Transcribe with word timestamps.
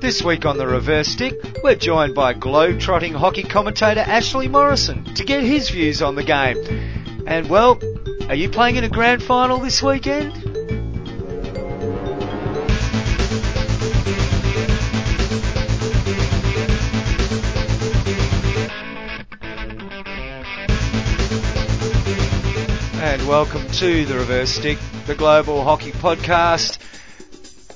This 0.00 0.22
week 0.22 0.44
on 0.44 0.58
the 0.58 0.66
reverse 0.66 1.08
stick, 1.08 1.32
we're 1.64 1.76
joined 1.76 2.14
by 2.14 2.34
globe-trotting 2.34 3.14
hockey 3.14 3.42
commentator 3.42 4.00
Ashley 4.00 4.48
Morrison 4.48 5.02
to 5.14 5.24
get 5.24 5.44
his 5.44 5.70
views 5.70 6.02
on 6.02 6.14
the 6.14 6.22
game. 6.22 6.58
And 7.26 7.48
well, 7.48 7.80
are 8.28 8.34
you 8.34 8.50
playing 8.50 8.76
in 8.76 8.84
a 8.84 8.90
grand 8.90 9.22
final 9.22 9.56
this 9.56 9.82
weekend? 9.82 10.34
And 23.00 23.26
welcome 23.26 23.66
to 23.68 24.04
the 24.04 24.18
reverse 24.18 24.50
stick, 24.50 24.76
the 25.08 25.14
global 25.14 25.64
hockey 25.64 25.90
podcast 25.90 26.78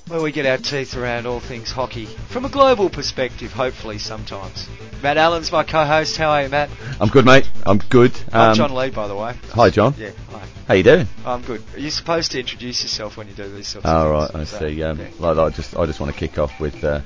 where 0.09 0.21
we 0.21 0.31
get 0.31 0.45
our 0.45 0.59
teeth 0.59 0.95
around 0.99 1.27
all 1.27 1.41
things 1.41 1.71
hockey 1.73 2.05
from 2.05 2.45
a 2.45 2.49
global 2.51 2.91
perspective, 2.91 3.51
hopefully 3.51 3.97
sometimes. 3.97 4.69
Matt 5.03 5.17
Allen's 5.17 5.51
my 5.51 5.65
co-host. 5.65 6.19
How 6.19 6.29
are 6.29 6.43
you, 6.43 6.51
Matt? 6.51 6.69
I'm 7.01 7.09
good, 7.09 7.25
mate. 7.25 7.51
I'm 7.65 7.79
good. 7.79 8.13
I'm 8.35 8.51
Um, 8.51 8.55
John 8.55 8.75
Lee, 8.75 8.91
by 8.91 9.09
the 9.09 9.17
way. 9.17 9.35
Hi, 9.53 9.71
John. 9.71 9.95
Yeah, 9.97 10.11
hi. 10.31 10.43
How 10.69 10.75
you 10.75 10.83
doing? 10.83 11.09
I'm 11.25 11.41
good. 11.41 11.63
Are 11.75 11.81
you 11.81 11.89
supposed 11.91 12.33
to 12.33 12.41
introduce 12.41 12.83
yourself 12.83 13.17
when 13.17 13.29
you 13.29 13.35
do 13.35 13.49
these 13.51 13.69
sorts 13.69 13.87
of 13.87 13.95
All 13.97 14.11
right. 14.13 14.31
I 14.35 14.45
So, 14.45 14.59
see. 14.59 14.83
Um, 14.83 14.99
yeah. 15.01 15.07
like, 15.19 15.39
I 15.39 15.49
just, 15.49 15.75
I 15.75 15.87
just 15.87 16.01
want 16.01 16.13
to 16.13 16.19
kick 16.19 16.39
off 16.39 16.61
with. 16.61 16.85
Uh, 16.85 17.01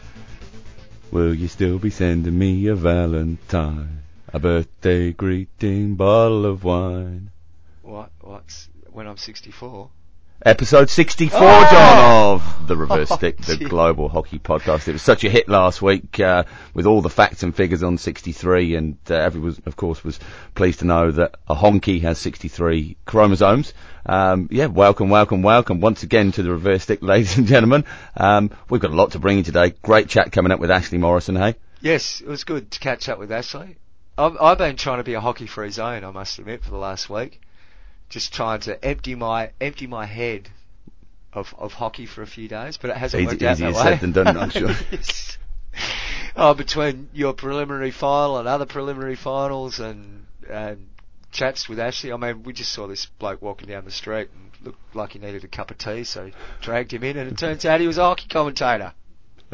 Will 1.13 1.33
you 1.35 1.47
still 1.47 1.79
be 1.79 1.91
sending 1.91 2.37
me 2.37 2.67
a 2.67 2.75
Valentine, 2.75 4.03
a 4.33 4.41
birthday 4.41 5.13
greeting, 5.13 5.95
bottle 5.95 6.45
of 6.45 6.65
wine? 6.65 7.31
What? 7.83 8.11
What's 8.21 8.69
when 8.91 9.07
I'm 9.07 9.17
64? 9.17 9.89
Episode 10.45 10.91
64, 10.91 11.39
Oh! 11.41 11.69
John, 11.71 12.35
of 12.35 12.67
the 12.69 12.77
Reverse 12.77 13.11
Oh, 13.11 13.17
Stick, 13.17 13.39
the 13.39 13.57
dear. 13.57 13.69
global 13.69 14.09
hockey 14.11 14.39
podcast. 14.39 14.87
It 14.87 14.93
was 14.93 15.03
such 15.03 15.25
a 15.25 15.31
hit 15.31 15.49
last 15.49 15.81
week 15.81 16.21
uh, 16.21 16.45
with 16.75 16.85
all 16.87 17.01
the 17.01 17.09
facts 17.09 17.43
and 17.43 17.57
figures 17.57 17.83
on 17.83 17.97
63, 17.97 18.75
and 18.75 18.99
uh, 19.11 19.15
everyone, 19.15 19.57
of 19.65 19.77
course, 19.77 20.05
was 20.05 20.21
pleased 20.55 20.81
to 20.81 20.85
know 20.85 21.11
that 21.11 21.37
a 21.49 21.55
honky 21.55 22.03
has 22.03 22.19
63 22.19 22.97
chromosomes. 23.07 23.73
Um, 24.05 24.49
yeah, 24.53 24.67
welcome, 24.67 25.09
welcome, 25.09 25.43
welcome 25.43 25.81
once 25.81 26.03
again 26.03 26.33
to 26.33 26.43
the 26.43 26.51
Reverse 26.53 26.83
Stick, 26.83 26.99
ladies 27.03 27.39
and 27.39 27.47
gentlemen. 27.47 27.85
Um, 28.17 28.51
we've 28.69 28.81
got 28.83 28.91
a 28.91 28.95
lot 28.97 29.13
to 29.13 29.19
bring 29.19 29.39
you 29.39 29.43
today. 29.43 29.71
Great 29.83 30.09
chat 30.09 30.33
coming 30.33 30.53
up 30.53 30.61
with 30.61 30.71
Ashley 30.71 30.99
Morrison, 30.99 31.37
hey? 31.37 31.55
Yes, 31.81 32.21
it 32.21 32.29
was 32.29 32.45
good 32.45 32.71
to 32.73 32.79
catch 32.79 33.09
up 33.09 33.19
with 33.19 33.33
Ashley. 33.33 33.77
I've, 34.19 34.37
I've 34.41 34.59
been 34.59 34.77
trying 34.77 34.99
to 34.99 35.05
be 35.05 35.15
a 35.15 35.21
hockey-free 35.21 35.71
zone, 35.71 36.05
I 36.05 36.11
must 36.11 36.39
admit, 36.39 36.63
for 36.63 36.71
the 36.71 36.77
last 36.79 37.09
week. 37.09 37.41
Just 38.09 38.33
trying 38.33 38.61
to 38.61 38.83
empty 38.85 39.15
my 39.15 39.51
empty 39.61 39.87
my 39.87 40.07
head 40.07 40.49
of 41.33 41.55
of 41.59 41.73
hockey 41.75 42.07
for 42.07 42.23
a 42.23 42.27
few 42.27 42.49
days, 42.49 42.77
but 42.77 42.91
it 42.91 42.97
hasn't 42.97 43.23
Easy- 43.23 43.27
worked 43.33 43.43
out 43.43 43.53
easier 43.57 43.73
that 43.73 43.77
said 43.83 43.93
way. 43.93 43.97
than 43.99 44.13
done, 44.13 44.37
I'm 44.37 44.51
sure. 44.51 44.71
Yes. 44.93 45.39
Oh, 46.39 46.53
between 46.55 47.09
your 47.15 47.33
preliminary 47.33 47.91
final 47.91 48.39
and 48.39 48.47
other 48.47 48.67
preliminary 48.67 49.17
finals 49.17 49.81
and 49.81 50.27
and 50.49 50.89
chats 51.33 51.69
with 51.69 51.79
Ashley, 51.81 52.13
I 52.13 52.17
mean, 52.17 52.43
we 52.45 52.53
just 52.53 52.73
saw 52.73 52.87
this 52.87 53.07
bloke 53.19 53.43
walking 53.43 53.69
down 53.69 53.85
the 53.85 53.91
street 53.91 54.29
and 54.33 54.51
looked 54.65 54.95
like 54.95 55.13
he 55.13 55.19
needed 55.19 55.45
a 55.45 55.49
cup 55.49 55.71
of 55.71 55.79
tea, 55.79 56.05
so 56.05 56.31
dragged 56.63 56.93
him 56.93 57.03
in, 57.05 57.17
and 57.17 57.31
it 57.31 57.37
turns 57.39 57.65
out 57.65 57.81
he 57.81 57.87
was 57.87 57.99
a 57.99 58.03
hockey 58.03 58.29
commentator. 58.29 58.93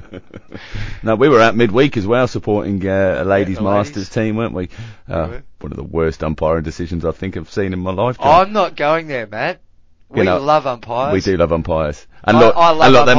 no, 1.02 1.16
we 1.16 1.28
were 1.28 1.40
out 1.40 1.56
midweek 1.56 1.96
as 1.96 2.06
well, 2.06 2.26
supporting 2.26 2.86
uh, 2.86 3.22
a 3.22 3.24
ladies' 3.24 3.56
the 3.56 3.62
masters 3.62 3.96
ladies. 3.96 4.08
team, 4.10 4.36
weren't 4.36 4.54
we? 4.54 4.68
Uh, 5.08 5.28
were. 5.28 5.42
one 5.60 5.72
of 5.72 5.76
the 5.76 5.82
worst 5.84 6.22
umpiring 6.24 6.64
decisions 6.64 7.04
I 7.04 7.12
think 7.12 7.36
I've 7.36 7.50
seen 7.50 7.72
in 7.72 7.80
my 7.80 7.92
life. 7.92 8.16
I'm 8.20 8.52
not 8.52 8.76
going 8.76 9.06
there, 9.08 9.26
Matt. 9.26 9.60
We 10.08 10.20
You 10.20 10.24
know, 10.24 10.38
love 10.38 10.66
umpires. 10.66 11.12
We 11.12 11.20
do 11.20 11.36
love 11.36 11.52
umpires. 11.52 12.06
And 12.24 12.36
I- 12.36 12.40
look, 12.40 12.56
I 12.56 12.70
love 12.70 12.82
and 12.82 12.92
look 12.92 13.06
they 13.06 13.14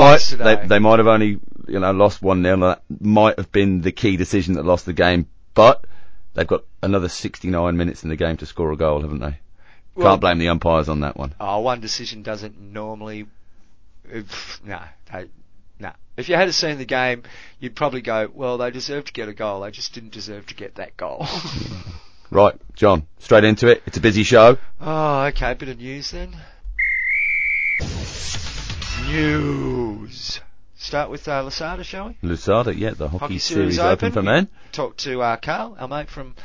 might 0.46 0.58
they, 0.62 0.68
they 0.68 0.80
might 0.80 1.00
have 1.00 1.08
only 1.08 1.40
you 1.68 1.80
know 1.80 1.92
lost 1.92 2.22
one 2.22 2.44
0 2.44 2.58
That 2.58 2.84
might 3.02 3.38
have 3.38 3.52
been 3.52 3.82
the 3.82 3.92
key 3.92 4.18
decision 4.18 4.56
that 4.56 4.66
lost 4.66 4.86
the 4.86 4.94
game, 4.94 5.28
but 5.56 5.86
they've 6.34 6.48
got 6.48 6.66
another 6.84 7.10
69 7.10 7.78
minutes 7.78 8.04
in 8.04 8.10
the 8.10 8.16
game 8.16 8.38
to 8.38 8.46
score 8.46 8.72
a 8.72 8.78
goal, 8.78 9.02
haven't 9.02 9.20
they? 9.20 9.40
Well- 9.96 10.08
Can't 10.12 10.22
blame 10.22 10.38
the 10.40 10.50
umpires 10.50 10.90
on 10.90 11.02
that 11.02 11.18
one. 11.18 11.34
Oh, 11.40 11.60
one 11.60 11.80
decision 11.82 12.24
doesn't 12.24 12.60
normally. 12.60 13.26
No, 14.66 14.80
they, 15.12 15.26
no. 15.84 15.92
If 16.18 16.30
you 16.30 16.36
had 16.36 16.54
seen 16.54 16.78
the 16.78 16.86
game, 16.86 17.24
you'd 17.60 17.76
probably 17.76 18.02
go, 18.02 18.30
well, 18.34 18.58
they 18.58 18.72
deserved 18.72 19.08
to 19.08 19.14
get 19.14 19.30
a 19.30 19.34
goal. 19.34 19.62
They 19.62 19.72
just 19.72 19.94
didn't 19.94 20.12
deserve 20.14 20.46
to 20.48 20.56
get 20.56 20.76
that 20.76 20.98
goal. 20.98 21.28
Right, 22.32 22.56
John, 22.74 23.06
straight 23.20 23.44
into 23.44 23.68
it. 23.68 23.84
It's 23.86 23.98
a 23.98 24.02
busy 24.02 24.24
show. 24.24 24.58
oh, 24.82 25.26
okay. 25.26 25.54
Bit 25.54 25.70
of 25.70 25.78
news 25.78 26.10
then. 26.10 26.36
News. 29.08 30.40
Start 30.76 31.12
with 31.12 31.28
uh, 31.28 31.44
Lousada, 31.44 31.84
shall 31.84 32.08
we? 32.08 32.28
Lousada, 32.28 32.76
yeah, 32.76 32.92
the 32.92 33.08
hockey, 33.08 33.20
Hockey 33.20 33.40
series, 33.40 33.76
Series 33.76 33.80
open, 33.80 34.08
Open. 34.08 34.12
for 34.12 34.22
men. 34.24 34.50
Talk 34.72 34.98
to 34.98 35.22
uh, 35.22 35.38
Carl, 35.38 35.76
our 35.80 35.88
mate 35.88 36.10
from. 36.10 36.36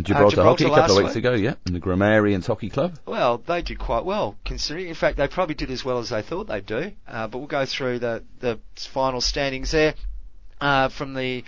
Gibraltar, 0.00 0.36
Gibraltar 0.36 0.42
Hockey 0.42 0.64
a 0.64 0.68
couple 0.68 0.96
of 0.98 1.04
weeks 1.04 1.14
week. 1.14 1.24
ago, 1.24 1.34
yeah, 1.34 1.54
in 1.66 1.74
the 1.74 1.78
Grammarians 1.78 2.46
Hockey 2.46 2.70
Club. 2.70 2.98
Well, 3.06 3.38
they 3.38 3.62
did 3.62 3.78
quite 3.78 4.04
well, 4.04 4.36
considering. 4.44 4.88
In 4.88 4.94
fact, 4.94 5.18
they 5.18 5.28
probably 5.28 5.54
did 5.54 5.70
as 5.70 5.84
well 5.84 5.98
as 5.98 6.08
they 6.08 6.22
thought 6.22 6.46
they'd 6.48 6.64
do. 6.64 6.92
Uh, 7.06 7.28
but 7.28 7.38
we'll 7.38 7.46
go 7.46 7.66
through 7.66 7.98
the 7.98 8.24
the 8.40 8.58
final 8.74 9.20
standings 9.20 9.70
there 9.70 9.94
uh, 10.60 10.88
from 10.88 11.14
the 11.14 11.44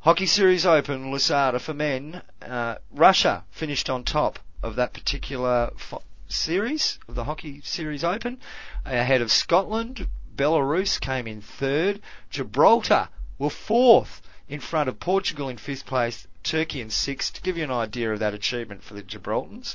Hockey 0.00 0.26
Series 0.26 0.66
Open, 0.66 1.10
Lousada 1.12 1.60
for 1.60 1.74
men. 1.74 2.22
Uh, 2.40 2.76
Russia 2.92 3.44
finished 3.50 3.90
on 3.90 4.04
top 4.04 4.38
of 4.62 4.76
that 4.76 4.92
particular 4.92 5.70
fo- 5.76 6.02
series 6.28 6.98
of 7.08 7.14
the 7.14 7.24
Hockey 7.24 7.60
Series 7.62 8.04
Open, 8.04 8.38
ahead 8.84 9.22
of 9.22 9.30
Scotland. 9.32 10.06
Belarus 10.36 11.00
came 11.00 11.26
in 11.26 11.40
third. 11.40 12.00
Gibraltar 12.30 13.08
were 13.38 13.50
fourth 13.50 14.22
in 14.48 14.60
front 14.60 14.88
of 14.88 15.00
Portugal 15.00 15.48
in 15.48 15.58
fifth 15.58 15.84
place, 15.84 16.27
Turkey 16.42 16.80
in 16.80 16.90
sixth. 16.90 17.34
To 17.34 17.42
give 17.42 17.56
you 17.56 17.64
an 17.64 17.70
idea 17.70 18.12
of 18.12 18.20
that 18.20 18.34
achievement 18.34 18.82
for 18.82 18.94
the 18.94 19.02
Gibraltars, 19.02 19.74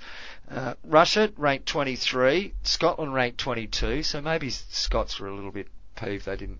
uh, 0.50 0.74
Russia 0.84 1.32
ranked 1.38 1.68
23, 1.68 2.54
Scotland 2.64 3.14
ranked 3.14 3.38
22. 3.38 4.04
So 4.04 4.22
maybe 4.22 4.50
Scots 4.50 5.20
were 5.20 5.28
a 5.28 5.36
little 5.36 5.52
bit 5.52 5.68
peeved 5.96 6.26
they 6.26 6.36
didn't 6.36 6.60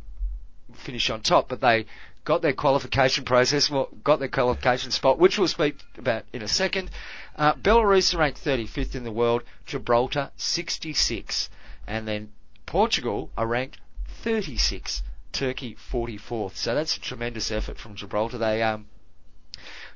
finish 0.74 1.10
on 1.10 1.22
top, 1.22 1.50
but 1.50 1.62
they 1.62 1.86
got 2.26 2.42
their 2.42 2.54
qualification 2.54 3.26
process, 3.26 3.70
well, 3.70 3.90
got 4.04 4.20
their 4.20 4.30
qualification 4.30 4.92
spot, 4.92 5.20
which 5.20 5.38
we'll 5.38 5.48
speak 5.48 5.78
about 5.98 6.24
in 6.32 6.42
a 6.42 6.48
second. 6.48 6.90
Uh, 7.36 7.54
Belarus 7.54 8.18
ranked 8.18 8.44
35th 8.44 8.96
in 8.96 9.04
the 9.04 9.12
world, 9.12 9.44
Gibraltar 9.66 10.32
66, 10.38 11.50
and 11.88 12.08
then 12.08 12.32
Portugal 12.66 13.30
are 13.38 13.48
ranked 13.48 13.80
36, 14.08 15.04
Turkey 15.32 15.76
44th. 15.76 16.56
So 16.56 16.74
that's 16.76 16.96
a 16.96 17.02
tremendous 17.02 17.52
effort 17.52 17.78
from 17.78 17.96
Gibraltar. 17.96 18.38
They 18.38 18.64
um 18.64 18.88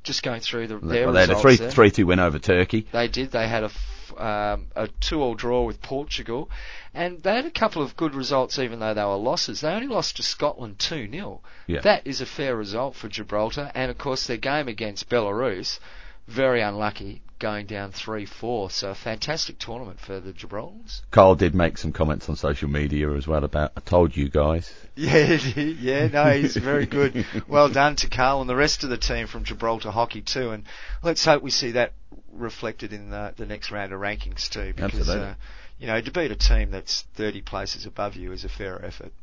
just 0.08 0.24
going 0.24 0.42
through 0.42 0.68
the, 0.68 0.80
their 0.80 1.06
well, 1.06 1.14
they 1.14 1.22
had 1.22 1.30
a 1.30 1.40
three 1.40 1.58
there. 1.58 1.70
three 1.70 1.92
two 1.92 2.08
win 2.08 2.20
over 2.20 2.40
Turkey. 2.40 2.88
They 2.92 3.08
did. 3.08 3.32
They 3.32 3.48
had 3.48 3.64
a, 3.66 4.24
um, 4.26 4.68
a 4.76 4.88
two-all 5.02 5.36
draw 5.36 5.64
with 5.64 5.82
Portugal, 5.82 6.50
and 6.94 7.22
they 7.22 7.36
had 7.36 7.46
a 7.46 7.52
couple 7.52 7.82
of 7.84 7.96
good 7.98 8.16
results, 8.16 8.58
even 8.58 8.80
though 8.80 8.94
they 8.94 9.04
were 9.04 9.16
losses. 9.18 9.62
They 9.62 9.70
only 9.70 9.88
lost 9.88 10.16
to 10.18 10.24
Scotland 10.24 10.80
two 10.80 11.12
0 11.12 11.42
Yeah. 11.68 11.82
That 11.82 12.08
is 12.08 12.22
a 12.22 12.26
fair 12.26 12.56
result 12.56 12.96
for 12.96 13.10
Gibraltar, 13.10 13.70
and 13.76 13.92
of 13.92 13.98
course 13.98 14.26
their 14.26 14.38
game 14.38 14.68
against 14.68 15.10
Belarus, 15.10 15.80
very 16.28 16.62
unlucky, 16.62 17.22
going 17.40 17.66
down 17.66 17.92
three 17.92 18.26
four. 18.26 18.70
So 18.70 18.92
a 18.92 18.96
fantastic 18.96 19.60
tournament 19.60 20.00
for 20.00 20.20
the 20.20 20.34
Gibraltars. 20.34 21.02
Carl 21.12 21.36
did 21.36 21.56
make 21.56 21.78
some 21.78 21.92
comments 21.92 22.30
on 22.30 22.36
social 22.36 22.70
media 22.70 23.12
as 23.14 23.28
well 23.28 23.44
about 23.44 23.72
I 23.76 23.82
told 23.82 24.16
you 24.16 24.30
guys. 24.30 24.72
Yeah, 25.00 25.34
yeah, 25.36 26.08
no, 26.08 26.32
he's 26.32 26.58
very 26.58 26.88
good. 26.88 27.24
Well 27.48 27.70
done 27.70 27.98
to 27.98 28.10
Carl 28.10 28.42
and 28.42 28.50
the 28.50 28.56
rest 28.56 28.84
of 28.84 28.90
the 28.90 28.98
team 28.98 29.28
from 29.28 29.44
Gibraltar 29.44 29.92
Hockey 29.92 30.22
too, 30.22 30.50
and 30.50 30.64
let's 31.04 31.24
hope 31.24 31.44
we 31.44 31.52
see 31.52 31.74
that 31.74 31.94
reflected 32.32 32.94
in 32.94 33.12
the, 33.12 33.32
the 33.38 33.46
next 33.46 33.70
round 33.70 33.94
of 33.94 34.00
rankings 34.00 34.50
too, 34.50 34.74
because 34.74 35.08
uh, 35.08 35.36
you 35.78 35.86
know 35.86 36.02
to 36.02 36.12
beat 36.12 36.32
a 36.32 36.36
team 36.36 36.72
that's 36.72 37.04
30 37.14 37.42
places 37.42 37.86
above 37.86 38.16
you 38.16 38.32
is 38.32 38.44
a 38.44 38.50
fair 38.50 38.84
effort. 38.84 39.14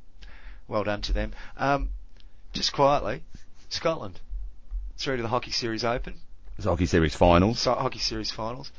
Well 0.68 0.84
done 0.84 1.02
to 1.02 1.12
them. 1.12 1.32
Um, 1.56 1.88
just 2.52 2.72
quietly, 2.72 3.24
Scotland 3.68 4.20
through 4.96 5.16
to 5.16 5.22
the 5.22 5.28
Hockey 5.28 5.50
Series 5.50 5.84
Open, 5.84 6.14
It's 6.56 6.66
Hockey 6.66 6.86
Series 6.86 7.14
finals. 7.14 7.58
so 7.58 7.74
Hockey 7.74 7.98
Series 7.98 8.30
finals. 8.30 8.70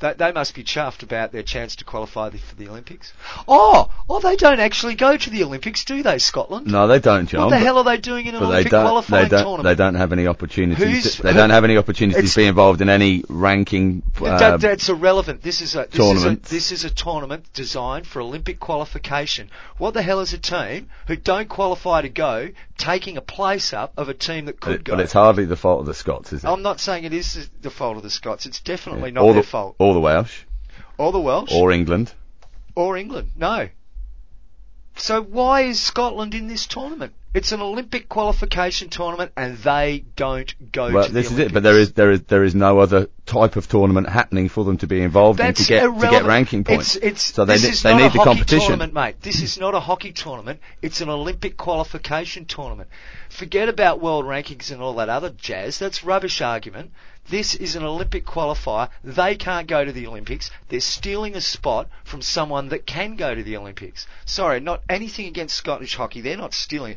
They, 0.00 0.14
they 0.14 0.32
must 0.32 0.54
be 0.54 0.64
chuffed 0.64 1.02
about 1.02 1.32
their 1.32 1.42
chance 1.42 1.76
to 1.76 1.84
qualify 1.84 2.28
the, 2.30 2.38
for 2.38 2.56
the 2.56 2.68
Olympics. 2.68 3.12
Oh, 3.46 3.90
oh, 4.08 4.20
they 4.20 4.36
don't 4.36 4.58
actually 4.60 4.94
go 4.96 5.16
to 5.16 5.30
the 5.30 5.44
Olympics, 5.44 5.84
do 5.84 6.02
they, 6.02 6.18
Scotland? 6.18 6.66
No, 6.66 6.86
they 6.88 6.98
don't, 6.98 7.26
John. 7.28 7.42
What 7.42 7.50
the 7.50 7.58
hell 7.58 7.78
are 7.78 7.84
they 7.84 7.98
doing 7.98 8.26
in 8.26 8.34
an 8.34 8.40
but 8.40 8.46
they 8.46 8.52
Olympic 8.54 8.70
don't, 8.72 8.84
qualifying 8.84 9.24
they 9.24 9.28
don't, 9.28 9.44
tournament? 9.44 9.64
they 9.64 9.84
don't 9.84 9.94
have 9.94 10.12
any 10.12 10.26
opportunities. 10.26 11.16
To, 11.16 11.22
they 11.22 11.32
don't 11.32 11.50
have 11.50 11.64
any 11.64 11.76
opportunities 11.76 12.34
to 12.34 12.40
be 12.40 12.46
involved 12.46 12.80
in 12.80 12.88
any 12.88 13.24
ranking. 13.28 14.02
That- 14.20 14.42
Uh, 14.42 14.56
that's 14.56 14.88
irrelevant. 14.88 15.42
This 15.42 15.60
is 15.60 15.74
a 15.76 15.86
this 15.90 15.94
tournament. 15.94 16.46
Is 16.46 16.50
a, 16.50 16.54
this 16.54 16.72
is 16.72 16.84
a 16.84 16.90
tournament 16.90 17.46
designed 17.54 18.06
for 18.06 18.20
Olympic 18.20 18.58
qualification. 18.58 19.50
What 19.78 19.94
the 19.94 20.02
hell 20.02 20.20
is 20.20 20.32
a 20.32 20.38
team 20.38 20.88
who 21.06 21.16
don't 21.16 21.48
qualify 21.48 22.02
to 22.02 22.08
go 22.08 22.48
taking 22.76 23.16
a 23.16 23.20
place 23.20 23.72
up 23.72 23.92
of 23.96 24.08
a 24.08 24.14
team 24.14 24.46
that 24.46 24.60
could 24.60 24.78
but, 24.78 24.84
go? 24.84 24.96
but 24.96 25.00
it's 25.02 25.12
hardly 25.12 25.44
the 25.44 25.56
fault 25.56 25.80
of 25.80 25.86
the 25.86 25.94
Scots, 25.94 26.32
is 26.32 26.42
it? 26.44 26.48
I'm 26.48 26.62
not 26.62 26.80
saying 26.80 27.04
it 27.04 27.12
is 27.12 27.48
the 27.60 27.70
fault 27.70 27.96
of 27.96 28.02
the 28.02 28.10
Scots. 28.10 28.46
It's 28.46 28.60
definitely 28.60 29.10
Yeah. 29.10 29.14
not 29.14 29.24
or 29.24 29.32
their 29.34 29.42
the, 29.42 29.48
fault. 29.48 29.76
Or 29.82 29.94
the 29.94 30.00
Welsh, 30.00 30.44
Or 30.98 31.10
the 31.12 31.20
Welsh. 31.20 31.52
or 31.52 31.72
England. 31.72 32.12
or 32.76 32.96
England. 32.96 33.28
No. 33.36 33.68
So 34.94 35.22
why 35.22 35.62
is 35.62 35.80
Scotland 35.80 36.34
in 36.34 36.48
this 36.48 36.66
tournament? 36.66 37.14
It's 37.34 37.50
an 37.50 37.62
Olympic 37.62 38.10
qualification 38.10 38.90
tournament, 38.90 39.32
and 39.38 39.56
they 39.56 40.04
don't 40.16 40.54
go 40.70 40.92
Well, 40.92 41.06
to 41.06 41.08
the 41.10 41.14
this 41.14 41.26
is 41.28 41.32
Olympics. 41.32 41.50
it. 41.50 41.54
But 41.54 41.62
there 41.62 41.78
is 41.78 41.92
there 41.94 42.10
is 42.10 42.22
there 42.24 42.44
is 42.44 42.54
no 42.54 42.78
other 42.78 43.08
type 43.24 43.56
of 43.56 43.66
tournament 43.68 44.06
happening 44.10 44.50
for 44.50 44.64
them 44.64 44.76
to 44.78 44.86
be 44.86 45.00
involved 45.00 45.38
That's 45.38 45.60
in 45.60 45.64
to 45.64 45.68
get 45.70 45.82
irrelevant. 45.84 46.12
to 46.12 46.18
get 46.18 46.24
ranking 46.26 46.64
points. 46.64 46.94
It's, 46.96 47.04
it's, 47.06 47.34
so 47.34 47.46
they 47.46 47.54
this 47.54 47.64
is 47.64 47.82
they 47.82 47.92
not 47.92 47.96
need 48.00 48.06
a 48.06 48.08
the 48.10 48.18
hockey 48.18 48.24
competition. 48.30 48.60
tournament, 48.68 48.92
mate. 48.92 49.16
This 49.22 49.40
is 49.40 49.58
not 49.58 49.74
a 49.74 49.80
hockey 49.80 50.12
tournament. 50.12 50.60
It's 50.82 51.00
an 51.00 51.08
Olympic 51.08 51.56
qualification 51.56 52.44
tournament. 52.44 52.90
Forget 53.30 53.70
about 53.70 54.02
world 54.02 54.26
rankings 54.26 54.70
and 54.70 54.82
all 54.82 54.94
that 54.96 55.08
other 55.08 55.30
jazz. 55.30 55.78
That's 55.78 56.04
rubbish 56.04 56.42
argument. 56.42 56.90
This 57.28 57.54
is 57.54 57.76
an 57.76 57.84
Olympic 57.84 58.26
qualifier. 58.26 58.88
They 59.04 59.36
can't 59.36 59.66
go 59.66 59.84
to 59.84 59.92
the 59.92 60.06
Olympics. 60.06 60.50
They're 60.68 60.80
stealing 60.80 61.34
a 61.36 61.40
spot 61.40 61.88
from 62.04 62.20
someone 62.20 62.68
that 62.70 62.86
can 62.86 63.16
go 63.16 63.34
to 63.34 63.42
the 63.42 63.56
Olympics. 63.56 64.06
Sorry, 64.26 64.60
not 64.60 64.82
anything 64.88 65.26
against 65.26 65.56
Scottish 65.56 65.94
hockey. 65.94 66.20
They're 66.20 66.36
not 66.36 66.52
stealing. 66.54 66.96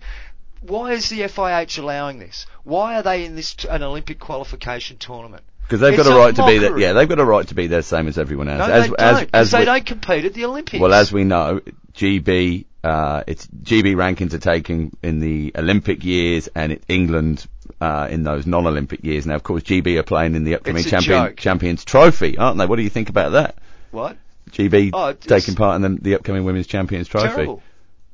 Why 0.61 0.93
is 0.93 1.09
the 1.09 1.21
FIH 1.21 1.77
allowing 1.79 2.19
this? 2.19 2.47
Why 2.63 2.95
are 2.95 3.03
they 3.03 3.25
in 3.25 3.35
this 3.35 3.55
an 3.69 3.83
Olympic 3.83 4.19
qualification 4.19 4.97
tournament? 4.97 5.43
Because 5.61 5.79
they've 5.79 5.93
It's 5.93 6.03
got 6.03 6.11
a 6.11 6.15
a 6.15 6.19
right 6.19 6.35
to 6.35 6.45
be 6.45 6.57
there. 6.59 6.77
Yeah, 6.77 6.93
they've 6.93 7.09
got 7.09 7.19
a 7.19 7.25
right 7.25 7.47
to 7.47 7.55
be 7.55 7.67
there, 7.67 7.81
same 7.81 8.07
as 8.07 8.17
everyone 8.17 8.49
else. 8.49 8.67
No, 8.67 8.73
as, 8.73 8.83
they 8.83 8.89
don't. 8.89 9.29
as, 9.33 9.51
they 9.51 9.59
we- 9.59 9.65
don't 9.65 9.85
compete 9.85 10.25
at 10.25 10.33
the 10.33 10.45
Olympics. 10.45 10.79
Well, 10.81 10.93
as 10.93 11.11
we 11.11 11.23
know, 11.23 11.61
GB, 11.95 12.65
uh, 12.83 13.23
it's 13.25 13.47
GB 13.47 13.95
rankings 13.95 14.33
are 14.33 14.39
taken 14.39 14.95
in 15.01 15.19
the 15.19 15.53
Olympic 15.55 16.03
years, 16.03 16.49
and 16.53 16.73
it, 16.73 16.83
England 16.87 17.47
uh, 17.81 18.07
in 18.09 18.23
those 18.23 18.45
non-Olympic 18.45 19.03
years. 19.03 19.25
Now, 19.25 19.35
of 19.35 19.43
course, 19.43 19.63
GB 19.63 19.97
are 19.97 20.03
playing 20.03 20.35
in 20.35 20.43
the 20.43 20.55
upcoming 20.55 20.83
champion. 20.83 21.35
Champions 21.35 21.85
Trophy, 21.85 22.37
aren't 22.37 22.57
they? 22.57 22.65
What 22.65 22.77
do 22.77 22.83
you 22.83 22.89
think 22.89 23.09
about 23.09 23.33
that? 23.33 23.55
what? 23.91 24.17
GB 24.51 24.91
Oh, 24.93 25.13
taking 25.13 25.55
part 25.55 25.75
in 25.75 25.81
the, 25.81 26.01
the 26.01 26.15
upcoming 26.15 26.45
Women's 26.45 26.67
Champions 26.67 27.07
Trophy. 27.07 27.27
Terrible. 27.27 27.63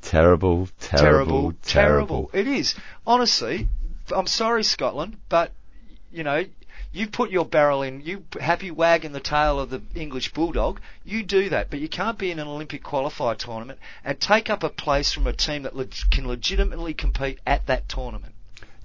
Terrible, 0.02 0.68
terrible, 0.80 1.54
terrible, 1.62 2.32
It 2.34 2.48
is. 2.48 2.74
Honestly, 3.06 3.68
I'm 4.10 4.26
sorry, 4.26 4.64
Scotland, 4.64 5.18
but 5.30 5.52
you 6.12 6.24
know, 6.24 6.46
you 6.92 7.08
put 7.08 7.30
your 7.30 7.46
barrel 7.46 7.84
in, 7.84 8.02
you 8.02 8.26
happy 8.40 8.72
wagging 8.72 9.12
the 9.12 9.20
tail 9.20 9.60
of 9.60 9.70
the 9.70 9.82
English 9.94 10.34
bulldog. 10.34 10.82
You 11.06 11.24
do 11.24 11.50
that, 11.50 11.70
but 11.70 11.80
you 11.80 11.88
can't 11.88 12.18
be 12.18 12.32
in 12.32 12.40
an 12.40 12.48
Olympic 12.48 12.84
qualifier 12.84 13.38
tournament 13.38 13.80
and 14.04 14.20
take 14.20 14.50
up 14.50 14.64
a 14.64 14.70
place 14.70 15.14
from 15.14 15.28
a 15.28 15.34
team 15.34 15.64
that 15.64 15.76
leg- 15.76 15.94
can 16.10 16.28
legitimately 16.28 16.94
compete 16.94 17.40
at 17.46 17.68
that 17.68 17.88
tournament. 17.88 18.34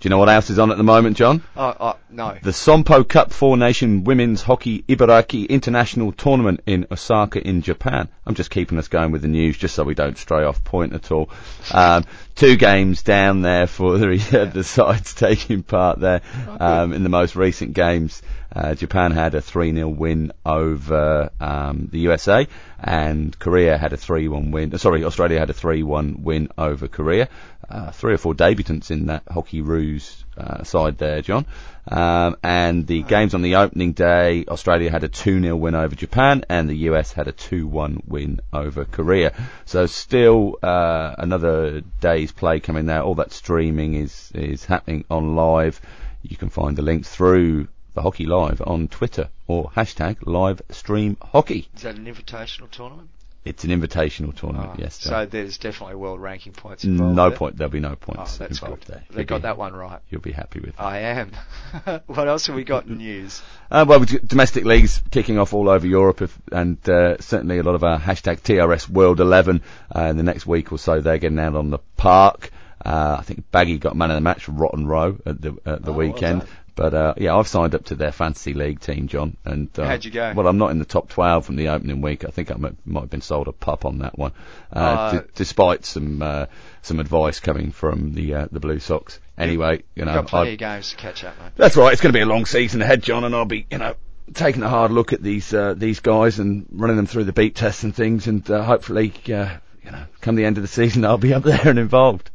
Do 0.06 0.08
you 0.08 0.14
know 0.14 0.18
what 0.18 0.28
else 0.28 0.50
is 0.50 0.60
on 0.60 0.70
at 0.70 0.76
the 0.76 0.84
moment, 0.84 1.16
John? 1.16 1.42
Oh, 1.56 1.74
oh 1.80 1.96
no. 2.10 2.38
The 2.40 2.52
Sompo 2.52 3.02
Cup 3.02 3.32
Four 3.32 3.56
Nation 3.56 4.04
Women's 4.04 4.40
Hockey 4.40 4.84
Ibaraki 4.88 5.48
International 5.48 6.12
Tournament 6.12 6.60
in 6.64 6.86
Osaka 6.92 7.44
in 7.44 7.60
Japan. 7.60 8.06
I'm 8.24 8.36
just 8.36 8.50
keeping 8.50 8.78
us 8.78 8.86
going 8.86 9.10
with 9.10 9.22
the 9.22 9.26
news 9.26 9.58
just 9.58 9.74
so 9.74 9.82
we 9.82 9.96
don't 9.96 10.16
stray 10.16 10.44
off 10.44 10.62
point 10.62 10.92
at 10.92 11.10
all. 11.10 11.28
Um, 11.72 12.04
two 12.36 12.56
games 12.56 13.02
down 13.02 13.40
there 13.40 13.66
for 13.66 13.98
the, 13.98 14.50
the 14.52 14.62
sides 14.62 15.14
taking 15.14 15.62
part 15.62 15.98
there. 15.98 16.20
Um, 16.60 16.92
in 16.92 17.02
the 17.02 17.08
most 17.08 17.34
recent 17.34 17.72
games, 17.72 18.22
uh, 18.54 18.74
Japan 18.74 19.10
had 19.10 19.34
a 19.34 19.40
3-0 19.40 19.96
win 19.96 20.32
over 20.44 21.30
um, 21.40 21.88
the 21.90 22.00
USA 22.00 22.46
and 22.78 23.36
Korea 23.38 23.76
had 23.76 23.92
a 23.92 23.96
3-1 23.96 24.52
win. 24.52 24.72
uh, 24.74 24.78
Sorry, 24.78 25.02
Australia 25.04 25.38
had 25.38 25.50
a 25.50 25.54
3-1 25.54 26.20
win 26.20 26.48
over 26.56 26.88
Korea. 26.88 27.28
Uh, 27.68 27.90
three 27.90 28.14
or 28.14 28.18
four 28.18 28.34
debutants 28.34 28.90
in 28.90 29.06
that 29.06 29.24
Hockeyroos 29.26 30.24
uh, 30.36 30.64
side 30.64 30.98
there, 30.98 31.22
John. 31.22 31.46
Um, 31.88 32.36
and 32.42 32.86
the 32.86 33.02
games 33.02 33.34
on 33.34 33.42
the 33.42 33.56
opening 33.56 33.92
day, 33.92 34.44
Australia 34.48 34.90
had 34.90 35.04
a 35.04 35.08
2-0 35.08 35.58
win 35.58 35.74
over 35.74 35.94
Japan, 35.94 36.44
and 36.48 36.68
the 36.68 36.76
US 36.90 37.12
had 37.12 37.28
a 37.28 37.32
2-1 37.32 38.06
win 38.06 38.40
over 38.52 38.84
Korea. 38.84 39.32
So 39.64 39.86
still 39.86 40.58
uh, 40.62 41.14
another 41.18 41.82
day's 42.00 42.32
play 42.32 42.60
coming 42.60 42.86
there. 42.86 43.02
All 43.02 43.14
that 43.16 43.32
streaming 43.32 43.94
is 43.94 44.32
is 44.34 44.64
happening 44.64 45.04
on 45.10 45.36
live. 45.36 45.80
You 46.22 46.36
can 46.36 46.48
find 46.48 46.76
the 46.76 46.82
links 46.82 47.08
through 47.08 47.68
the 47.94 48.02
Hockey 48.02 48.26
Live 48.26 48.60
on 48.66 48.88
Twitter 48.88 49.30
or 49.46 49.70
hashtag 49.70 50.18
live 50.26 50.60
stream 50.70 51.16
hockey. 51.22 51.68
Is 51.74 51.82
that 51.82 51.94
an 51.94 52.04
invitational 52.06 52.70
tournament? 52.70 53.08
It's 53.46 53.64
an 53.64 53.70
invitational 53.70 54.34
tournament, 54.34 54.72
Oh, 54.74 54.76
yes. 54.78 54.96
So 55.00 55.24
there's 55.24 55.56
definitely 55.58 55.94
world 55.96 56.20
ranking 56.20 56.52
points 56.52 56.84
involved. 56.84 57.14
no 57.16 57.28
there. 57.30 57.38
point. 57.38 57.56
There'll 57.56 57.70
be 57.70 57.80
no 57.80 57.92
Oh, 57.92 57.96
points 57.96 58.36
that's 58.38 58.60
involved 58.60 58.86
good. 58.86 58.94
there. 58.96 59.04
They 59.10 59.24
got 59.24 59.38
be- 59.38 59.42
that 59.42 59.56
one 59.56 59.72
right. 59.74 60.00
You'll 60.10 60.20
be 60.20 60.32
happy 60.32 60.60
with. 60.60 60.76
That. 60.76 60.82
I 60.82 60.98
am. 60.98 61.30
what 62.06 62.26
else 62.28 62.46
have 62.48 62.56
we 62.56 62.64
got 62.64 62.86
in 62.86 62.98
news? 62.98 63.40
Uh, 63.70 63.84
well, 63.88 64.04
domestic 64.26 64.64
leagues 64.64 65.00
kicking 65.10 65.38
off 65.38 65.52
all 65.54 65.68
over 65.68 65.86
Europe, 65.86 66.22
if, 66.22 66.36
and 66.50 66.76
uh, 66.88 67.16
certainly 67.20 67.58
a 67.58 67.62
lot 67.62 67.74
of 67.76 67.84
our 67.84 67.98
hashtag 67.98 68.40
TRS 68.40 68.88
World 68.88 69.20
11 69.20 69.62
uh, 69.94 70.00
in 70.02 70.16
the 70.16 70.22
next 70.22 70.46
week 70.46 70.72
or 70.72 70.78
so. 70.78 71.00
They're 71.00 71.18
getting 71.18 71.38
out 71.38 71.54
on 71.54 71.70
the 71.70 71.78
park. 71.96 72.50
Uh, 72.84 73.16
I 73.18 73.22
think 73.22 73.50
Baggy 73.50 73.78
got 73.78 73.96
man 73.96 74.10
of 74.10 74.16
the 74.16 74.20
match 74.20 74.44
for 74.44 74.52
Rotten 74.52 74.86
Row 74.86 75.16
at 75.24 75.40
the 75.40 75.56
at 75.64 75.82
the 75.82 75.92
Oh, 75.92 75.96
weekend. 75.96 76.44
But 76.76 76.94
uh, 76.94 77.14
yeah, 77.16 77.34
I've 77.34 77.48
signed 77.48 77.74
up 77.74 77.86
to 77.86 77.94
their 77.96 78.12
fantasy 78.12 78.52
league 78.54 78.80
team, 78.80 79.08
John. 79.08 79.36
And 79.44 79.68
uh, 79.78 79.86
How'd 79.86 80.04
you 80.04 80.10
go? 80.10 80.32
Well, 80.36 80.46
I'm 80.46 80.58
not 80.58 80.70
in 80.70 80.78
the 80.78 80.84
top 80.84 81.08
12 81.08 81.46
from 81.46 81.56
the 81.56 81.68
opening 81.68 82.02
week. 82.02 82.24
I 82.24 82.28
think 82.28 82.50
I 82.50 82.54
might, 82.54 82.74
might 82.86 83.00
have 83.00 83.10
been 83.10 83.22
sold 83.22 83.48
a 83.48 83.52
pup 83.52 83.84
on 83.86 83.98
that 83.98 84.18
one, 84.18 84.32
uh, 84.72 84.78
Uh, 84.78 85.12
d- 85.12 85.26
despite 85.34 85.84
some 85.86 86.20
uh, 86.22 86.46
some 86.82 87.00
advice 87.00 87.40
coming 87.40 87.72
from 87.72 88.12
the 88.12 88.34
uh, 88.34 88.46
the 88.52 88.60
Blue 88.60 88.78
Sox. 88.78 89.18
Anyway, 89.38 89.82
you 89.94 90.04
know, 90.04 90.12
got 90.14 90.28
plenty 90.28 90.50
I- 90.50 90.52
of 90.52 90.58
games 90.58 90.90
to 90.90 90.96
catch 90.96 91.24
up, 91.24 91.34
mate. 91.42 91.52
that's 91.56 91.76
right. 91.76 91.92
It's 91.92 92.02
going 92.02 92.12
to 92.12 92.16
be 92.16 92.22
a 92.22 92.26
long 92.26 92.44
season 92.46 92.82
ahead, 92.82 93.02
John, 93.02 93.24
and 93.24 93.34
I'll 93.34 93.44
be, 93.46 93.66
you 93.70 93.78
know, 93.78 93.94
taking 94.34 94.62
a 94.62 94.68
hard 94.68 94.90
look 94.92 95.12
at 95.14 95.22
these 95.22 95.54
uh, 95.54 95.72
these 95.74 96.00
guys 96.00 96.38
and 96.38 96.66
running 96.70 96.96
them 96.96 97.06
through 97.06 97.24
the 97.24 97.32
beep 97.32 97.54
tests 97.54 97.84
and 97.84 97.94
things, 97.96 98.26
and 98.26 98.48
uh, 98.50 98.62
hopefully, 98.62 99.14
uh, 99.28 99.56
you 99.82 99.90
know, 99.92 100.04
come 100.20 100.34
the 100.36 100.44
end 100.44 100.58
of 100.58 100.62
the 100.62 100.68
season, 100.68 101.06
I'll 101.06 101.16
be 101.16 101.32
up 101.32 101.42
there 101.44 101.68
and 101.68 101.78
involved. 101.78 102.30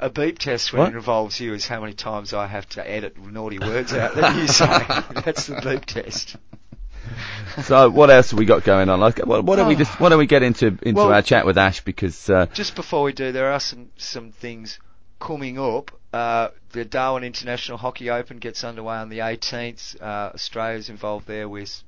A 0.00 0.10
beep 0.10 0.38
test 0.38 0.72
when 0.72 0.80
What? 0.82 0.92
it 0.92 0.96
involves 0.96 1.38
you 1.40 1.54
is 1.54 1.66
how 1.66 1.80
many 1.80 1.94
times 1.94 2.34
I 2.34 2.46
have 2.46 2.68
to 2.70 2.88
edit 2.88 3.16
naughty 3.16 3.58
words 3.58 3.92
out 3.92 4.14
that 4.16 4.36
you 4.36 4.46
say. 4.48 5.20
That's 5.22 5.46
the 5.46 5.60
beep 5.62 5.84
test. 5.86 6.36
So, 7.62 7.90
what 7.90 8.10
else 8.10 8.30
have 8.30 8.38
we 8.38 8.46
got 8.46 8.64
going 8.64 8.88
on? 8.88 8.98
Like, 8.98 9.18
why, 9.18 9.40
don't 9.56 9.68
we 9.68 9.76
just 9.76 10.00
why 10.00 10.08
don't 10.08 10.18
we 10.18 10.26
get 10.26 10.42
into 10.42 10.68
into 10.82 10.94
Well- 10.94 11.12
our 11.12 11.22
chat 11.22 11.46
with 11.46 11.56
Ash 11.58 11.84
because 11.84 12.28
uh, 12.28 12.46
Just 12.46 12.74
before 12.74 13.02
we 13.04 13.12
do, 13.12 13.30
there 13.30 13.52
are 13.52 13.60
some 13.60 13.90
some 13.96 14.32
things 14.32 14.80
coming 15.20 15.58
up. 15.58 15.90
Uh, 16.12 16.48
the 16.72 16.84
Darwin 16.84 17.22
International 17.22 17.76
Hockey 17.78 18.08
Open 18.10 18.38
gets 18.38 18.64
underway 18.64 18.96
on 18.96 19.08
the 19.10 19.18
18th. 19.18 20.00
Uh, 20.00 20.32
Australia's 20.34 20.88
involved 20.88 21.26
there 21.28 21.48
with 21.48 21.82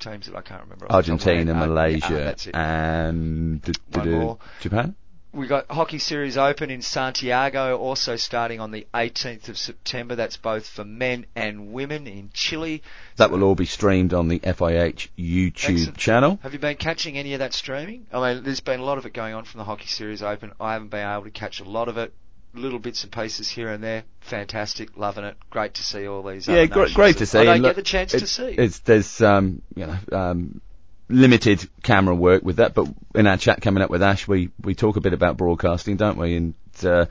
teams 0.00 0.26
that 0.26 0.36
I 0.36 0.42
can't 0.42 0.62
remember. 0.62 0.86
off 0.90 1.04
the 1.06 1.12
top 1.12 1.20
of 1.20 1.26
my 1.26 1.32
Argentina, 1.32 1.66
Malaysia, 1.66 2.06
yeah, 2.12 2.24
that's 2.24 2.46
and 2.48 3.62
d- 3.62 3.72
d- 3.72 3.98
One 3.98 4.04
d- 4.04 4.10
more. 4.16 4.38
Japan. 4.60 4.94
We 5.36 5.48
got 5.48 5.70
Hockey 5.70 5.98
Series 5.98 6.38
Open 6.38 6.70
in 6.70 6.80
Santiago, 6.80 7.76
also 7.76 8.16
starting 8.16 8.58
on 8.58 8.70
the 8.70 8.86
18th 8.94 9.50
of 9.50 9.58
September. 9.58 10.14
That's 10.14 10.38
both 10.38 10.66
for 10.66 10.82
men 10.82 11.26
and 11.36 11.74
women 11.74 12.06
in 12.06 12.30
Chile. 12.32 12.82
That 13.16 13.30
will 13.30 13.44
all 13.44 13.54
be 13.54 13.66
streamed 13.66 14.14
on 14.14 14.28
the 14.28 14.38
FIH 14.38 15.08
YouTube 15.18 15.52
Excellent. 15.52 15.98
channel. 15.98 16.38
Have 16.42 16.54
you 16.54 16.58
been 16.58 16.78
catching 16.78 17.18
any 17.18 17.34
of 17.34 17.40
that 17.40 17.52
streaming? 17.52 18.06
I 18.10 18.32
mean, 18.32 18.44
there's 18.44 18.60
been 18.60 18.80
a 18.80 18.84
lot 18.84 18.96
of 18.96 19.04
it 19.04 19.12
going 19.12 19.34
on 19.34 19.44
from 19.44 19.58
the 19.58 19.64
Hockey 19.64 19.88
Series 19.88 20.22
Open. 20.22 20.52
I 20.58 20.72
haven't 20.72 20.88
been 20.88 21.06
able 21.06 21.24
to 21.24 21.30
catch 21.30 21.60
a 21.60 21.64
lot 21.64 21.88
of 21.88 21.98
it. 21.98 22.14
Little 22.54 22.78
bits 22.78 23.02
and 23.04 23.12
pieces 23.12 23.50
here 23.50 23.68
and 23.68 23.84
there. 23.84 24.04
Fantastic, 24.22 24.96
loving 24.96 25.24
it. 25.24 25.36
Great 25.50 25.74
to 25.74 25.82
see 25.82 26.08
all 26.08 26.22
these. 26.22 26.48
Yeah, 26.48 26.60
other 26.60 26.68
great, 26.68 26.94
great 26.94 27.18
to 27.18 27.26
see. 27.26 27.40
I 27.40 27.44
don't 27.44 27.54
and 27.56 27.62
get 27.62 27.68
look, 27.68 27.76
the 27.76 27.82
chance 27.82 28.12
to 28.12 28.26
see. 28.26 28.54
It's 28.56 28.78
there's 28.78 29.20
um 29.20 29.60
you 29.74 29.86
know 29.86 29.98
um 30.12 30.62
limited 31.08 31.68
camera 31.82 32.14
work 32.14 32.42
with 32.42 32.56
that, 32.56 32.74
but 32.74 32.88
in 33.14 33.26
our 33.26 33.36
chat 33.36 33.60
coming 33.62 33.82
up 33.82 33.90
with 33.90 34.02
Ash, 34.02 34.26
we 34.26 34.50
we 34.62 34.74
talk 34.74 34.96
a 34.96 35.00
bit 35.00 35.12
about 35.12 35.36
broadcasting, 35.36 35.96
don't 35.96 36.18
we? 36.18 36.36
And 36.36 36.54
uh, 36.84 37.06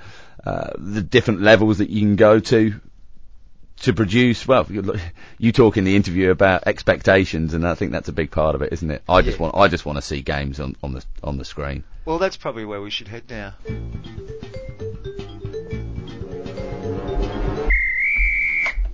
uh, 0.45 0.71
the 0.77 1.01
different 1.01 1.41
levels 1.41 1.79
that 1.79 1.89
you 1.89 2.01
can 2.01 2.15
go 2.15 2.39
to 2.39 2.73
to 3.81 3.93
produce. 3.93 4.47
Well, 4.47 4.67
you, 5.37 5.51
talk 5.51 5.77
in 5.77 5.83
the 5.83 5.95
interview 5.95 6.31
about 6.31 6.67
expectations, 6.67 7.53
and 7.53 7.67
I 7.67 7.75
think 7.75 7.91
that's 7.91 8.09
a 8.09 8.13
big 8.13 8.31
part 8.31 8.55
of 8.55 8.61
it, 8.61 8.71
isn't 8.73 8.89
it? 8.89 9.03
I 9.07 9.21
just 9.21 9.37
Yeah. 9.37 9.43
want 9.43 9.55
I 9.55 9.67
just 9.67 9.85
want 9.85 9.97
to 9.97 10.01
see 10.01 10.21
games 10.21 10.59
on 10.59 10.75
on 10.83 10.93
the 10.93 11.03
on 11.23 11.37
the 11.37 11.45
screen. 11.45 11.83
Well, 12.05 12.19
that's 12.19 12.37
probably 12.37 12.65
where 12.65 12.81
we 12.81 12.89
should 12.91 13.07
head 13.07 13.23
now. 13.29 13.53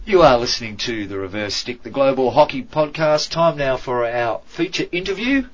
You 0.04 0.24
are 0.24 0.40
listening 0.40 0.78
to 0.78 1.06
the 1.06 1.20
Reverse 1.20 1.54
Stick, 1.54 1.84
the 1.84 1.92
Global 1.92 2.32
Hockey 2.32 2.64
Podcast. 2.64 3.30
Time 3.30 3.56
now 3.56 3.78
for 3.78 4.04
our 4.04 4.42
feature 4.48 4.88
interview. 4.92 5.46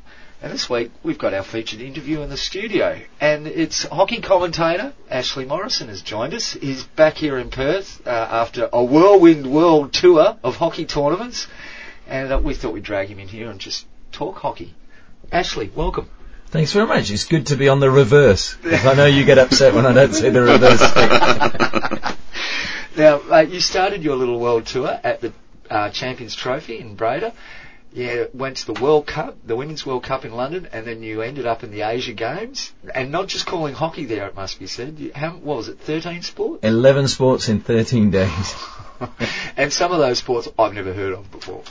And 0.41 0.53
this 0.53 0.69
week 0.69 0.89
we've 1.03 1.17
got 1.17 1.33
our 1.33 1.43
featured 1.43 1.81
interview 1.81 2.21
in 2.21 2.29
the 2.29 2.37
studio. 2.37 3.01
And 3.19 3.45
it's 3.45 3.83
hockey 3.83 4.21
commentator 4.21 4.93
Ashley 5.11 5.43
Morrison 5.43 5.89
has 5.89 6.01
joined 6.01 6.33
us. 6.33 6.53
He's 6.53 6.85
back 6.85 7.15
here 7.15 7.37
in 7.37 7.49
Perth 7.49 8.07
uh, 8.07 8.09
after 8.09 8.69
a 8.71 8.81
whirlwind 8.81 9.51
world 9.51 9.91
tour 9.91 10.37
of 10.41 10.55
hockey 10.55 10.85
tournaments. 10.85 11.47
And 12.07 12.31
uh, 12.31 12.39
we 12.41 12.53
thought 12.53 12.71
we'd 12.71 12.83
drag 12.83 13.09
him 13.09 13.19
in 13.19 13.27
here 13.27 13.51
and 13.51 13.59
just 13.59 13.85
talk 14.13 14.37
hockey. 14.37 14.73
Ashley, 15.29 15.69
welcome. 15.75 16.09
Thanks 16.51 16.71
very 16.71 16.87
much. 16.87 17.11
It's 17.11 17.25
good 17.25 17.47
to 17.47 17.57
be 17.57 17.67
on 17.67 17.81
the 17.81 17.91
reverse. 17.91 18.55
I 18.63 18.93
know 18.93 19.07
you 19.07 19.25
get 19.25 19.39
upset 19.39 19.73
when 19.73 19.85
I 19.85 19.91
don't 19.91 20.13
say 20.13 20.29
the 20.29 20.41
reverse. 20.41 21.91
Now, 22.97 23.21
mate, 23.29 23.49
you 23.49 23.59
started 23.59 24.03
your 24.03 24.15
little 24.15 24.39
world 24.39 24.65
tour 24.65 24.99
at 25.03 25.21
the 25.21 25.31
uh, 25.69 25.89
Champions 25.91 26.35
Trophy 26.35 26.79
in 26.79 26.95
Breda. 26.95 27.33
Yeah, 27.93 28.25
went 28.33 28.57
to 28.57 28.73
the 28.73 28.81
World 28.81 29.07
Cup, 29.07 29.37
the 29.45 29.55
Women's 29.55 29.85
World 29.85 30.03
Cup 30.03 30.25
in 30.25 30.31
London, 30.33 30.67
and 30.71 30.85
then 30.85 31.01
you 31.01 31.21
ended 31.21 31.45
up 31.45 31.63
in 31.63 31.71
the 31.71 31.81
Asia 31.81 32.13
Games, 32.13 32.73
and 32.93 33.11
not 33.11 33.27
just 33.27 33.45
calling 33.45 33.73
hockey 33.73 34.05
there. 34.05 34.27
It 34.27 34.35
must 34.35 34.59
be 34.59 34.67
said. 34.67 34.99
You- 34.99 35.11
How 35.15 35.31
what 35.31 35.57
was 35.57 35.67
it? 35.69 35.79
Thirteen 35.79 36.21
sports, 36.21 36.63
11 36.63 37.07
sports 37.07 37.49
in 37.49 37.59
13 37.61 38.11
days. 38.11 38.55
and 39.57 39.71
some 39.71 39.91
of 39.93 39.99
those 39.99 40.19
sports 40.19 40.47
I've 40.59 40.73
never 40.73 40.93
heard 40.93 41.13
of 41.13 41.31
before. 41.31 41.63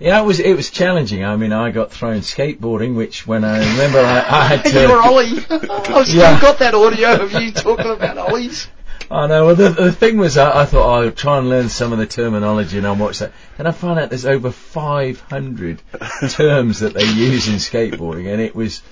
Yeah, 0.00 0.20
it 0.22 0.24
was 0.24 0.40
it 0.40 0.54
was 0.54 0.70
challenging. 0.70 1.24
I 1.24 1.36
mean, 1.36 1.52
I 1.52 1.70
got 1.70 1.90
thrown 1.92 2.20
skateboarding, 2.20 2.94
which 2.94 3.26
when 3.26 3.44
I 3.44 3.58
remember 3.72 3.98
I, 4.00 4.18
I 4.26 4.44
had 4.46 4.64
to. 4.72 4.80
you're 4.80 5.02
Ollie. 5.02 5.38
I've 5.50 6.06
still 6.06 6.20
Yeah. 6.20 6.40
got 6.40 6.58
that 6.60 6.74
audio 6.74 7.22
of 7.22 7.32
you 7.32 7.52
talking 7.52 7.90
about 7.90 8.16
Ollies. 8.16 8.68
I 9.10 9.26
know. 9.26 9.46
Well, 9.46 9.54
the, 9.54 9.70
the 9.70 9.92
thing 9.92 10.18
was, 10.18 10.36
I, 10.36 10.62
I 10.62 10.64
thought 10.66 10.86
oh, 10.86 11.04
I'll 11.06 11.10
try 11.12 11.38
and 11.38 11.48
learn 11.48 11.68
some 11.68 11.92
of 11.92 11.98
the 11.98 12.06
terminology 12.06 12.76
and 12.76 12.86
I'll 12.86 12.96
watch 12.96 13.20
that. 13.20 13.32
Then 13.56 13.66
I 13.66 13.72
found 13.72 13.98
out 13.98 14.10
there's 14.10 14.26
over 14.26 14.50
500 14.50 15.82
terms 16.28 16.80
that 16.80 16.94
they 16.94 17.04
use 17.04 17.48
in 17.48 17.54
skateboarding, 17.54 18.30
and 18.30 18.40
it 18.40 18.54
was. 18.54 18.82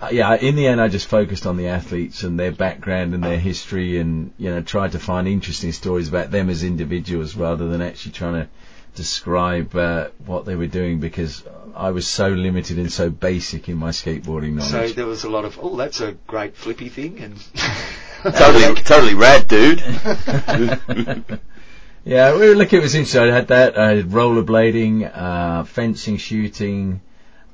uh, 0.00 0.10
Yeah, 0.12 0.34
in 0.34 0.54
the 0.54 0.66
end, 0.68 0.80
I 0.80 0.88
just 0.88 1.08
focused 1.08 1.44
on 1.46 1.56
the 1.56 1.68
athletes 1.68 2.22
and 2.22 2.38
their 2.38 2.52
background 2.52 3.14
and 3.14 3.24
their 3.24 3.38
history, 3.38 3.98
and 3.98 4.32
you 4.38 4.50
know, 4.50 4.62
tried 4.62 4.92
to 4.92 5.00
find 5.00 5.26
interesting 5.26 5.72
stories 5.72 6.08
about 6.08 6.30
them 6.30 6.50
as 6.50 6.62
individuals 6.62 7.34
rather 7.34 7.68
than 7.68 7.82
actually 7.82 8.12
trying 8.12 8.34
to 8.34 8.48
describe 8.94 9.74
uh, 9.76 10.08
what 10.24 10.44
they 10.44 10.54
were 10.56 10.66
doing 10.66 10.98
because 11.00 11.44
I 11.74 11.90
was 11.90 12.06
so 12.06 12.28
limited 12.28 12.78
and 12.78 12.92
so 12.92 13.10
basic 13.10 13.68
in 13.68 13.76
my 13.76 13.90
skateboarding 13.90 14.54
knowledge. 14.54 14.90
So 14.90 14.94
there 14.94 15.06
was 15.06 15.24
a 15.24 15.30
lot 15.30 15.44
of, 15.44 15.58
oh, 15.60 15.76
that's 15.76 16.00
a 16.00 16.12
great 16.26 16.56
flippy 16.56 16.88
thing, 16.88 17.20
and 17.20 17.36
totally, 18.22 18.74
totally 18.82 19.14
rad, 19.14 19.48
dude. 19.48 19.82
Yeah, 22.04 22.38
we 22.38 22.54
look, 22.54 22.72
it 22.72 22.80
was 22.80 22.94
interesting. 22.94 23.20
I 23.22 23.34
had 23.34 23.48
that. 23.48 23.78
I 23.78 23.96
had 23.96 24.06
rollerblading, 24.06 25.10
uh, 25.14 25.64
fencing, 25.64 26.16
shooting, 26.16 27.02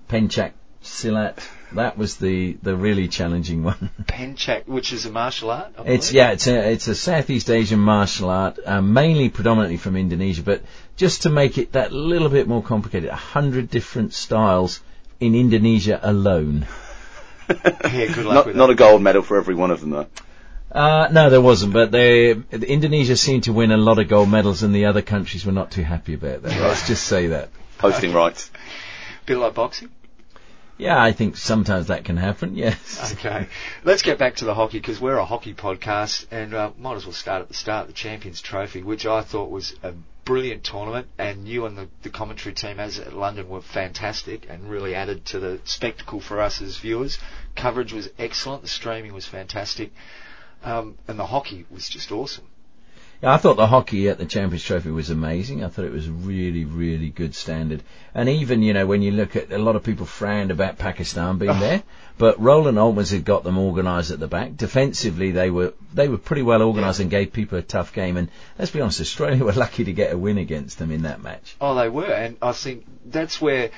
pencak 0.09 0.52
silat. 0.85 1.38
That 1.73 1.99
was 1.99 2.16
the, 2.18 2.56
the 2.62 2.76
really 2.76 3.09
challenging 3.09 3.64
one. 3.71 3.90
Pencak, 4.06 4.68
which 4.68 4.92
is 4.92 5.06
a 5.06 5.11
martial 5.11 5.50
art. 5.50 5.73
I 5.76 5.83
It's 5.94 6.11
believe. 6.11 6.14
yeah, 6.14 6.30
it's 6.33 6.47
a 6.47 6.71
it's 6.71 6.87
a 6.87 6.94
Southeast 6.94 7.50
Asian 7.50 7.80
martial 7.80 8.30
art, 8.30 8.61
uh, 8.64 8.80
mainly 8.80 9.28
predominantly 9.28 9.78
from 9.78 9.97
Indonesia. 9.97 10.42
But 10.44 10.62
just 10.97 11.23
to 11.23 11.30
make 11.30 11.59
it 11.59 11.73
that 11.73 11.90
little 11.90 12.28
bit 12.28 12.47
more 12.47 12.62
complicated, 12.62 13.11
a 13.11 13.16
hundred 13.16 13.71
different 13.71 14.12
styles 14.12 14.80
in 15.18 15.35
Indonesia 15.35 15.99
alone. 16.00 16.66
Yeah, 17.49 18.06
good 18.06 18.25
luck 18.25 18.35
not, 18.35 18.47
with 18.47 18.56
not 18.56 18.66
that. 18.68 18.73
a 18.75 18.76
gold 18.76 19.02
medal 19.02 19.23
for 19.23 19.37
every 19.37 19.56
one 19.56 19.73
of 19.73 19.80
them, 19.80 19.90
though. 19.90 20.06
Uh, 20.75 21.09
no, 21.12 21.31
there 21.31 21.40
wasn't. 21.40 21.73
But 21.73 21.93
they 21.93 22.33
Indonesia 22.33 23.16
seemed 23.16 23.45
to 23.45 23.52
win 23.52 23.71
a 23.71 23.76
lot 23.76 24.00
of 24.00 24.09
gold 24.09 24.28
medals, 24.28 24.62
and 24.64 24.75
the 24.75 24.87
other 24.87 25.02
countries 25.02 25.47
were 25.47 25.52
not 25.52 25.71
too 25.71 25.85
happy 25.85 26.14
about 26.14 26.43
that. 26.43 26.61
Let's 26.61 26.87
just 26.87 27.04
say 27.04 27.28
that. 27.28 27.50
Hosting 27.78 28.12
rights. 28.12 28.50
bit 29.25 29.38
like 29.38 29.54
boxing. 29.54 29.90
Yeah, 30.76 31.00
I 31.00 31.12
think 31.12 31.37
sometimes 31.37 31.87
that 31.87 32.04
can 32.04 32.16
happen. 32.16 32.57
Yes. 32.64 33.14
Okay, 33.14 33.47
let's 33.85 34.02
get 34.02 34.19
back 34.19 34.37
to 34.37 34.45
the 34.45 34.54
hockey 34.54 34.78
because 34.78 35.00
we're 35.00 35.16
a 35.16 35.25
hockey 35.25 35.54
podcast, 35.54 36.26
and 36.33 36.52
uh, 36.52 36.73
might 36.76 36.97
as 36.97 37.04
well 37.04 37.12
start 37.12 37.43
at 37.43 37.49
the 37.49 37.54
start. 37.54 37.87
The 37.87 37.93
Champions 37.93 38.40
Trophy, 38.40 38.83
which 38.83 39.07
I 39.07 39.23
thought 39.23 39.50
was 39.50 39.76
a 39.85 39.93
brilliant 40.25 40.64
tournament, 40.64 41.07
and 41.19 41.47
you 41.47 41.66
and 41.66 41.78
the, 41.78 41.88
the 42.02 42.11
commentary 42.11 42.54
team 42.54 42.81
as 42.81 42.99
at 42.99 43.12
London 43.12 43.49
were 43.49 43.61
fantastic 43.61 44.47
and 44.49 44.69
really 44.69 44.95
added 44.95 45.25
to 45.26 45.38
the 45.38 45.61
spectacle 45.64 46.21
for 46.21 46.40
us 46.40 46.61
as 46.61 46.78
viewers. 46.78 47.19
Coverage 47.54 47.93
was 47.93 48.09
excellent. 48.19 48.62
The 48.62 48.69
streaming 48.69 49.12
was 49.12 49.26
fantastic. 49.26 49.93
Um, 50.64 50.97
and 51.06 51.18
the 51.18 51.26
hockey 51.26 51.66
was 51.71 51.88
just 51.88 52.11
awesome. 52.11 52.44
Yeah, 53.23 53.33
I 53.33 53.37
thought 53.37 53.56
the 53.56 53.66
hockey 53.66 54.09
at 54.09 54.18
the 54.18 54.26
Champions 54.26 54.64
Trophy 54.64 54.90
was 54.90 55.11
amazing. 55.11 55.64
I 55.64 55.68
thought 55.68 55.85
it 55.85 55.92
was 55.92 56.09
really, 56.09 56.64
really 56.64 57.11
good 57.11 57.35
standard. 57.35 57.83
And 58.14 58.28
even, 58.28 58.62
you 58.62 58.75
know, 58.75 58.87
when 58.87 59.02
you 59.02 59.12
look 59.12 59.37
at 59.37 59.52
a 59.52 59.59
lot 59.59 59.76
of 59.76 59.83
people 59.83 60.04
frowned 60.04 60.50
about 60.50 60.78
Pakistan 60.78 61.38
being 61.38 61.59
there, 61.61 61.83
but 62.18 62.40
Roelant 62.40 62.76
Oltmans 62.76 63.12
had 63.12 63.25
got 63.25 63.44
them 63.44 63.59
organised 63.59 64.11
at 64.11 64.21
the 64.21 64.28
back. 64.28 64.56
Defensively, 64.56 65.30
they 65.30 65.50
were 65.50 65.75
they 65.92 66.09
were 66.09 66.18
pretty 66.18 66.42
well 66.42 66.62
organised 66.62 67.00
and 67.00 67.11
gave 67.11 67.33
people 67.33 67.59
a 67.59 67.62
tough 67.62 67.92
game. 67.92 68.16
And 68.16 68.30
let's 68.59 68.71
be 68.71 68.80
honest, 68.80 69.00
Australia 69.00 69.44
were 69.47 69.52
lucky 69.52 69.85
to 69.85 69.92
get 69.92 70.12
a 70.12 70.18
win 70.18 70.38
against 70.38 70.78
them 70.78 70.90
in 70.90 71.02
that 71.02 71.23
match. 71.23 71.56
Oh, 71.61 71.75
they 71.75 71.88
were, 71.88 72.12
and 72.12 72.37
I 72.42 72.52
think 72.52 72.85
that's 73.06 73.40
where 73.40 73.71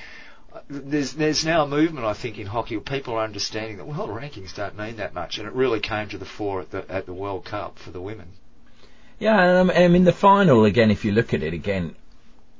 there's 0.68 1.12
there's 1.12 1.44
now 1.44 1.64
a 1.64 1.68
movement. 1.68 2.06
I 2.06 2.12
think 2.12 2.38
in 2.38 2.46
hockey, 2.46 2.76
where 2.76 2.84
people 2.84 3.14
are 3.14 3.25
understanding 3.25 3.76
that 3.78 3.86
well, 3.86 4.08
rankings 4.08 4.54
don't 4.54 4.76
mean 4.76 4.96
that 4.96 5.14
much, 5.14 5.38
and 5.38 5.46
it 5.46 5.54
really 5.54 5.80
came 5.80 6.08
to 6.08 6.18
the 6.18 6.25
fore 6.25 6.60
at 6.60 6.70
the 6.70 6.84
at 6.90 7.06
the 7.06 7.12
World 7.12 7.44
Cup 7.44 7.78
for 7.78 7.90
the 7.90 8.00
women. 8.00 8.28
Yeah, 9.18 9.40
and 9.40 9.70
um, 9.70 9.76
I 9.76 9.88
mean 9.88 10.04
the 10.04 10.12
final 10.12 10.64
again. 10.64 10.90
If 10.90 11.04
you 11.04 11.12
look 11.12 11.32
at 11.34 11.42
it 11.42 11.54
again, 11.54 11.94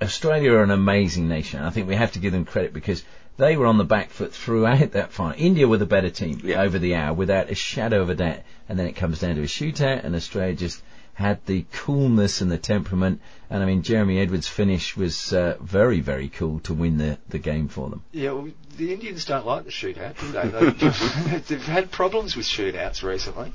Australia 0.01 0.53
are 0.53 0.63
an 0.63 0.71
amazing 0.71 1.29
nation. 1.29 1.63
I 1.63 1.71
think 1.71 1.89
we 1.89 1.97
have 1.97 2.13
to 2.13 2.19
give 2.19 2.33
them 2.33 2.45
credit 2.45 2.73
because 2.73 3.03
they 3.37 3.57
were 3.57 3.67
on 3.67 3.79
the 3.79 3.85
back 3.85 4.11
foot 4.11 4.33
throughout 4.33 4.93
that 4.93 5.13
final. 5.13 5.35
India 5.37 5.69
were 5.69 5.77
the 5.77 5.87
better 5.87 6.11
team 6.11 6.41
Yeah. 6.43 6.63
over 6.63 6.79
the 6.79 6.95
hour, 6.95 7.13
without 7.13 7.51
a 7.51 7.55
shadow 7.55 8.01
of 8.01 8.11
a 8.11 8.15
doubt. 8.15 8.41
And 8.69 8.79
then 8.79 8.87
it 8.87 8.97
comes 8.97 9.21
down 9.21 9.35
to 9.37 9.43
a 9.43 9.45
shootout, 9.45 10.05
and 10.05 10.15
Australia 10.15 10.55
just 10.55 10.83
had 11.17 11.45
the 11.47 11.65
coolness 11.73 12.43
and 12.43 12.51
the 12.51 12.59
temperament. 12.59 13.23
And 13.49 13.63
I 13.63 13.67
mean, 13.67 13.81
Jeremy 13.81 14.21
Edwards' 14.21 14.47
finish 14.47 14.95
was 14.99 15.33
uh, 15.33 15.57
very, 15.63 16.01
very 16.01 16.29
cool 16.29 16.61
to 16.61 16.75
win 16.75 16.99
the, 16.99 17.19
the 17.31 17.39
game 17.39 17.69
for 17.69 17.89
them. 17.89 18.03
Yeah, 18.13 18.33
well, 18.33 18.51
the 18.77 18.93
Indians 18.93 19.25
don't 19.25 19.47
like 19.47 19.65
the 19.65 19.71
shootout, 19.71 20.21
do 20.21 20.31
they? 20.31 20.71
They've, 20.71 21.49
they've 21.49 21.67
had 21.67 21.91
problems 21.91 22.37
with 22.37 22.45
shootouts 22.45 23.03
recently. 23.03 23.55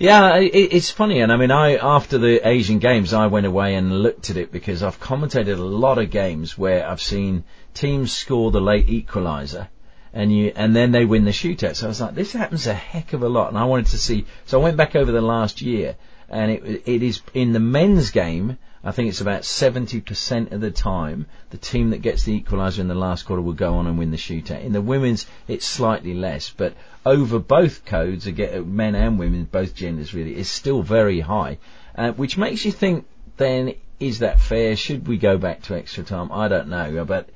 Yeah, 0.00 0.38
it, 0.38 0.72
it's 0.72 0.90
funny, 0.90 1.20
and 1.20 1.30
I 1.30 1.36
mean, 1.36 1.52
I 1.52 1.76
after 1.76 2.18
the 2.18 2.40
Asian 2.48 2.80
Games, 2.80 3.12
I 3.12 3.28
went 3.28 3.46
away 3.46 3.76
and 3.76 4.02
looked 4.02 4.30
at 4.30 4.36
it 4.36 4.50
because 4.50 4.82
I've 4.82 4.98
commentated 4.98 5.58
a 5.58 5.62
lot 5.62 5.98
of 5.98 6.10
games 6.10 6.58
where 6.58 6.88
I've 6.88 7.02
seen 7.02 7.44
teams 7.72 8.10
score 8.10 8.50
the 8.50 8.60
late 8.60 8.88
equaliser, 8.88 9.68
and 10.12 10.34
you 10.34 10.52
and 10.56 10.74
then 10.74 10.90
they 10.90 11.04
win 11.04 11.24
the 11.24 11.30
shootout. 11.30 11.76
So 11.76 11.86
I 11.86 11.88
was 11.88 12.00
like, 12.00 12.14
this 12.16 12.32
happens 12.32 12.66
a 12.66 12.74
heck 12.74 13.12
of 13.12 13.22
a 13.22 13.28
lot, 13.28 13.50
and 13.50 13.58
I 13.58 13.66
wanted 13.66 13.86
to 13.88 13.98
see. 13.98 14.24
So 14.46 14.58
I 14.58 14.64
went 14.64 14.76
back 14.76 14.96
over 14.96 15.12
the 15.12 15.20
last 15.20 15.60
year, 15.60 15.96
and 16.30 16.50
it 16.50 16.82
it 16.86 17.02
is 17.02 17.20
in 17.34 17.52
the 17.52 17.60
men's 17.60 18.10
game. 18.10 18.56
I 18.82 18.92
think 18.92 19.10
it's 19.10 19.20
about 19.20 19.42
70% 19.42 20.52
of 20.52 20.60
the 20.62 20.70
time 20.70 21.26
the 21.50 21.58
team 21.58 21.90
that 21.90 22.00
gets 22.00 22.22
the 22.24 22.40
equaliser 22.40 22.78
in 22.78 22.88
the 22.88 22.94
last 22.94 23.24
quarter 23.24 23.42
will 23.42 23.52
go 23.52 23.74
on 23.74 23.86
and 23.86 23.98
win 23.98 24.10
the 24.10 24.16
shootout. 24.16 24.64
In 24.64 24.72
the 24.72 24.80
women's, 24.80 25.26
it's 25.48 25.66
slightly 25.66 26.14
less, 26.14 26.48
but 26.48 26.72
over 27.04 27.38
both 27.38 27.84
codes, 27.84 28.26
again, 28.26 28.74
men 28.74 28.94
and 28.94 29.18
women, 29.18 29.44
both 29.44 29.74
genders 29.74 30.14
really, 30.14 30.34
is 30.34 30.48
still 30.48 30.82
very 30.82 31.20
high, 31.20 31.58
uh, 31.94 32.12
which 32.12 32.38
makes 32.38 32.64
you 32.64 32.72
think 32.72 33.04
then, 33.36 33.74
is 33.98 34.20
that 34.20 34.40
fair? 34.40 34.76
Should 34.76 35.06
we 35.06 35.18
go 35.18 35.36
back 35.36 35.60
to 35.64 35.76
extra 35.76 36.02
time? 36.02 36.32
I 36.32 36.48
don't 36.48 36.68
know, 36.68 37.04
but 37.04 37.28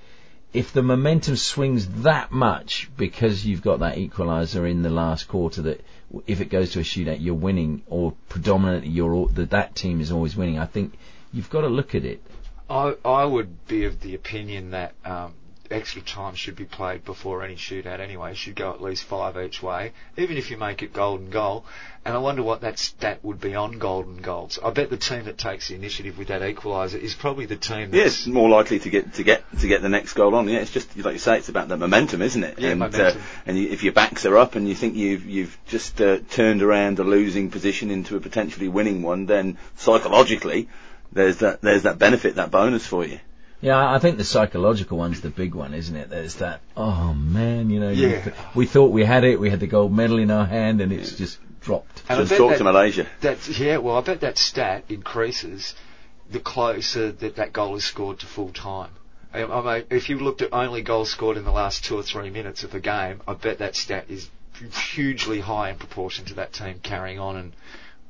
if 0.54 0.72
the 0.72 0.82
momentum 0.82 1.34
swings 1.34 1.88
that 2.04 2.30
much 2.30 2.88
because 2.96 3.44
you've 3.44 3.60
got 3.60 3.80
that 3.80 3.96
equaliser 3.96 4.70
in 4.70 4.82
the 4.82 4.88
last 4.88 5.26
quarter 5.26 5.62
that 5.62 5.84
if 6.28 6.40
it 6.40 6.46
goes 6.46 6.70
to 6.70 6.78
a 6.78 6.82
shootout 6.82 7.20
you're 7.20 7.34
winning 7.34 7.82
or 7.88 8.14
predominantly 8.28 8.88
you're 8.88 9.26
that 9.30 9.50
that 9.50 9.74
team 9.74 10.00
is 10.00 10.12
always 10.12 10.36
winning. 10.36 10.58
I 10.58 10.66
think 10.66 10.96
you've 11.32 11.50
got 11.50 11.62
to 11.62 11.68
look 11.68 11.94
at 11.96 12.04
it. 12.04 12.22
I 12.70 12.94
I 13.04 13.24
would 13.24 13.66
be 13.66 13.84
of 13.84 14.00
the 14.00 14.14
opinion 14.14 14.70
that 14.70 14.94
um, 15.04 15.34
extra 15.70 16.02
time 16.02 16.34
should 16.34 16.56
be 16.56 16.64
played 16.64 17.04
before 17.04 17.42
any 17.42 17.56
shootout 17.56 18.00
anyway. 18.00 18.32
It 18.32 18.36
should 18.36 18.54
go 18.54 18.70
at 18.72 18.82
least 18.82 19.04
five 19.04 19.36
each 19.38 19.62
way, 19.62 19.92
even 20.16 20.36
if 20.36 20.50
you 20.50 20.56
make 20.56 20.82
it 20.82 20.92
golden 20.92 21.30
goal. 21.30 21.64
And 22.04 22.14
I 22.14 22.18
wonder 22.18 22.42
what 22.42 22.60
that 22.60 22.78
stat 22.78 23.20
would 23.22 23.40
be 23.40 23.54
on 23.54 23.78
golden 23.78 24.18
goals. 24.18 24.58
I 24.62 24.70
bet 24.70 24.90
the 24.90 24.98
team 24.98 25.24
that 25.24 25.38
takes 25.38 25.68
the 25.68 25.74
initiative 25.74 26.18
with 26.18 26.28
that 26.28 26.42
equaliser 26.42 27.00
is 27.00 27.14
probably 27.14 27.46
the 27.46 27.56
team 27.56 27.94
Yeah, 27.94 28.04
that's 28.04 28.18
it's 28.18 28.26
more 28.26 28.48
likely 28.48 28.78
to 28.80 28.90
get 28.90 29.14
to 29.14 29.22
get 29.22 29.42
to 29.60 29.66
get 29.66 29.80
the 29.80 29.88
next 29.88 30.12
goal 30.12 30.34
on. 30.34 30.48
Yeah, 30.48 30.58
it's 30.58 30.70
just 30.70 30.96
like 30.98 31.14
you 31.14 31.18
say, 31.18 31.38
it's 31.38 31.48
about 31.48 31.68
the 31.68 31.78
momentum, 31.78 32.20
isn't 32.20 32.44
it? 32.44 32.58
Yeah, 32.58 32.70
and 32.70 32.80
momentum. 32.80 33.22
Uh, 33.22 33.24
and 33.46 33.58
you, 33.58 33.70
if 33.70 33.82
your 33.82 33.94
backs 33.94 34.26
are 34.26 34.36
up 34.36 34.54
and 34.54 34.68
you 34.68 34.74
think 34.74 34.96
you've 34.96 35.24
you've 35.24 35.58
just 35.66 36.00
uh, 36.00 36.18
turned 36.30 36.62
around 36.62 36.98
a 36.98 37.04
losing 37.04 37.50
position 37.50 37.90
into 37.90 38.16
a 38.16 38.20
potentially 38.20 38.68
winning 38.68 39.02
one, 39.02 39.24
then 39.24 39.56
psychologically, 39.76 40.68
there's 41.12 41.38
that 41.38 41.62
there's 41.62 41.84
that 41.84 41.98
benefit, 41.98 42.34
that 42.34 42.50
bonus 42.50 42.86
for 42.86 43.06
you. 43.06 43.18
Yeah 43.64 43.92
I 43.94 43.98
think 43.98 44.18
the 44.18 44.24
psychological 44.24 44.98
one's 44.98 45.20
the 45.20 45.30
big 45.30 45.54
one 45.54 45.74
isn't 45.74 45.96
it 45.96 46.10
there's 46.10 46.36
that 46.36 46.60
oh 46.76 47.12
man 47.14 47.70
you 47.70 47.80
know 47.80 47.90
you 47.90 48.08
Yeah. 48.08 48.22
th- 48.24 48.36
we 48.54 48.66
thought 48.66 48.92
we 48.92 49.04
had 49.04 49.24
it 49.24 49.40
we 49.40 49.50
had 49.50 49.60
the 49.60 49.66
gold 49.76 49.92
medal 49.92 50.18
in 50.18 50.30
our 50.30 50.46
hand 50.46 50.80
and 50.80 50.92
it's 50.92 51.12
just 51.16 51.38
dropped 51.60 52.02
And 52.08 52.18
I 52.18 52.22
Just 52.22 52.30
bet 52.30 52.38
talk 52.38 52.50
that- 52.52 52.58
to 52.58 52.64
Malaysia. 52.64 53.06
That's 53.22 53.48
yeah. 53.58 53.78
Well, 53.78 53.96
I 53.96 54.02
bet 54.02 54.20
that 54.20 54.36
stat 54.38 54.84
increases 54.90 55.74
the 56.30 56.40
closer 56.40 57.10
that 57.12 57.36
that 57.36 57.52
goal 57.54 57.74
is 57.76 57.84
scored 57.84 58.18
to 58.20 58.26
full 58.26 58.50
time. 58.50 58.90
I, 59.32 59.44
I 59.44 59.60
mean, 59.78 59.84
if 59.90 60.10
you 60.10 60.18
looked 60.18 60.42
at 60.42 60.52
only 60.52 60.82
goals 60.82 61.10
scored 61.10 61.36
in 61.38 61.44
the 61.44 61.52
last 61.62 61.84
two 61.84 61.96
or 61.96 62.02
three 62.02 62.28
minutes 62.30 62.64
of 62.64 62.74
a 62.74 62.80
game, 62.80 63.22
I 63.26 63.32
bet 63.34 63.58
that 63.60 63.76
stat 63.76 64.04
is 64.10 64.28
hugely 64.94 65.40
high 65.40 65.70
in 65.70 65.76
proportion 65.76 66.24
to 66.26 66.34
that 66.34 66.52
team 66.52 66.80
carrying 66.82 67.18
on 67.18 67.36
and 67.36 67.52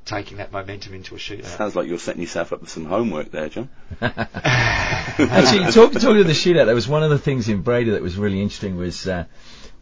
taking 0.04 0.36
that 0.38 0.52
momentum 0.52 0.94
into 0.94 1.14
a 1.14 1.18
shootout. 1.18 1.46
Sounds 1.46 1.74
like 1.74 1.88
you're 1.88 1.98
setting 1.98 2.22
yourself 2.22 2.52
up 2.52 2.60
for 2.60 2.66
some 2.66 2.84
homework 2.84 3.30
there, 3.30 3.48
John. 3.48 3.68
Actually, 4.00 5.72
talking 5.72 6.00
talking 6.00 6.20
of 6.20 6.26
the 6.26 6.32
shootout, 6.32 6.66
there 6.66 6.74
was 6.74 6.88
one 6.88 7.02
of 7.02 7.10
the 7.10 7.18
things 7.18 7.48
in 7.48 7.62
Breda 7.62 7.92
that 7.92 8.02
was 8.02 8.16
really 8.16 8.40
interesting 8.40 8.76
was 8.76 9.06
uh, 9.06 9.24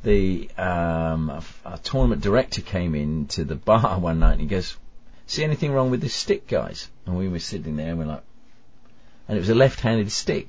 the 0.03 0.51
um, 0.57 1.31
a, 1.31 1.43
a 1.65 1.79
tournament 1.79 2.23
director 2.23 2.61
came 2.61 2.95
in 2.95 3.27
to 3.29 3.45
the 3.45 3.57
bar 3.57 3.99
one 3.99 4.21
night 4.21 4.33
and 4.33 4.41
he 4.41 4.47
goes, 4.47 4.77
"See 5.27 5.45
anything 5.45 5.73
wrong 5.73 5.91
with 5.91 6.01
this 6.01 6.15
stick, 6.15 6.47
guys?" 6.47 6.89
And 7.07 7.17
we 7.17 7.29
were 7.29 7.41
sitting 7.41 7.77
there 7.77 7.91
and 7.91 7.99
we're 7.99 8.07
like, 8.07 8.23
and 9.29 9.37
it 9.37 9.41
was 9.41 9.51
a 9.51 9.55
left-handed 9.55 10.11
stick. 10.13 10.49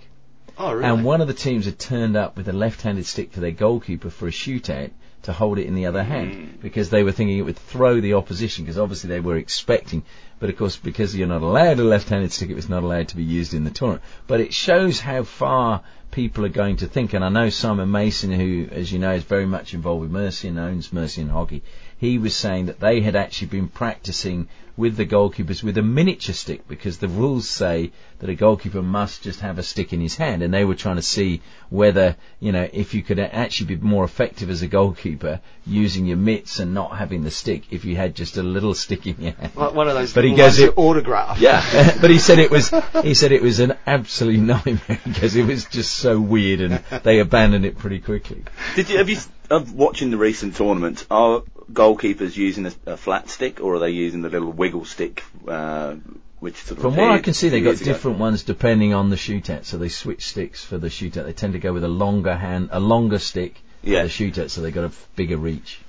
Oh, 0.58 0.74
really? 0.74 0.86
And 0.86 1.04
one 1.04 1.22
of 1.22 1.28
the 1.28 1.34
teams 1.34 1.66
had 1.66 1.80
turned 1.80 2.16
up 2.16 2.38
with 2.38 2.48
a 2.48 2.54
left-handed 2.54 3.06
stick 3.08 3.32
for 3.32 3.40
their 3.40 3.52
goalkeeper 3.52 4.12
for 4.12 4.28
a 4.28 4.32
shootout 4.32 4.92
to 5.24 5.34
hold 5.34 5.58
it 5.58 5.66
in 5.66 5.76
the 5.76 5.86
other 5.86 6.04
hand 6.04 6.32
mm. 6.32 6.62
because 6.62 6.90
they 6.90 7.04
were 7.04 7.12
thinking 7.12 7.38
it 7.38 7.44
would 7.44 7.58
throw 7.58 8.00
the 8.00 8.14
opposition 8.14 8.64
because 8.64 8.78
obviously 8.78 9.10
they 9.10 9.20
were 9.20 9.38
expecting. 9.38 10.04
But 10.40 10.50
of 10.50 10.58
course, 10.58 10.76
because 10.76 11.16
you're 11.16 11.28
not 11.28 11.42
allowed 11.42 11.80
a 11.80 11.84
left-handed 11.84 12.32
stick, 12.32 12.50
it 12.50 12.56
was 12.56 12.70
not 12.70 12.84
allowed 12.84 13.10
to 13.10 13.16
be 13.16 13.24
used 13.24 13.54
in 13.54 13.64
the 13.64 13.72
tournament. 13.72 14.04
But 14.28 14.42
it 14.42 14.54
shows 14.54 15.00
how 15.00 15.24
far 15.24 15.82
people 16.12 16.46
are 16.46 16.50
going 16.50 16.78
to 16.78 16.88
think. 16.88 17.14
And 17.14 17.24
I 17.24 17.30
know 17.30 17.50
Simon 17.50 17.90
Mason, 17.92 18.32
who, 18.32 18.68
as 18.72 18.92
you 18.92 19.00
know, 19.00 19.14
is 19.14 19.24
very 19.24 19.46
much 19.46 19.74
involved 19.74 20.02
with 20.02 20.12
Mercian 20.12 20.58
owns 20.58 20.94
Mercian 20.94 21.30
Hockey. 21.30 21.64
He 22.04 22.18
was 22.18 22.36
saying 22.36 22.66
that 22.66 22.82
they 22.82 23.00
had 23.00 23.16
actually 23.16 23.48
been 23.48 23.70
practicing 23.70 24.50
with 24.76 24.98
the 24.98 25.06
goalkeepers 25.06 25.64
with 25.64 25.78
a 25.78 25.82
miniature 25.82 26.34
stick 26.34 26.68
because 26.68 26.98
the 26.98 27.08
rules 27.08 27.48
say 27.48 27.92
that 28.20 28.30
a 28.30 28.36
goalkeeper 28.36 28.82
must 28.82 29.22
just 29.22 29.40
have 29.40 29.58
a 29.58 29.64
stick 29.64 29.94
in 29.94 30.02
his 30.02 30.16
hand 30.16 30.42
and 30.44 30.54
they 30.54 30.66
were 30.66 30.76
trying 30.76 30.98
to 30.98 31.02
see 31.02 31.42
whether, 31.70 32.18
you 32.42 32.52
know, 32.52 32.68
if 32.74 32.94
you 32.94 33.04
could 33.04 33.20
actually 33.20 33.76
be 33.76 33.78
more 33.78 34.04
effective 34.04 34.50
as 34.50 34.62
a 34.62 34.68
goalkeeper 34.68 35.40
using 35.66 36.06
your 36.06 36.18
mitts 36.18 36.60
and 36.60 36.74
not 36.74 36.98
having 36.98 37.24
the 37.24 37.32
stick 37.32 37.72
if 37.72 37.86
you 37.86 37.96
had 37.96 38.16
just 38.16 38.36
a 38.36 38.44
little 38.44 38.74
stick 38.74 39.08
in 39.08 39.16
your 39.22 39.32
hand. 39.34 39.56
Like 39.56 39.74
one 39.74 39.88
of 39.88 39.94
those 39.94 40.12
But 40.14 40.26
he 40.26 40.36
goes 40.36 40.60
it- 40.60 40.78
autograph. 40.78 41.40
Yeah, 41.40 41.62
but 42.02 42.10
he 42.10 42.20
said 42.20 42.40
it 42.40 42.52
was 42.52 42.70
he 43.02 43.14
said 43.14 43.32
it 43.32 43.42
was 43.42 43.62
an 43.62 43.78
absolute 43.86 44.42
nightmare 44.42 45.00
because 45.06 45.38
it 45.38 45.46
was 45.46 45.64
just 45.66 45.94
so 45.94 46.20
weird 46.20 46.60
and 46.60 46.84
they 47.04 47.20
abandoned 47.20 47.66
it 47.66 47.78
pretty 47.78 48.00
quickly. 48.00 48.44
Did 48.76 48.90
you 48.90 48.98
have 48.98 49.10
you 49.10 49.20
of 49.50 49.74
watching 49.74 50.10
the 50.10 50.18
recent 50.18 50.56
tournament 50.56 51.06
Are 51.12 51.44
goalkeepers 51.74 52.36
using 52.38 52.66
a, 52.68 52.74
a 52.86 52.98
flat 52.98 53.30
stick 53.30 53.60
or 53.62 53.76
are 53.76 53.80
they 53.80 53.90
using 53.92 54.22
the 54.22 54.30
little 54.30 54.52
wiggle 54.52 54.86
stick? 54.86 55.24
Uh, 55.48 55.96
which 56.40 56.58
sort 56.58 56.78
of 56.78 56.82
From 56.84 56.96
what 56.98 57.12
I 57.12 57.20
can 57.20 57.34
see, 57.34 57.50
they 57.50 57.58
few 57.58 57.64
got 57.66 57.70
years 57.72 57.82
ago? 57.82 57.94
different 57.94 58.18
ones 58.20 58.44
depending 58.44 58.94
on 58.94 59.10
the 59.10 59.16
shootout. 59.16 59.64
So 59.66 59.78
they 59.78 59.90
switch 59.90 60.28
sticks 60.28 60.64
for 60.64 60.78
the 60.78 60.90
shootout. 60.90 61.26
They 61.26 61.34
tend 61.34 61.54
to 61.54 61.60
go 61.60 61.72
with 61.74 61.84
a 61.84 61.88
longer 61.90 62.36
hand, 62.36 62.70
a 62.72 62.80
longer 62.80 63.20
stick 63.20 63.62
Yeah. 63.82 64.02
for 64.02 64.08
the 64.08 64.14
shootout, 64.32 64.50
so 64.50 64.62
they 64.62 64.72
got 64.72 64.84
a 64.84 64.88
f- 64.88 65.08
bigger 65.16 65.38
reach. 65.38 65.80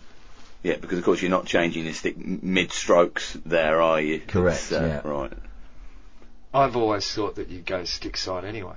Yeah, 0.63 0.77
because 0.77 0.99
of 0.99 1.05
course 1.05 1.21
you're 1.21 1.31
not 1.31 1.45
changing 1.47 1.85
the 1.85 1.93
stick 1.93 2.17
mid 2.17 2.71
strokes 2.73 3.37
there, 3.45 3.83
are 3.83 4.01
you? 4.01 4.21
Correct, 4.21 4.59
It's, 4.59 4.73
uh, 4.73 5.01
yeah. 5.05 5.09
Right. 5.11 5.33
I've 6.55 6.77
always 6.77 7.13
thought 7.13 7.35
that 7.37 7.49
you'd 7.49 7.67
go 7.67 7.85
stick 7.85 8.17
side 8.17 8.45
anyway 8.45 8.77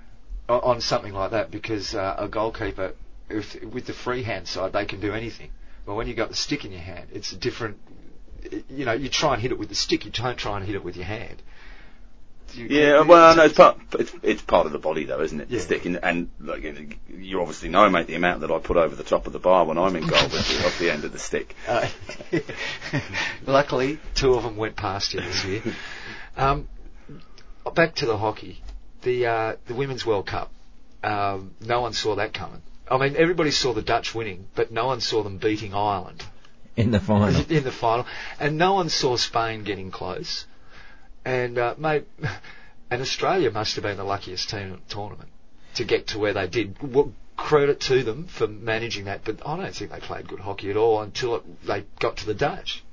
on 0.50 0.80
something 0.82 1.14
like 1.14 1.32
that 1.32 1.52
because 1.52 1.94
uh, 1.94 2.16
a 2.18 2.28
goalkeeper, 2.28 2.94
if 3.30 3.62
with 3.64 3.86
the 3.86 3.94
free 3.94 4.24
hand 4.24 4.48
side, 4.48 4.74
they 4.74 4.86
can 4.86 5.00
do 5.02 5.14
anything. 5.14 5.50
But 5.88 5.96
when 5.96 6.08
you 6.08 6.14
got 6.14 6.28
the 6.30 6.36
stick 6.36 6.66
in 6.66 6.72
your 6.74 6.82
hand, 6.82 7.08
it's 7.14 7.32
a 7.32 7.38
different. 7.38 7.78
You 8.70 8.86
know, 8.86 8.92
you 8.92 9.08
try 9.10 9.34
and 9.34 9.42
hit 9.42 9.52
it 9.52 9.58
with 9.58 9.70
the 9.70 9.76
stick. 9.76 10.06
You 10.06 10.12
don't 10.12 10.38
try 10.38 10.58
and 10.58 10.66
hit 10.66 10.76
it 10.76 10.84
with 10.84 10.98
your 10.98 11.06
hand. 11.06 11.42
You- 12.54 12.68
Yeah, 12.70 13.02
well, 13.02 13.36
no, 13.36 13.44
it's 13.46 13.54
part 13.56 13.78
it's, 13.94 14.12
it's 14.22 14.42
part 14.42 14.66
of 14.66 14.74
the 14.74 14.80
body 14.80 15.06
though, 15.06 15.22
isn't 15.22 15.40
it? 15.40 15.50
The 15.50 15.60
stick 15.60 15.86
and, 15.86 16.00
and 16.04 16.30
like, 16.40 16.64
you, 17.10 17.40
obviously 17.42 17.70
know, 17.70 17.90
mate, 17.90 18.08
the 18.08 18.16
amount 18.16 18.42
that 18.42 18.52
I 18.52 18.60
put 18.60 18.78
over 18.78 18.96
the 18.96 19.04
top 19.04 19.28
of 19.28 19.34
the 19.34 19.40
bar 19.40 19.66
when 19.66 19.78
I'm 19.78 19.96
in 19.96 20.06
goal 20.08 20.24
with 20.24 20.48
the, 20.48 20.66
off 20.68 20.78
the 20.80 20.92
end 20.92 21.04
of 21.06 21.12
the 21.14 21.20
stick. 21.20 21.56
Uh, 21.68 21.88
luckily, 23.46 24.00
two 24.14 24.34
of 24.34 24.44
them 24.44 24.56
went 24.58 24.76
past 24.76 25.14
you 25.14 25.22
this 25.22 25.44
year. 25.46 25.62
Um, 26.38 26.68
back 27.74 27.96
to 27.96 28.06
the 28.06 28.16
hockey, 28.16 28.62
the 29.02 29.26
uh, 29.26 29.56
the 29.66 29.74
women's 29.74 30.06
World 30.06 30.28
Cup. 30.28 30.52
Um, 31.04 31.56
no 31.62 31.82
one 31.82 31.94
saw 31.94 32.14
that 32.16 32.32
coming. 32.32 32.62
I 32.90 32.98
mean, 32.98 33.16
everybody 33.18 33.52
saw 33.52 33.74
the 33.74 33.82
Dutch 33.82 34.16
winning, 34.16 34.48
but 34.56 34.72
no 34.72 34.88
one 34.88 35.02
saw 35.02 35.24
them 35.24 35.38
beating 35.38 35.74
Ireland 35.74 36.24
In 36.76 36.92
the 36.92 37.00
final. 37.00 37.30
in 37.50 37.64
the 37.64 37.72
final, 37.72 38.06
and 38.40 38.58
no 38.58 38.74
one 38.74 38.90
saw 38.90 39.18
Spain 39.18 39.64
getting 39.64 39.92
close. 39.92 40.46
And 41.26 41.58
uh, 41.58 41.76
mate, 41.78 42.06
and 42.92 43.02
Australia 43.02 43.52
must 43.52 43.76
have 43.76 43.84
been 43.84 43.98
the 43.98 44.04
luckiest 44.04 44.50
team 44.50 44.62
in 44.62 44.72
the 44.72 44.78
tournament 44.94 45.30
to 45.76 45.84
get 45.84 46.08
to 46.08 46.20
where 46.20 46.34
they 46.34 46.48
did. 46.48 46.76
Well, 46.82 47.14
credit 47.36 47.80
to 47.82 48.04
them 48.04 48.26
for 48.26 48.48
managing 48.48 49.06
that, 49.06 49.24
but 49.24 49.46
I 49.46 49.58
don't 49.58 49.74
think 49.74 49.92
they 49.92 50.00
played 50.00 50.28
good 50.28 50.40
hockey 50.40 50.70
at 50.72 50.78
all 50.78 51.02
until 51.02 51.36
it, 51.36 51.66
they 51.66 51.86
got 52.00 52.18
to 52.18 52.26
the 52.26 52.34
Dutch. 52.34 52.84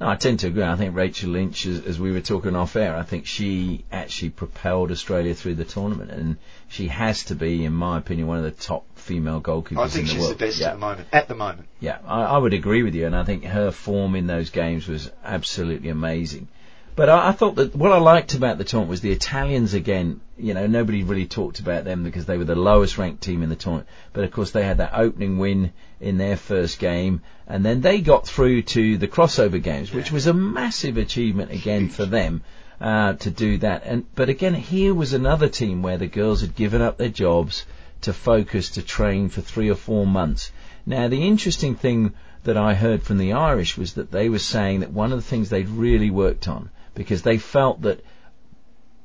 No, 0.00 0.08
I 0.08 0.16
tend 0.16 0.40
to 0.40 0.48
agree. 0.48 0.64
I 0.64 0.76
think 0.76 0.96
Rachael 0.96 1.30
Lynch, 1.30 1.66
as, 1.66 1.84
as 1.84 2.00
we 2.00 2.10
were 2.10 2.20
talking 2.20 2.56
off 2.56 2.74
air, 2.74 2.96
I 2.96 3.02
think 3.02 3.26
she 3.26 3.84
actually 3.92 4.30
propelled 4.30 4.90
Australia 4.90 5.34
through 5.34 5.56
the 5.56 5.64
tournament, 5.64 6.10
and 6.10 6.38
she 6.68 6.88
has 6.88 7.24
to 7.26 7.34
be, 7.34 7.64
in 7.64 7.72
my 7.72 7.98
opinion, 7.98 8.26
one 8.26 8.38
of 8.38 8.44
the 8.44 8.50
top 8.50 8.84
female 9.02 9.40
goalkeepers 9.40 9.78
I 9.78 9.88
think 9.88 10.02
in 10.02 10.04
the 10.06 10.12
she's 10.12 10.20
world. 10.20 10.32
the 10.32 10.46
best 10.46 10.60
yeah. 10.60 10.68
at 10.68 10.72
the 10.74 10.78
moment. 10.78 11.08
At 11.12 11.28
the 11.28 11.34
moment, 11.34 11.68
Yeah, 11.80 11.98
I, 12.06 12.22
I 12.22 12.38
would 12.38 12.54
agree 12.54 12.82
with 12.82 12.94
you, 12.94 13.06
and 13.06 13.14
I 13.14 13.24
think 13.24 13.44
her 13.44 13.70
form 13.70 14.14
in 14.14 14.26
those 14.26 14.50
games 14.50 14.88
was 14.88 15.10
absolutely 15.24 15.90
amazing. 15.90 16.48
But 16.94 17.08
I, 17.08 17.28
I 17.28 17.32
thought 17.32 17.56
that 17.56 17.74
what 17.74 17.92
I 17.92 17.98
liked 17.98 18.34
about 18.34 18.58
the 18.58 18.64
tournament 18.64 18.90
was 18.90 19.00
the 19.00 19.12
Italians 19.12 19.72
again. 19.74 20.20
You 20.36 20.54
know, 20.54 20.66
nobody 20.66 21.02
really 21.02 21.26
talked 21.26 21.58
about 21.60 21.84
them 21.84 22.04
because 22.04 22.26
they 22.26 22.36
were 22.36 22.44
the 22.44 22.54
lowest 22.54 22.98
ranked 22.98 23.22
team 23.22 23.42
in 23.42 23.48
the 23.48 23.56
tournament. 23.56 23.88
But 24.12 24.24
of 24.24 24.30
course, 24.30 24.50
they 24.50 24.64
had 24.64 24.78
that 24.78 24.92
opening 24.94 25.38
win 25.38 25.72
in 26.00 26.18
their 26.18 26.36
first 26.36 26.78
game, 26.78 27.22
and 27.46 27.64
then 27.64 27.80
they 27.80 28.00
got 28.00 28.26
through 28.26 28.62
to 28.62 28.98
the 28.98 29.08
crossover 29.08 29.62
games, 29.62 29.92
which 29.92 30.12
was 30.12 30.26
a 30.26 30.34
massive 30.34 30.96
achievement 30.98 31.50
again 31.50 31.88
for 31.88 32.04
them 32.04 32.42
uh, 32.80 33.14
to 33.14 33.30
do 33.30 33.58
that. 33.58 33.84
And 33.84 34.04
but 34.14 34.28
again, 34.28 34.54
here 34.54 34.92
was 34.92 35.12
another 35.12 35.48
team 35.48 35.82
where 35.82 35.98
the 35.98 36.08
girls 36.08 36.40
had 36.40 36.54
given 36.54 36.82
up 36.82 36.98
their 36.98 37.08
jobs 37.08 37.64
to 38.02 38.12
focus 38.12 38.70
to 38.70 38.82
train 38.82 39.28
for 39.28 39.40
three 39.40 39.70
or 39.70 39.74
four 39.74 40.06
months. 40.06 40.52
Now, 40.86 41.08
the 41.08 41.26
interesting 41.26 41.74
thing 41.74 42.12
that 42.44 42.56
I 42.56 42.74
heard 42.74 43.02
from 43.02 43.18
the 43.18 43.32
Irish 43.32 43.76
was 43.76 43.94
that 43.94 44.10
they 44.10 44.28
were 44.28 44.38
saying 44.38 44.80
that 44.80 44.92
one 44.92 45.12
of 45.12 45.18
the 45.18 45.28
things 45.28 45.48
they'd 45.48 45.68
really 45.68 46.10
worked 46.10 46.48
on 46.48 46.70
because 46.94 47.22
they 47.22 47.38
felt 47.38 47.82
that 47.82 48.04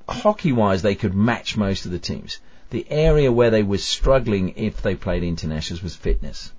hockey-wise 0.09 0.81
they 0.81 0.95
could 0.95 1.13
match 1.13 1.57
most 1.57 1.85
of 1.85 1.91
the 1.91 1.99
teams. 1.99 2.39
The 2.69 2.85
area 2.89 3.31
where 3.31 3.51
they 3.51 3.63
were 3.63 3.77
struggling 3.77 4.53
if 4.57 4.81
they 4.81 4.95
played 4.95 5.23
internationals 5.23 5.83
was 5.83 5.95
fitness 5.95 6.51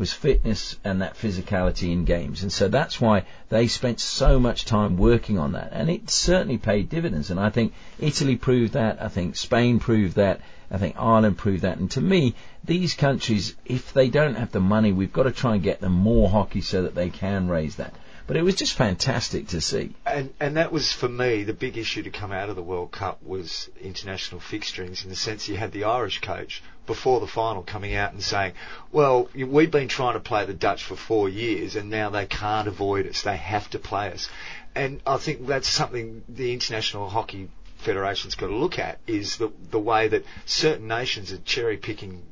was 0.00 0.12
fitness 0.14 0.76
and 0.82 1.02
that 1.02 1.14
physicality 1.14 1.92
in 1.92 2.06
games. 2.06 2.42
And 2.42 2.50
so 2.50 2.68
that's 2.68 3.02
why 3.02 3.24
they 3.50 3.66
spent 3.66 4.00
so 4.00 4.40
much 4.40 4.64
time 4.64 4.96
working 4.96 5.38
on 5.38 5.52
that. 5.52 5.72
And 5.72 5.90
it 5.90 6.08
certainly 6.08 6.56
paid 6.56 6.88
dividends. 6.88 7.30
And 7.30 7.38
I 7.38 7.50
think 7.50 7.74
Italy 7.98 8.36
proved 8.36 8.72
that. 8.72 9.02
I 9.02 9.08
think 9.08 9.36
Spain 9.36 9.78
proved 9.78 10.16
that. 10.16 10.40
I 10.70 10.78
think 10.78 10.96
Ireland 10.98 11.36
proved 11.36 11.62
that. 11.64 11.76
And 11.76 11.90
to 11.90 12.00
me, 12.00 12.34
these 12.64 12.94
countries, 12.94 13.54
if 13.66 13.92
they 13.92 14.08
don't 14.08 14.36
have 14.36 14.52
the 14.52 14.60
money, 14.60 14.90
we've 14.90 15.12
got 15.12 15.24
to 15.24 15.32
try 15.32 15.54
and 15.54 15.62
get 15.62 15.82
them 15.82 15.92
more 15.92 16.30
hockey 16.30 16.62
so 16.62 16.82
that 16.82 16.94
they 16.94 17.10
can 17.10 17.48
raise 17.48 17.76
that. 17.76 17.92
But 18.30 18.36
it 18.36 18.44
was 18.44 18.54
just 18.54 18.74
fantastic 18.74 19.48
to 19.48 19.60
see. 19.60 19.92
and 20.06 20.32
and 20.38 20.56
that 20.56 20.70
was 20.70 20.92
for 20.92 21.08
me 21.08 21.42
the 21.42 21.52
big 21.52 21.76
issue 21.76 22.04
to 22.04 22.10
come 22.10 22.30
out 22.30 22.48
of 22.48 22.54
the 22.54 22.62
World 22.62 22.92
Cup 22.92 23.20
was 23.24 23.68
international 23.82 24.40
fixturings 24.40 25.02
in 25.02 25.10
the 25.10 25.16
sense 25.16 25.48
you 25.48 25.56
had 25.56 25.72
the 25.72 25.82
Irish 25.82 26.20
coach 26.20 26.62
before 26.86 27.18
the 27.18 27.26
final 27.26 27.64
coming 27.64 27.96
out 27.96 28.12
and 28.12 28.22
saying, 28.22 28.52
well, 28.92 29.28
we've 29.34 29.72
been 29.72 29.88
trying 29.88 30.12
to 30.12 30.20
play 30.20 30.46
the 30.46 30.54
Dutch 30.54 30.84
for 30.84 30.94
four 30.94 31.28
years 31.28 31.74
and 31.74 31.90
now 31.90 32.08
they 32.08 32.24
can't 32.24 32.68
avoid 32.68 33.08
us, 33.08 33.22
they 33.22 33.36
have 33.36 33.68
to 33.70 33.80
play 33.80 34.12
us, 34.12 34.30
and 34.76 35.00
I 35.04 35.16
think 35.16 35.48
that's 35.48 35.66
something 35.66 36.22
the 36.28 36.52
international 36.52 37.08
hockey 37.08 37.48
federation's 37.78 38.36
got 38.36 38.46
to 38.46 38.54
look 38.54 38.78
at 38.78 39.00
is 39.08 39.38
the 39.38 39.50
the 39.72 39.80
way 39.80 40.06
that 40.06 40.24
certain 40.46 40.86
nations 40.86 41.32
are 41.32 41.38
cherry 41.38 41.78
picking 41.78 42.22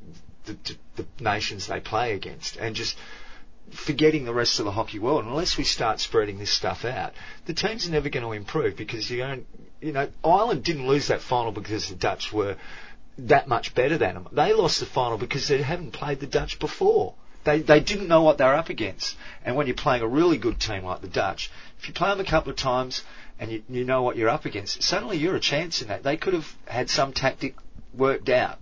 the, 0.45 0.53
the, 0.53 0.77
the 0.95 1.05
nations 1.21 1.67
they 1.67 1.81
play 1.81 2.13
against 2.13 2.55
and 2.55 2.73
just 2.73 2.95
forgetting 3.71 4.25
the 4.25 4.33
rest 4.33 4.59
of 4.59 4.65
the 4.65 4.71
hockey 4.71 4.99
world. 4.99 5.25
Unless 5.25 5.57
we 5.57 5.63
start 5.63 5.99
spreading 5.99 6.39
this 6.39 6.51
stuff 6.51 6.85
out, 6.85 7.13
the 7.45 7.53
teams 7.53 7.87
are 7.87 7.91
never 7.91 8.09
going 8.09 8.25
to 8.25 8.31
improve 8.31 8.75
because 8.75 9.09
you 9.09 9.17
don't, 9.17 9.45
you 9.81 9.91
know, 9.91 10.09
Ireland 10.23 10.63
didn't 10.63 10.87
lose 10.87 11.07
that 11.07 11.21
final 11.21 11.51
because 11.51 11.89
the 11.89 11.95
Dutch 11.95 12.33
were 12.33 12.57
that 13.17 13.47
much 13.47 13.75
better 13.75 13.97
than 13.97 14.15
them. 14.15 14.27
They 14.31 14.53
lost 14.53 14.79
the 14.79 14.85
final 14.85 15.17
because 15.17 15.47
they 15.47 15.61
haven't 15.61 15.91
played 15.91 16.19
the 16.19 16.27
Dutch 16.27 16.59
before. 16.59 17.15
They, 17.43 17.61
they 17.61 17.79
didn't 17.79 18.07
know 18.07 18.21
what 18.21 18.37
they're 18.37 18.55
up 18.55 18.69
against. 18.69 19.15
And 19.45 19.55
when 19.55 19.67
you're 19.67 19.75
playing 19.75 20.03
a 20.03 20.07
really 20.07 20.37
good 20.37 20.59
team 20.59 20.83
like 20.83 21.01
the 21.01 21.07
Dutch, 21.07 21.51
if 21.79 21.87
you 21.87 21.93
play 21.93 22.09
them 22.09 22.19
a 22.19 22.25
couple 22.25 22.51
of 22.51 22.57
times 22.57 23.03
and 23.39 23.51
you, 23.51 23.63
you 23.69 23.85
know 23.85 24.01
what 24.03 24.17
you're 24.17 24.29
up 24.29 24.45
against, 24.45 24.83
suddenly 24.83 25.17
you're 25.17 25.35
a 25.35 25.39
chance 25.39 25.81
in 25.81 25.87
that. 25.87 26.03
They 26.03 26.17
could 26.17 26.33
have 26.33 26.53
had 26.65 26.89
some 26.89 27.13
tactic 27.13 27.55
worked 27.93 28.29
out. 28.29 28.59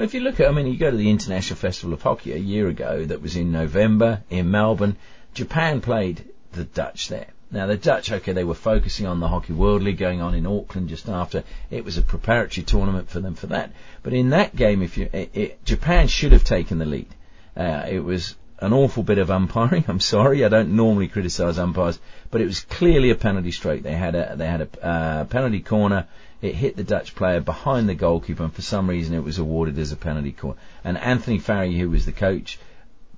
If 0.00 0.14
you 0.14 0.20
look 0.20 0.40
at, 0.40 0.48
I 0.48 0.52
mean, 0.52 0.66
you 0.66 0.78
go 0.78 0.90
to 0.90 0.96
the 0.96 1.10
International 1.10 1.56
Festival 1.56 1.92
of 1.92 2.02
Hockey 2.02 2.32
a 2.32 2.38
year 2.38 2.68
ago 2.68 3.04
that 3.04 3.20
was 3.20 3.36
in 3.36 3.52
November 3.52 4.22
in 4.30 4.50
Melbourne. 4.50 4.96
Japan 5.34 5.80
played 5.80 6.24
the 6.52 6.64
Dutch 6.64 7.08
there. 7.08 7.28
Now 7.52 7.66
the 7.66 7.76
Dutch, 7.76 8.10
okay, 8.10 8.32
they 8.32 8.44
were 8.44 8.54
focusing 8.54 9.06
on 9.06 9.20
the 9.20 9.28
Hockey 9.28 9.52
World 9.52 9.82
League 9.82 9.98
going 9.98 10.22
on 10.22 10.34
in 10.34 10.46
Auckland 10.46 10.88
just 10.88 11.08
after. 11.08 11.42
It 11.70 11.84
was 11.84 11.98
a 11.98 12.02
preparatory 12.02 12.64
tournament 12.64 13.10
for 13.10 13.20
them 13.20 13.34
for 13.34 13.48
that. 13.48 13.72
But 14.02 14.12
in 14.12 14.30
that 14.30 14.54
game, 14.56 14.82
if 14.82 14.96
you, 14.96 15.10
it, 15.12 15.30
it, 15.34 15.64
Japan 15.64 16.06
should 16.06 16.32
have 16.32 16.44
taken 16.44 16.78
the 16.78 16.86
lead. 16.86 17.08
Uh, 17.56 17.86
it 17.88 18.00
was 18.00 18.36
an 18.60 18.72
awful 18.72 19.02
bit 19.02 19.18
of 19.18 19.30
umpiring. 19.30 19.84
I'm 19.88 20.00
sorry, 20.00 20.44
I 20.44 20.48
don't 20.48 20.76
normally 20.76 21.08
criticise 21.08 21.58
umpires, 21.58 21.98
but 22.30 22.40
it 22.40 22.46
was 22.46 22.60
clearly 22.60 23.10
a 23.10 23.16
penalty 23.16 23.50
stroke. 23.50 23.82
They 23.82 23.94
had 23.94 24.14
a 24.14 24.36
they 24.36 24.46
had 24.46 24.60
a 24.62 24.86
uh, 24.86 25.24
penalty 25.24 25.60
corner. 25.60 26.06
It 26.42 26.54
hit 26.54 26.76
the 26.76 26.84
Dutch 26.84 27.14
player 27.14 27.40
behind 27.40 27.88
the 27.88 27.94
goalkeeper, 27.94 28.44
and 28.44 28.52
for 28.52 28.62
some 28.62 28.88
reason 28.88 29.14
it 29.14 29.24
was 29.24 29.38
awarded 29.38 29.78
as 29.78 29.92
a 29.92 29.96
penalty 29.96 30.32
corner. 30.32 30.58
And 30.84 30.96
Anthony 30.96 31.38
Farry, 31.38 31.78
who 31.78 31.90
was 31.90 32.06
the 32.06 32.12
coach, 32.12 32.58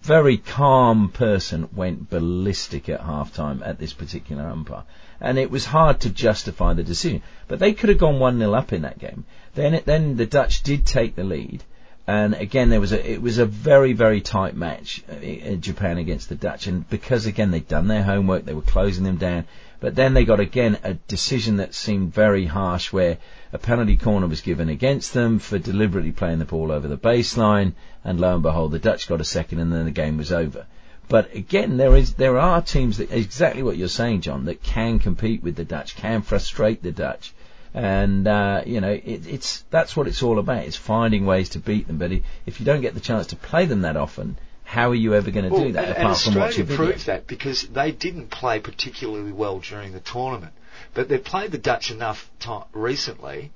very 0.03 0.37
calm 0.37 1.11
person 1.11 1.69
went 1.75 2.11
ballistic 2.11 2.89
at 2.89 3.01
halftime 3.01 3.65
at 3.65 3.79
this 3.79 3.93
particular 3.93 4.45
umpire. 4.45 4.83
And 5.21 5.39
it 5.39 5.51
was 5.51 5.65
hard 5.65 6.01
to 6.01 6.11
justify 6.11 6.73
the 6.75 6.83
decision. 6.83 7.23
But 7.47 7.61
they 7.61 7.73
could 7.73 7.89
have 7.89 7.99
gone 7.99 8.19
1-0 8.19 8.57
up 8.57 8.73
in 8.73 8.83
that 8.83 8.99
game. 8.99 9.25
Then, 9.55 9.75
it, 9.75 9.87
then 9.87 10.17
the 10.17 10.27
Dutch 10.27 10.65
did 10.65 10.85
take 10.85 11.15
the 11.15 11.23
lead. 11.23 11.63
And 12.09 12.35
again, 12.35 12.71
there 12.71 12.81
was 12.81 12.93
a, 12.93 13.13
it 13.13 13.23
was 13.23 13.39
a 13.39 13.47
very, 13.47 13.93
very 13.93 14.21
tight 14.21 14.57
match 14.57 15.05
uh, 15.09 15.15
in 15.21 15.61
Japan 15.61 15.99
against 15.99 16.29
the 16.29 16.35
Dutch. 16.35 16.67
And 16.67 16.89
because 16.91 17.27
again, 17.27 17.53
they'd 17.53 17.69
done 17.69 17.87
their 17.87 18.03
homework, 18.03 18.45
they 18.45 18.55
were 18.55 18.63
closing 18.63 19.05
them 19.05 19.19
down. 19.19 19.45
But 19.83 19.97
then 19.97 20.15
they 20.15 20.25
got 20.25 20.39
again 20.39 20.79
a 20.85 20.95
decision 20.95 21.57
that 21.57 21.75
seemed 21.75 22.15
very 22.15 22.47
harsh 22.47 22.93
where 22.93 23.19
a 23.53 23.59
penalty 23.59 23.97
corner 23.97 24.29
was 24.29 24.41
given 24.41 24.69
against 24.69 25.13
them 25.13 25.41
for 25.41 25.59
deliberately 25.59 26.13
playing 26.13 26.39
the 26.39 26.45
ball 26.45 26.71
over 26.71 26.87
the 26.87 26.97
baseline, 26.97 27.73
and 28.05 28.21
lo 28.21 28.35
and 28.35 28.45
behold, 28.45 28.71
the 28.71 28.79
Dutch 28.79 29.09
got 29.09 29.21
a 29.21 29.25
second, 29.25 29.59
and 29.59 29.73
then 29.73 29.85
the 29.85 29.91
game 29.91 30.19
was 30.19 30.31
over. 30.31 30.67
But 31.09 31.35
again, 31.35 31.79
there 31.79 31.97
is 31.97 32.15
there 32.15 32.39
are 32.39 32.63
teams 32.63 32.99
that 32.99 33.11
exactly 33.11 33.65
what 33.65 33.77
you're 33.77 33.89
saying, 33.89 34.21
John, 34.21 34.45
that 34.45 34.63
can 34.63 35.01
compete 35.01 35.43
with 35.43 35.57
the 35.57 35.65
Dutch, 35.65 35.97
can 35.97 36.23
frustrate 36.23 36.81
the 36.85 36.93
Dutch, 36.93 37.35
and 37.75 38.29
uh, 38.29 38.63
you 38.65 38.81
know 38.81 38.93
it, 38.93 39.27
it's 39.27 39.63
that's 39.71 39.97
what 39.97 40.07
it's 40.07 40.23
all 40.23 40.39
about. 40.39 40.65
It's 40.65 40.77
finding 40.77 41.27
ways 41.27 41.49
to 41.51 41.59
beat 41.59 41.89
them. 41.89 41.99
But 41.99 42.13
if 42.47 42.61
you 42.61 42.67
don't 42.67 42.83
get 42.83 42.95
the 42.95 43.01
chance 43.01 43.27
to 43.27 43.37
play 43.37 43.67
them 43.67 43.81
that 43.81 43.97
often, 43.97 44.39
how 44.73 44.89
are 44.89 44.95
you 44.95 45.13
ever 45.15 45.31
going 45.31 45.45
to 45.45 45.51
well, 45.51 45.65
do 45.65 45.73
that 45.73 45.85
and, 45.85 45.93
apart 45.99 46.25
and 46.25 46.35
from 46.35 46.41
watching 46.41 46.63
Australia 46.63 46.65
videos? 46.65 46.77
proved 46.77 47.07
that 47.07 47.27
because 47.27 47.69
they 47.69 47.93
didn't 47.93 48.31
play 48.31 48.59
particularly 48.59 49.31
well 49.31 49.59
during 49.59 49.93
the 49.93 50.01
tournament, 50.01 50.55
but 50.95 51.11
they 51.11 51.19
played 51.19 51.51
the 51.51 51.59
Dutch 51.59 51.91
enough 51.91 52.31
time 52.41 52.65
recently 52.73 53.53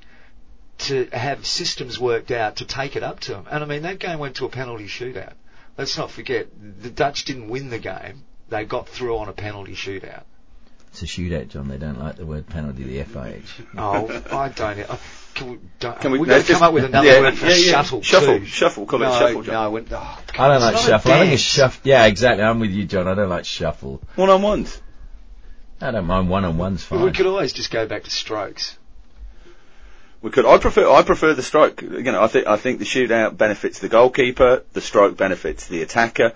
to 0.77 1.09
have 1.13 1.47
systems 1.47 1.99
worked 1.99 2.31
out 2.31 2.57
to 2.57 2.67
take 2.67 2.97
it 2.97 3.03
up 3.03 3.21
to 3.21 3.33
them. 3.33 3.47
And 3.51 3.65
I 3.65 3.67
mean, 3.67 3.81
that 3.83 3.99
game 3.99 4.19
went 4.19 4.37
to 4.37 4.45
a 4.45 4.51
penalty 4.51 4.89
shootout. 4.89 5.33
Let's 5.79 5.97
not 5.97 6.11
forget, 6.11 6.49
the 6.83 6.91
Dutch 6.91 7.25
didn't 7.25 7.49
win 7.49 7.71
the 7.71 7.79
game. 7.79 8.25
They 8.51 8.67
got 8.67 8.87
through 8.87 9.17
on 9.17 9.31
a 9.31 9.33
penalty 9.33 9.75
shootout. 9.75 10.25
It's 10.97 11.03
a 11.03 11.21
shootout, 11.21 11.49
John. 11.49 11.69
They 11.69 11.77
don't 11.77 11.99
like 12.01 12.17
the 12.17 12.25
word 12.25 12.47
penalty, 12.47 12.83
the 12.85 13.05
FIH. 13.05 13.67
Oh, 13.77 14.09
I 14.35 14.49
don't. 14.49 14.91
I, 14.91 14.99
can 15.35 15.51
we, 15.51 15.59
don't, 15.79 16.01
Can 16.01 16.11
we- 16.13 16.19
we've 16.21 16.29
no, 16.29 16.39
just- 16.39 16.51
come 16.51 16.63
up 16.63 16.73
with 16.73 16.85
another 16.87 17.07
yeah, 17.07 17.21
word 17.21 17.37
for 17.37 17.45
yeah, 17.45 17.55
yeah. 17.55 17.71
shuttle. 17.73 18.01
Shuffle, 18.01 18.39
too. 18.39 18.47
shuffle, 18.47 18.87
call 18.87 19.03
it 19.03 19.07
shuffle, 19.13 19.43
John. 19.43 19.55
No, 19.65 19.71
when, 19.73 19.87
oh, 19.91 20.19
I 20.39 20.49
don't 20.49 20.57
it's 20.57 20.65
like 20.65 20.77
shuffle. 20.79 21.13
I 21.13 21.19
think 21.19 21.33
it's 21.35 21.43
dance. 21.43 21.43
shuffle. 21.43 21.81
Yeah, 21.85 22.07
exactly. 22.07 22.45
I'm 22.45 22.61
with 22.61 22.71
you, 22.71 22.87
John. 22.87 23.07
I 23.09 23.15
don't 23.15 23.29
like 23.29 23.45
shuffle. 23.45 24.01
One 24.15 24.31
on 24.31 24.41
ones. 24.41 24.81
I 25.83 25.91
don't 25.91 26.07
mind 26.07 26.31
one 26.31 26.47
on 26.47 26.57
ones 26.57 26.83
fine. 26.83 27.03
We 27.03 27.13
could 27.13 27.27
always 27.27 27.53
just 27.53 27.71
go 27.71 27.87
back 27.87 28.05
to 28.05 28.11
strokes. 28.11 28.79
We 30.23 30.31
could. 30.31 30.47
I 30.47 30.57
prefer. 30.57 30.91
I 30.91 31.03
prefer 31.03 31.35
the 31.35 31.43
stroke. 31.43 31.83
You 31.83 32.01
know, 32.01 32.23
I 32.23 32.29
think. 32.29 32.47
I 32.47 32.57
think 32.57 32.79
the 32.79 32.87
shootout 32.87 33.37
benefits 33.37 33.81
the 33.81 33.91
goalkeeper. 33.91 34.65
The 34.73 34.81
stroke 34.81 35.19
benefits 35.19 35.67
the 35.67 35.83
attacker. 35.83 36.33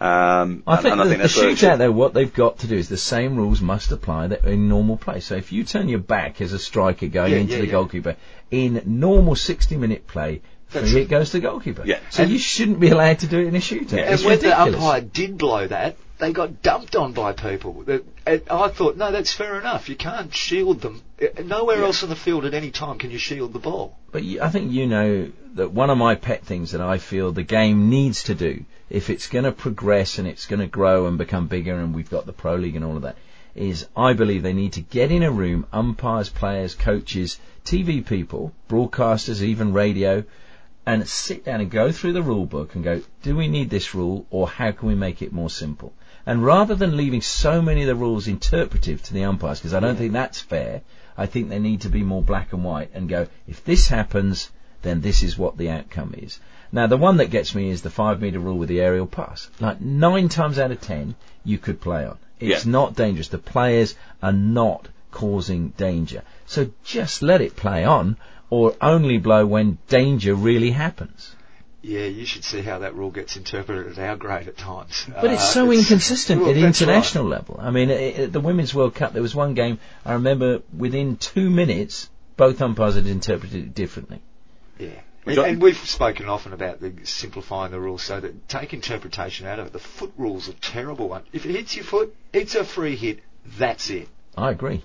Um, 0.00 0.62
I 0.66 0.76
think 0.76 0.92
and 0.92 1.00
I 1.00 1.04
the, 1.04 1.10
think 1.10 1.22
the 1.22 1.28
shootout, 1.28 1.78
though, 1.78 1.92
what 1.92 2.14
they've 2.14 2.32
got 2.32 2.58
to 2.60 2.66
do 2.66 2.76
is 2.76 2.88
the 2.88 2.96
same 2.96 3.36
rules 3.36 3.60
must 3.60 3.92
apply 3.92 4.28
that 4.28 4.44
in 4.44 4.68
normal 4.68 4.96
play. 4.96 5.20
So 5.20 5.36
if 5.36 5.52
you 5.52 5.64
turn 5.64 5.88
your 5.88 6.00
back 6.00 6.40
as 6.40 6.52
a 6.52 6.58
striker 6.58 7.06
going 7.06 7.32
Yeah, 7.32 7.38
into 7.38 7.52
yeah, 7.54 7.60
the 7.60 7.66
yeah. 7.66 7.72
goalkeeper 7.72 8.16
in 8.50 8.82
normal 8.86 9.36
60 9.36 9.76
minute 9.76 10.06
play, 10.06 10.42
That's- 10.72 10.90
free 10.92 11.04
goes 11.04 11.30
to 11.30 11.38
the 11.38 11.46
goalkeeper. 11.46 11.82
Yeah. 11.86 12.00
So 12.10 12.24
And- 12.24 12.32
you 12.32 12.38
shouldn't 12.38 12.80
be 12.80 12.88
allowed 12.88 13.20
to 13.20 13.26
do 13.28 13.38
it 13.38 13.46
in 13.46 13.54
a 13.54 13.58
shootout. 13.60 13.92
Yeah. 13.92 14.12
And 14.12 14.20
when 14.24 14.40
the 14.40 14.60
umpire 14.60 15.00
did 15.00 15.38
blow 15.38 15.66
that, 15.68 15.96
they 16.24 16.32
got 16.32 16.62
dumped 16.62 16.96
on 16.96 17.12
by 17.12 17.32
people. 17.32 17.84
I 18.26 18.68
thought, 18.68 18.96
no, 18.96 19.12
that's 19.12 19.32
fair 19.32 19.58
enough. 19.58 19.88
You 19.88 19.96
can't 19.96 20.34
shield 20.34 20.80
them. 20.80 21.02
Uh, 21.20 21.42
Nowhere 21.42 21.78
Yeah. 21.78 21.84
else 21.84 22.02
on 22.02 22.08
the 22.08 22.16
field 22.16 22.46
at 22.46 22.54
any 22.54 22.70
time 22.70 22.98
can 22.98 23.10
you 23.10 23.18
shield 23.18 23.52
the 23.52 23.58
ball. 23.58 23.98
But 24.10 24.22
I 24.40 24.48
think 24.48 24.72
you 24.72 24.86
know 24.86 25.30
that 25.54 25.72
one 25.72 25.90
of 25.90 25.98
my 25.98 26.14
pet 26.14 26.44
things 26.44 26.72
that 26.72 26.80
I 26.80 26.96
feel 26.98 27.32
the 27.32 27.42
game 27.42 27.90
needs 27.90 28.22
to 28.24 28.34
do, 28.34 28.64
if 28.88 29.10
it's 29.10 29.26
going 29.28 29.44
to 29.44 29.52
progress 29.52 30.18
and 30.18 30.26
it's 30.26 30.46
going 30.46 30.60
to 30.60 30.66
grow 30.66 31.06
and 31.06 31.18
become 31.18 31.46
bigger, 31.46 31.78
and 31.78 31.94
we've 31.94 32.10
got 32.10 32.24
the 32.26 32.32
Pro 32.32 32.56
League 32.56 32.76
and 32.76 32.84
all 32.84 32.96
of 32.96 33.02
that, 33.02 33.16
is 33.54 33.86
I 33.96 34.14
believe 34.14 34.42
they 34.42 34.52
need 34.52 34.72
to 34.74 34.80
get 34.80 35.10
in 35.10 35.22
a 35.22 35.30
room, 35.30 35.66
umpires, 35.72 36.30
players, 36.30 36.74
coaches, 36.74 37.38
TV 37.64 38.04
people, 38.04 38.52
broadcasters, 38.68 39.42
even 39.42 39.72
radio, 39.72 40.24
and 40.86 41.08
sit 41.08 41.44
down 41.44 41.60
and 41.60 41.70
go 41.70 41.92
through 41.92 42.12
the 42.12 42.22
rule 42.22 42.46
book 42.46 42.74
and 42.74 42.84
go, 42.84 43.00
do 43.22 43.36
we 43.36 43.48
need 43.48 43.70
this 43.70 43.94
rule 43.94 44.26
or 44.30 44.48
how 44.48 44.70
can 44.70 44.88
we 44.88 44.94
make 44.94 45.22
it 45.22 45.32
more 45.32 45.50
simple? 45.50 45.92
And 46.26 46.44
rather 46.44 46.74
than 46.74 46.96
leaving 46.96 47.20
so 47.20 47.60
many 47.60 47.82
of 47.82 47.86
the 47.86 47.94
rules 47.94 48.28
interpretive 48.28 49.02
to 49.02 49.12
the 49.14 49.24
umpires, 49.24 49.58
because 49.58 49.74
I 49.74 49.80
don't 49.80 49.96
think 49.96 50.12
that's 50.12 50.40
fair, 50.40 50.80
I 51.16 51.26
think 51.26 51.48
they 51.48 51.58
need 51.58 51.82
to 51.82 51.90
be 51.90 52.02
more 52.02 52.22
black 52.22 52.52
and 52.52 52.64
white 52.64 52.90
and 52.94 53.08
go, 53.08 53.26
if 53.46 53.62
this 53.64 53.88
happens, 53.88 54.50
then 54.82 55.00
this 55.00 55.22
is 55.22 55.38
what 55.38 55.56
the 55.58 55.70
outcome 55.70 56.14
is. 56.16 56.40
Now, 56.72 56.86
the 56.86 56.96
one 56.96 57.18
that 57.18 57.30
gets 57.30 57.54
me 57.54 57.70
is 57.70 57.82
the 57.82 57.90
five 57.90 58.20
metre 58.20 58.38
rule 58.40 58.58
with 58.58 58.68
the 58.68 58.80
aerial 58.80 59.06
pass. 59.06 59.48
Like 59.60 59.80
nine 59.80 60.28
times 60.28 60.58
out 60.58 60.70
of 60.72 60.80
ten, 60.80 61.14
you 61.44 61.58
could 61.58 61.80
play 61.80 62.04
on. 62.06 62.18
It's 62.40 62.64
Yeah. 62.64 62.72
not 62.72 62.96
dangerous. 62.96 63.28
The 63.28 63.38
players 63.38 63.94
are 64.22 64.32
not 64.32 64.88
causing 65.12 65.68
danger. 65.76 66.22
So 66.46 66.70
just 66.84 67.22
let 67.22 67.40
it 67.40 67.54
play 67.54 67.84
on, 67.84 68.16
or 68.50 68.74
only 68.80 69.18
blow 69.18 69.46
when 69.46 69.78
danger 69.88 70.34
really 70.34 70.70
happens. 70.70 71.34
Yeah, 71.84 72.06
you 72.06 72.24
should 72.24 72.44
see 72.44 72.62
how 72.62 72.78
that 72.78 72.94
rule 72.94 73.10
gets 73.10 73.36
interpreted 73.36 73.98
at 73.98 74.08
our 74.08 74.16
grade 74.16 74.48
at 74.48 74.56
times. 74.56 75.06
But 75.06 75.32
it's 75.32 75.42
Uh, 75.42 75.52
so 75.52 75.70
inconsistent 75.70 76.40
well, 76.40 76.50
at 76.50 76.54
that's 76.54 76.80
international 76.80 77.26
level. 77.26 77.58
I 77.60 77.70
mean, 77.70 77.90
at 77.90 78.32
the 78.32 78.40
Women's 78.40 78.74
World 78.74 78.94
Cup, 78.94 79.12
there 79.12 79.20
was 79.20 79.34
one 79.34 79.52
game 79.52 79.78
I 80.02 80.14
remember 80.14 80.62
within 80.74 81.18
two 81.18 81.50
minutes, 81.50 82.08
both 82.38 82.62
umpires 82.62 82.94
had 82.94 83.06
interpreted 83.06 83.64
it 83.64 83.74
differently. 83.74 84.22
Yeah. 84.78 84.88
And, 85.26 85.38
and 85.38 85.62
we've 85.62 85.76
spoken 85.76 86.26
often 86.26 86.54
about 86.54 86.80
the 86.80 86.92
simplifying 87.04 87.70
the 87.70 87.80
rules 87.80 88.02
so 88.02 88.18
that 88.18 88.48
take 88.48 88.72
interpretation 88.72 89.46
out 89.46 89.58
of 89.58 89.66
it. 89.66 89.72
The 89.74 89.78
foot 89.78 90.12
rules 90.16 90.48
are 90.48 90.52
a 90.52 90.54
terrible 90.54 91.10
one. 91.10 91.24
If 91.34 91.44
it 91.44 91.52
hits 91.52 91.76
your 91.76 91.84
foot, 91.84 92.16
it's 92.32 92.54
a 92.54 92.64
free 92.64 92.96
hit. 92.96 93.20
That's 93.58 93.90
it. 93.90 94.08
I 94.38 94.50
agree. 94.50 94.82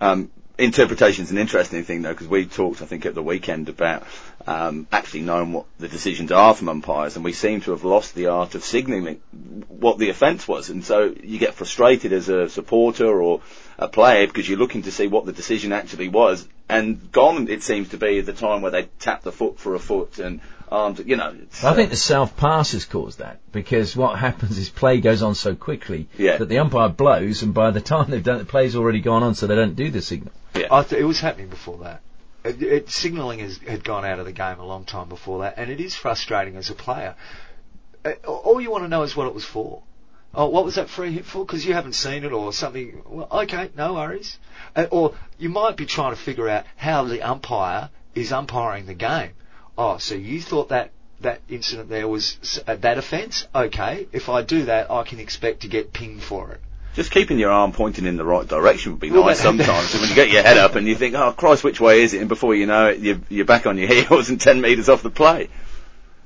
Um, 0.00 0.32
interpretation's 0.60 1.30
an 1.30 1.38
interesting 1.38 1.84
thing 1.84 2.02
though, 2.02 2.12
because 2.12 2.28
we 2.28 2.46
talked, 2.46 2.82
I 2.82 2.84
think, 2.84 3.06
at 3.06 3.14
the 3.14 3.22
weekend 3.22 3.68
about 3.68 4.04
um, 4.46 4.86
actually 4.92 5.22
knowing 5.22 5.52
what 5.52 5.66
the 5.78 5.88
decisions 5.88 6.32
are 6.32 6.54
from 6.54 6.68
umpires, 6.68 7.16
and 7.16 7.24
we 7.24 7.32
seem 7.32 7.60
to 7.62 7.72
have 7.72 7.84
lost 7.84 8.14
the 8.14 8.26
art 8.26 8.54
of 8.54 8.64
signalling 8.64 9.20
what 9.68 9.98
the 9.98 10.10
offence 10.10 10.46
was, 10.46 10.70
and 10.70 10.84
so 10.84 11.14
you 11.22 11.38
get 11.38 11.54
frustrated 11.54 12.12
as 12.12 12.28
a 12.28 12.48
supporter 12.48 13.20
or 13.20 13.40
a 13.78 13.88
player 13.88 14.26
because 14.26 14.48
you're 14.48 14.58
looking 14.58 14.82
to 14.82 14.92
see 14.92 15.06
what 15.06 15.26
the 15.26 15.32
decision 15.32 15.72
actually 15.72 16.08
was, 16.08 16.46
and 16.68 17.10
gone 17.10 17.48
it 17.48 17.62
seems 17.62 17.88
to 17.90 17.96
be 17.96 18.20
the 18.20 18.32
time 18.32 18.62
where 18.62 18.70
they 18.70 18.88
tap 18.98 19.22
the 19.22 19.32
foot 19.32 19.58
for 19.58 19.74
a 19.74 19.78
foot 19.78 20.18
and 20.18 20.40
arms, 20.70 21.00
you 21.04 21.16
know. 21.16 21.34
it's, 21.42 21.64
I 21.64 21.70
uh, 21.70 21.74
think 21.74 21.90
the 21.90 21.96
self 21.96 22.36
pass 22.36 22.72
has 22.72 22.84
caused 22.84 23.18
that 23.18 23.40
because 23.52 23.96
what 23.96 24.18
happens 24.18 24.58
is 24.58 24.68
play 24.68 25.00
goes 25.00 25.22
on 25.22 25.34
so 25.34 25.54
quickly 25.54 26.08
Yeah. 26.16 26.36
that 26.38 26.48
the 26.48 26.58
umpire 26.58 26.88
blows, 26.88 27.42
and 27.42 27.52
by 27.52 27.70
the 27.70 27.80
time 27.80 28.10
they've 28.10 28.22
done 28.22 28.36
it, 28.36 28.40
the 28.40 28.44
play's 28.44 28.76
already 28.76 29.00
gone 29.00 29.22
on, 29.22 29.34
so 29.34 29.46
they 29.46 29.56
don't 29.56 29.76
do 29.76 29.90
the 29.90 30.02
signal. 30.02 30.32
yeah. 30.54 30.66
I 30.70 30.82
th- 30.82 31.00
it 31.00 31.04
was 31.04 31.20
happening 31.20 31.48
before 31.48 31.78
that. 31.78 32.00
It, 32.44 32.62
it, 32.62 32.90
signalling 32.90 33.40
has, 33.40 33.58
had 33.58 33.84
gone 33.84 34.04
out 34.04 34.18
of 34.18 34.24
the 34.24 34.32
game 34.32 34.58
a 34.60 34.64
long 34.64 34.84
time 34.84 35.08
before 35.08 35.40
that, 35.40 35.54
and 35.58 35.70
it 35.70 35.80
is 35.80 35.94
frustrating 35.94 36.56
as 36.56 36.70
a 36.70 36.74
player. 36.74 37.14
Uh, 38.04 38.12
all 38.26 38.60
you 38.60 38.70
want 38.70 38.84
to 38.84 38.88
know 38.88 39.02
is 39.02 39.14
what 39.14 39.26
it 39.26 39.34
was 39.34 39.44
for. 39.44 39.82
Oh, 40.32 40.46
what 40.46 40.64
was 40.64 40.76
that 40.76 40.88
free 40.88 41.12
hit 41.12 41.24
for? 41.24 41.44
Because 41.44 41.66
you 41.66 41.74
haven't 41.74 41.94
seen 41.94 42.24
it 42.24 42.32
or 42.32 42.52
something. 42.52 43.02
Well, 43.04 43.26
okay, 43.42 43.70
no 43.76 43.94
worries. 43.94 44.38
Uh, 44.76 44.86
or 44.90 45.14
you 45.38 45.48
might 45.48 45.76
be 45.76 45.86
trying 45.86 46.12
to 46.12 46.20
figure 46.20 46.48
out 46.48 46.64
how 46.76 47.04
the 47.04 47.20
umpire 47.22 47.90
is 48.14 48.30
umpiring 48.32 48.86
the 48.86 48.94
game. 48.94 49.32
Oh, 49.82 49.96
so 49.96 50.14
you 50.14 50.42
thought 50.42 50.68
that 50.68 50.90
that 51.22 51.40
incident 51.48 51.88
there 51.88 52.06
was 52.06 52.62
uh, 52.66 52.76
that 52.76 52.98
offence? 52.98 53.46
Okay, 53.54 54.06
if 54.12 54.28
I 54.28 54.42
do 54.42 54.64
that, 54.66 54.90
I 54.90 55.04
can 55.04 55.18
expect 55.18 55.62
to 55.62 55.68
get 55.68 55.94
pinged 55.94 56.22
for 56.22 56.50
it. 56.52 56.60
Just 56.94 57.10
keeping 57.10 57.38
your 57.38 57.50
arm 57.50 57.72
pointing 57.72 58.04
in 58.04 58.18
the 58.18 58.24
right 58.24 58.46
direction 58.46 58.92
would 58.92 59.00
be 59.00 59.10
Well, 59.10 59.24
nice 59.24 59.40
sometimes. 59.48 59.94
when 59.94 60.06
you 60.10 60.14
get 60.14 60.28
your 60.30 60.42
head 60.42 60.58
up 60.58 60.74
and 60.74 60.86
you 60.86 60.94
think, 60.96 61.14
oh 61.14 61.32
Christ, 61.32 61.64
which 61.64 61.80
way 61.80 62.02
is 62.02 62.12
it? 62.12 62.20
And 62.20 62.28
before 62.28 62.54
you 62.54 62.66
know 62.66 62.88
it, 62.88 62.98
you're, 62.98 63.20
you're 63.30 63.46
back 63.46 63.64
on 63.64 63.78
your 63.78 63.88
heels 63.94 64.28
and 64.28 64.38
10 64.38 64.60
metres 64.60 64.90
off 64.90 65.02
the 65.02 65.08
play. 65.08 65.48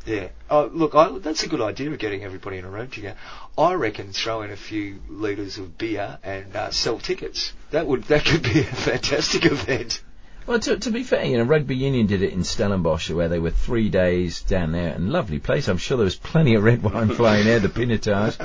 Yeah. 0.04 0.30
Oh, 0.50 0.68
look, 0.72 0.96
I, 0.96 1.16
that's 1.18 1.44
a 1.44 1.48
good 1.48 1.60
idea 1.60 1.92
of 1.92 1.98
getting 2.00 2.24
everybody 2.24 2.58
in 2.58 2.64
a 2.64 2.70
room 2.70 2.88
together. 2.88 3.16
I 3.56 3.74
reckon 3.74 4.12
throw 4.12 4.42
in 4.42 4.50
a 4.50 4.56
few 4.56 5.00
litres 5.08 5.58
of 5.58 5.78
beer 5.78 6.18
and 6.24 6.56
uh, 6.56 6.70
sell 6.72 6.98
tickets. 6.98 7.52
That 7.70 7.86
would 7.86 8.02
that 8.04 8.24
could 8.24 8.42
be 8.42 8.58
a 8.60 8.64
fantastic 8.90 9.44
event. 9.46 10.02
Well, 10.46 10.58
to, 10.58 10.76
to 10.76 10.90
be 10.90 11.04
fair, 11.04 11.24
you 11.24 11.38
know, 11.38 11.44
Rugby 11.44 11.74
Union 11.74 12.06
did 12.06 12.20
it 12.20 12.34
in 12.34 12.44
Stellenbosch, 12.44 13.08
where 13.10 13.28
they 13.28 13.38
were 13.38 13.50
three 13.50 13.88
days 13.88 14.42
down 14.42 14.72
there, 14.72 14.92
and 14.92 15.10
lovely 15.10 15.38
place. 15.38 15.68
I'm 15.68 15.78
sure 15.78 15.96
there 15.96 16.04
was 16.04 16.16
plenty 16.16 16.54
of 16.54 16.62
red 16.62 16.82
wine 16.82 17.08
flying 17.14 17.46
there, 17.46 17.60
the 17.60 17.70
pinotage. 17.70 18.36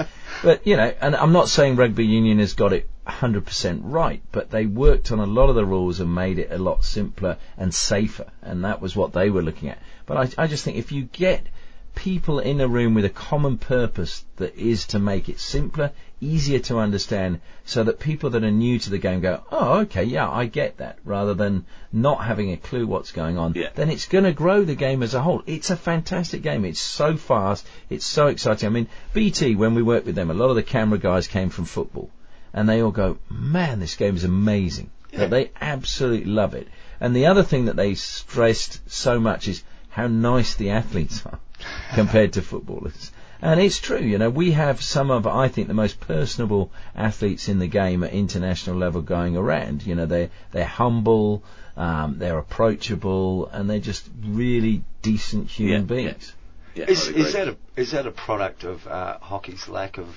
But 0.41 0.65
you 0.65 0.77
know, 0.77 0.93
and 1.01 1.13
I'm 1.13 1.33
not 1.33 1.49
saying 1.49 1.75
Rugby 1.75 2.05
Union 2.05 2.39
has 2.39 2.53
got 2.53 2.71
it 2.71 2.89
100% 3.05 3.81
right, 3.83 4.21
but 4.31 4.49
they 4.49 4.65
worked 4.65 5.11
on 5.11 5.19
a 5.19 5.25
lot 5.25 5.49
of 5.49 5.55
the 5.55 5.65
rules 5.65 5.99
and 5.99 6.15
made 6.15 6.39
it 6.39 6.51
a 6.51 6.57
lot 6.57 6.85
simpler 6.85 7.37
and 7.57 7.73
safer, 7.73 8.31
and 8.41 8.63
that 8.63 8.81
was 8.81 8.95
what 8.95 9.11
they 9.11 9.29
were 9.29 9.41
looking 9.41 9.67
at. 9.67 9.79
But 10.05 10.39
I, 10.39 10.43
I 10.43 10.47
just 10.47 10.63
think 10.63 10.77
if 10.77 10.93
you 10.93 11.03
get 11.03 11.47
people 11.95 12.39
in 12.39 12.61
a 12.61 12.67
room 12.67 12.93
with 12.93 13.05
a 13.05 13.09
common 13.09 13.57
purpose 13.57 14.25
that 14.37 14.55
is 14.55 14.87
to 14.87 14.99
make 14.99 15.29
it 15.29 15.39
simpler, 15.39 15.91
easier 16.21 16.59
to 16.59 16.77
understand, 16.79 17.39
so 17.65 17.83
that 17.83 17.99
people 17.99 18.29
that 18.29 18.43
are 18.43 18.51
new 18.51 18.79
to 18.79 18.89
the 18.89 18.97
game 18.97 19.21
go, 19.21 19.43
oh, 19.51 19.79
okay, 19.79 20.03
yeah, 20.03 20.29
I 20.29 20.45
get 20.45 20.77
that, 20.77 20.97
rather 21.03 21.33
than 21.33 21.65
not 21.91 22.23
having 22.23 22.51
a 22.51 22.57
clue 22.57 22.87
what's 22.87 23.11
going 23.11 23.37
on, 23.37 23.53
Yeah. 23.55 23.69
then 23.75 23.89
it's 23.89 24.07
going 24.07 24.23
to 24.23 24.31
grow 24.31 24.63
the 24.63 24.75
game 24.75 25.03
as 25.03 25.13
a 25.13 25.21
whole. 25.21 25.43
It's 25.45 25.69
a 25.69 25.75
fantastic 25.75 26.41
game. 26.41 26.65
It's 26.65 26.79
so 26.79 27.17
fast. 27.17 27.67
It's 27.89 28.05
so 28.05 28.27
exciting. 28.27 28.67
I 28.67 28.71
mean, 28.71 28.87
BT, 29.13 29.55
when 29.55 29.75
we 29.75 29.81
worked 29.81 30.05
with 30.05 30.15
them, 30.15 30.31
a 30.31 30.33
lot 30.33 30.49
of 30.49 30.55
the 30.55 30.63
camera 30.63 30.99
guys 30.99 31.27
came 31.27 31.49
from 31.49 31.65
football, 31.65 32.09
and 32.53 32.67
they 32.67 32.81
all 32.81 32.91
go, 32.91 33.17
man, 33.29 33.79
this 33.79 33.95
game 33.95 34.15
is 34.15 34.23
amazing. 34.23 34.89
Yeah. 35.11 35.19
That 35.19 35.29
they 35.31 35.51
absolutely 35.59 36.31
love 36.31 36.53
it. 36.53 36.67
And 37.01 37.15
the 37.15 37.25
other 37.25 37.43
thing 37.43 37.65
that 37.65 37.75
they 37.75 37.95
stressed 37.95 38.89
so 38.89 39.19
much 39.19 39.47
is 39.47 39.63
how 39.89 40.07
nice 40.07 40.53
the 40.55 40.69
athletes 40.69 41.25
are 41.25 41.39
compared 41.95 42.33
to 42.33 42.41
footballers. 42.41 43.11
And 43.41 43.59
it's 43.61 43.79
true, 43.79 43.99
you 43.99 44.17
know, 44.17 44.29
we 44.29 44.51
have 44.51 44.81
some 44.81 45.11
of, 45.11 45.25
I 45.25 45.47
think, 45.47 45.69
the 45.69 45.73
most 45.73 45.99
personable 46.01 46.71
athletes 46.93 47.47
in 47.47 47.59
the 47.59 47.67
game 47.67 48.03
at 48.03 48.11
international 48.11 48.75
level 48.75 49.01
going 49.01 49.37
around. 49.37 49.85
You 49.85 49.95
know, 49.95 50.05
they're, 50.05 50.29
they're 50.51 50.65
humble, 50.65 51.41
um, 51.77 52.17
they're 52.19 52.37
approachable, 52.37 53.47
and 53.47 53.69
they're 53.69 53.79
just 53.79 54.09
really 54.25 54.83
decent 55.01 55.47
human 55.49 55.81
Yeah, 55.81 55.95
beings. 55.95 56.33
Yeah, 56.75 56.85
Is, 56.89 57.07
is 57.07 57.33
that 57.33 57.47
a 57.47 57.57
is 57.77 57.91
that 57.91 58.05
a 58.07 58.11
product 58.11 58.63
of 58.65 58.85
uh, 58.87 59.17
hockey's 59.19 59.67
lack 59.69 59.97
of 59.97 60.07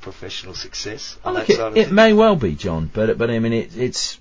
professional 0.00 0.54
success 0.54 1.16
on 1.24 1.34
look, 1.34 1.46
that 1.46 1.52
it, 1.54 1.56
side 1.56 1.72
it 1.76 1.84
things? 1.84 1.92
may 1.92 2.12
well 2.12 2.34
be, 2.36 2.54
John, 2.56 2.90
but 2.92 3.16
but 3.16 3.30
I 3.30 3.38
mean, 3.38 3.52
it, 3.52 3.76
it's 3.76 4.18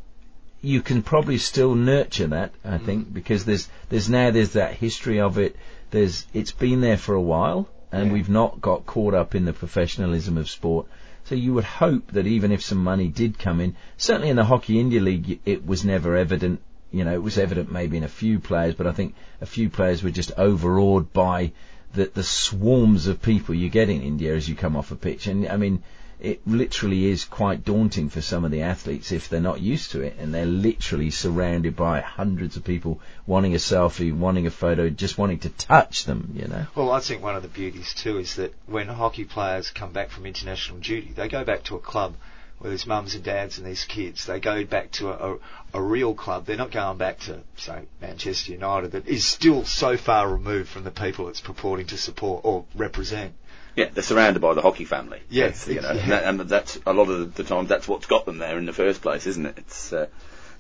you 0.62 0.82
can 0.82 1.02
probably 1.02 1.38
still 1.40 1.74
nurture 1.76 2.28
that. 2.28 2.52
I 2.64 2.78
Mm. 2.78 2.86
think 2.86 3.14
because 3.14 3.44
there's 3.46 3.68
there's 3.90 4.08
now 4.10 4.30
there's 4.32 4.54
that 4.54 4.76
history 4.76 5.20
of 5.20 5.38
it. 5.40 5.56
There's 5.92 6.26
it's 6.34 6.52
been 6.52 6.82
there 6.82 6.98
for 6.98 7.14
a 7.16 7.22
while, 7.22 7.68
and 7.92 8.08
Yeah. 8.08 8.14
we've 8.14 8.30
not 8.30 8.62
got 8.62 8.86
caught 8.86 9.14
up 9.14 9.36
in 9.36 9.46
the 9.46 9.54
professionalism 9.54 10.38
of 10.38 10.50
sport. 10.50 10.88
So 11.26 11.36
you 11.36 11.54
would 11.54 11.64
hope 11.64 12.12
that 12.14 12.26
even 12.26 12.52
if 12.52 12.64
some 12.64 12.84
money 12.84 13.08
did 13.08 13.38
come 13.38 13.62
in, 13.62 13.76
certainly 13.98 14.30
in 14.30 14.36
the 14.38 14.44
Hockey 14.46 14.80
India 14.80 15.00
League, 15.02 15.40
it 15.46 15.66
was 15.66 15.86
never 15.86 16.18
evident. 16.18 16.62
You 16.92 17.06
know, 17.06 17.14
it 17.14 17.24
was 17.24 17.38
evident 17.38 17.72
maybe 17.72 17.98
in 17.98 18.04
a 18.04 18.10
few 18.10 18.40
players, 18.40 18.76
but 18.76 18.88
I 18.88 18.92
think 18.92 19.14
a 19.40 19.46
few 19.46 19.70
players 19.70 20.04
were 20.04 20.10
just 20.10 20.32
overawed 20.38 21.14
by 21.14 21.52
the 21.94 22.10
the 22.14 22.24
swarms 22.24 23.08
of 23.08 23.22
people 23.22 23.54
you 23.54 23.70
get 23.70 23.90
in 23.90 24.02
India 24.02 24.36
as 24.36 24.48
you 24.50 24.56
come 24.56 24.76
off 24.76 24.92
a 24.92 24.96
pitch. 24.96 25.28
And 25.28 25.48
I 25.48 25.58
mean, 25.58 25.84
it 26.22 26.48
literally 26.48 27.06
is 27.06 27.26
quite 27.26 27.66
daunting 27.66 28.10
for 28.10 28.22
some 28.22 28.46
of 28.46 28.52
the 28.52 28.62
athletes 28.62 29.12
if 29.12 29.28
they're 29.28 29.42
not 29.42 29.60
used 29.60 29.92
to 29.92 30.02
it, 30.02 30.16
and 30.20 30.34
they're 30.34 30.46
literally 30.46 31.10
surrounded 31.10 31.76
by 31.76 32.02
hundreds 32.02 32.58
of 32.58 32.64
people 32.64 33.00
wanting 33.26 33.54
a 33.56 33.58
selfie, 33.58 34.16
wanting 34.16 34.46
a 34.46 34.52
photo, 34.52 34.90
just 34.90 35.18
wanting 35.18 35.40
to 35.40 35.50
touch 35.50 36.06
them. 36.06 36.34
You 36.36 36.48
know. 36.48 36.68
Well, 36.76 36.92
I 36.92 37.00
think 37.00 37.24
one 37.24 37.36
of 37.36 37.42
the 37.42 37.50
beauties 37.50 37.94
too 37.94 38.20
is 38.20 38.36
that 38.36 38.54
when 38.68 38.88
hockey 38.88 39.26
players 39.26 39.72
come 39.72 39.92
back 39.92 40.10
from 40.12 40.26
international 40.26 40.80
duty, 40.80 41.12
they 41.16 41.28
go 41.28 41.44
back 41.44 41.64
to 41.64 41.76
a 41.76 41.80
club 41.80 42.16
where 42.62 42.70
there's 42.70 42.86
mums 42.86 43.16
and 43.16 43.24
dads 43.24 43.58
and 43.58 43.66
there's 43.66 43.86
kids. 43.86 44.28
They 44.28 44.40
go 44.40 44.64
back 44.64 44.92
to 44.92 45.10
a, 45.10 45.34
a, 45.34 45.38
a 45.74 45.82
real 45.82 46.14
club. 46.14 46.46
They're 46.46 46.58
not 46.58 46.70
going 46.70 46.98
back 47.00 47.18
to, 47.22 47.40
say, 47.58 47.86
Manchester 48.00 48.52
United 48.52 48.92
that 48.92 49.08
is 49.08 49.26
still 49.26 49.66
so 49.66 49.98
far 49.98 50.32
removed 50.32 50.70
from 50.70 50.84
the 50.84 50.92
people 50.92 51.28
it's 51.28 51.42
purporting 51.42 51.88
to 51.88 51.98
support 51.98 52.42
or 52.46 52.66
represent. 52.76 53.34
Yeah, 53.76 53.90
they're 53.94 54.04
surrounded 54.04 54.42
by 54.42 54.54
the 54.54 54.62
hockey 54.62 54.86
family. 54.86 55.22
Yes, 55.30 55.68
you 55.68 55.82
know, 55.82 55.92
yeah. 55.92 56.02
and, 56.02 56.12
that, 56.12 56.24
and 56.24 56.40
that's 56.42 56.80
a 56.86 56.94
lot 56.94 57.10
of 57.10 57.36
the 57.36 57.44
time 57.44 57.68
that's 57.68 57.88
what's 57.88 58.06
got 58.06 58.26
them 58.26 58.38
there 58.38 58.58
in 58.58 58.66
the 58.66 58.74
first 58.74 59.02
place, 59.02 59.26
isn't 59.28 59.46
it? 59.46 59.58
It's 59.58 59.94
uh, 59.94 60.08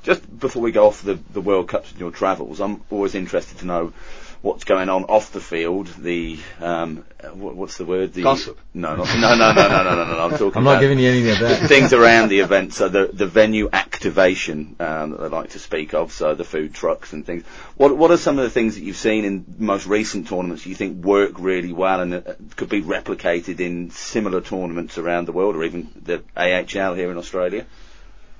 just 0.04 0.40
before 0.40 0.62
we 0.62 0.72
go 0.72 0.88
off 0.88 1.02
the 1.02 1.16
the 1.34 1.42
World 1.42 1.68
Cups 1.68 1.92
and 1.92 2.00
your 2.00 2.12
travels, 2.12 2.62
I'm 2.62 2.82
always 2.90 3.16
interested 3.16 3.60
to 3.60 3.66
know 3.66 3.94
what's 4.42 4.64
going 4.64 4.90
on 4.90 5.06
off 5.06 5.32
the 5.32 5.40
field. 5.40 5.88
The 5.88 6.40
um, 6.60 7.06
what, 7.34 7.56
what's 7.56 7.78
the 7.78 7.86
word? 7.86 8.14
The 8.14 8.24
Gossip. 8.24 8.60
No, 8.74 8.96
not, 8.96 9.08
no, 9.16 9.36
no, 9.36 9.54
no, 9.54 9.68
no, 9.68 9.84
no, 9.84 9.96
no, 9.96 10.06
no. 10.06 10.20
I'm 10.20 10.32
talking. 10.32 10.54
I'm 10.56 10.64
not 10.64 10.72
about 10.72 10.82
giving 10.82 11.00
you 11.00 11.10
any 11.10 11.30
of 11.30 11.40
that. 11.40 11.68
things 11.68 11.94
around 11.94 12.30
the 12.30 12.40
event, 12.40 12.74
so 12.74 12.90
the 12.90 13.10
the 13.12 13.28
venue 13.28 13.70
activation 13.72 14.76
um, 14.80 15.12
that 15.12 15.22
they 15.22 15.28
like 15.28 15.52
to 15.52 15.60
speak 15.60 15.94
of, 15.94 16.12
so 16.12 16.34
the 16.34 16.44
food 16.44 16.74
trucks 16.74 17.14
and 17.14 17.26
things. 17.26 17.44
What 17.78 17.96
what 17.96 18.12
are 18.12 18.18
some 18.18 18.38
of 18.38 18.44
the 18.44 18.50
things 18.50 18.76
that 18.76 18.82
you've 18.82 18.98
seen 18.98 19.26
in 19.26 19.46
most 19.60 19.86
recent 19.86 20.28
tournaments 20.28 20.66
you 20.66 20.76
think 20.76 21.04
work 21.04 21.34
really 21.38 21.74
well 21.74 22.02
and 22.02 22.14
uh, 22.14 22.22
could 22.56 22.70
be 22.70 22.82
replicated 22.82 23.60
in 23.60 23.92
similar 23.92 24.42
tournaments 24.42 24.98
around 24.98 25.26
the 25.26 25.32
world, 25.32 25.56
or 25.56 25.64
even 25.64 25.90
the 26.02 26.24
AHL 26.36 26.96
here 26.96 27.12
in 27.12 27.18
Australia? 27.18 27.66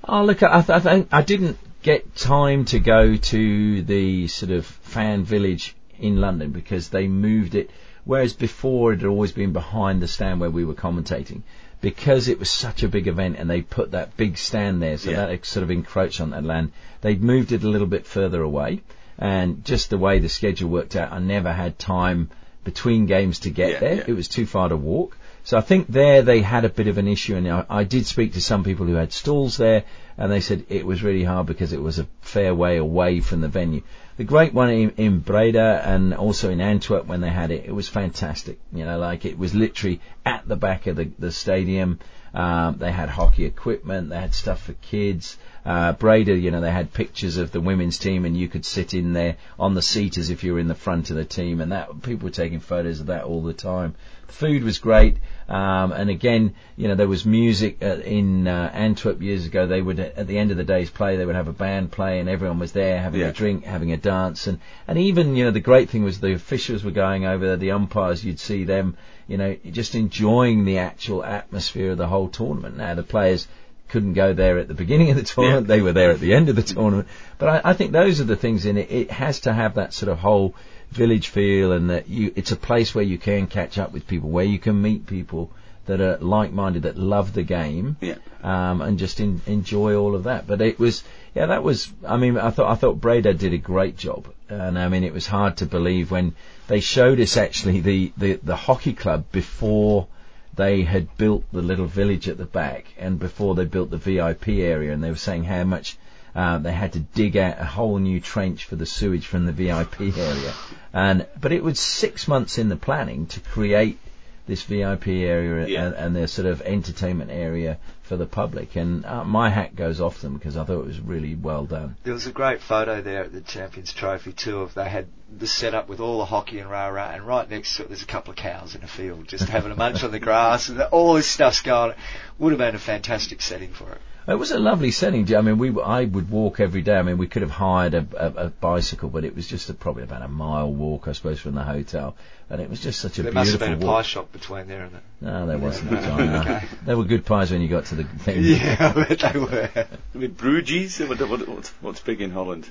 Oh, 0.04 0.24
look, 0.24 0.42
I, 0.42 0.62
th- 0.62 0.70
I 0.70 0.80
think 0.80 1.08
I 1.12 1.22
didn't 1.22 1.58
get 1.82 2.16
time 2.16 2.64
to 2.64 2.80
go 2.80 3.16
to 3.16 3.82
the 3.82 4.28
sort 4.28 4.50
of 4.52 4.66
fan 4.66 5.24
village 5.24 5.76
in 6.02 6.20
London 6.20 6.50
because 6.50 6.88
they 6.88 7.08
moved 7.08 7.54
it. 7.54 7.70
Whereas 8.04 8.32
before 8.32 8.92
it 8.92 9.00
had 9.00 9.08
always 9.08 9.32
been 9.32 9.52
behind 9.52 10.02
the 10.02 10.08
stand 10.08 10.40
where 10.40 10.50
we 10.50 10.64
were 10.64 10.74
commentating. 10.74 11.42
Because 11.80 12.28
it 12.28 12.38
was 12.38 12.50
such 12.50 12.82
a 12.82 12.88
big 12.88 13.06
event 13.08 13.36
and 13.38 13.48
they 13.50 13.60
put 13.62 13.92
that 13.92 14.16
big 14.16 14.36
stand 14.38 14.82
there, 14.82 14.98
so 14.98 15.10
Yeah. 15.10 15.26
that 15.26 15.44
sort 15.46 15.64
of 15.64 15.70
encroached 15.70 16.20
on 16.20 16.30
that 16.30 16.44
land. 16.44 16.72
They'd 17.00 17.22
moved 17.22 17.52
it 17.52 17.64
a 17.64 17.68
little 17.68 17.86
bit 17.86 18.06
further 18.06 18.40
away, 18.42 18.82
and 19.18 19.64
just 19.64 19.90
the 19.90 19.98
way 19.98 20.18
the 20.18 20.28
schedule 20.28 20.70
worked 20.70 20.94
out, 20.96 21.12
I 21.12 21.18
never 21.18 21.52
had 21.52 21.78
time 21.78 22.30
between 22.64 23.06
games 23.06 23.40
to 23.40 23.50
get 23.50 23.70
Yeah, 23.70 23.78
there. 23.80 23.94
yeah. 23.96 24.04
It 24.06 24.12
was 24.14 24.28
too 24.28 24.46
far 24.46 24.68
to 24.68 24.76
walk. 24.76 25.16
So 25.44 25.58
I 25.58 25.60
think 25.60 25.88
there 25.88 26.22
they 26.22 26.40
had 26.40 26.64
a 26.64 26.68
bit 26.68 26.86
of 26.86 26.98
an 26.98 27.08
issue, 27.08 27.34
and 27.34 27.48
I, 27.48 27.64
I 27.68 27.84
did 27.84 28.06
speak 28.06 28.34
to 28.34 28.40
some 28.40 28.62
people 28.62 28.86
who 28.86 28.94
had 28.94 29.12
stalls 29.12 29.56
there, 29.56 29.84
and 30.16 30.30
they 30.30 30.40
said 30.40 30.66
it 30.68 30.86
was 30.86 31.02
really 31.02 31.24
hard 31.24 31.46
because 31.46 31.72
it 31.72 31.82
was 31.82 31.98
a 31.98 32.06
fair 32.20 32.54
way 32.54 32.76
away 32.76 33.20
from 33.20 33.40
the 33.40 33.48
venue. 33.48 33.82
The 34.18 34.24
great 34.24 34.52
one 34.52 34.70
in, 34.70 34.90
in 34.98 35.18
Breda 35.20 35.82
and 35.84 36.14
also 36.14 36.50
in 36.50 36.60
Antwerp 36.60 37.06
when 37.06 37.22
they 37.22 37.30
had 37.30 37.50
it, 37.50 37.64
it 37.64 37.72
was 37.72 37.88
fantastic. 37.88 38.58
You 38.72 38.84
know, 38.84 38.98
like 38.98 39.24
it 39.24 39.38
was 39.38 39.54
literally 39.54 40.00
at 40.24 40.46
the 40.46 40.56
back 40.56 40.86
of 40.86 40.96
the, 40.96 41.10
the 41.18 41.32
stadium. 41.32 41.98
Um, 42.34 42.78
they 42.78 42.92
had 42.92 43.08
hockey 43.08 43.44
equipment, 43.44 44.10
they 44.10 44.20
had 44.20 44.34
stuff 44.34 44.62
for 44.62 44.74
kids. 44.74 45.36
Uh, 45.64 45.92
Breda, 45.92 46.34
you 46.34 46.50
know, 46.50 46.60
they 46.60 46.70
had 46.70 46.92
pictures 46.92 47.36
of 47.36 47.52
the 47.52 47.60
women's 47.60 47.98
team, 47.98 48.24
and 48.24 48.36
you 48.36 48.48
could 48.48 48.64
sit 48.64 48.94
in 48.94 49.12
there 49.12 49.36
on 49.58 49.74
the 49.74 49.82
seat 49.82 50.18
as 50.18 50.30
if 50.30 50.42
you 50.42 50.54
were 50.54 50.58
in 50.58 50.68
the 50.68 50.74
front 50.74 51.10
of 51.10 51.16
the 51.16 51.24
team, 51.24 51.60
and 51.60 51.72
that 51.72 52.02
people 52.02 52.26
were 52.26 52.30
taking 52.30 52.60
photos 52.60 53.00
of 53.00 53.06
that 53.06 53.24
all 53.24 53.42
the 53.42 53.52
time. 53.52 53.94
Food 54.32 54.64
was 54.64 54.78
great, 54.78 55.18
um, 55.48 55.92
and 55.92 56.08
again, 56.10 56.54
you 56.76 56.88
know, 56.88 56.94
there 56.94 57.06
was 57.08 57.24
music 57.26 57.78
uh, 57.82 57.98
in 57.98 58.48
uh, 58.48 58.70
Antwerp 58.72 59.20
years 59.20 59.46
ago. 59.46 59.66
They 59.66 59.82
would, 59.82 60.00
at 60.00 60.26
the 60.26 60.38
end 60.38 60.50
of 60.50 60.56
the 60.56 60.64
day's 60.64 60.90
play, 60.90 61.16
they 61.16 61.26
would 61.26 61.36
have 61.36 61.48
a 61.48 61.52
band 61.52 61.92
play, 61.92 62.18
and 62.18 62.28
everyone 62.28 62.58
was 62.58 62.72
there 62.72 63.00
having 63.00 63.20
Yeah. 63.20 63.28
a 63.28 63.32
drink, 63.32 63.64
having 63.64 63.92
a 63.92 63.96
dance, 63.96 64.46
and 64.46 64.58
and 64.88 64.98
even 64.98 65.36
you 65.36 65.44
know 65.44 65.50
the 65.50 65.60
great 65.60 65.90
thing 65.90 66.02
was 66.02 66.18
the 66.20 66.32
officials 66.32 66.82
were 66.82 66.90
going 66.92 67.26
over 67.26 67.46
there, 67.46 67.56
the 67.56 67.72
umpires, 67.72 68.24
you'd 68.24 68.40
see 68.40 68.64
them, 68.64 68.96
you 69.28 69.36
know, 69.36 69.56
just 69.70 69.94
enjoying 69.94 70.64
the 70.64 70.78
actual 70.78 71.22
atmosphere 71.24 71.92
of 71.92 71.98
the 71.98 72.08
whole 72.08 72.28
tournament. 72.28 72.76
Now 72.78 72.94
the 72.94 73.02
players 73.02 73.46
couldn't 73.88 74.14
go 74.14 74.32
there 74.32 74.56
at 74.58 74.68
the 74.68 74.74
beginning 74.74 75.10
of 75.10 75.16
the 75.16 75.22
tournament. 75.22 75.66
They 75.66 75.82
were 75.82 75.92
there 75.92 76.10
at 76.12 76.20
the 76.20 76.32
end 76.32 76.48
of 76.48 76.56
the 76.56 76.62
tournament. 76.62 77.08
But 77.36 77.48
I, 77.50 77.70
I 77.70 77.72
think 77.74 77.92
those 77.92 78.20
are 78.22 78.24
the 78.24 78.36
things 78.36 78.64
in 78.64 78.78
it. 78.78 78.90
It 78.90 79.10
has 79.10 79.40
to 79.40 79.52
have 79.52 79.74
that 79.74 79.92
sort 79.92 80.10
of 80.10 80.18
whole 80.18 80.54
village 80.92 81.28
feel 81.28 81.72
and 81.72 81.90
that 81.90 82.08
you, 82.08 82.32
it's 82.36 82.52
a 82.52 82.56
place 82.56 82.94
where 82.94 83.04
you 83.04 83.18
can 83.18 83.46
catch 83.46 83.78
up 83.78 83.92
with 83.92 84.06
people, 84.06 84.30
where 84.30 84.44
you 84.44 84.58
can 84.58 84.80
meet 84.80 85.06
people 85.06 85.50
that 85.86 86.00
are 86.00 86.16
like-minded, 86.18 86.82
that 86.84 86.96
love 86.96 87.32
the 87.32 87.42
game, 87.42 87.96
Yeah. 88.00 88.14
um, 88.42 88.80
and 88.82 88.98
just 88.98 89.18
in, 89.18 89.40
enjoy 89.46 89.96
all 89.96 90.14
of 90.14 90.24
that. 90.24 90.46
But 90.46 90.60
it 90.60 90.78
was, 90.78 91.02
yeah, 91.34 91.46
that 91.46 91.64
was, 91.64 91.92
I 92.06 92.16
mean, 92.16 92.38
I 92.38 92.50
thought, 92.50 92.70
I 92.70 92.76
thought 92.76 93.00
Breda 93.00 93.34
did 93.34 93.52
a 93.52 93.58
great 93.58 93.96
job. 93.96 94.28
And 94.48 94.78
I 94.78 94.88
mean, 94.88 95.02
it 95.02 95.12
was 95.12 95.26
hard 95.26 95.56
to 95.56 95.66
believe 95.66 96.10
when 96.10 96.34
they 96.68 96.80
showed 96.80 97.18
us 97.20 97.36
actually 97.36 97.80
the, 97.80 98.12
the, 98.16 98.34
the 98.42 98.56
hockey 98.56 98.92
club 98.92 99.24
before 99.32 100.06
they 100.54 100.82
had 100.82 101.16
built 101.16 101.44
the 101.52 101.62
little 101.62 101.86
village 101.86 102.28
at 102.28 102.38
the 102.38 102.44
back 102.44 102.84
and 102.98 103.18
before 103.18 103.54
they 103.54 103.64
built 103.64 103.90
the 103.90 103.96
VIP 103.96 104.48
area 104.48 104.92
and 104.92 105.02
they 105.02 105.10
were 105.10 105.16
saying 105.16 105.44
how 105.44 105.64
much 105.64 105.96
uh, 106.34 106.58
they 106.58 106.72
had 106.72 106.92
to 106.94 107.00
dig 107.00 107.36
out 107.36 107.60
a 107.60 107.64
whole 107.64 107.98
new 107.98 108.20
trench 108.20 108.64
for 108.64 108.76
the 108.76 108.86
sewage 108.86 109.26
from 109.26 109.46
the 109.46 109.52
VIP 109.52 110.00
area. 110.00 110.52
And, 110.92 111.26
but 111.40 111.52
it 111.52 111.62
was 111.62 111.78
six 111.78 112.26
months 112.28 112.58
in 112.58 112.68
the 112.68 112.76
planning 112.76 113.26
to 113.26 113.40
create 113.40 113.98
this 114.46 114.62
VIP 114.62 115.06
area 115.08 115.66
Yeah. 115.68 115.86
and, 115.86 115.94
and 115.94 116.16
their 116.16 116.26
sort 116.26 116.46
of 116.46 116.62
entertainment 116.62 117.30
area 117.30 117.78
for 118.02 118.16
the 118.16 118.26
public. 118.26 118.74
And 118.76 119.04
uh, 119.06 119.22
my 119.24 119.50
hat 119.50 119.76
goes 119.76 120.00
off 120.00 120.20
them 120.20 120.34
because 120.34 120.56
I 120.56 120.64
thought 120.64 120.80
it 120.80 120.86
was 120.86 121.00
really 121.00 121.34
well 121.36 121.64
done. 121.64 121.96
There 122.02 122.12
was 122.12 122.26
a 122.26 122.32
great 122.32 122.60
photo 122.60 123.00
there 123.02 123.22
at 123.22 123.32
the 123.32 123.40
Champions 123.40 123.92
Trophy 123.92 124.32
too 124.32 124.60
of 124.62 124.74
they 124.74 124.88
had 124.88 125.06
the 125.38 125.46
setup 125.46 125.88
with 125.88 126.00
all 126.00 126.18
the 126.18 126.24
hockey 126.24 126.58
and 126.58 126.68
rah 126.68 126.88
rah, 126.88 127.10
and 127.12 127.26
right 127.26 127.48
next 127.48 127.76
to 127.76 127.82
it 127.84 127.88
there's 127.88 128.02
a 128.02 128.06
couple 128.06 128.32
of 128.32 128.36
cows 128.36 128.74
in 128.74 128.82
a 128.82 128.88
field 128.88 129.28
just 129.28 129.48
having 129.48 129.70
a 129.70 129.76
munch 129.76 130.02
on 130.02 130.10
the 130.10 130.18
grass, 130.18 130.68
and 130.68 130.80
all 130.90 131.14
this 131.14 131.26
stuff's 131.28 131.62
going. 131.62 131.94
Would 132.38 132.50
have 132.52 132.58
been 132.58 132.74
a 132.74 132.78
fantastic 132.80 133.40
setting 133.40 133.72
for 133.72 133.92
it. 133.92 134.00
It 134.28 134.34
was 134.36 134.52
a 134.52 134.58
lovely 134.58 134.92
setting. 134.92 135.34
I 135.34 135.40
mean, 135.40 135.58
we 135.58 135.80
I 135.82 136.04
would 136.04 136.30
walk 136.30 136.60
every 136.60 136.82
day. 136.82 136.96
I 136.96 137.02
mean, 137.02 137.18
we 137.18 137.26
could 137.26 137.42
have 137.42 137.50
hired 137.50 137.94
a, 137.94 138.06
a, 138.16 138.26
a 138.46 138.48
bicycle, 138.50 139.08
but 139.08 139.24
it 139.24 139.34
was 139.34 139.48
just 139.48 139.68
a, 139.68 139.74
probably 139.74 140.04
about 140.04 140.22
a 140.22 140.28
mile 140.28 140.70
walk, 140.72 141.08
I 141.08 141.12
suppose, 141.12 141.40
from 141.40 141.54
the 141.56 141.64
hotel. 141.64 142.14
And 142.48 142.60
it 142.60 142.70
was 142.70 142.80
just 142.80 143.00
such 143.00 143.18
a 143.18 143.22
There 143.24 143.32
must 143.32 143.50
have 143.50 143.60
beautiful 143.60 143.80
been 143.80 143.88
a 143.88 143.92
pie 143.92 144.02
shop 144.02 144.30
between 144.32 144.68
there 144.68 144.82
and 144.84 144.94
that. 144.94 145.02
No, 145.20 145.46
there 145.46 145.58
wasn't. 145.58 145.90
John, 145.90 146.26
no. 146.26 146.40
Okay. 146.40 146.66
There 146.84 146.96
were 146.96 147.04
good 147.04 147.24
pies 147.24 147.50
when 147.50 147.62
you 147.62 147.68
got 147.68 147.86
to 147.86 147.94
the 147.96 148.04
thing. 148.24 148.44
Yeah, 148.44 148.76
I 148.96 149.04
bet 149.08 149.32
they 149.32 149.38
were. 149.40 149.70
I 150.14 150.18
mean, 150.18 150.32
Bruges. 150.32 151.00
What, 151.00 151.18
what, 151.28 151.48
what's, 151.48 151.70
what's 151.80 152.00
big 152.00 152.20
in 152.20 152.30
Holland? 152.30 152.68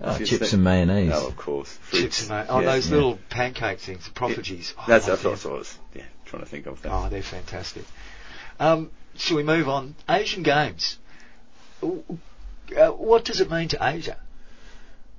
Oh, 0.00 0.18
chips 0.18 0.30
think- 0.30 0.52
and 0.54 0.64
mayonnaise. 0.64 1.12
Oh, 1.14 1.28
of 1.28 1.36
course. 1.36 1.78
Chips 1.92 2.22
and 2.22 2.30
ma- 2.30 2.46
oh, 2.48 2.60
Yeah. 2.60 2.72
those 2.72 2.88
Yeah. 2.88 2.94
little 2.96 3.18
pancake 3.30 3.78
things, 3.78 4.04
the 4.06 4.10
poffertjes. 4.10 4.74
Oh, 4.76 4.82
I 4.82 4.86
That's, 4.88 5.06
love 5.08 5.22
that's 5.22 5.44
what 5.44 5.50
them. 5.50 5.52
I 5.52 5.58
was 5.58 5.78
yeah, 5.94 6.02
trying 6.24 6.42
to 6.42 6.48
think 6.48 6.66
of. 6.66 6.82
That. 6.82 6.90
Oh, 6.92 7.08
they're 7.08 7.22
fantastic. 7.22 7.84
Um, 8.60 8.90
shall 9.16 9.36
we 9.36 9.42
move 9.42 9.68
on? 9.68 9.94
Asian 10.08 10.42
Games. 10.42 10.98
Uh, 11.82 12.88
what 12.90 13.24
does 13.24 13.40
it 13.40 13.50
mean 13.50 13.68
to 13.68 13.78
Asia? 13.80 14.16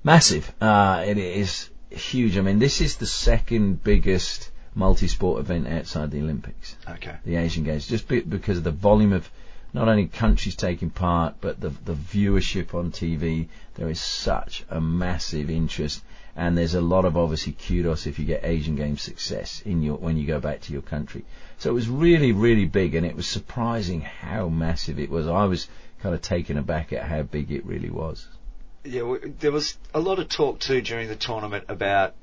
Massive. 0.04 0.52
Uh, 0.62 1.04
it 1.06 1.18
is 1.18 1.70
huge. 1.90 2.38
I 2.38 2.42
mean, 2.42 2.60
this 2.60 2.82
is 2.82 2.98
the 2.98 3.06
second 3.06 3.84
biggest 3.84 4.52
multi-sport 4.74 5.40
event 5.40 5.68
outside 5.68 6.12
the 6.12 6.20
Olympics, 6.20 6.76
Okay. 6.88 7.16
the 7.24 7.38
Asian 7.38 7.64
Games, 7.64 7.88
just 7.88 8.08
be, 8.08 8.20
because 8.20 8.58
of 8.58 8.64
the 8.66 8.72
volume 8.72 9.14
of 9.14 9.30
not 9.74 9.88
only 9.88 10.08
countries 10.08 10.56
taking 10.56 10.90
part, 10.90 11.36
but 11.42 11.60
the, 11.60 11.70
the 11.70 11.94
viewership 11.94 12.74
on 12.74 12.92
TV. 12.92 13.48
There 13.76 13.90
is 13.90 14.00
such 14.00 14.64
a 14.70 14.80
massive 14.80 15.50
interest, 15.50 16.02
and 16.36 16.58
there's 16.58 16.74
a 16.74 16.82
lot 16.82 17.06
of 17.06 17.16
obviously 17.16 17.54
kudos 17.54 18.08
if 18.08 18.20
you 18.20 18.26
get 18.26 18.44
Asian 18.44 18.76
Games 18.76 19.02
success 19.02 19.62
in 19.66 19.82
your 19.82 19.98
when 19.98 20.18
you 20.18 20.28
go 20.28 20.40
back 20.40 20.62
to 20.62 20.74
your 20.74 20.82
country. 20.82 21.24
So 21.58 21.70
it 21.70 21.74
was 21.74 21.88
really, 21.88 22.34
really 22.34 22.66
big, 22.66 22.96
and 22.96 23.06
it 23.06 23.16
was 23.16 23.28
surprising 23.28 24.02
how 24.02 24.50
massive 24.50 25.00
it 25.00 25.10
was. 25.10 25.28
I 25.28 25.46
was 25.46 25.68
kind 26.02 26.14
of 26.14 26.22
taken 26.22 26.58
aback 26.58 26.92
at 26.92 27.04
how 27.04 27.24
big 27.24 27.52
it 27.52 27.66
really 27.66 27.90
was. 27.90 28.28
Yeah, 28.84 29.02
w- 29.02 29.34
there 29.40 29.52
was 29.52 29.78
a 29.94 30.00
lot 30.00 30.20
of 30.20 30.28
talk 30.30 30.60
too 30.60 30.82
during 30.82 31.08
the 31.08 31.16
tournament 31.16 31.66
about 31.70 32.16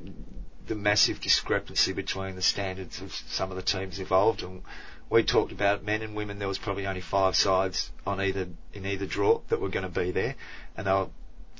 the 0.66 0.74
massive 0.74 1.20
discrepancy 1.20 1.92
between 1.92 2.36
the 2.36 2.42
standards 2.42 3.00
of 3.00 3.12
some 3.12 3.50
of 3.50 3.56
the 3.56 3.62
teams 3.62 3.98
involved, 3.98 4.42
and 4.42 4.62
we 5.08 5.22
talked 5.22 5.52
about 5.52 5.84
men 5.84 6.02
and 6.02 6.14
women. 6.14 6.38
There 6.38 6.48
was 6.48 6.58
probably 6.58 6.86
only 6.86 7.00
five 7.00 7.34
sides 7.34 7.90
on 8.06 8.20
either 8.20 8.48
in 8.74 8.86
either 8.86 9.06
draw 9.06 9.40
that 9.48 9.60
were 9.60 9.70
going 9.70 9.90
to 9.90 10.00
be 10.00 10.10
there, 10.10 10.36
and 10.76 10.86
they 10.86 10.92
were 10.92 11.08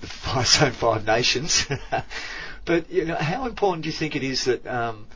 the 0.02 0.06
five 0.06 0.46
zone 0.46 0.72
five 0.84 1.06
nations. 1.06 1.66
but 2.66 2.90
you 2.90 3.06
know, 3.06 3.16
how 3.16 3.46
important 3.46 3.84
do 3.84 3.88
you 3.88 3.94
think 3.94 4.14
it 4.14 4.22
is 4.22 4.44
that 4.44 4.66
um, 4.66 5.06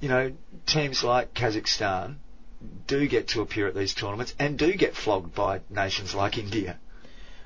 you 0.00 0.08
know 0.08 0.32
teams 0.66 1.04
like 1.04 1.32
Kazakhstan 1.34 2.16
do 2.86 3.06
get 3.06 3.28
to 3.28 3.42
appear 3.42 3.68
at 3.68 3.74
these 3.74 3.94
tournaments 3.94 4.34
and 4.38 4.58
do 4.58 4.72
get 4.74 4.96
flogged 4.96 5.34
by 5.34 5.60
nations 5.70 6.14
like 6.14 6.38
India? 6.38 6.78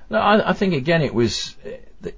No, 0.09 0.19
I, 0.19 0.51
I 0.51 0.53
think 0.55 0.73
again 0.73 1.03
it 1.03 1.13
was. 1.13 1.55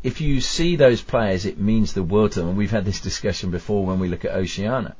If 0.02 0.20
you 0.20 0.42
see 0.42 0.76
those 0.76 1.00
players, 1.00 1.46
it 1.46 1.58
means 1.58 1.94
the 1.94 2.02
world 2.02 2.32
to 2.32 2.40
them. 2.40 2.50
And 2.50 2.58
we've 2.58 2.70
had 2.70 2.84
this 2.84 3.00
discussion 3.00 3.50
before 3.50 3.86
when 3.86 3.98
we 3.98 4.08
look 4.08 4.26
at 4.26 4.32
Oceania. 4.32 4.94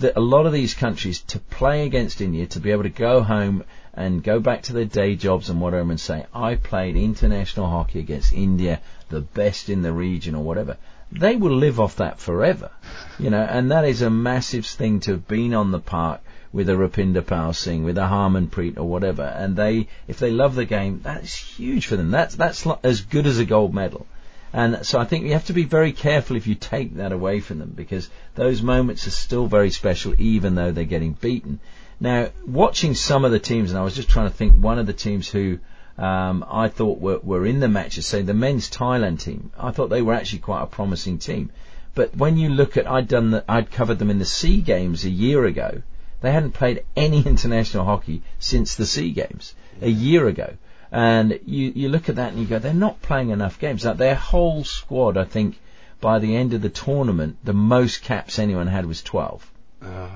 That 0.00 0.16
a 0.16 0.20
lot 0.20 0.44
of 0.44 0.52
these 0.52 0.74
countries 0.74 1.20
to 1.28 1.38
play 1.38 1.86
against 1.86 2.20
India, 2.20 2.46
to 2.48 2.60
be 2.60 2.70
able 2.70 2.82
to 2.82 2.90
go 2.90 3.22
home 3.22 3.64
and 3.94 4.22
go 4.22 4.38
back 4.38 4.62
to 4.64 4.74
their 4.74 4.84
day 4.84 5.16
jobs 5.16 5.48
and 5.48 5.58
whatever, 5.58 5.90
and 5.90 5.98
say, 5.98 6.26
"I 6.34 6.56
played 6.56 6.96
international 6.96 7.68
hockey 7.68 7.98
against 7.98 8.32
India, 8.32 8.80
the 9.08 9.22
best 9.22 9.70
in 9.70 9.80
the 9.80 9.92
region 9.92 10.34
or 10.34 10.44
whatever." 10.44 10.76
They 11.10 11.34
will 11.34 11.56
live 11.56 11.80
off 11.80 11.96
that 11.96 12.20
forever, 12.20 12.70
you 13.18 13.30
know, 13.30 13.40
and 13.42 13.70
that 13.70 13.86
is 13.86 14.02
a 14.02 14.10
massive 14.10 14.66
thing 14.66 15.00
to 15.00 15.12
have 15.12 15.26
been 15.26 15.54
on 15.54 15.70
the 15.70 15.80
park 15.80 16.20
with 16.52 16.68
a 16.68 16.76
Rupinder 16.76 17.26
Pal 17.26 17.52
Singh, 17.52 17.82
with 17.82 17.96
a 17.96 18.02
Harmanpreet 18.06 18.76
or 18.76 18.84
whatever, 18.84 19.22
and 19.22 19.56
they, 19.56 19.88
if 20.06 20.18
they 20.18 20.30
love 20.30 20.56
the 20.56 20.66
game, 20.66 21.00
that's 21.02 21.34
huge 21.34 21.86
for 21.86 21.96
them. 21.96 22.10
That's 22.10 22.34
that's 22.34 22.66
as 22.84 23.00
good 23.00 23.26
as 23.26 23.38
a 23.38 23.44
gold 23.44 23.72
medal. 23.72 24.06
And 24.52 24.84
so 24.84 24.98
I 24.98 25.04
think 25.04 25.24
you 25.24 25.32
have 25.34 25.46
to 25.46 25.52
be 25.52 25.64
very 25.64 25.92
careful 25.92 26.36
if 26.36 26.46
you 26.46 26.54
take 26.54 26.96
that 26.96 27.12
away 27.12 27.40
from 27.40 27.60
them 27.60 27.72
because 27.74 28.10
those 28.34 28.62
moments 28.62 29.06
are 29.06 29.12
still 29.12 29.46
very 29.46 29.70
special 29.70 30.14
even 30.18 30.56
though 30.56 30.72
they're 30.72 30.84
getting 30.84 31.12
beaten. 31.12 31.60
Now, 32.00 32.30
watching 32.46 32.94
some 32.94 33.24
of 33.24 33.30
the 33.30 33.38
teams, 33.38 33.70
and 33.70 33.78
I 33.78 33.84
was 33.84 33.94
just 33.94 34.08
trying 34.08 34.28
to 34.28 34.34
think 34.34 34.54
one 34.54 34.78
of 34.78 34.86
the 34.86 34.92
teams 34.92 35.28
who 35.28 35.58
um, 35.98 36.44
I 36.50 36.68
thought 36.68 36.98
were, 36.98 37.18
were 37.18 37.46
in 37.46 37.60
the 37.60 37.68
matches, 37.68 38.06
say 38.06 38.22
the 38.22 38.34
men's 38.34 38.70
Thailand 38.70 39.20
team, 39.20 39.52
I 39.58 39.70
thought 39.70 39.88
they 39.88 40.02
were 40.02 40.14
actually 40.14 40.38
quite 40.38 40.62
a 40.62 40.66
promising 40.66 41.18
team. 41.18 41.50
But 41.94 42.16
when 42.16 42.38
you 42.38 42.48
look 42.48 42.76
at, 42.76 42.90
I'd 42.90 43.06
done, 43.06 43.32
the, 43.32 43.44
I'd 43.48 43.70
covered 43.70 43.98
them 43.98 44.10
in 44.10 44.18
the 44.18 44.24
Sea 44.24 44.62
Games 44.62 45.04
a 45.04 45.10
year 45.10 45.44
ago. 45.44 45.82
They 46.22 46.32
hadn't 46.32 46.52
played 46.52 46.84
any 46.96 47.22
international 47.26 47.84
hockey 47.84 48.22
since 48.38 48.74
the 48.74 48.86
Sea 48.86 49.12
Games 49.12 49.54
a 49.82 49.90
year 49.90 50.26
ago. 50.26 50.54
And 50.92 51.38
you, 51.44 51.72
you 51.74 51.88
look 51.88 52.08
at 52.08 52.16
that 52.16 52.32
and 52.32 52.40
you 52.40 52.46
go, 52.46 52.58
they're 52.58 52.74
not 52.74 53.00
playing 53.02 53.30
enough 53.30 53.58
games. 53.58 53.84
Now, 53.84 53.92
their 53.92 54.14
whole 54.14 54.64
squad, 54.64 55.16
I 55.16 55.24
think, 55.24 55.58
by 56.00 56.18
the 56.18 56.36
end 56.36 56.54
of 56.54 56.62
the 56.62 56.68
tournament, 56.68 57.36
the 57.44 57.52
most 57.52 58.02
caps 58.02 58.38
anyone 58.38 58.66
had 58.66 58.86
was 58.86 59.02
12. 59.02 59.50
Uh, 59.82 60.08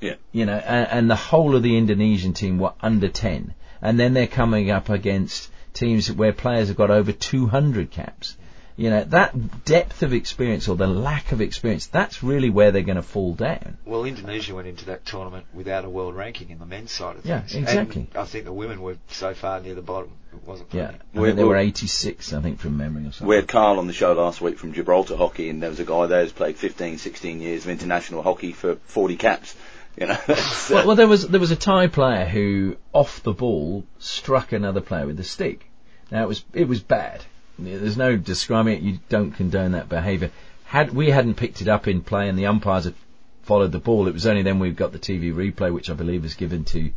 yeah. 0.00 0.14
You 0.32 0.46
know, 0.46 0.56
and, 0.56 0.88
and 0.90 1.10
the 1.10 1.16
whole 1.16 1.56
of 1.56 1.62
the 1.62 1.76
Indonesian 1.76 2.34
team 2.34 2.58
were 2.58 2.74
under 2.80 3.08
10. 3.08 3.54
And 3.82 3.98
then 3.98 4.14
they're 4.14 4.26
coming 4.26 4.70
up 4.70 4.88
against 4.90 5.50
teams 5.72 6.10
where 6.10 6.32
players 6.32 6.68
have 6.68 6.76
got 6.76 6.90
over 6.90 7.12
200 7.12 7.90
caps. 7.90 8.36
You 8.76 8.90
know, 8.90 9.04
that 9.04 9.64
depth 9.64 10.02
of 10.02 10.12
experience 10.12 10.66
or 10.66 10.74
the 10.74 10.88
lack 10.88 11.30
of 11.30 11.40
experience, 11.40 11.86
that's 11.86 12.24
really 12.24 12.50
where 12.50 12.72
they're 12.72 12.82
going 12.82 12.96
to 12.96 13.02
fall 13.02 13.32
down. 13.34 13.78
Well, 13.84 14.04
Indonesia 14.04 14.52
went 14.52 14.66
into 14.66 14.86
that 14.86 15.06
tournament 15.06 15.46
without 15.54 15.84
a 15.84 15.88
world 15.88 16.16
ranking 16.16 16.50
in 16.50 16.58
the 16.58 16.66
men's 16.66 16.90
side 16.90 17.16
of 17.16 17.24
Yeah, 17.24 17.42
exactly. 17.44 18.08
And 18.12 18.20
I 18.20 18.24
think 18.24 18.44
the 18.46 18.52
women 18.52 18.82
were 18.82 18.96
so 19.10 19.32
far 19.32 19.60
near 19.60 19.76
the 19.76 19.82
bottom, 19.82 20.10
it 20.32 20.44
wasn't 20.44 20.74
Yeah. 20.74 20.86
funny. 20.86 20.98
I 21.14 21.20
We- 21.20 21.28
think 21.28 21.36
they 21.36 21.44
were 21.44 21.56
86, 21.56 22.32
I 22.32 22.40
think, 22.40 22.58
from 22.58 22.76
memory 22.76 23.02
or 23.02 23.12
something. 23.12 23.28
We 23.28 23.36
had 23.36 23.46
Carl 23.46 23.78
on 23.78 23.86
the 23.86 23.92
show 23.92 24.12
last 24.12 24.40
week 24.40 24.58
from 24.58 24.72
Gibraltar 24.72 25.16
Hockey, 25.16 25.50
and 25.50 25.62
there 25.62 25.70
was 25.70 25.78
a 25.78 25.84
guy 25.84 26.06
there 26.06 26.22
who's 26.22 26.32
played 26.32 26.56
15, 26.56 26.98
16 26.98 27.40
years 27.40 27.64
of 27.64 27.70
international 27.70 28.22
hockey 28.22 28.50
for 28.52 28.74
40 28.86 29.14
caps. 29.16 29.54
You 29.96 30.08
know, 30.08 30.18
that's, 30.26 30.72
uh, 30.72 30.74
well, 30.74 30.86
well, 30.88 30.96
there 30.96 31.06
was 31.06 31.28
there 31.28 31.38
was 31.38 31.52
a 31.52 31.56
Thai 31.56 31.86
player 31.86 32.24
who, 32.24 32.76
off 32.92 33.22
the 33.22 33.32
ball, 33.32 33.84
struck 34.00 34.50
another 34.50 34.80
player 34.80 35.06
with 35.06 35.20
a 35.20 35.24
stick. 35.24 35.70
Now 36.10 36.24
it 36.24 36.26
was 36.28 36.44
it 36.52 36.66
was 36.66 36.80
bad. 36.82 37.24
There's 37.58 37.96
no 37.96 38.16
describing 38.16 38.74
it. 38.74 38.82
You 38.82 38.98
don't 39.08 39.32
condone 39.32 39.72
that 39.72 39.88
behaviour. 39.88 40.30
Had 40.64 40.92
we 40.92 41.10
hadn't 41.10 41.34
picked 41.34 41.60
it 41.60 41.68
up 41.68 41.86
in 41.86 42.02
play 42.02 42.28
and 42.28 42.38
the 42.38 42.46
umpires 42.46 42.84
had 42.84 42.94
followed 43.42 43.72
the 43.72 43.78
ball, 43.78 44.08
it 44.08 44.14
was 44.14 44.26
only 44.26 44.42
then 44.42 44.58
we've 44.58 44.76
got 44.76 44.92
the 44.92 44.98
TV 44.98 45.32
replay, 45.32 45.72
which 45.72 45.90
I 45.90 45.94
believe 45.94 46.24
is 46.24 46.34
given 46.34 46.64
to 46.66 46.90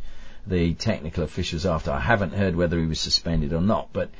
the 0.46 0.74
technical 0.74 1.22
officials 1.22 1.66
after. 1.66 1.90
I 1.90 2.00
haven't 2.00 2.32
heard 2.32 2.56
whether 2.56 2.78
he 2.78 2.86
was 2.86 3.00
suspended 3.00 3.52
or 3.52 3.60
not, 3.60 3.92
but 3.92 4.10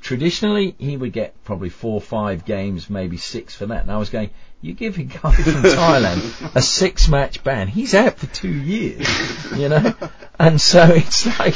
traditionally 0.00 0.74
he 0.78 0.96
would 0.96 1.12
get 1.12 1.44
probably 1.44 1.68
four 1.68 1.94
or 1.94 2.00
five 2.00 2.44
games, 2.44 2.88
maybe 2.88 3.16
six 3.16 3.54
for 3.54 3.66
that. 3.66 3.82
And 3.82 3.90
I 3.90 3.98
was 3.98 4.10
going, 4.10 4.30
you 4.62 4.74
give 4.74 4.98
a 4.98 5.02
guy 5.02 5.32
from 5.32 5.62
Thailand 5.62 6.54
a 6.54 6.62
six 6.62 7.08
match 7.08 7.42
ban, 7.42 7.68
he's 7.68 7.94
out 7.94 8.18
for 8.18 8.26
two 8.26 8.48
years, 8.48 9.08
you 9.56 9.68
know? 9.68 9.94
And 10.38 10.60
so 10.60 10.84
it's 10.84 11.26
like, 11.38 11.54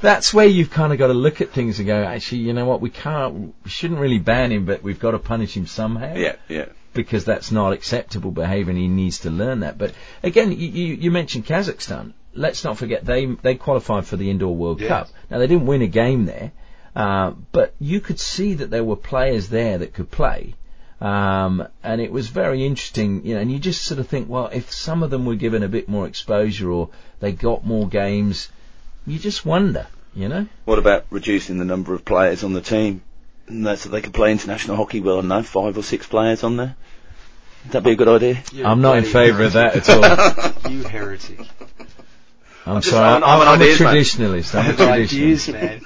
that's 0.00 0.34
where 0.34 0.46
you've 0.46 0.70
kind 0.70 0.92
of 0.92 0.98
got 0.98 1.08
to 1.08 1.14
look 1.14 1.40
at 1.40 1.50
things 1.50 1.78
and 1.78 1.86
go, 1.86 2.04
actually, 2.04 2.38
you 2.38 2.52
know 2.52 2.66
what, 2.66 2.80
we 2.80 2.90
can't, 2.90 3.54
we 3.64 3.70
shouldn't 3.70 4.00
really 4.00 4.18
ban 4.18 4.52
him, 4.52 4.64
but 4.66 4.82
we've 4.82 5.00
got 5.00 5.12
to 5.12 5.18
punish 5.18 5.56
him 5.56 5.66
somehow 5.66 6.14
yeah, 6.14 6.36
yeah. 6.48 6.66
because 6.94 7.24
that's 7.24 7.50
not 7.50 7.72
acceptable 7.72 8.30
behaviour 8.30 8.70
and 8.70 8.78
he 8.78 8.88
needs 8.88 9.20
to 9.20 9.30
learn 9.30 9.60
that. 9.60 9.78
But 9.78 9.94
again, 10.22 10.52
you, 10.52 10.68
you, 10.68 10.94
you 10.94 11.10
mentioned 11.10 11.46
Kazakhstan. 11.46 12.12
Let's 12.34 12.64
not 12.64 12.76
forget 12.76 13.04
they 13.04 13.24
they 13.24 13.54
qualified 13.54 14.06
for 14.06 14.16
the 14.16 14.28
Indoor 14.30 14.54
World 14.54 14.82
Yeah. 14.82 14.88
Cup. 14.88 15.08
Now 15.30 15.38
they 15.38 15.46
didn't 15.46 15.64
win 15.66 15.80
a 15.80 15.86
game 15.86 16.26
there, 16.26 16.52
uh, 16.94 17.30
but 17.50 17.74
you 17.78 18.00
could 18.00 18.20
see 18.20 18.54
that 18.54 18.68
there 18.70 18.84
were 18.84 18.96
players 18.96 19.48
there 19.48 19.78
that 19.78 19.94
could 19.94 20.10
play. 20.10 20.54
Um, 21.00 21.66
and 21.82 22.00
it 22.00 22.10
was 22.10 22.28
very 22.28 22.64
interesting, 22.66 23.24
you 23.24 23.34
know, 23.34 23.40
and 23.40 23.52
you 23.52 23.58
just 23.58 23.82
sort 23.82 24.00
of 24.00 24.08
think, 24.08 24.28
well, 24.28 24.48
if 24.52 24.72
some 24.72 25.02
of 25.02 25.10
them 25.10 25.26
were 25.26 25.34
given 25.34 25.62
a 25.62 25.68
bit 25.68 25.88
more 25.88 26.06
exposure 26.06 26.70
or 26.70 26.90
they 27.20 27.32
got 27.32 27.66
more 27.66 27.86
games, 27.88 28.50
you 29.06 29.18
just 29.18 29.44
wonder, 29.46 29.86
you 30.14 30.28
know? 30.28 30.46
What 30.64 30.78
about 30.78 31.06
reducing 31.10 31.58
the 31.58 31.64
number 31.64 31.94
of 31.94 32.04
players 32.04 32.44
on 32.44 32.52
the 32.52 32.60
team? 32.60 33.02
And 33.48 33.78
so 33.78 33.88
they 33.90 34.00
can 34.00 34.12
play 34.12 34.32
international 34.32 34.76
hockey. 34.76 35.00
Well, 35.00 35.18
I 35.18 35.22
know, 35.22 35.42
five 35.42 35.78
or 35.78 35.82
six 35.82 36.06
players 36.06 36.42
on 36.42 36.56
there. 36.56 36.74
Would 37.64 37.72
that 37.72 37.82
be 37.84 37.92
a 37.92 37.96
good 37.96 38.08
idea? 38.08 38.42
You're 38.52 38.66
I'm 38.66 38.80
not 38.80 38.96
in 38.98 39.04
favour 39.04 39.44
of 39.44 39.52
that 39.54 39.76
at 39.76 39.88
all. 39.90 40.70
You 40.70 40.82
heretic. 40.82 41.38
I'm 42.66 42.80
just- 42.80 42.90
sorry, 42.90 43.08
I'm- 43.08 43.22
I'm, 43.24 43.40
I'm 43.40 43.42
an 43.42 43.48
I'm 43.48 43.60
a 43.60 43.64
ideas 43.64 43.80
man. 43.80 43.94
traditionalist. 43.94 44.54
I'm 44.58 44.74
a 44.74 44.76
Bad 44.76 45.00
traditionalist. 45.00 45.12
ideas, 45.12 45.48
man. 45.48 45.80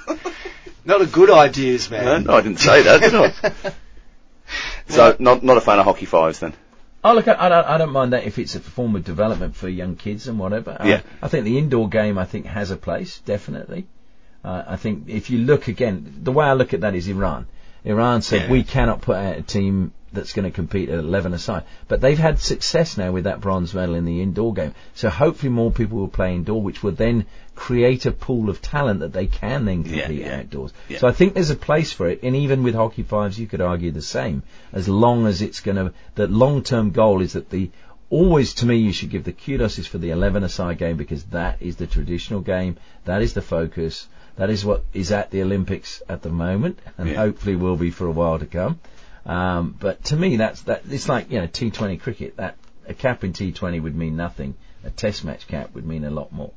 Not 0.83 1.01
a 1.01 1.05
good 1.05 1.29
ideas, 1.29 1.91
No, 1.91 1.97
man. 1.97 2.23
no, 2.23 2.33
I 2.33 2.41
didn't 2.41 2.59
say 2.59 2.81
that, 2.81 3.01
did 3.01 3.13
I? 3.15 3.73
so, 4.89 5.15
not 5.19 5.43
not 5.43 5.57
a 5.57 5.61
fan 5.61 5.77
of 5.77 5.85
hockey 5.85 6.05
fives 6.07 6.39
then. 6.39 6.53
Oh, 7.03 7.13
look, 7.13 7.27
I, 7.27 7.35
I, 7.39 7.49
don't, 7.49 7.67
I 7.67 7.77
don't 7.77 7.91
mind 7.91 8.13
that 8.13 8.25
if 8.25 8.37
it's 8.37 8.55
a 8.55 8.59
form 8.59 8.95
of 8.95 9.03
development 9.03 9.55
for 9.55 9.67
young 9.67 9.95
kids 9.95 10.27
and 10.27 10.37
whatever. 10.37 10.77
I- 10.79 10.87
Yeah. 10.87 11.01
I, 11.21 11.27
think 11.27 11.45
the 11.45 11.57
indoor 11.57 11.89
game, 11.89 12.17
I 12.17 12.25
think, 12.25 12.45
has 12.45 12.69
a 12.71 12.77
place, 12.77 13.19
definitely. 13.19 13.87
Uh, 14.43 14.63
I 14.67 14.75
think 14.75 15.07
if 15.07 15.29
you 15.29 15.39
look 15.39 15.67
again, 15.67 16.19
the 16.23 16.31
way 16.31 16.45
I 16.45 16.53
look 16.53 16.73
at 16.73 16.81
that 16.81 16.95
is 16.95 17.07
Iran. 17.07 17.47
Iran 17.83 18.21
said 18.21 18.43
Yeah. 18.43 18.51
we 18.51 18.63
cannot 18.63 19.01
put 19.01 19.15
out 19.15 19.37
a 19.37 19.41
team 19.41 19.93
that's 20.13 20.33
going 20.33 20.43
to 20.45 20.51
compete 20.55 20.89
at 20.89 20.99
11 20.99 21.33
aside. 21.33 21.63
But 21.87 22.01
they've 22.01 22.17
had 22.17 22.39
success 22.39 22.97
now 22.97 23.11
with 23.11 23.23
that 23.25 23.41
bronze 23.41 23.73
medal 23.73 23.95
in 23.95 24.05
the 24.05 24.21
indoor 24.21 24.53
game. 24.53 24.73
So 24.93 25.09
hopefully 25.09 25.51
more 25.51 25.71
people 25.71 25.97
will 25.99 26.07
play 26.07 26.35
indoor, 26.35 26.61
which 26.61 26.83
will 26.83 26.91
then 26.91 27.25
create 27.55 28.05
a 28.05 28.11
pool 28.11 28.49
of 28.49 28.61
talent 28.61 29.01
that 29.01 29.13
they 29.13 29.27
can 29.27 29.65
then 29.65 29.83
Yeah, 29.85 30.05
compete 30.05 30.21
yeah. 30.21 30.39
outdoors. 30.39 30.73
Yeah. 30.89 30.99
So 30.99 31.07
I 31.07 31.11
think 31.11 31.33
there's 31.33 31.49
a 31.49 31.55
place 31.55 31.91
for 31.93 32.07
it, 32.09 32.21
and 32.23 32.35
even 32.35 32.63
with 32.63 32.75
hockey 32.75 33.03
fives, 33.03 33.39
you 33.39 33.47
could 33.47 33.61
argue 33.61 33.91
the 33.91 34.01
same. 34.01 34.43
As 34.73 34.87
long 34.87 35.27
as 35.27 35.41
it's 35.41 35.59
going 35.61 35.77
to, 35.77 35.93
the 36.15 36.27
long-term 36.27 36.91
goal 36.91 37.21
is 37.21 37.33
that 37.33 37.49
the 37.49 37.69
always 38.09 38.53
to 38.55 38.65
me 38.65 38.75
you 38.75 38.91
should 38.91 39.09
give 39.09 39.23
the 39.23 39.31
kudos 39.31 39.79
is 39.79 39.87
for 39.87 39.97
the 39.97 40.09
11 40.09 40.43
aside 40.43 40.77
game 40.77 40.97
because 40.97 41.23
that 41.25 41.61
is 41.61 41.77
the 41.77 41.87
traditional 41.87 42.41
game, 42.41 42.75
that 43.05 43.21
is 43.21 43.33
the 43.33 43.41
focus, 43.41 44.07
That 44.37 44.49
is 44.49 44.63
what 44.65 44.83
is 44.93 45.11
at 45.11 45.29
the 45.29 45.41
Olympics 45.43 46.01
at 46.09 46.21
the 46.21 46.29
moment, 46.29 46.79
and 46.97 47.09
Yeah. 47.09 47.17
hopefully 47.17 47.55
will 47.57 47.75
be 47.75 47.91
for 47.91 48.07
a 48.07 48.11
while 48.11 48.39
to 48.39 48.45
come. 48.45 48.79
Um, 49.25 49.75
but 49.79 50.03
to 50.05 50.15
me, 50.15 50.37
that's 50.37 50.61
that. 50.63 50.83
It's 50.89 51.07
like 51.07 51.31
you 51.31 51.39
know 51.39 51.47
T20 51.47 52.01
cricket. 52.01 52.37
That 52.37 52.57
a 52.87 52.93
cap 52.93 53.23
in 53.23 53.33
T20 53.33 53.81
would 53.81 53.95
mean 53.95 54.15
nothing. 54.15 54.55
A 54.83 54.89
Test 54.89 55.23
match 55.23 55.47
cap 55.47 55.73
would 55.73 55.85
mean 55.85 56.03
a 56.03 56.09
lot 56.09 56.31
more. 56.31 56.51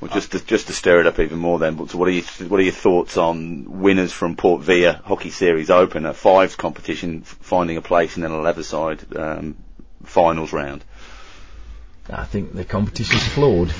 Well, 0.00 0.10
just 0.12 0.32
to, 0.32 0.44
just 0.44 0.66
to 0.66 0.72
stir 0.72 1.00
it 1.00 1.06
up 1.06 1.18
even 1.18 1.38
more, 1.38 1.58
then. 1.58 1.88
So, 1.88 1.96
what 1.96 2.08
are 2.08 2.12
you 2.12 2.22
what 2.48 2.60
are 2.60 2.64
your 2.64 2.72
thoughts 2.72 3.16
on 3.16 3.80
winners 3.80 4.12
from 4.12 4.36
Port 4.36 4.62
Vila 4.62 5.00
Hockey 5.04 5.30
Series 5.30 5.70
Open, 5.70 6.04
a 6.04 6.12
fives 6.12 6.56
competition, 6.56 7.22
f- 7.22 7.38
finding 7.40 7.76
a 7.76 7.82
place 7.82 8.16
in 8.16 8.24
an 8.24 8.32
11 8.32 8.64
side 8.64 9.16
um, 9.16 9.56
finals 10.02 10.52
round? 10.52 10.84
I 12.10 12.24
think 12.24 12.52
the 12.52 12.64
competition's 12.64 13.26
flawed. 13.26 13.72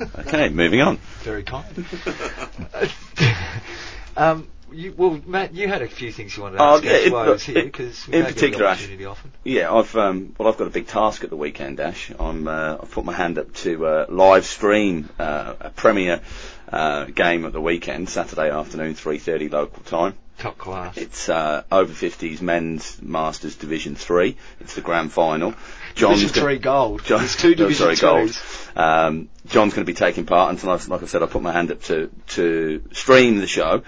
Okay, 0.00 0.50
moving 0.50 0.80
on. 0.82 0.98
Very 1.22 1.42
kind. 1.42 1.66
um, 4.16 4.48
you, 4.72 4.94
well, 4.96 5.20
Matt, 5.26 5.54
you 5.54 5.68
had 5.68 5.82
a 5.82 5.88
few 5.88 6.12
things 6.12 6.36
you 6.36 6.42
wanted 6.42 6.58
to 6.58 6.62
Oh, 6.62 6.74
ask 6.76 6.84
yeah, 6.84 6.96
in- 6.98 7.12
while 7.12 7.26
I 7.26 7.30
was 7.30 7.42
here 7.42 7.64
because 7.64 8.08
in 8.08 8.24
particular, 8.24 8.66
Ash. 8.66 8.88
often. 9.06 9.32
Yeah, 9.44 9.72
I've 9.72 9.94
um, 9.96 10.34
well, 10.38 10.48
I've 10.48 10.56
got 10.58 10.66
a 10.66 10.70
big 10.70 10.86
task 10.86 11.24
at 11.24 11.30
the 11.30 11.36
weekend, 11.36 11.80
Ash. 11.80 12.10
I'm 12.18 12.46
uh, 12.48 12.78
I've 12.82 12.90
put 12.90 13.04
my 13.04 13.12
hand 13.14 13.38
up 13.38 13.52
to 13.56 13.86
uh, 13.86 14.06
live 14.08 14.44
stream 14.46 15.08
uh, 15.18 15.54
a 15.60 15.70
Premier 15.70 16.20
uh, 16.72 17.04
game 17.06 17.44
at 17.44 17.52
the 17.52 17.60
weekend, 17.60 18.08
Saturday 18.08 18.50
afternoon, 18.50 18.94
3:30 18.94 19.50
local 19.52 19.82
time. 19.82 20.14
Top 20.38 20.56
class. 20.56 20.96
It's 20.96 21.28
uh, 21.28 21.64
over 21.70 21.92
50s 21.92 22.40
men's 22.40 23.02
Masters 23.02 23.56
Division 23.56 23.94
Three. 23.94 24.38
It's 24.60 24.74
the 24.74 24.80
grand 24.80 25.12
final. 25.12 25.52
John's 25.94 26.20
Division 26.20 26.42
three 26.42 26.58
gold. 26.58 27.04
John- 27.04 27.18
There's 27.18 27.36
two 27.36 27.50
no, 27.50 27.54
Division 27.56 27.96
sorry, 27.96 27.96
gold. 28.24 28.42
Um, 28.74 29.28
John's 29.48 29.74
going 29.74 29.84
to 29.84 29.92
be 29.92 29.94
taking 29.94 30.24
part, 30.24 30.48
and 30.48 30.58
tonight, 30.58 30.86
like 30.88 31.02
I 31.02 31.06
said, 31.06 31.22
I 31.22 31.26
put 31.26 31.42
my 31.42 31.52
hand 31.52 31.70
up 31.70 31.82
to 31.84 32.10
to 32.28 32.82
stream 32.92 33.38
the 33.38 33.46
show. 33.46 33.82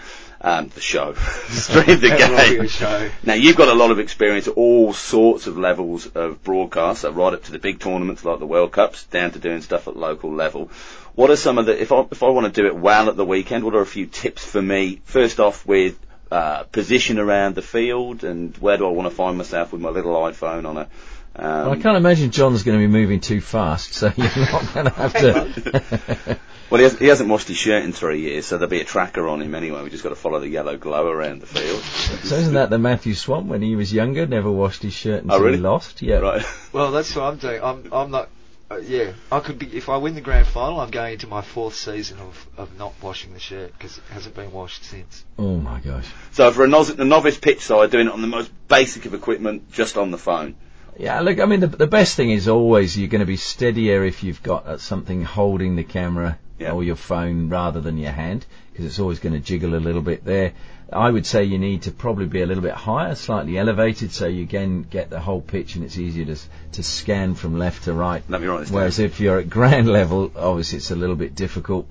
Um, 0.44 0.68
the 0.74 0.80
show, 0.80 1.14
stream 1.50 2.00
the 2.00 2.08
That 2.08 2.30
will 2.30 2.36
be 2.50 2.56
game. 2.56 2.60
a 2.64 2.68
show. 2.68 3.10
Now 3.22 3.34
you've 3.34 3.54
got 3.54 3.68
a 3.68 3.74
lot 3.74 3.92
of 3.92 4.00
experience 4.00 4.48
at 4.48 4.54
all 4.54 4.92
sorts 4.92 5.46
of 5.46 5.56
levels 5.56 6.06
of 6.08 6.42
broadcasts, 6.42 7.02
so 7.02 7.12
right 7.12 7.32
up 7.32 7.44
to 7.44 7.52
the 7.52 7.60
big 7.60 7.78
tournaments 7.78 8.24
like 8.24 8.40
the 8.40 8.46
World 8.46 8.72
Cups, 8.72 9.04
down 9.04 9.30
to 9.30 9.38
doing 9.38 9.62
stuff 9.62 9.86
at 9.86 9.96
local 9.96 10.32
level. 10.34 10.68
What 11.14 11.30
are 11.30 11.36
some 11.36 11.58
of 11.58 11.66
the 11.66 11.80
if 11.80 11.92
I 11.92 12.06
if 12.10 12.24
I 12.24 12.28
want 12.30 12.52
to 12.52 12.60
do 12.60 12.66
it 12.66 12.74
well 12.74 13.08
at 13.08 13.16
the 13.16 13.24
weekend? 13.24 13.62
What 13.62 13.74
are 13.76 13.82
a 13.82 13.86
few 13.86 14.06
tips 14.06 14.44
for 14.44 14.60
me? 14.60 15.00
First 15.04 15.38
off, 15.38 15.64
with 15.64 15.96
uh, 16.32 16.64
position 16.64 17.20
around 17.20 17.54
the 17.54 17.62
field, 17.62 18.24
and 18.24 18.56
where 18.56 18.76
do 18.78 18.86
I 18.88 18.90
want 18.90 19.08
to 19.08 19.14
find 19.14 19.38
myself 19.38 19.70
with 19.72 19.80
my 19.80 19.90
little 19.90 20.14
iPhone 20.14 20.66
on 20.66 20.76
a? 20.76 20.88
Um, 21.36 21.66
Well, 21.66 21.70
I 21.72 21.76
can't 21.76 21.96
imagine 21.96 22.32
John's 22.32 22.64
going 22.64 22.78
to 22.80 22.82
be 22.84 22.90
moving 22.92 23.20
too 23.20 23.40
fast, 23.40 23.94
so 23.94 24.06
you're 24.16 24.26
not 24.36 24.74
going 24.74 24.86
to 24.86 24.92
have 24.92 25.12
to. 25.12 26.38
Well, 26.72 26.78
he, 26.78 26.84
has, 26.84 26.98
he 26.98 27.06
hasn't 27.06 27.28
washed 27.28 27.48
his 27.48 27.58
shirt 27.58 27.84
in 27.84 27.92
three 27.92 28.20
years, 28.22 28.46
so 28.46 28.56
there'll 28.56 28.70
be 28.70 28.80
a 28.80 28.84
tracker 28.84 29.28
on 29.28 29.42
him 29.42 29.54
anyway. 29.54 29.82
We 29.82 29.90
just 29.90 30.02
got 30.02 30.08
to 30.08 30.14
follow 30.14 30.40
the 30.40 30.48
yellow 30.48 30.78
glow 30.78 31.06
around 31.06 31.42
the 31.42 31.46
field. 31.46 31.82
so 31.82 32.34
isn't 32.36 32.54
that 32.54 32.70
the 32.70 32.78
Matthew 32.78 33.14
Swann 33.14 33.48
when 33.48 33.60
he 33.60 33.76
was 33.76 33.92
younger, 33.92 34.26
never 34.26 34.50
washed 34.50 34.82
his 34.82 34.94
shirt 34.94 35.22
until 35.22 35.36
Oh, 35.38 35.42
really? 35.42 35.58
he 35.58 35.62
lost? 35.62 36.00
Yeah. 36.00 36.16
Right. 36.16 36.42
Well, 36.72 36.90
that's 36.90 37.14
what 37.14 37.24
I'm 37.24 37.36
doing. 37.36 37.62
I'm 37.62 37.92
I'm 37.92 38.10
not. 38.10 38.30
Uh, 38.70 38.76
yeah, 38.78 39.12
I 39.30 39.40
could 39.40 39.58
be 39.58 39.66
if 39.76 39.90
I 39.90 39.98
win 39.98 40.14
the 40.14 40.22
grand 40.22 40.46
final. 40.46 40.80
I'm 40.80 40.90
going 40.90 41.12
into 41.12 41.26
my 41.26 41.42
fourth 41.42 41.74
season 41.74 42.18
of, 42.20 42.46
of 42.56 42.78
not 42.78 42.94
washing 43.02 43.34
the 43.34 43.38
shirt 43.40 43.74
because 43.76 43.98
it 43.98 44.04
hasn't 44.10 44.34
been 44.34 44.50
washed 44.52 44.82
since. 44.84 45.22
Oh 45.38 45.56
my 45.58 45.80
gosh. 45.80 46.06
So 46.30 46.50
for 46.52 46.64
a, 46.64 46.68
noz- 46.68 46.98
a 46.98 47.04
novice 47.04 47.36
pitch 47.36 47.60
side, 47.60 47.90
doing 47.90 48.06
it 48.06 48.12
on 48.14 48.22
the 48.22 48.26
most 48.26 48.50
basic 48.68 49.04
of 49.04 49.12
equipment, 49.12 49.70
just 49.72 49.98
on 49.98 50.10
the 50.10 50.16
phone. 50.16 50.54
Yeah, 50.98 51.20
look, 51.20 51.40
I 51.40 51.44
mean, 51.44 51.60
the, 51.60 51.66
the 51.66 51.86
best 51.86 52.16
thing 52.16 52.30
is 52.30 52.48
always 52.48 52.96
you're 52.98 53.08
going 53.08 53.20
to 53.20 53.26
be 53.26 53.36
steadier 53.36 54.02
if 54.04 54.22
you've 54.22 54.42
got 54.42 54.66
uh, 54.66 54.78
something 54.78 55.22
holding 55.22 55.76
the 55.76 55.84
camera 55.84 56.38
Yeah. 56.58 56.72
or 56.72 56.84
your 56.84 56.96
phone 56.96 57.48
rather 57.48 57.80
than 57.80 57.98
your 57.98 58.12
hand, 58.12 58.46
because 58.70 58.84
it's 58.86 58.98
always 59.00 59.18
going 59.18 59.32
to 59.34 59.40
jiggle 59.40 59.74
a 59.74 59.80
little 59.80 60.02
bit 60.02 60.24
there. 60.24 60.52
I 60.92 61.10
would 61.10 61.24
say 61.24 61.44
you 61.44 61.58
need 61.58 61.82
to 61.82 61.90
probably 61.90 62.26
be 62.26 62.42
a 62.42 62.46
little 62.46 62.62
bit 62.62 62.74
higher, 62.74 63.14
slightly 63.14 63.56
elevated, 63.58 64.12
so 64.12 64.26
you 64.26 64.42
again 64.42 64.82
get 64.88 65.08
the 65.08 65.18
whole 65.20 65.40
pitch 65.40 65.74
and 65.74 65.84
it's 65.84 65.96
easier 65.98 66.26
to 66.26 66.36
to 66.72 66.82
scan 66.82 67.34
from 67.34 67.58
left 67.58 67.84
to 67.84 67.94
right. 67.94 68.22
Let 68.28 68.40
me 68.42 68.46
write 68.46 68.60
this 68.60 68.68
down. 68.68 68.76
Whereas 68.76 68.98
if 68.98 69.18
you're 69.18 69.38
at 69.38 69.48
ground 69.48 69.88
level, 70.00 70.30
obviously 70.36 70.76
it's 70.78 70.90
a 70.90 70.96
little 70.96 71.16
bit 71.16 71.34
difficult 71.34 71.86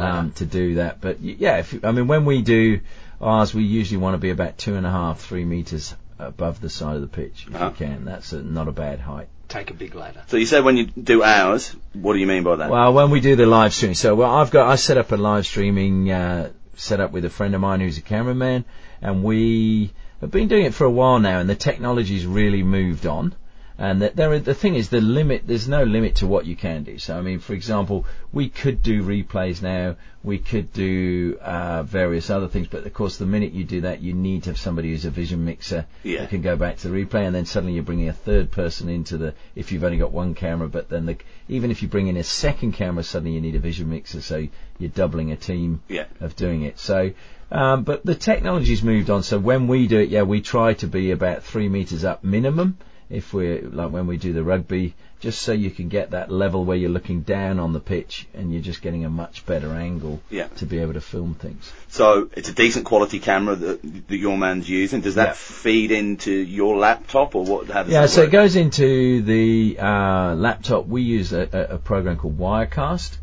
um, 0.00 0.32
to 0.32 0.44
do 0.44 0.74
that. 0.74 1.00
But 1.00 1.20
yeah, 1.20 1.58
if, 1.60 1.82
I 1.82 1.92
mean, 1.92 2.06
when 2.08 2.26
we 2.26 2.42
do 2.42 2.80
ours, 3.22 3.54
we 3.54 3.64
usually 3.64 3.98
want 3.98 4.14
to 4.14 4.18
be 4.18 4.30
about 4.30 4.58
two 4.58 4.74
and 4.74 4.84
a 4.86 4.90
half, 4.90 5.20
three 5.20 5.46
meters 5.46 5.94
above 6.18 6.60
the 6.60 6.68
side 6.68 6.94
of 6.96 7.00
the 7.02 7.08
pitch 7.08 7.46
if 7.48 7.54
Uh-huh. 7.54 7.70
you 7.70 7.86
can. 7.86 8.04
That's 8.04 8.32
a, 8.34 8.42
not 8.42 8.68
a 8.68 8.72
bad 8.72 9.00
height. 9.00 9.28
Take 9.52 9.70
a 9.70 9.74
big 9.74 9.94
ladder. 9.94 10.22
So 10.28 10.38
you 10.38 10.46
said 10.46 10.64
when 10.64 10.78
you 10.78 10.86
do 10.86 11.22
ours, 11.22 11.76
what 11.92 12.14
do 12.14 12.18
you 12.18 12.26
mean 12.26 12.42
by 12.42 12.56
that? 12.56 12.70
Well, 12.70 12.94
when 12.94 13.10
we 13.10 13.20
do 13.20 13.36
the 13.36 13.44
live 13.44 13.74
stream, 13.74 13.92
so 13.92 14.14
well, 14.14 14.34
I've 14.34 14.50
got 14.50 14.66
I 14.66 14.76
set 14.76 14.96
up 14.96 15.12
a 15.12 15.16
live 15.16 15.46
streaming 15.46 16.10
uh, 16.10 16.52
setup 16.74 17.12
with 17.12 17.26
a 17.26 17.28
friend 17.28 17.54
of 17.54 17.60
mine 17.60 17.80
who's 17.80 17.98
a 17.98 18.00
cameraman, 18.00 18.64
and 19.02 19.22
we 19.22 19.92
have 20.22 20.30
been 20.30 20.48
doing 20.48 20.64
it 20.64 20.72
for 20.72 20.84
a 20.84 20.90
while 20.90 21.18
now, 21.18 21.38
and 21.38 21.50
the 21.50 21.54
technology's 21.54 22.24
really 22.24 22.62
moved 22.62 23.06
on. 23.06 23.34
And 23.82 24.00
that 24.02 24.14
there, 24.14 24.38
the 24.38 24.54
thing 24.54 24.76
is, 24.76 24.90
the 24.90 25.00
limit. 25.00 25.42
There's 25.44 25.66
no 25.66 25.82
limit 25.82 26.14
to 26.16 26.26
what 26.28 26.46
you 26.46 26.54
can 26.54 26.84
do. 26.84 26.98
So, 26.98 27.18
I 27.18 27.20
mean, 27.20 27.40
for 27.40 27.52
example, 27.52 28.06
we 28.32 28.48
could 28.48 28.80
do 28.80 29.02
replays 29.02 29.60
now. 29.60 29.96
We 30.22 30.38
could 30.38 30.72
do 30.72 31.36
uh, 31.42 31.82
various 31.82 32.30
other 32.30 32.46
things, 32.46 32.68
but 32.68 32.86
of 32.86 32.94
course, 32.94 33.16
the 33.16 33.26
minute 33.26 33.52
you 33.54 33.64
do 33.64 33.80
that, 33.80 34.00
you 34.00 34.12
need 34.12 34.44
to 34.44 34.50
have 34.50 34.58
somebody 34.58 34.90
who's 34.90 35.04
a 35.04 35.10
vision 35.10 35.44
mixer 35.44 35.84
Yeah. 36.04 36.20
that 36.20 36.30
can 36.30 36.42
go 36.42 36.54
back 36.54 36.76
to 36.76 36.88
the 36.88 36.94
replay, 37.04 37.26
and 37.26 37.34
then 37.34 37.44
suddenly 37.44 37.74
you're 37.74 37.82
bringing 37.82 38.08
a 38.08 38.12
third 38.12 38.52
person 38.52 38.88
into 38.88 39.16
the. 39.16 39.34
If 39.56 39.72
you've 39.72 39.82
only 39.82 39.98
got 39.98 40.12
one 40.12 40.36
camera, 40.36 40.68
but 40.68 40.88
then 40.88 41.06
the, 41.06 41.16
even 41.48 41.72
if 41.72 41.82
you 41.82 41.88
bring 41.88 42.06
in 42.06 42.16
a 42.16 42.22
second 42.22 42.74
camera, 42.74 43.02
suddenly 43.02 43.34
you 43.34 43.40
need 43.40 43.56
a 43.56 43.58
vision 43.58 43.90
mixer, 43.90 44.20
so 44.20 44.46
you're 44.78 44.90
doubling 44.90 45.32
a 45.32 45.36
team 45.36 45.82
Yeah. 45.88 46.04
of 46.20 46.36
doing 46.36 46.62
it. 46.62 46.78
So, 46.78 47.10
um, 47.50 47.82
but 47.82 48.06
the 48.06 48.14
technology's 48.14 48.84
moved 48.84 49.10
on. 49.10 49.24
So 49.24 49.40
when 49.40 49.66
we 49.66 49.88
do 49.88 49.98
it, 49.98 50.08
yeah, 50.08 50.22
we 50.22 50.40
try 50.40 50.74
to 50.74 50.86
be 50.86 51.10
about 51.10 51.42
three 51.42 51.68
meters 51.68 52.04
up 52.04 52.22
minimum. 52.22 52.76
If 53.12 53.34
we're 53.34 53.60
like 53.68 53.90
when 53.90 54.06
we 54.06 54.16
do 54.16 54.32
the 54.32 54.42
rugby, 54.42 54.94
just 55.20 55.42
so 55.42 55.52
you 55.52 55.70
can 55.70 55.88
get 55.88 56.12
that 56.12 56.30
level 56.30 56.64
where 56.64 56.76
you're 56.76 56.90
looking 56.90 57.20
down 57.20 57.58
on 57.60 57.72
the 57.74 57.78
pitch 57.78 58.26
and 58.34 58.52
you're 58.52 58.62
just 58.62 58.80
getting 58.82 59.04
a 59.04 59.10
much 59.10 59.44
better 59.46 59.68
angle 59.74 60.20
Yeah. 60.30 60.46
to 60.56 60.66
be 60.66 60.78
able 60.78 60.94
to 60.94 61.00
film 61.02 61.34
things. 61.34 61.70
So 61.88 62.30
it's 62.34 62.48
a 62.48 62.52
decent 62.54 62.86
quality 62.86 63.20
camera 63.20 63.54
that, 63.54 64.08
that 64.08 64.16
your 64.16 64.36
man's 64.38 64.68
using. 64.68 65.02
Does 65.02 65.16
that 65.16 65.28
Yeah. 65.28 65.32
feed 65.34 65.90
into 65.92 66.32
your 66.32 66.76
laptop 66.78 67.34
or 67.34 67.44
what? 67.44 67.68
How 67.68 67.82
does 67.82 67.92
Yeah, 67.92 68.06
so 68.06 68.22
it 68.22 68.30
goes 68.32 68.56
into 68.56 69.22
the 69.22 69.78
uh, 69.78 70.34
laptop. 70.34 70.86
We 70.86 71.02
use 71.02 71.32
a, 71.34 71.48
a, 71.52 71.74
a 71.74 71.78
program 71.78 72.16
called 72.16 72.38
Wirecast. 72.38 73.18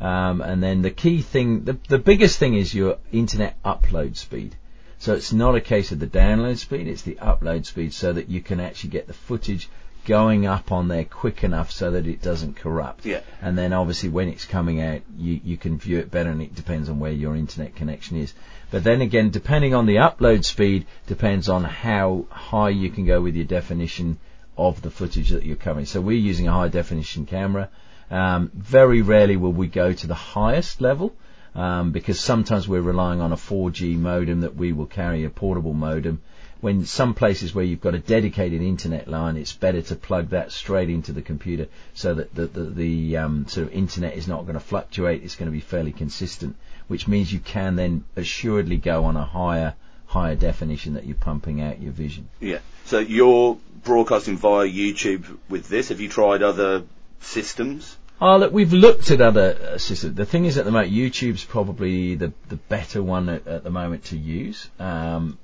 Um, 0.00 0.40
and 0.40 0.62
then 0.62 0.82
the 0.82 0.90
key 0.90 1.20
thing, 1.20 1.64
the, 1.64 1.78
the 1.88 1.98
biggest 1.98 2.38
thing 2.38 2.54
is 2.54 2.74
your 2.74 2.98
internet 3.12 3.62
upload 3.64 4.16
speed. 4.16 4.56
So 5.02 5.14
it's 5.14 5.32
not 5.32 5.56
a 5.56 5.60
case 5.60 5.90
of 5.90 5.98
the 5.98 6.06
download 6.06 6.58
speed, 6.58 6.86
it's 6.86 7.02
the 7.02 7.16
upload 7.16 7.66
speed 7.66 7.92
so 7.92 8.12
that 8.12 8.28
you 8.28 8.40
can 8.40 8.60
actually 8.60 8.90
get 8.90 9.08
the 9.08 9.12
footage 9.12 9.68
going 10.04 10.46
up 10.46 10.70
on 10.70 10.86
there 10.86 11.04
quick 11.04 11.42
enough 11.42 11.72
so 11.72 11.90
that 11.90 12.06
it 12.06 12.22
doesn't 12.22 12.54
corrupt. 12.54 13.04
Yeah. 13.04 13.22
And 13.40 13.58
then 13.58 13.72
obviously 13.72 14.10
when 14.10 14.28
it's 14.28 14.44
coming 14.44 14.80
out, 14.80 15.00
you, 15.18 15.40
you 15.42 15.56
can 15.56 15.76
view 15.76 15.98
it 15.98 16.12
better 16.12 16.30
and 16.30 16.40
it 16.40 16.54
depends 16.54 16.88
on 16.88 17.00
where 17.00 17.10
your 17.10 17.34
internet 17.34 17.74
connection 17.74 18.16
is. 18.16 18.32
But 18.70 18.84
then 18.84 19.00
again, 19.00 19.30
depending 19.30 19.74
on 19.74 19.86
the 19.86 19.96
upload 19.96 20.44
speed, 20.44 20.86
depends 21.08 21.48
on 21.48 21.64
how 21.64 22.26
high 22.30 22.70
you 22.70 22.88
can 22.88 23.04
go 23.04 23.20
with 23.20 23.34
your 23.34 23.44
definition 23.44 24.20
of 24.56 24.82
the 24.82 24.90
footage 24.92 25.30
that 25.30 25.44
you're 25.44 25.56
covering. 25.56 25.86
So 25.86 26.00
we're 26.00 26.12
using 26.12 26.46
a 26.46 26.52
high 26.52 26.68
definition 26.68 27.26
camera. 27.26 27.70
Um, 28.08 28.52
very 28.54 29.02
rarely 29.02 29.36
will 29.36 29.52
we 29.52 29.66
go 29.66 29.92
to 29.92 30.06
the 30.06 30.14
highest 30.14 30.80
level. 30.80 31.12
Um, 31.54 31.90
because 31.90 32.18
sometimes 32.18 32.66
we're 32.66 32.80
relying 32.80 33.20
on 33.20 33.32
a 33.32 33.36
4G 33.36 33.98
modem 33.98 34.40
that 34.40 34.56
we 34.56 34.72
will 34.72 34.86
carry 34.86 35.24
a 35.24 35.30
portable 35.30 35.74
modem. 35.74 36.22
When 36.62 36.86
some 36.86 37.12
places 37.12 37.54
where 37.54 37.64
you've 37.64 37.80
got 37.80 37.94
a 37.94 37.98
dedicated 37.98 38.62
internet 38.62 39.08
line, 39.08 39.36
it's 39.36 39.52
better 39.52 39.82
to 39.82 39.96
plug 39.96 40.30
that 40.30 40.52
straight 40.52 40.88
into 40.88 41.12
the 41.12 41.20
computer 41.20 41.66
so 41.92 42.14
that 42.14 42.34
the, 42.34 42.46
the, 42.46 42.64
the 42.64 43.16
um, 43.18 43.46
sort 43.48 43.66
of 43.66 43.74
internet 43.74 44.16
is 44.16 44.28
not 44.28 44.42
going 44.42 44.54
to 44.54 44.60
fluctuate. 44.60 45.24
It's 45.24 45.34
going 45.34 45.50
to 45.50 45.52
be 45.52 45.60
fairly 45.60 45.92
consistent, 45.92 46.56
which 46.88 47.06
means 47.06 47.32
you 47.32 47.40
can 47.40 47.76
then 47.76 48.04
assuredly 48.16 48.76
go 48.76 49.04
on 49.04 49.16
a 49.16 49.24
higher 49.24 49.74
higher 50.06 50.34
definition 50.36 50.94
that 50.94 51.06
you're 51.06 51.16
pumping 51.16 51.62
out 51.62 51.80
your 51.80 51.90
vision. 51.90 52.28
Yeah. 52.38 52.58
So 52.84 52.98
you're 52.98 53.58
broadcasting 53.82 54.36
via 54.36 54.68
YouTube 54.68 55.38
with 55.48 55.68
this. 55.68 55.88
Have 55.88 56.00
you 56.00 56.08
tried 56.08 56.42
other 56.42 56.84
systems? 57.20 57.96
Oh, 58.24 58.36
look, 58.36 58.52
we've 58.52 58.72
looked 58.72 59.10
at 59.10 59.20
other 59.20 59.80
systems. 59.80 60.14
The 60.14 60.24
thing 60.24 60.44
is, 60.44 60.56
at 60.56 60.64
the 60.64 60.70
moment, 60.70 60.92
YouTube's 60.92 61.44
probably 61.44 62.14
the 62.14 62.32
the 62.48 62.54
better 62.54 63.02
one 63.02 63.28
at, 63.28 63.48
at 63.48 63.64
the 63.64 63.70
moment 63.70 64.04
to 64.04 64.16
use. 64.16 64.70
Um, 64.78 65.38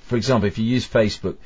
for 0.00 0.16
example, 0.16 0.46
if 0.46 0.58
you 0.58 0.66
use 0.66 0.86
Facebook, 0.86 1.38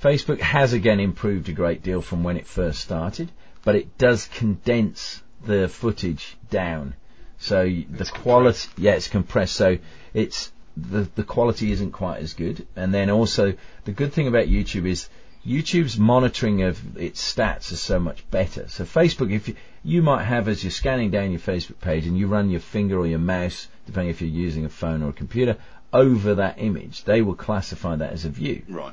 Facebook 0.00 0.38
has 0.38 0.74
again 0.74 1.00
improved 1.00 1.48
a 1.48 1.52
great 1.52 1.82
deal 1.82 2.00
from 2.00 2.22
when 2.22 2.36
it 2.36 2.46
first 2.46 2.78
started, 2.78 3.32
but 3.64 3.74
it 3.74 3.98
does 3.98 4.26
condense 4.28 5.20
the 5.44 5.66
footage 5.66 6.36
down. 6.50 6.94
So 7.38 7.64
y- 7.64 7.86
the 7.90 8.04
quality, 8.04 8.68
yeah, 8.76 8.92
it's 8.92 9.08
compressed. 9.08 9.56
So 9.56 9.78
it's 10.14 10.52
the 10.76 11.08
the 11.16 11.24
quality 11.24 11.72
isn't 11.72 11.90
quite 11.90 12.22
as 12.22 12.34
good. 12.34 12.64
And 12.76 12.94
then 12.94 13.10
also 13.10 13.54
the 13.86 13.92
good 13.92 14.12
thing 14.12 14.28
about 14.28 14.46
YouTube 14.46 14.86
is 14.86 15.08
YouTube's 15.46 15.98
monitoring 15.98 16.62
of 16.62 16.96
its 16.96 17.34
stats 17.34 17.72
is 17.72 17.80
so 17.80 17.98
much 17.98 18.28
better. 18.30 18.68
So 18.68 18.84
Facebook, 18.84 19.32
if 19.32 19.48
you, 19.48 19.56
you 19.84 20.02
might 20.02 20.24
have 20.24 20.48
as 20.48 20.62
you're 20.62 20.70
scanning 20.70 21.10
down 21.10 21.30
your 21.30 21.40
Facebook 21.40 21.80
page 21.80 22.06
and 22.06 22.18
you 22.18 22.26
run 22.26 22.50
your 22.50 22.60
finger 22.60 22.98
or 22.98 23.06
your 23.06 23.18
mouse, 23.18 23.68
depending 23.86 24.10
if 24.10 24.20
you're 24.20 24.30
using 24.30 24.64
a 24.64 24.68
phone 24.68 25.02
or 25.02 25.10
a 25.10 25.12
computer, 25.12 25.56
over 25.92 26.34
that 26.36 26.56
image, 26.58 27.04
they 27.04 27.22
will 27.22 27.34
classify 27.34 27.96
that 27.96 28.12
as 28.12 28.24
a 28.24 28.28
view. 28.28 28.62
Right. 28.68 28.92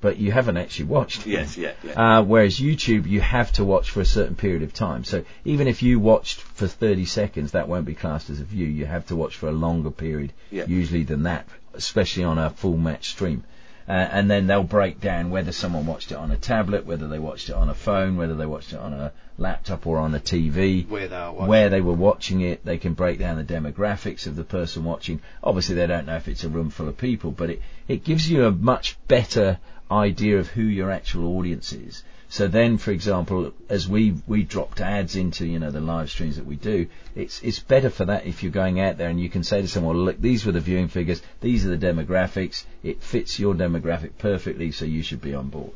But 0.00 0.16
you 0.16 0.32
haven't 0.32 0.56
actually 0.56 0.86
watched. 0.86 1.26
Yes, 1.26 1.58
yeah, 1.58 1.72
yeah. 1.84 2.20
Uh, 2.20 2.22
whereas 2.22 2.58
YouTube, 2.58 3.06
you 3.06 3.20
have 3.20 3.52
to 3.52 3.64
watch 3.64 3.90
for 3.90 4.00
a 4.00 4.06
certain 4.06 4.34
period 4.34 4.62
of 4.62 4.72
time. 4.72 5.04
So 5.04 5.24
even 5.44 5.68
if 5.68 5.82
you 5.82 6.00
watched 6.00 6.40
for 6.40 6.66
30 6.66 7.04
seconds, 7.04 7.52
that 7.52 7.68
won't 7.68 7.84
be 7.84 7.94
classed 7.94 8.30
as 8.30 8.40
a 8.40 8.44
view. 8.44 8.66
You 8.66 8.86
have 8.86 9.06
to 9.08 9.16
watch 9.16 9.36
for 9.36 9.48
a 9.48 9.52
longer 9.52 9.90
period, 9.90 10.32
Yeah. 10.50 10.64
usually 10.66 11.02
than 11.02 11.24
that, 11.24 11.46
especially 11.74 12.24
on 12.24 12.38
a 12.38 12.48
full 12.48 12.78
match 12.78 13.10
stream. 13.10 13.44
Uh, 13.88 13.92
and 13.92 14.30
then 14.30 14.46
they'll 14.46 14.62
break 14.62 15.00
down 15.00 15.30
whether 15.30 15.52
someone 15.52 15.86
watched 15.86 16.12
it 16.12 16.16
on 16.16 16.30
a 16.30 16.36
tablet, 16.36 16.86
whether 16.86 17.08
they 17.08 17.18
watched 17.18 17.48
it 17.48 17.54
on 17.54 17.68
a 17.68 17.74
phone, 17.74 18.16
whether 18.16 18.34
they 18.34 18.46
watched 18.46 18.72
it 18.72 18.78
on 18.78 18.92
a 18.92 19.12
laptop 19.38 19.86
or 19.86 19.98
on 19.98 20.14
a 20.14 20.20
TV 20.20 20.86
Where 20.88 21.08
they 21.08 21.16
where 21.16 21.68
they 21.70 21.80
were 21.80 21.94
watching 21.94 22.40
it. 22.42 22.64
They 22.64 22.78
can 22.78 22.94
break 22.94 23.18
down 23.18 23.36
the 23.36 23.44
demographics 23.44 24.26
of 24.26 24.36
the 24.36 24.44
person 24.44 24.84
watching. 24.84 25.20
Obviously, 25.42 25.74
they 25.74 25.86
don't 25.86 26.06
know 26.06 26.16
if 26.16 26.28
it's 26.28 26.44
a 26.44 26.48
room 26.48 26.70
full 26.70 26.88
of 26.88 26.96
people, 26.96 27.30
but 27.30 27.50
it, 27.50 27.62
it 27.88 28.04
gives 28.04 28.30
you 28.30 28.44
a 28.44 28.52
much 28.52 28.96
better 29.08 29.58
idea 29.90 30.38
of 30.38 30.48
who 30.48 30.62
your 30.62 30.90
actual 30.90 31.36
audience 31.38 31.72
is. 31.72 32.04
So 32.32 32.46
then, 32.46 32.78
for 32.78 32.92
example, 32.92 33.52
as 33.68 33.88
we 33.88 34.14
we 34.28 34.44
dropped 34.44 34.80
ads 34.80 35.16
into 35.16 35.44
you 35.44 35.58
know 35.58 35.72
the 35.72 35.80
live 35.80 36.10
streams 36.10 36.36
that 36.36 36.46
we 36.46 36.54
do, 36.54 36.86
it's 37.16 37.42
it's 37.42 37.58
better 37.58 37.90
for 37.90 38.04
that 38.04 38.24
if 38.24 38.44
you're 38.44 38.52
going 38.52 38.80
out 38.80 38.98
there 38.98 39.08
and 39.08 39.20
you 39.20 39.28
can 39.28 39.42
say 39.42 39.60
to 39.60 39.66
someone, 39.68 39.96
look, 39.96 40.20
these 40.20 40.46
were 40.46 40.52
the 40.52 40.60
viewing 40.60 40.86
figures, 40.86 41.20
these 41.40 41.66
are 41.66 41.76
the 41.76 41.86
demographics, 41.86 42.64
it 42.84 43.02
fits 43.02 43.40
your 43.40 43.54
demographic 43.54 44.12
perfectly, 44.18 44.70
so 44.70 44.84
you 44.84 45.02
should 45.02 45.20
be 45.20 45.34
on 45.34 45.48
board. 45.48 45.72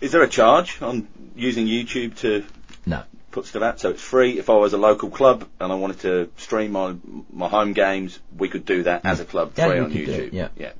Is 0.00 0.12
there 0.12 0.22
a 0.22 0.28
charge 0.28 0.80
on 0.80 1.06
using 1.36 1.66
YouTube 1.66 2.16
to 2.20 2.44
No. 2.86 3.02
put 3.30 3.44
stuff 3.44 3.62
out? 3.62 3.78
So 3.80 3.90
it's 3.90 4.00
free. 4.02 4.38
If 4.38 4.48
I 4.48 4.54
was 4.56 4.72
a 4.72 4.78
local 4.78 5.10
club 5.10 5.46
and 5.60 5.70
I 5.70 5.74
wanted 5.74 6.00
to 6.00 6.30
stream 6.38 6.72
my 6.72 6.94
my 7.30 7.48
home 7.48 7.74
games, 7.74 8.18
we 8.38 8.48
could 8.48 8.64
do 8.64 8.84
that 8.84 9.04
as 9.04 9.20
a 9.20 9.26
club 9.26 9.52
Yeah, 9.58 9.68
free 9.68 9.80
on 9.80 9.92
YouTube. 9.92 10.08
it, 10.08 10.32
yeah. 10.32 10.48
yeah. 10.56 10.72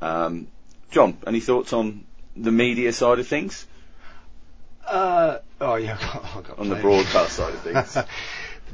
Um, 0.00 0.46
John, 0.92 1.16
any 1.26 1.40
thoughts 1.40 1.72
on 1.72 2.04
the 2.36 2.52
media 2.52 2.92
side 2.92 3.18
of 3.18 3.26
things, 3.26 3.66
Uh, 4.90 5.38
oh 5.60 5.76
yeah, 5.76 5.96
got 6.46 6.58
on 6.58 6.68
the 6.68 6.76
broadcast 6.76 7.36
side 7.36 7.54
of 7.54 7.62
things? 7.62 7.94
the 7.94 8.06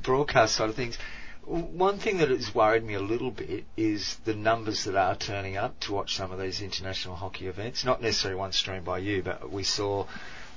broadcast 0.02 0.56
side 0.56 0.70
of 0.70 0.74
things. 0.74 0.96
One 1.44 1.98
thing 1.98 2.18
that 2.18 2.30
has 2.30 2.52
worried 2.52 2.82
me 2.82 2.94
a 2.94 3.00
little 3.00 3.30
bit 3.30 3.64
is 3.76 4.16
the 4.24 4.34
numbers 4.34 4.84
that 4.84 4.96
are 4.96 5.14
turning 5.14 5.56
up 5.56 5.78
to 5.80 5.92
watch 5.92 6.16
some 6.16 6.32
of 6.32 6.40
these 6.40 6.60
international 6.60 7.14
hockey 7.14 7.46
events. 7.46 7.84
Not 7.84 8.02
necessarily 8.02 8.36
one 8.36 8.50
streamed 8.52 8.84
by 8.84 8.98
you, 8.98 9.22
but 9.22 9.52
we 9.52 9.62
saw 9.62 10.06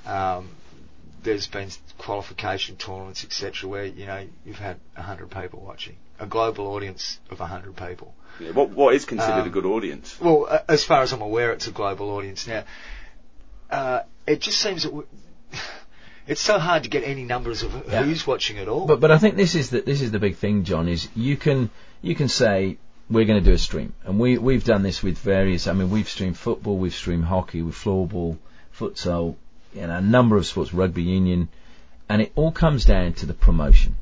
um, 0.04 0.48
there's 1.22 1.46
been 1.46 1.68
qualification 1.98 2.76
tournaments, 2.76 3.22
etc., 3.22 3.68
where 3.68 3.84
you 3.84 4.06
know 4.06 4.26
you've 4.44 4.56
had 4.58 4.78
hundred 4.96 5.30
people 5.30 5.60
watching, 5.60 5.96
a 6.18 6.26
global 6.26 6.68
audience 6.68 7.20
of 7.30 7.38
hundred 7.38 7.76
people. 7.76 8.14
Yeah, 8.40 8.52
what 8.52 8.70
what 8.70 8.94
is 8.94 9.04
considered 9.04 9.42
Um, 9.42 9.46
a 9.46 9.50
good 9.50 9.66
audience? 9.66 10.18
Well, 10.20 10.48
as 10.68 10.84
far 10.84 11.02
as 11.02 11.12
I'm 11.12 11.20
aware, 11.20 11.52
it's 11.52 11.66
a 11.66 11.72
global 11.72 12.10
audience 12.12 12.46
now. 12.46 12.64
Uh, 13.70 14.02
it 14.26 14.40
just 14.40 14.58
seems 14.58 14.82
that 14.84 14.92
we, 14.92 15.04
it's 16.26 16.40
so 16.40 16.58
hard 16.58 16.84
to 16.84 16.88
get 16.88 17.04
any 17.04 17.24
numbers 17.24 17.62
of 17.62 17.72
Yeah. 17.90 18.02
who's 18.02 18.26
watching 18.26 18.58
at 18.58 18.68
all. 18.68 18.86
But 18.86 19.00
but 19.00 19.10
I 19.10 19.18
think 19.18 19.36
this 19.36 19.54
is 19.54 19.70
the 19.70 19.80
this 19.80 20.00
is 20.00 20.10
the 20.10 20.18
big 20.18 20.36
thing, 20.36 20.64
John. 20.64 20.88
Is 20.88 21.08
you 21.14 21.36
can 21.36 21.70
you 22.02 22.14
can 22.14 22.28
say 22.28 22.78
we're 23.10 23.24
going 23.24 23.42
to 23.42 23.50
do 23.50 23.54
a 23.54 23.58
stream, 23.58 23.92
and 24.04 24.18
we 24.18 24.38
we've 24.38 24.64
done 24.64 24.82
this 24.82 25.02
with 25.02 25.18
various. 25.18 25.66
I 25.66 25.72
mean, 25.72 25.90
we've 25.90 26.08
streamed 26.08 26.38
football, 26.38 26.76
we've 26.78 26.94
streamed 26.94 27.24
hockey, 27.24 27.62
with 27.62 27.74
floorball, 27.74 28.38
futsal, 28.76 29.36
you 29.74 29.86
know, 29.86 29.96
a 29.96 30.00
number 30.00 30.36
of 30.36 30.46
sports, 30.46 30.72
rugby 30.72 31.02
union, 31.02 31.48
and 32.08 32.22
it 32.22 32.32
all 32.36 32.52
comes 32.52 32.84
down 32.84 33.14
to 33.14 33.26
the 33.26 33.34
promotion. 33.34 33.96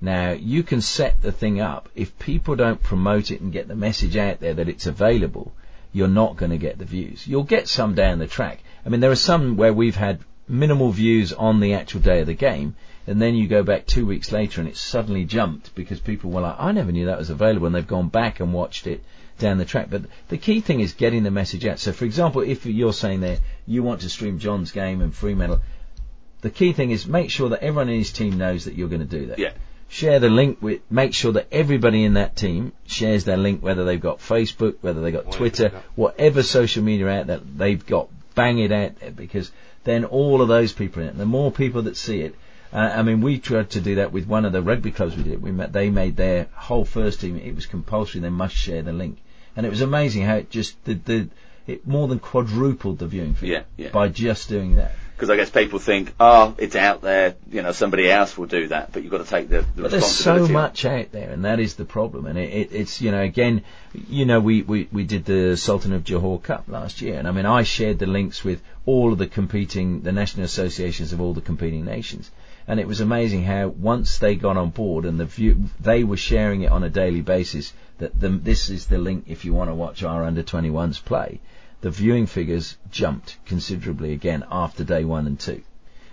Now 0.00 0.32
you 0.32 0.64
can 0.64 0.80
set 0.80 1.22
the 1.22 1.30
thing 1.30 1.60
up. 1.60 1.88
If 1.94 2.18
people 2.18 2.56
don't 2.56 2.82
promote 2.82 3.30
it 3.30 3.40
and 3.40 3.52
get 3.52 3.68
the 3.68 3.76
message 3.76 4.16
out 4.16 4.40
there 4.40 4.54
that 4.54 4.68
it's 4.68 4.86
available, 4.86 5.52
you're 5.92 6.08
not 6.08 6.36
going 6.36 6.50
to 6.50 6.58
get 6.58 6.78
the 6.78 6.84
views. 6.84 7.24
You'll 7.26 7.44
get 7.44 7.68
some 7.68 7.94
down 7.94 8.18
the 8.18 8.26
track. 8.26 8.64
I 8.84 8.88
mean, 8.88 8.98
there 9.00 9.12
are 9.12 9.14
some 9.30 9.56
where 9.56 9.72
we've 9.72 9.94
had 9.94 10.18
minimal 10.52 10.90
views 10.90 11.32
on 11.32 11.60
the 11.60 11.74
actual 11.74 12.00
day 12.00 12.20
of 12.20 12.26
the 12.26 12.34
game, 12.34 12.76
and 13.06 13.20
then 13.20 13.34
you 13.34 13.48
go 13.48 13.62
back 13.64 13.86
two 13.86 14.06
weeks 14.06 14.30
later 14.30 14.60
and 14.60 14.68
it's 14.70 14.80
suddenly 14.80 15.24
jumped 15.24 15.74
because 15.74 15.98
people 15.98 16.30
were 16.30 16.42
like, 16.42 16.56
I 16.58 16.70
never 16.70 16.92
knew 16.92 17.06
that 17.06 17.18
was 17.18 17.30
available, 17.30 17.66
and 17.66 17.74
they've 17.74 17.86
gone 17.86 18.08
back 18.08 18.38
and 18.38 18.52
watched 18.52 18.86
it 18.86 19.02
down 19.38 19.58
the 19.58 19.64
track. 19.64 19.88
But 19.90 20.02
the 20.28 20.38
key 20.38 20.60
thing 20.60 20.80
is 20.80 20.92
getting 20.92 21.24
the 21.24 21.30
message 21.30 21.66
out. 21.66 21.80
So, 21.80 21.92
for 21.92 22.04
example, 22.04 22.42
if 22.42 22.66
you're 22.66 22.92
saying 22.92 23.20
there 23.20 23.38
you 23.66 23.82
want 23.82 24.02
to 24.02 24.08
stream 24.08 24.38
John's 24.38 24.70
game 24.70 25.00
and 25.00 25.12
Fremantle, 25.14 25.60
the 26.42 26.50
key 26.50 26.72
thing 26.72 26.90
is 26.90 27.06
make 27.06 27.30
sure 27.30 27.48
that 27.48 27.62
everyone 27.62 27.88
in 27.88 27.98
his 27.98 28.12
team 28.12 28.36
knows 28.38 28.66
that 28.66 28.74
you're 28.74 28.88
going 28.88 29.06
to 29.08 29.18
do 29.18 29.26
that 29.26 29.38
Yeah. 29.38 29.52
share 29.88 30.20
the 30.20 30.28
link 30.28 30.58
with, 30.60 30.80
make 30.90 31.14
sure 31.14 31.32
that 31.32 31.46
everybody 31.50 32.04
in 32.04 32.14
that 32.14 32.36
team 32.36 32.72
shares 32.86 33.24
their 33.24 33.36
link, 33.36 33.62
whether 33.62 33.84
they've 33.84 34.00
got 34.00 34.18
Facebook, 34.18 34.76
whether 34.80 35.00
they've 35.00 35.12
got 35.12 35.32
Twitter, 35.32 35.70
whatever 35.94 36.42
social 36.42 36.82
media 36.84 37.08
out 37.08 37.26
that 37.28 37.58
they've 37.58 37.84
got, 37.86 38.08
bang 38.34 38.58
it 38.58 38.72
out 38.72 38.98
there 39.00 39.10
because 39.10 39.50
then 39.84 40.04
all 40.04 40.42
of 40.42 40.48
those 40.48 40.72
people 40.72 41.02
in 41.02 41.08
it, 41.08 41.18
the 41.18 41.26
more 41.26 41.50
people 41.50 41.82
that 41.82 41.96
see 41.96 42.20
it, 42.20 42.34
uh, 42.72 42.78
I 42.78 43.02
mean, 43.02 43.20
we 43.20 43.38
tried 43.38 43.70
to 43.70 43.80
do 43.80 43.96
that 43.96 44.12
with 44.12 44.26
one 44.26 44.44
of 44.44 44.52
the 44.52 44.62
rugby 44.62 44.92
clubs 44.92 45.16
we 45.16 45.24
did. 45.24 45.42
We 45.42 45.52
met, 45.52 45.72
they 45.72 45.90
made 45.90 46.16
their 46.16 46.48
whole 46.54 46.84
first 46.84 47.20
team, 47.20 47.36
it 47.36 47.54
was 47.54 47.66
compulsory, 47.66 48.20
they 48.20 48.30
must 48.30 48.54
share 48.54 48.82
the 48.82 48.92
link. 48.92 49.18
And 49.56 49.66
it 49.66 49.68
was 49.68 49.82
amazing 49.82 50.22
how 50.24 50.36
it 50.36 50.50
just, 50.50 50.82
the, 50.84 50.94
the, 50.94 51.28
it 51.66 51.86
more 51.86 52.08
than 52.08 52.18
quadrupled 52.18 52.98
the 52.98 53.06
viewing 53.06 53.34
figure 53.34 53.64
Yeah, 53.76 53.84
yeah. 53.84 53.90
by 53.90 54.08
just 54.08 54.48
doing 54.48 54.76
that. 54.76 54.92
Because 55.22 55.30
I 55.30 55.36
guess 55.36 55.50
people 55.50 55.78
think, 55.78 56.12
oh, 56.18 56.56
it's 56.58 56.74
out 56.74 57.00
there, 57.00 57.36
you 57.48 57.62
know, 57.62 57.70
somebody 57.70 58.10
else 58.10 58.36
will 58.36 58.48
do 58.48 58.66
that, 58.66 58.92
but 58.92 59.04
you've 59.04 59.12
got 59.12 59.18
to 59.18 59.30
take 59.30 59.48
the, 59.48 59.64
the 59.76 59.82
But 59.82 59.92
there's 59.92 60.10
so 60.10 60.48
much 60.48 60.84
out 60.84 61.12
there, 61.12 61.30
and 61.30 61.44
that 61.44 61.60
is 61.60 61.76
the 61.76 61.84
problem. 61.84 62.26
And 62.26 62.36
it, 62.36 62.52
it, 62.52 62.72
it's 62.72 63.00
you 63.00 63.12
know 63.12 63.20
again, 63.20 63.62
you 64.08 64.26
know 64.26 64.40
we, 64.40 64.62
we, 64.62 64.88
we 64.90 65.04
did 65.04 65.24
the 65.24 65.56
Sultan 65.56 65.92
of 65.92 66.02
Johor 66.02 66.42
Cup 66.42 66.64
last 66.66 67.02
year, 67.02 67.20
and 67.20 67.28
I 67.28 67.30
mean 67.30 67.46
I 67.46 67.62
shared 67.62 68.00
the 68.00 68.06
links 68.06 68.42
with 68.42 68.60
all 68.84 69.12
of 69.12 69.18
the 69.18 69.28
competing, 69.28 70.00
the 70.02 70.10
national 70.10 70.44
associations 70.44 71.12
of 71.12 71.20
all 71.20 71.34
the 71.34 71.40
competing 71.40 71.84
nations, 71.84 72.28
and 72.66 72.80
it 72.80 72.88
was 72.88 73.00
amazing 73.00 73.44
how 73.44 73.68
once 73.68 74.18
they 74.18 74.34
got 74.34 74.56
on 74.56 74.70
board 74.70 75.04
and 75.04 75.20
the 75.20 75.26
view, 75.26 75.66
they 75.78 76.02
were 76.02 76.16
sharing 76.16 76.62
it 76.62 76.72
on 76.72 76.82
a 76.82 76.90
daily 76.90 77.20
basis. 77.20 77.72
That 77.98 78.18
the, 78.18 78.30
this 78.30 78.70
is 78.70 78.86
the 78.86 78.98
link 78.98 79.26
if 79.28 79.44
you 79.44 79.54
want 79.54 79.70
to 79.70 79.74
watch 79.76 80.02
our 80.02 80.24
under 80.24 80.42
21s 80.42 81.00
play. 81.04 81.38
The 81.82 81.90
viewing 81.90 82.26
figures 82.26 82.76
jumped 82.90 83.38
considerably 83.44 84.12
again 84.12 84.44
after 84.50 84.84
day 84.84 85.04
one 85.04 85.26
and 85.26 85.38
two. 85.38 85.62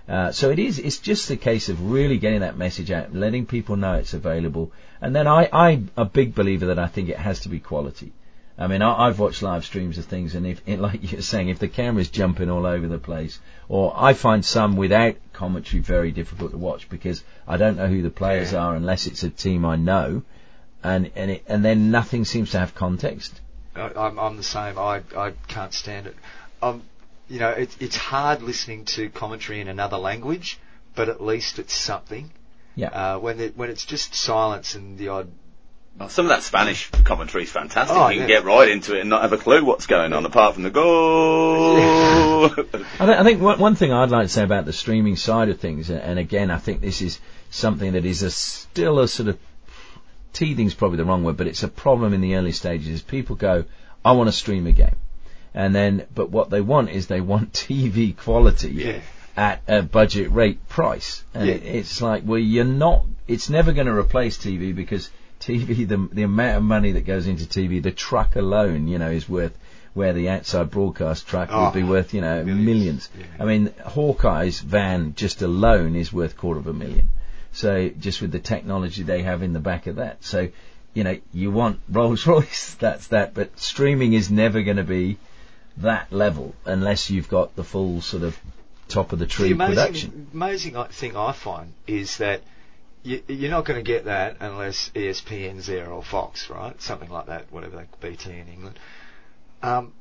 Uh, 0.07 0.31
so 0.31 0.49
it 0.49 0.57
is. 0.57 0.79
It's 0.79 0.97
just 0.97 1.29
a 1.29 1.37
case 1.37 1.69
of 1.69 1.91
really 1.91 2.17
getting 2.17 2.39
that 2.39 2.57
message 2.57 2.89
out, 2.89 3.13
letting 3.13 3.45
people 3.45 3.75
know 3.77 3.93
it's 3.93 4.15
available, 4.15 4.71
and 4.99 5.15
then 5.15 5.27
I, 5.27 5.47
I'm 5.53 5.91
a 5.95 6.05
big 6.05 6.33
believer 6.33 6.65
that 6.65 6.79
I 6.79 6.87
think 6.87 7.09
it 7.09 7.17
has 7.17 7.41
to 7.41 7.49
be 7.49 7.59
quality. 7.59 8.11
I 8.57 8.65
mean, 8.65 8.81
I, 8.81 9.07
I've 9.07 9.19
watched 9.19 9.43
live 9.43 9.63
streams 9.63 9.99
of 9.99 10.05
things, 10.05 10.33
and 10.33 10.47
if, 10.47 10.61
it, 10.67 10.79
like 10.79 11.11
you're 11.11 11.21
saying, 11.21 11.49
if 11.49 11.59
the 11.59 11.67
camera's 11.67 12.09
jumping 12.09 12.49
all 12.49 12.65
over 12.65 12.87
the 12.87 12.97
place, 12.97 13.39
or 13.67 13.93
I 13.95 14.13
find 14.13 14.43
some 14.43 14.75
without 14.75 15.17
commentary 15.33 15.83
very 15.83 16.11
difficult 16.11 16.51
to 16.51 16.57
watch 16.57 16.89
because 16.89 17.23
I 17.47 17.57
don't 17.57 17.77
know 17.77 17.87
who 17.87 18.01
the 18.01 18.09
players 18.09 18.53
Yeah. 18.53 18.63
are 18.63 18.75
unless 18.75 19.05
it's 19.05 19.21
a 19.21 19.29
team 19.29 19.63
I 19.65 19.75
know, 19.75 20.23
and 20.83 21.11
and 21.15 21.29
it, 21.29 21.43
and 21.47 21.63
then 21.63 21.91
nothing 21.91 22.25
seems 22.25 22.49
to 22.51 22.59
have 22.59 22.73
context. 22.73 23.39
I, 23.75 23.91
I'm, 23.95 24.19
I'm 24.19 24.37
the 24.37 24.43
same. 24.43 24.77
I, 24.77 25.01
I 25.15 25.33
can't 25.47 25.73
stand 25.73 26.07
it. 26.07 26.15
Um, 26.61 26.83
you 27.29 27.39
know, 27.39 27.49
it, 27.49 27.75
it's 27.79 27.95
hard 27.95 28.41
listening 28.41 28.85
to 28.85 29.09
commentary 29.09 29.61
in 29.61 29.67
another 29.67 29.97
language, 29.97 30.59
but 30.95 31.09
at 31.09 31.21
least 31.21 31.59
it's 31.59 31.73
something. 31.73 32.31
Yeah. 32.75 32.87
Uh, 32.87 33.19
when 33.19 33.39
it, 33.39 33.57
when 33.57 33.69
it's 33.69 33.85
just 33.85 34.15
silence 34.15 34.75
and 34.75 34.97
the 34.97 35.09
odd. 35.09 35.31
Well, 35.97 36.09
some 36.09 36.25
of 36.25 36.29
that 36.29 36.43
Spanish 36.43 36.89
commentary 37.03 37.43
is 37.43 37.51
fantastic. 37.51 37.95
Oh, 37.95 38.07
you 38.09 38.19
can 38.19 38.27
get 38.27 38.45
right 38.45 38.69
into 38.69 38.95
it 38.95 39.01
and 39.01 39.09
not 39.09 39.23
have 39.23 39.33
a 39.33 39.37
clue 39.37 39.65
what's 39.65 39.85
going 39.85 40.13
on 40.13 40.25
apart 40.25 40.53
from 40.53 40.63
the 40.63 40.69
goal. 40.69 42.45
I, 42.45 42.49
th- 42.55 42.89
I 42.99 43.23
think 43.23 43.41
one, 43.41 43.59
one 43.59 43.75
thing 43.75 43.91
I'd 43.91 44.09
like 44.09 44.27
to 44.27 44.33
say 44.33 44.43
about 44.43 44.65
the 44.65 44.71
streaming 44.71 45.17
side 45.17 45.49
of 45.49 45.59
things, 45.59 45.89
and 45.89 46.17
again, 46.17 46.51
I 46.51 46.57
think 46.57 46.79
this 46.79 47.01
is 47.01 47.19
something 47.49 47.93
that 47.93 48.05
is 48.05 48.23
a, 48.23 48.31
still 48.31 48.99
a 48.99 49.07
sort 49.07 49.29
of 49.29 49.39
teething's 50.33 50.73
probably 50.73 50.97
the 50.97 51.05
wrong 51.05 51.23
word, 51.23 51.37
but 51.37 51.47
it's 51.47 51.63
a 51.63 51.67
problem 51.67 52.13
in 52.13 52.21
the 52.21 52.35
early 52.35 52.51
stages. 52.51 52.87
Is 52.87 53.01
people 53.01 53.35
go, 53.35 53.65
I 54.03 54.11
want 54.13 54.27
to 54.27 54.31
stream 54.33 54.67
a 54.67 54.71
game, 54.71 54.95
and 55.53 55.73
then, 55.75 56.05
but 56.13 56.29
what 56.29 56.49
they 56.49 56.61
want 56.61 56.89
is 56.89 57.07
they 57.07 57.21
want 57.21 57.53
TV 57.67 58.15
quality 58.15 58.71
Yeah. 58.71 59.01
at 59.35 59.61
a 59.67 59.81
budget 59.81 60.31
rate 60.31 60.67
price, 60.69 61.23
and 61.33 61.47
Yeah. 61.47 61.55
it, 61.55 61.63
it's 61.65 62.01
like, 62.01 62.23
well, 62.25 62.39
you're 62.39 62.63
not. 62.65 63.05
It's 63.27 63.49
never 63.49 63.71
going 63.73 63.87
to 63.87 63.93
replace 63.93 64.37
TV 64.37 64.75
because 64.75 65.09
TV, 65.39 65.87
the 65.93 66.09
the 66.11 66.23
amount 66.23 66.57
of 66.57 66.63
money 66.63 66.91
that 66.93 67.05
goes 67.05 67.27
into 67.27 67.45
TV, 67.45 67.81
the 67.81 67.91
truck 67.91 68.35
alone, 68.35 68.87
you 68.87 68.97
know, 68.97 69.09
is 69.11 69.27
worth 69.29 69.57
where 69.95 70.13
the 70.13 70.29
outside 70.29 70.69
broadcast 70.69 71.27
truck 71.27 71.49
Oh, 71.51 71.65
would 71.65 71.73
be 71.73 71.81
oh, 71.83 71.87
worth, 71.87 72.13
you 72.13 72.21
know, 72.21 72.43
millions. 72.43 72.65
millions. 72.65 73.09
Yeah. 73.17 73.25
I 73.39 73.45
mean, 73.45 73.73
Hawkeye's 73.85 74.59
van 74.61 75.13
just 75.15 75.41
alone 75.41 75.95
is 75.95 76.13
worth 76.13 76.37
quarter 76.37 76.59
of 76.59 76.67
a 76.67 76.73
million. 76.73 77.09
So 77.51 77.89
just 77.89 78.21
with 78.21 78.31
the 78.31 78.39
technology 78.39 79.03
they 79.03 79.23
have 79.23 79.41
in 79.41 79.53
the 79.53 79.59
back 79.59 79.87
of 79.87 79.97
that, 79.97 80.23
so 80.23 80.49
you 80.93 81.03
know, 81.03 81.17
you 81.33 81.51
want 81.51 81.79
Rolls 81.89 82.25
Royce, 82.25 82.75
that's 82.75 83.07
that. 83.07 83.33
But 83.33 83.59
streaming 83.59 84.13
is 84.13 84.29
never 84.31 84.61
going 84.61 84.77
to 84.77 84.83
be 84.83 85.17
that 85.77 86.11
level 86.11 86.55
unless 86.65 87.09
you've 87.09 87.29
got 87.29 87.55
the 87.55 87.63
full 87.63 88.01
sort 88.01 88.23
of 88.23 88.37
top 88.87 89.13
of 89.13 89.19
the 89.19 89.27
tree 89.27 89.49
the 89.49 89.53
amazing, 89.53 89.75
production. 89.75 90.27
amazing 90.33 90.83
thing 90.85 91.15
I 91.15 91.31
find 91.31 91.73
is 91.87 92.17
that 92.17 92.41
you, 93.03 93.21
you're 93.27 93.51
not 93.51 93.65
going 93.65 93.79
to 93.79 93.83
get 93.83 94.05
that 94.05 94.37
unless 94.39 94.89
ESPN's 94.89 95.67
there 95.67 95.89
or 95.89 96.03
Fox, 96.03 96.49
right? 96.49 96.79
Something 96.81 97.09
like 97.09 97.27
that, 97.27 97.51
whatever 97.51 97.77
they 97.77 98.09
BT 98.09 98.31
in 98.31 98.47
England. 98.47 98.79
Um, 99.61 99.93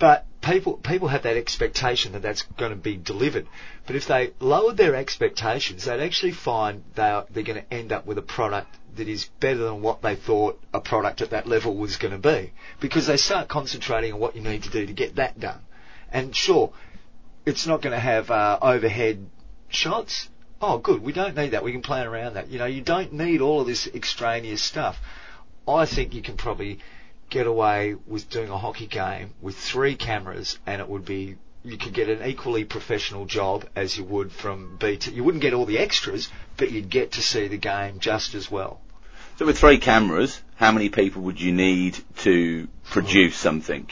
but 0.00 0.26
people 0.40 0.78
people 0.78 1.08
have 1.08 1.22
that 1.22 1.36
expectation 1.36 2.12
that 2.12 2.22
that's 2.22 2.42
going 2.58 2.70
to 2.70 2.76
be 2.76 2.96
delivered. 2.96 3.46
But 3.86 3.94
if 3.94 4.06
they 4.06 4.32
lowered 4.40 4.78
their 4.78 4.96
expectations, 4.96 5.84
they'd 5.84 6.00
actually 6.00 6.32
find 6.32 6.82
they 6.94 7.02
are, 7.02 7.26
they're 7.30 7.44
going 7.44 7.62
to 7.62 7.72
end 7.72 7.92
up 7.92 8.06
with 8.06 8.18
a 8.18 8.22
product 8.22 8.76
that 8.96 9.06
is 9.06 9.26
better 9.38 9.58
than 9.58 9.82
what 9.82 10.02
they 10.02 10.16
thought 10.16 10.60
a 10.74 10.80
product 10.80 11.20
at 11.20 11.30
that 11.30 11.46
level 11.46 11.76
was 11.76 11.96
going 11.98 12.12
to 12.12 12.18
be, 12.18 12.52
because 12.80 13.06
they 13.06 13.18
start 13.18 13.48
concentrating 13.48 14.14
on 14.14 14.18
what 14.18 14.34
you 14.34 14.42
need 14.42 14.64
to 14.64 14.70
do 14.70 14.86
to 14.86 14.92
get 14.92 15.16
that 15.16 15.38
done. 15.38 15.60
And 16.10 16.34
sure, 16.34 16.72
it's 17.46 17.66
not 17.66 17.82
going 17.82 17.92
to 17.92 18.00
have 18.00 18.30
uh, 18.30 18.58
overhead 18.60 19.26
shots. 19.68 20.28
Oh, 20.62 20.78
good. 20.78 21.02
We 21.02 21.12
don't 21.12 21.36
need 21.36 21.50
that. 21.50 21.62
We 21.62 21.72
can 21.72 21.82
plan 21.82 22.06
around 22.06 22.34
that. 22.34 22.48
You 22.48 22.58
know, 22.58 22.66
you 22.66 22.82
don't 22.82 23.12
need 23.12 23.42
all 23.42 23.60
of 23.60 23.66
this 23.66 23.86
extraneous 23.86 24.62
stuff. 24.62 24.98
I 25.68 25.86
think 25.86 26.14
you 26.14 26.22
can 26.22 26.36
probably 26.36 26.80
get 27.30 27.46
away 27.46 27.94
with 28.06 28.28
doing 28.28 28.50
a 28.50 28.58
hockey 28.58 28.86
game 28.86 29.32
with 29.40 29.56
three 29.56 29.94
cameras 29.94 30.58
and 30.66 30.80
it 30.80 30.88
would 30.88 31.04
be 31.04 31.36
you 31.62 31.76
could 31.76 31.92
get 31.92 32.08
an 32.08 32.26
equally 32.26 32.64
professional 32.64 33.26
job 33.26 33.66
as 33.76 33.96
you 33.96 34.04
would 34.04 34.32
from 34.32 34.76
BT. 34.76 35.12
You 35.12 35.24
wouldn't 35.24 35.42
get 35.42 35.52
all 35.52 35.66
the 35.66 35.78
extras, 35.78 36.30
but 36.56 36.70
you'd 36.70 36.88
get 36.88 37.12
to 37.12 37.22
see 37.22 37.48
the 37.48 37.58
game 37.58 37.98
just 37.98 38.34
as 38.34 38.50
well. 38.50 38.80
So 39.38 39.46
with 39.46 39.58
three 39.58 39.78
cameras, 39.78 40.40
how 40.56 40.72
many 40.72 40.88
people 40.88 41.22
would 41.22 41.40
you 41.40 41.52
need 41.52 41.98
to 42.18 42.68
produce 42.84 43.34
hmm. 43.34 43.42
something? 43.42 43.86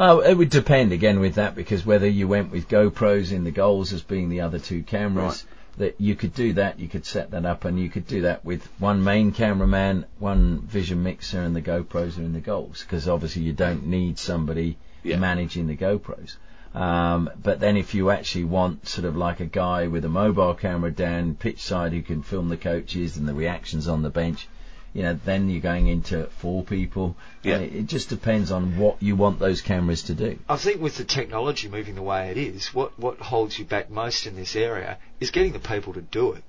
Oh, 0.00 0.20
it 0.20 0.34
would 0.34 0.50
depend 0.50 0.92
again 0.92 1.18
with 1.18 1.34
that 1.34 1.56
because 1.56 1.84
whether 1.84 2.08
you 2.08 2.28
went 2.28 2.52
with 2.52 2.68
GoPros 2.68 3.32
in 3.32 3.42
the 3.42 3.50
goals 3.50 3.92
as 3.92 4.02
being 4.02 4.28
the 4.28 4.42
other 4.42 4.60
two 4.60 4.84
cameras, 4.84 5.44
that 5.78 6.00
you 6.00 6.14
could 6.14 6.34
do 6.34 6.52
that, 6.54 6.78
you 6.78 6.88
could 6.88 7.06
set 7.06 7.30
that 7.30 7.44
up, 7.44 7.64
and 7.64 7.78
you 7.80 7.88
could 7.88 8.06
do 8.06 8.22
that 8.22 8.44
with 8.44 8.64
one 8.78 9.02
main 9.02 9.32
cameraman, 9.32 10.04
one 10.18 10.60
vision 10.60 11.02
mixer, 11.02 11.40
and 11.40 11.56
the 11.56 11.62
GoPros 11.62 12.18
are 12.18 12.22
in 12.22 12.32
the 12.32 12.40
goals 12.40 12.82
because 12.82 13.08
obviously 13.08 13.42
you 13.42 13.52
don't 13.52 13.86
need 13.86 14.18
somebody 14.18 14.76
Yeah. 15.02 15.18
managing 15.18 15.66
the 15.66 15.76
GoPros. 15.76 16.36
Um, 16.74 17.30
but 17.42 17.60
then 17.60 17.76
if 17.76 17.94
you 17.94 18.10
actually 18.10 18.44
want 18.44 18.86
sort 18.86 19.06
of 19.06 19.16
like 19.16 19.40
a 19.40 19.46
guy 19.46 19.86
with 19.86 20.04
a 20.04 20.08
mobile 20.08 20.54
camera 20.54 20.90
down 20.90 21.34
pitch 21.34 21.62
side 21.62 21.92
who 21.92 22.02
can 22.02 22.22
film 22.22 22.48
the 22.50 22.56
coaches 22.56 23.16
and 23.16 23.26
the 23.26 23.34
reactions 23.34 23.88
on 23.88 24.02
the 24.02 24.10
bench, 24.10 24.46
you 24.92 25.02
know, 25.02 25.18
then 25.24 25.48
you're 25.48 25.60
going 25.60 25.86
into 25.86 26.26
four 26.38 26.62
people. 26.62 27.16
Yeah. 27.42 27.58
It, 27.58 27.74
it 27.74 27.86
just 27.86 28.08
depends 28.08 28.50
on 28.50 28.78
what 28.78 29.02
you 29.02 29.16
want 29.16 29.38
those 29.38 29.60
cameras 29.60 30.02
to 30.04 30.14
do. 30.14 30.38
I 30.48 30.56
think 30.56 30.80
with 30.80 30.96
the 30.96 31.04
technology 31.04 31.68
moving 31.68 31.94
the 31.94 32.02
way 32.02 32.30
it 32.30 32.36
is, 32.36 32.74
what, 32.74 32.98
what 32.98 33.18
holds 33.18 33.58
you 33.58 33.64
back 33.64 33.90
most 33.90 34.26
in 34.26 34.36
this 34.36 34.56
area 34.56 34.98
is 35.20 35.30
getting 35.30 35.52
the 35.52 35.58
people 35.58 35.94
to 35.94 36.00
do 36.00 36.32
it. 36.32 36.44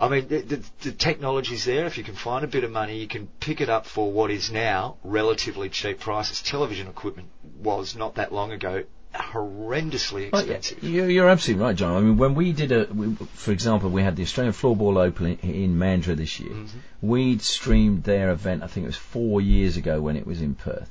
I 0.00 0.08
mean, 0.08 0.28
the, 0.28 0.40
the, 0.42 0.64
the 0.82 0.92
technology's 0.92 1.64
there. 1.64 1.86
If 1.86 1.98
you 1.98 2.04
can 2.04 2.14
find 2.14 2.44
a 2.44 2.48
bit 2.48 2.62
of 2.62 2.70
money, 2.70 2.98
you 2.98 3.08
can 3.08 3.26
pick 3.40 3.60
it 3.60 3.68
up 3.68 3.84
for 3.84 4.12
what 4.12 4.30
is 4.30 4.50
now 4.50 4.96
relatively 5.02 5.68
cheap 5.68 5.98
prices. 5.98 6.40
Television 6.40 6.86
equipment 6.86 7.28
was 7.60 7.96
not 7.96 8.14
that 8.14 8.32
long 8.32 8.52
ago 8.52 8.84
horrendously 9.14 10.28
expensive. 10.28 10.82
you're, 10.82 11.08
you're 11.08 11.28
absolutely 11.28 11.64
right, 11.64 11.76
John. 11.76 11.96
I 11.96 12.00
mean, 12.00 12.16
when 12.16 12.34
we 12.34 12.52
did 12.52 12.72
a, 12.72 12.84
we, 12.92 13.14
for 13.14 13.52
example, 13.52 13.90
we 13.90 14.02
had 14.02 14.16
the 14.16 14.22
Australian 14.22 14.52
Floorball 14.52 14.96
Open 14.96 15.38
in, 15.42 15.50
in 15.50 15.74
Mandurah 15.78 16.16
this 16.16 16.38
year. 16.40 16.52
Mm-hmm. 16.52 16.78
We'd 17.08 17.42
streamed 17.42 18.04
their 18.04 18.30
event, 18.30 18.62
I 18.62 18.66
think 18.66 18.84
it 18.84 18.88
was 18.88 18.96
four 18.96 19.40
years 19.40 19.76
ago 19.76 20.00
when 20.00 20.16
it 20.16 20.26
was 20.26 20.40
in 20.40 20.54
Perth. 20.54 20.90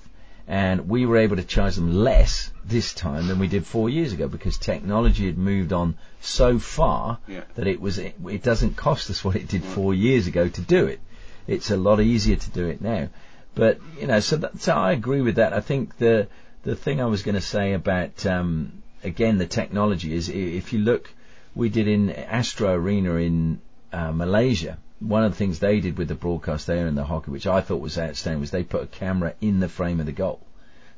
And 0.50 0.88
we 0.88 1.06
were 1.06 1.18
able 1.18 1.36
to 1.36 1.44
charge 1.44 1.76
them 1.76 1.94
less 1.94 2.52
this 2.64 2.94
time 2.94 3.28
than 3.28 3.38
we 3.38 3.48
did 3.48 3.66
four 3.66 3.90
years 3.90 4.14
ago 4.14 4.30
because 4.30 4.58
technology 4.58 5.26
had 5.26 5.38
moved 5.38 5.74
on 5.74 5.98
so 6.22 6.58
far 6.58 7.20
Yeah. 7.28 7.42
that 7.56 7.68
it 7.68 7.82
was, 7.82 7.98
it, 7.98 8.16
it 8.30 8.44
doesn't 8.44 8.78
cost 8.78 9.10
us 9.10 9.26
what 9.26 9.36
it 9.36 9.50
did 9.50 9.64
four 9.64 9.94
years 9.94 10.28
ago 10.28 10.48
to 10.48 10.62
do 10.62 10.86
it. 10.86 11.02
It's 11.48 11.70
a 11.70 11.76
lot 11.78 12.00
easier 12.00 12.38
to 12.38 12.50
do 12.52 12.66
it 12.68 12.82
now. 12.82 13.10
But, 13.56 13.80
you 14.00 14.08
know, 14.08 14.20
so 14.22 14.38
that, 14.38 14.62
so 14.62 14.74
I 14.74 14.94
agree 14.94 15.22
with 15.22 15.36
that. 15.36 15.52
I 15.52 15.60
think 15.60 15.98
the, 15.98 16.28
the 16.68 16.76
thing 16.76 17.00
I 17.00 17.06
was 17.06 17.24
going 17.24 17.36
to 17.36 17.42
say 17.42 17.72
about 17.72 18.26
um, 18.26 18.84
again 19.02 19.38
the 19.38 19.46
technology 19.46 20.14
is 20.14 20.28
if 20.28 20.74
you 20.74 20.80
look, 20.80 21.10
we 21.56 21.70
did 21.70 21.88
in 21.88 22.10
Astro 22.10 22.74
Arena 22.74 23.16
in 23.16 23.62
uh, 23.94 24.12
Malaysia. 24.12 24.78
One 25.00 25.24
of 25.24 25.32
the 25.32 25.38
things 25.38 25.60
they 25.60 25.80
did 25.80 25.98
with 25.98 26.10
the 26.10 26.16
broadcast 26.16 26.68
there 26.68 26.88
in 26.88 26.96
the 26.96 27.06
hockey, 27.06 27.32
which 27.32 27.48
I 27.48 27.62
thought 27.62 27.80
was 27.80 27.98
outstanding, 27.98 28.42
was 28.42 28.52
they 28.52 28.64
put 28.64 28.84
a 28.84 28.88
camera 28.88 29.34
in 29.40 29.62
the 29.62 29.70
frame 29.70 30.02
of 30.02 30.08
the 30.08 30.12
goal. 30.12 30.42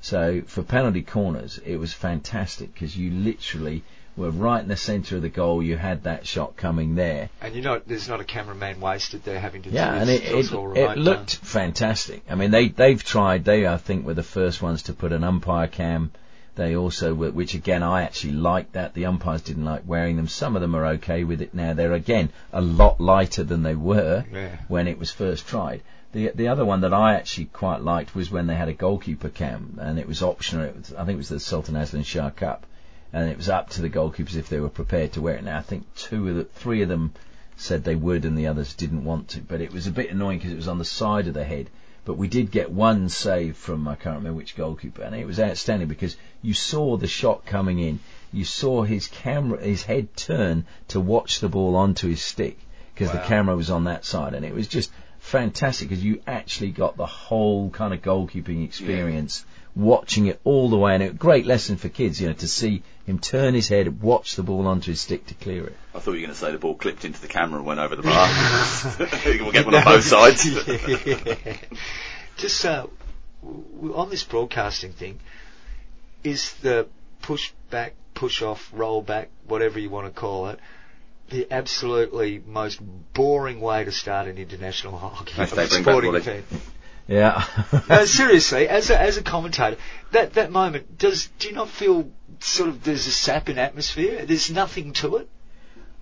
So 0.01 0.41
for 0.47 0.63
penalty 0.63 1.01
corners, 1.01 1.59
it 1.65 1.77
was 1.77 1.93
fantastic 1.93 2.73
because 2.73 2.95
you 2.95 3.11
literally 3.11 3.83
were 4.15 4.31
right 4.31 4.61
in 4.61 4.67
the 4.69 4.77
centre 4.77 5.15
of 5.15 5.21
the 5.21 5.29
goal. 5.29 5.61
You 5.63 5.77
had 5.77 6.03
that 6.03 6.27
shot 6.27 6.55
coming 6.57 6.95
there. 6.95 7.29
And 7.41 7.55
you 7.55 7.61
know, 7.61 7.81
there's 7.85 8.07
not 8.09 8.19
a 8.19 8.23
cameraman 8.23 8.79
wasted 8.79 9.23
there 9.23 9.39
having 9.39 9.61
to 9.63 9.69
Yeah, 9.69 9.91
do 9.91 9.97
and 9.99 10.09
this. 10.09 10.21
it, 10.21 10.53
it, 10.53 10.77
it 10.77 10.97
looked 10.97 11.35
fantastic. 11.35 12.23
I 12.29 12.35
mean, 12.35 12.51
they 12.51 12.69
they've 12.69 13.03
tried. 13.03 13.45
They 13.45 13.67
I 13.67 13.77
think 13.77 14.05
were 14.05 14.13
the 14.13 14.23
first 14.23 14.61
ones 14.61 14.83
to 14.83 14.93
put 14.93 15.11
an 15.11 15.23
umpire 15.23 15.67
cam. 15.67 16.11
They 16.59 16.75
also 16.75 17.13
were, 17.13 17.31
which 17.31 17.53
again 17.53 17.83
I 17.83 18.01
actually 18.01 18.33
liked 18.33 18.73
that. 18.73 18.93
The 18.93 19.05
umpires 19.05 19.43
didn't 19.43 19.63
like 19.63 19.83
wearing 19.87 20.17
them. 20.17 20.27
Some 20.27 20.57
of 20.57 20.61
them 20.61 20.75
are 20.75 20.85
okay 20.97 21.23
with 21.23 21.41
it 21.41 21.53
now. 21.53 21.71
They're 21.71 21.93
again 21.93 22.31
a 22.51 22.59
lot 22.59 22.99
lighter 22.99 23.45
than 23.45 23.63
they 23.63 23.75
were 23.75 24.25
Yeah. 24.29 24.57
when 24.67 24.89
it 24.89 24.99
was 24.99 25.09
first 25.09 25.47
tried. 25.47 25.81
The 26.11 26.33
the 26.35 26.49
other 26.49 26.65
one 26.65 26.81
that 26.81 26.93
I 26.93 27.15
actually 27.15 27.45
quite 27.45 27.81
liked 27.81 28.13
was 28.13 28.29
when 28.29 28.47
they 28.47 28.55
had 28.55 28.67
a 28.67 28.73
goalkeeper 28.73 29.29
cam 29.29 29.79
and 29.79 29.97
it 29.97 30.05
was 30.05 30.21
optional. 30.21 30.65
It 30.65 30.75
was, 30.75 30.93
I 30.93 31.05
think 31.05 31.15
it 31.15 31.23
was 31.23 31.29
the 31.29 31.39
Sultan 31.39 31.77
Azlan 31.77 32.03
Shah 32.03 32.29
Cup, 32.31 32.65
and 33.13 33.29
it 33.29 33.37
was 33.37 33.47
up 33.47 33.69
to 33.69 33.81
the 33.81 33.89
goalkeepers 33.89 34.35
if 34.35 34.49
they 34.49 34.59
were 34.59 34.67
prepared 34.81 35.13
to 35.13 35.21
wear 35.21 35.35
it. 35.35 35.45
Now 35.45 35.59
I 35.59 35.61
think 35.61 35.85
two 35.95 36.27
of 36.27 36.35
the 36.35 36.43
three 36.43 36.81
of 36.81 36.89
them 36.89 37.13
said 37.55 37.85
they 37.85 37.95
would 37.95 38.25
and 38.25 38.37
the 38.37 38.47
others 38.47 38.73
didn't 38.73 39.05
want 39.05 39.29
to. 39.29 39.39
But 39.39 39.61
it 39.61 39.71
was 39.71 39.87
a 39.87 39.91
bit 39.91 40.11
annoying 40.11 40.39
because 40.39 40.51
it 40.51 40.57
was 40.57 40.67
on 40.67 40.77
the 40.77 40.83
side 40.83 41.27
of 41.27 41.33
the 41.33 41.45
head. 41.45 41.69
But 42.05 42.17
we 42.17 42.27
did 42.27 42.51
get 42.51 42.71
one 42.71 43.09
save 43.09 43.57
from 43.57 43.87
I 43.87 43.95
can't 43.95 44.17
remember 44.17 44.37
which 44.37 44.55
goalkeeper, 44.55 45.01
and 45.03 45.15
it 45.15 45.27
was 45.27 45.39
outstanding 45.39 45.87
because 45.87 46.15
you 46.41 46.53
saw 46.53 46.97
the 46.97 47.07
shot 47.07 47.45
coming 47.45 47.79
in, 47.79 47.99
you 48.31 48.45
saw 48.45 48.83
his 48.83 49.07
camera, 49.07 49.61
his 49.61 49.83
head 49.83 50.15
turn 50.15 50.65
to 50.89 50.99
watch 50.99 51.39
the 51.39 51.49
ball 51.49 51.75
onto 51.75 52.07
his 52.07 52.21
stick 52.21 52.57
because 52.93 53.11
the 53.11 53.19
camera 53.19 53.55
was 53.55 53.69
on 53.69 53.85
that 53.85 54.05
side, 54.05 54.33
and 54.33 54.45
it 54.45 54.53
was 54.53 54.67
just 54.67 54.91
fantastic 55.19 55.89
because 55.89 56.03
you 56.03 56.21
actually 56.25 56.71
got 56.71 56.97
the 56.97 57.05
whole 57.05 57.69
kind 57.69 57.93
of 57.93 58.01
goalkeeping 58.01 58.63
experience 58.63 59.45
watching 59.75 60.27
it 60.27 60.39
all 60.43 60.69
the 60.69 60.77
way, 60.77 60.93
and 60.93 61.03
a 61.03 61.11
great 61.11 61.45
lesson 61.45 61.77
for 61.77 61.89
kids, 61.89 62.19
you 62.19 62.27
know, 62.27 62.33
to 62.33 62.47
see 62.47 62.81
him 63.09 63.19
turn 63.19 63.53
his 63.53 63.67
head, 63.67 64.01
watch 64.01 64.35
the 64.35 64.43
ball 64.43 64.67
onto 64.67 64.91
his 64.91 65.01
stick 65.01 65.25
to 65.27 65.33
clear 65.33 65.65
it. 65.65 65.75
I 65.95 65.99
thought 65.99 66.11
you 66.11 66.17
were 66.17 66.27
going 66.27 66.29
to 66.29 66.35
say 66.35 66.51
the 66.51 66.59
ball 66.59 66.75
clipped 66.75 67.05
into 67.05 67.19
the 67.19 67.27
camera 67.27 67.57
and 67.57 67.65
went 67.65 67.79
over 67.79 67.95
the 67.95 68.03
bar. 68.03 68.29
we'll 69.25 69.51
get 69.51 69.65
one 69.65 69.75
on 69.75 69.83
both 69.83 70.03
sides. 70.03 70.43
Just 72.37 72.63
uh, 72.65 72.87
w- 73.41 73.63
w- 73.75 73.95
on 73.95 74.09
this 74.09 74.23
broadcasting 74.23 74.93
thing, 74.93 75.19
is 76.23 76.53
the 76.61 76.87
push 77.21 77.51
back, 77.69 77.95
push 78.13 78.41
off, 78.41 78.69
roll 78.73 79.01
back, 79.01 79.29
whatever 79.47 79.79
you 79.79 79.89
want 79.89 80.05
to 80.13 80.17
call 80.17 80.49
it, 80.49 80.59
the 81.29 81.47
absolutely 81.51 82.41
most 82.45 82.79
boring 83.13 83.59
way 83.59 83.83
to 83.83 83.91
start 83.91 84.27
an 84.27 84.37
international 84.37 84.97
hockey 84.97 85.41
If 85.41 85.51
they 85.51 85.67
bring 85.67 85.83
back 85.83 85.93
sporting 85.93 86.15
event. 86.15 86.45
Yeah. 87.07 87.43
No, 87.89 88.05
seriously, 88.05 88.67
as 88.67 88.91
a, 88.91 89.01
as 89.01 89.17
a 89.17 89.23
commentator, 89.23 89.77
that 90.11 90.33
that 90.33 90.51
moment 90.51 90.99
does 90.99 91.27
do 91.39 91.49
you 91.49 91.55
not 91.55 91.69
feel 91.69 92.11
sort 92.39 92.69
of 92.69 92.83
there's 92.83 93.07
a 93.07 93.11
sap 93.11 93.49
in 93.49 93.57
atmosphere? 93.57 94.25
There's 94.25 94.49
nothing 94.51 94.93
to 94.93 95.17
it. 95.17 95.29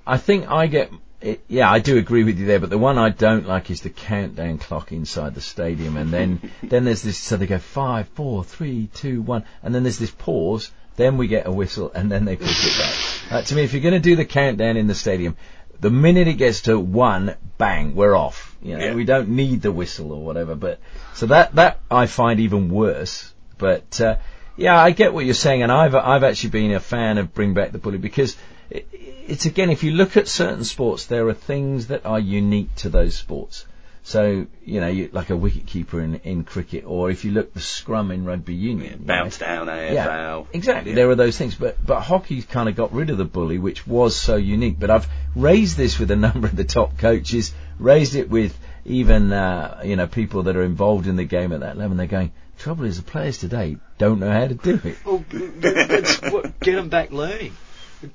I 0.06 0.18
think 0.18 0.50
I 0.50 0.68
get. 0.68 0.92
It, 1.20 1.44
yeah, 1.48 1.70
I 1.72 1.80
do 1.80 1.98
agree 1.98 2.24
with 2.24 2.38
you 2.38 2.46
there, 2.46 2.60
but 2.60 2.70
the 2.70 2.78
one 2.78 3.00
I 3.00 3.10
don't 3.10 3.48
like 3.48 3.72
is 3.72 3.82
the 3.82 3.90
countdown 3.90 4.60
clock 4.60 4.92
inside 4.92 5.34
the 5.34 5.42
stadium, 5.42 5.98
and 5.98 6.12
then 6.12 6.52
then 6.64 6.86
there's 6.86 7.02
this. 7.02 7.18
So 7.18 7.38
they 7.38 7.48
go 7.48 7.58
five, 7.58 8.08
four, 8.10 8.44
three, 8.44 8.90
two, 8.94 9.22
one, 9.22 9.44
and 9.64 9.74
then 9.74 9.84
there's 9.84 10.00
this 10.00 10.12
pause. 10.12 10.72
Then 10.96 11.18
we 11.18 11.28
get 11.28 11.46
a 11.46 11.52
whistle, 11.52 11.92
and 11.94 12.12
then 12.12 12.26
they 12.26 12.36
push 12.36 12.66
it 12.66 12.80
back. 12.80 12.94
Uh, 13.30 13.42
to 13.42 13.56
me, 13.56 13.64
if 13.64 13.74
you're 13.74 13.82
going 13.82 13.94
to 13.94 14.00
do 14.00 14.16
the 14.16 14.24
countdown 14.24 14.78
in 14.78 14.88
the 14.88 14.96
stadium, 14.96 15.36
the 15.82 15.90
minute 15.90 16.30
it 16.30 16.36
gets 16.36 16.62
to 16.62 16.80
one, 16.80 17.36
bang, 17.58 17.94
we're 17.94 18.16
off. 18.16 18.56
You 18.62 18.78
know, 18.78 18.86
Yeah. 18.86 18.94
we 18.96 19.04
don't 19.04 19.28
need 19.28 19.62
the 19.62 19.72
whistle 19.72 20.14
or 20.14 20.24
whatever. 20.24 20.56
But 20.56 20.80
so 21.14 21.26
that 21.26 21.56
that 21.56 21.82
I 21.92 22.06
find 22.06 22.40
even 22.40 22.70
worse. 22.70 23.34
But 23.58 24.00
uh, 24.00 24.16
yeah, 24.58 24.82
I 24.82 24.92
get 24.92 25.14
what 25.14 25.26
you're 25.26 25.34
saying, 25.34 25.64
and 25.64 25.72
I've 25.72 25.96
I've 25.96 26.24
actually 26.24 26.50
been 26.50 26.72
a 26.72 26.80
fan 26.80 27.18
of 27.18 27.34
Bring 27.34 27.54
Back 27.54 27.72
the 27.72 27.78
Bully 27.78 28.00
because 28.00 28.36
it, 28.70 28.88
it's 28.92 29.46
again, 29.46 29.70
if 29.70 29.84
you 29.84 29.92
look 29.92 30.18
at 30.18 30.28
certain 30.28 30.64
sports, 30.64 31.06
there 31.06 31.28
are 31.28 31.34
things 31.34 31.88
that 31.88 32.06
are 32.06 32.20
unique 32.20 32.74
to 32.78 32.90
those 32.90 33.16
sports. 33.16 33.66
So 34.08 34.48
you 34.64 34.80
know, 34.80 34.88
you, 34.88 35.10
like 35.12 35.30
a 35.32 35.36
wicket 35.36 35.66
keeper 35.66 36.00
in, 36.00 36.16
in 36.24 36.46
cricket, 36.46 36.86
or 36.88 37.12
if 37.12 37.26
you 37.26 37.32
look 37.32 37.54
the 37.54 37.60
scrum 37.60 38.10
in 38.10 38.24
rugby 38.24 38.56
union, 38.56 38.92
you 38.94 39.00
know, 39.00 39.06
Bounce 39.06 39.38
down 39.38 39.68
AFL. 39.68 39.94
yeah, 39.94 40.44
exactly. 40.54 40.92
Yeah. 40.92 40.96
There 40.96 41.10
are 41.10 41.16
those 41.16 41.38
things, 41.38 41.56
but 41.56 41.86
but 41.86 42.00
hockey 42.00 42.42
kind 42.42 42.70
of 42.70 42.76
got 42.78 42.94
rid 42.94 43.10
of 43.10 43.18
the 43.18 43.26
bully, 43.26 43.58
which 43.58 43.86
was 43.86 44.16
so 44.16 44.38
unique. 44.38 44.80
But 44.80 44.92
I've 44.92 45.10
raised 45.36 45.76
this 45.76 46.00
with 46.00 46.10
a 46.10 46.16
number 46.28 46.48
of 46.48 46.56
the 46.56 46.64
top 46.64 46.98
coaches, 46.98 47.54
raised 47.80 48.16
it 48.16 48.30
with 48.30 48.58
even 48.86 49.34
uh, 49.34 49.82
you 49.84 49.98
know 49.98 50.08
people 50.08 50.44
that 50.44 50.56
are 50.56 50.64
involved 50.64 51.08
in 51.08 51.18
the 51.18 51.26
game 51.26 51.52
at 51.52 51.60
that 51.60 51.78
level, 51.78 51.92
and 51.92 52.00
they're 52.00 52.08
going. 52.08 52.32
Trouble 52.58 52.86
is, 52.86 52.98
the 52.98 53.04
players 53.04 53.38
today 53.38 53.78
don't 53.98 54.20
know 54.20 54.32
how 54.32 54.48
to 54.48 54.54
do 54.56 54.80
it. 54.84 54.98
Well, 55.06 55.24
that- 55.30 55.88
that's 55.90 56.22
what, 56.34 56.60
get 56.60 56.76
them 56.76 56.90
back 56.90 57.12
learning. 57.12 57.56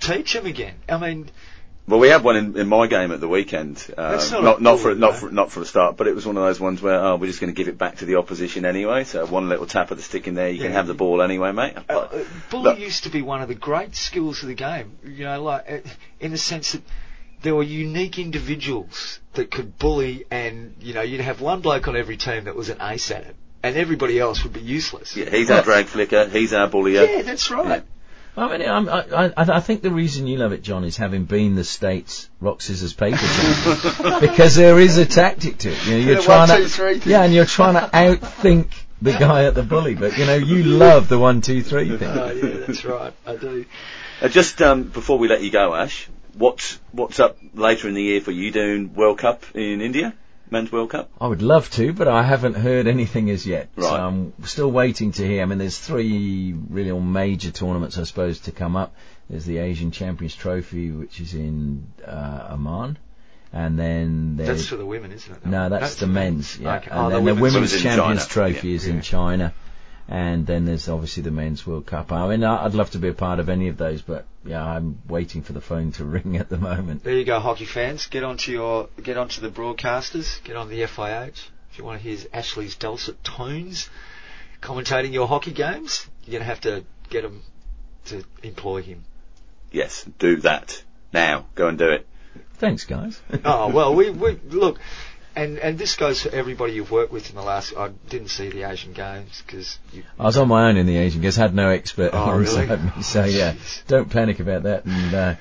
Teach 0.01 0.32
them 0.32 0.47
again. 0.47 0.74
I 0.88 0.97
mean, 0.99 1.30
Well, 1.88 1.99
we 1.99 2.09
had 2.09 2.22
one 2.22 2.36
in, 2.36 2.57
in 2.57 2.68
my 2.68 2.86
game 2.86 3.11
at 3.11 3.18
the 3.20 3.26
weekend. 3.26 3.84
Uh, 3.99 4.12
That's 4.12 4.30
not 4.30 4.43
not 4.43 4.61
a 4.61 4.62
not 4.62 4.78
for 4.78 4.88
bully, 4.90 5.01
not 5.01 5.16
for 5.16 5.30
not 5.32 5.51
for 5.51 5.61
a 5.62 5.64
start, 5.64 5.97
but 5.97 6.07
it 6.07 6.14
was 6.14 6.24
one 6.24 6.36
of 6.36 6.45
those 6.45 6.61
ones 6.61 6.80
where 6.80 6.95
oh, 6.95 7.16
we're 7.16 7.26
just 7.26 7.40
going 7.40 7.53
to 7.53 7.57
give 7.57 7.66
it 7.66 7.76
back 7.78 7.97
to 7.97 8.05
the 8.05 8.14
opposition 8.16 8.64
anyway. 8.64 9.03
So 9.03 9.26
one 9.26 9.49
little 9.49 9.66
tap 9.66 9.90
of 9.90 9.97
the 9.97 10.03
stick 10.05 10.28
in 10.28 10.34
there, 10.34 10.49
you 10.51 10.61
can 10.61 10.70
have 10.70 10.86
the 10.86 10.95
ball 10.95 11.20
anyway, 11.22 11.51
mate. 11.51 11.74
Uh, 11.88 11.93
uh, 11.93 12.24
bully 12.51 12.62
look, 12.62 12.78
used 12.78 13.05
to 13.05 13.11
be 13.11 13.22
one 13.22 13.43
of 13.43 13.49
the 13.49 13.57
great 13.57 13.97
skills 13.97 14.43
of 14.43 14.49
the 14.49 14.55
game. 14.55 14.97
You 15.05 15.24
know, 15.24 15.43
like 15.43 15.64
uh, 15.68 15.78
in 16.20 16.30
the 16.30 16.38
sense 16.38 16.72
that 16.72 16.82
there 17.43 17.57
were 17.57 17.64
unique 17.64 18.20
individuals 18.20 19.18
that 19.34 19.51
could 19.51 19.76
bully, 19.78 20.24
and 20.30 20.76
you 20.80 20.95
know, 20.95 21.03
you'd 21.03 21.20
have 21.20 21.40
one 21.40 21.61
bloke 21.62 21.88
on 21.88 21.97
every 21.97 22.16
team 22.16 22.45
that 22.45 22.55
was 22.55 22.68
an 22.68 22.78
ace 22.80 23.11
at 23.11 23.24
it, 23.24 23.34
and 23.62 23.76
everybody 23.76 24.18
else 24.18 24.42
would 24.44 24.52
be 24.52 24.60
useless. 24.60 25.16
yeah, 25.16 25.30
he's 25.30 25.50
our 25.50 25.62
drag 25.62 25.86
flicker, 25.86 26.28
he's 26.28 26.52
our 26.52 26.68
bullier. 26.68 27.04
Yeah, 27.04 27.22
that's 27.22 27.50
right. 27.50 27.82
I 28.34 28.56
mean, 28.56 28.66
I'm, 28.66 28.88
I, 28.88 29.04
I, 29.14 29.32
I 29.36 29.60
think 29.60 29.82
the 29.82 29.90
reason 29.90 30.26
you 30.26 30.38
love 30.38 30.52
it, 30.52 30.62
John, 30.62 30.84
is 30.84 30.96
having 30.96 31.26
been 31.26 31.54
the 31.54 31.64
state's 31.64 32.30
rock 32.40 32.62
scissors 32.62 32.94
paper 32.94 33.18
team. 33.18 34.20
because 34.20 34.54
there 34.54 34.80
is 34.80 34.96
a 34.96 35.04
tactic 35.04 35.58
to 35.58 35.70
it. 35.70 35.86
You 35.86 35.92
know, 35.92 35.98
you're 35.98 36.16
The 36.16 36.22
trying 36.22 36.48
one, 36.48 36.58
to, 36.60 36.64
two, 36.64 36.68
three 36.68 37.02
yeah, 37.04 37.24
and 37.24 37.34
you're 37.34 37.44
trying 37.44 37.74
to 37.74 37.90
outthink 37.94 38.68
the 39.02 39.12
guy 39.12 39.44
at 39.44 39.54
the 39.54 39.62
bully. 39.62 39.94
But 39.94 40.16
you 40.16 40.24
know, 40.24 40.36
you 40.36 40.62
love 40.78 41.10
the 41.10 41.18
one, 41.18 41.42
two, 41.42 41.62
three 41.62 41.94
thing. 41.98 42.08
Oh, 42.08 42.30
yeah, 42.30 42.66
that's 42.66 42.84
right. 42.86 43.12
I 43.26 43.36
do. 43.36 43.66
Uh, 44.22 44.28
just 44.28 44.62
um, 44.62 44.84
before 44.84 45.18
we 45.18 45.28
let 45.28 45.42
you 45.42 45.50
go, 45.50 45.74
Ash, 45.74 46.08
what's 46.32 46.80
what's 46.92 47.20
up 47.20 47.36
later 47.52 47.86
in 47.88 47.92
the 47.94 48.02
year 48.02 48.22
for 48.22 48.30
you 48.30 48.50
doing 48.50 48.94
World 48.94 49.18
Cup 49.18 49.44
in 49.54 49.82
India, 49.82 50.14
Men's 50.53 50.70
World 50.70 50.90
Cup? 50.90 51.11
I 51.20 51.26
would 51.26 51.42
love 51.42 51.68
to, 51.70 51.92
but 51.92 52.07
I 52.07 52.22
haven't 52.22 52.55
heard 52.55 52.86
anything 52.86 53.30
as 53.30 53.46
yet. 53.46 53.70
So 53.76 53.82
Right. 53.90 54.00
I'm 54.00 54.32
still 54.44 54.70
waiting 54.70 55.11
to 55.12 55.26
hear. 55.26 55.42
I 55.42 55.46
mean, 55.46 55.59
there's 55.59 55.78
three 55.78 56.53
really 56.70 56.92
major 57.00 57.50
tournaments, 57.50 57.98
I 57.98 58.05
suppose, 58.05 58.38
to 58.40 58.53
come 58.53 58.76
up. 58.76 58.94
There's 59.30 59.44
the 59.46 59.59
Asian 59.59 59.90
Champions 59.90 60.34
Trophy, 60.34 60.90
which 60.90 61.20
is 61.20 61.34
in 61.34 61.86
uh, 62.07 62.48
Oman, 62.53 62.98
and 63.53 63.78
then 63.78 64.36
there's 64.36 64.48
That's 64.48 64.66
for 64.66 64.76
the 64.76 64.86
women, 64.86 65.11
isn't 65.12 65.32
it? 65.32 65.46
No, 65.46 65.68
that's 65.68 65.96
the 65.96 66.07
men's. 66.07 66.59
Yeah. 66.59 66.76
Okay. 66.76 66.90
And 66.90 67.00
Oh, 67.00 67.05
the 67.09 67.14
then 67.16 67.24
the 67.24 67.32
women's- 67.34 67.55
women's, 67.55 67.72
Women's 67.72 67.82
champions 67.82 68.26
China. 68.26 68.53
trophy 68.53 68.68
Yeah. 68.68 68.74
is 68.76 68.86
Yeah. 68.86 68.94
in 68.94 69.00
China, 69.00 69.55
and 70.12 70.46
then 70.46 70.66
there's 70.66 70.90
obviously 70.90 71.22
the 71.22 71.30
men's 71.30 71.66
World 71.66 71.86
Cup. 71.86 72.12
I 72.12 72.28
mean, 72.28 72.44
I- 72.44 72.66
I'd 72.66 72.74
love 72.74 72.90
to 72.90 72.98
be 72.98 73.08
a 73.08 73.14
part 73.14 73.40
of 73.40 73.48
any 73.48 73.68
of 73.68 73.78
those, 73.78 74.02
but 74.02 74.26
yeah, 74.44 74.62
I'm 74.62 74.98
waiting 75.08 75.40
for 75.40 75.54
the 75.54 75.62
phone 75.62 75.90
to 75.92 76.04
ring 76.16 76.36
at 76.36 76.50
the 76.50 76.58
moment. 76.58 77.02
There 77.02 77.16
you 77.16 77.24
go, 77.24 77.40
hockey 77.40 77.64
fans. 77.64 78.08
Get 78.08 78.22
onto 78.22 78.52
your, 78.52 78.90
get 79.02 79.16
onto 79.16 79.40
the 79.40 79.48
broadcasters. 79.48 80.44
Get 80.44 80.54
on 80.56 80.68
the 80.68 80.82
FIH. 80.82 81.48
If 81.70 81.78
you 81.78 81.84
want 81.84 82.02
to 82.02 82.06
hear 82.06 82.18
Ashley's 82.34 82.76
dulcet 82.76 83.24
tones 83.24 83.88
commentating 84.60 85.14
your 85.14 85.26
hockey 85.26 85.52
games, 85.52 86.06
you're 86.26 86.32
going 86.32 86.42
to 86.42 86.46
have 86.46 86.60
to 86.60 86.84
get 87.08 87.22
them 87.22 87.42
to 88.06 88.22
employ 88.42 88.82
him. 88.82 89.04
Yes, 89.70 90.04
do 90.18 90.36
that 90.42 90.82
now. 91.14 91.46
Go 91.54 91.68
and 91.68 91.78
do 91.78 91.88
it. 91.88 92.06
Thanks, 92.58 92.84
guys. 92.84 93.18
oh 93.46 93.68
well, 93.68 93.94
we, 93.94 94.10
we 94.10 94.38
look, 94.50 94.78
and 95.35 95.59
and 95.59 95.78
this 95.78 95.97
goes 95.97 96.22
for 96.22 96.30
everybody 96.30 96.74
you've 96.74 96.91
worked 96.91 97.12
with 97.12 97.30
in 97.30 97.37
the 97.37 97.43
last. 97.43 97.74
I 97.76 97.89
didn't 98.09 98.28
see 98.28 98.49
the 98.51 98.64
Asian 98.64 98.93
Games 98.93 99.43
because. 99.47 99.78
I 100.18 100.24
was 100.24 100.37
on 100.37 100.49
my 100.49 100.68
own 100.68 100.76
in 100.76 100.87
the 100.87 100.97
Asian 100.99 101.20
Games, 101.20 101.37
had 101.37 101.55
no 101.55 101.68
expert 101.70 102.11
Oh, 102.12 102.33
really? 102.37 102.66
me, 102.66 102.91
so 103.03 103.24
yeah, 103.24 103.53
Jeez. 103.53 103.87
don't 103.87 104.11
panic 104.11 104.41
about 104.41 104.64
that. 104.64 104.85
And, 104.85 105.14
uh, 105.14 105.35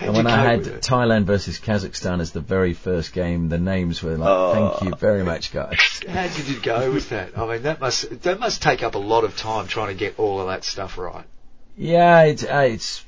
and 0.00 0.14
when 0.14 0.26
I 0.26 0.44
had? 0.44 0.62
Thailand 0.62 1.24
versus 1.24 1.58
Kazakhstan 1.58 2.20
as 2.20 2.30
the 2.30 2.40
very 2.40 2.72
first 2.72 3.12
game, 3.12 3.48
the 3.48 3.58
names 3.58 4.02
were 4.02 4.16
like, 4.16 4.28
Oh. 4.28 4.52
"Thank 4.78 4.90
you 4.92 4.96
very 4.98 5.24
much, 5.24 5.52
guys." 5.52 5.78
How 6.08 6.28
did 6.28 6.48
you 6.48 6.60
go 6.60 6.92
with 6.92 7.08
that? 7.08 7.36
I 7.36 7.46
mean, 7.46 7.62
that 7.62 7.80
must 7.80 8.22
that 8.22 8.38
must 8.38 8.62
take 8.62 8.82
up 8.82 8.94
a 8.94 8.98
lot 8.98 9.24
of 9.24 9.36
time 9.36 9.66
trying 9.66 9.88
to 9.88 9.94
get 9.94 10.18
all 10.18 10.40
of 10.40 10.46
that 10.48 10.64
stuff 10.64 10.98
right. 10.98 11.24
Yeah, 11.76 12.22
it's 12.22 12.44
uh, 12.44 12.68
it's 12.70 13.04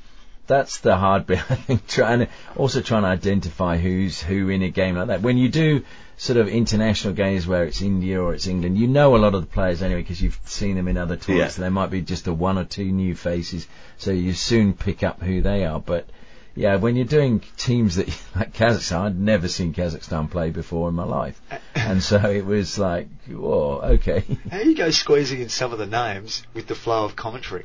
that's 0.48 0.78
the 0.80 0.96
hard 0.96 1.26
bit. 1.26 1.38
I 1.50 1.54
think 1.54 1.86
trying 1.86 2.20
to 2.20 2.28
also 2.56 2.80
trying 2.80 3.02
to 3.02 3.08
identify 3.08 3.76
who's 3.78 4.20
who 4.20 4.48
in 4.48 4.62
a 4.62 4.70
game 4.70 4.96
like 4.96 5.08
that. 5.08 5.22
When 5.22 5.38
you 5.38 5.48
do 5.48 5.84
sort 6.20 6.36
of 6.36 6.48
international 6.48 7.14
games 7.14 7.46
where 7.46 7.64
it's 7.64 7.80
India 7.80 8.20
or 8.20 8.34
it's 8.34 8.46
England, 8.46 8.76
you 8.76 8.86
know 8.86 9.16
a 9.16 9.18
lot 9.18 9.34
of 9.34 9.40
the 9.40 9.46
players 9.46 9.80
anyway 9.80 10.02
because 10.02 10.20
you've 10.20 10.38
seen 10.44 10.76
them 10.76 10.86
in 10.86 10.98
other 10.98 11.16
tournaments. 11.16 11.56
Yeah. 11.56 11.62
There 11.62 11.70
might 11.70 11.90
be 11.90 12.02
just 12.02 12.26
a 12.26 12.32
one 12.34 12.58
or 12.58 12.64
two 12.64 12.84
new 12.84 13.14
faces, 13.14 13.66
so 13.96 14.10
you 14.10 14.34
soon 14.34 14.74
pick 14.74 15.02
up 15.02 15.22
who 15.22 15.40
they 15.40 15.64
are. 15.64 15.80
But 15.80 16.10
yeah, 16.54 16.76
when 16.76 16.94
you're 16.94 17.06
doing 17.06 17.42
teams 17.56 17.96
that 17.96 18.08
like 18.36 18.52
Kazakhstan, 18.52 19.00
I'd 19.00 19.18
never 19.18 19.48
seen 19.48 19.72
Kazakhstan 19.72 20.30
play 20.30 20.50
before 20.50 20.90
in 20.90 20.94
my 20.94 21.04
life, 21.04 21.40
and 21.74 22.02
so 22.02 22.18
it 22.18 22.44
was 22.44 22.78
like, 22.78 23.08
whoa, 23.26 23.80
okay, 23.94 24.22
How 24.50 24.62
do 24.62 24.68
you 24.68 24.76
go 24.76 24.90
squeezing 24.90 25.40
in 25.40 25.48
some 25.48 25.72
of 25.72 25.78
the 25.78 25.86
names 25.86 26.42
with 26.52 26.66
the 26.66 26.74
flow 26.74 27.06
of 27.06 27.16
commentary? 27.16 27.64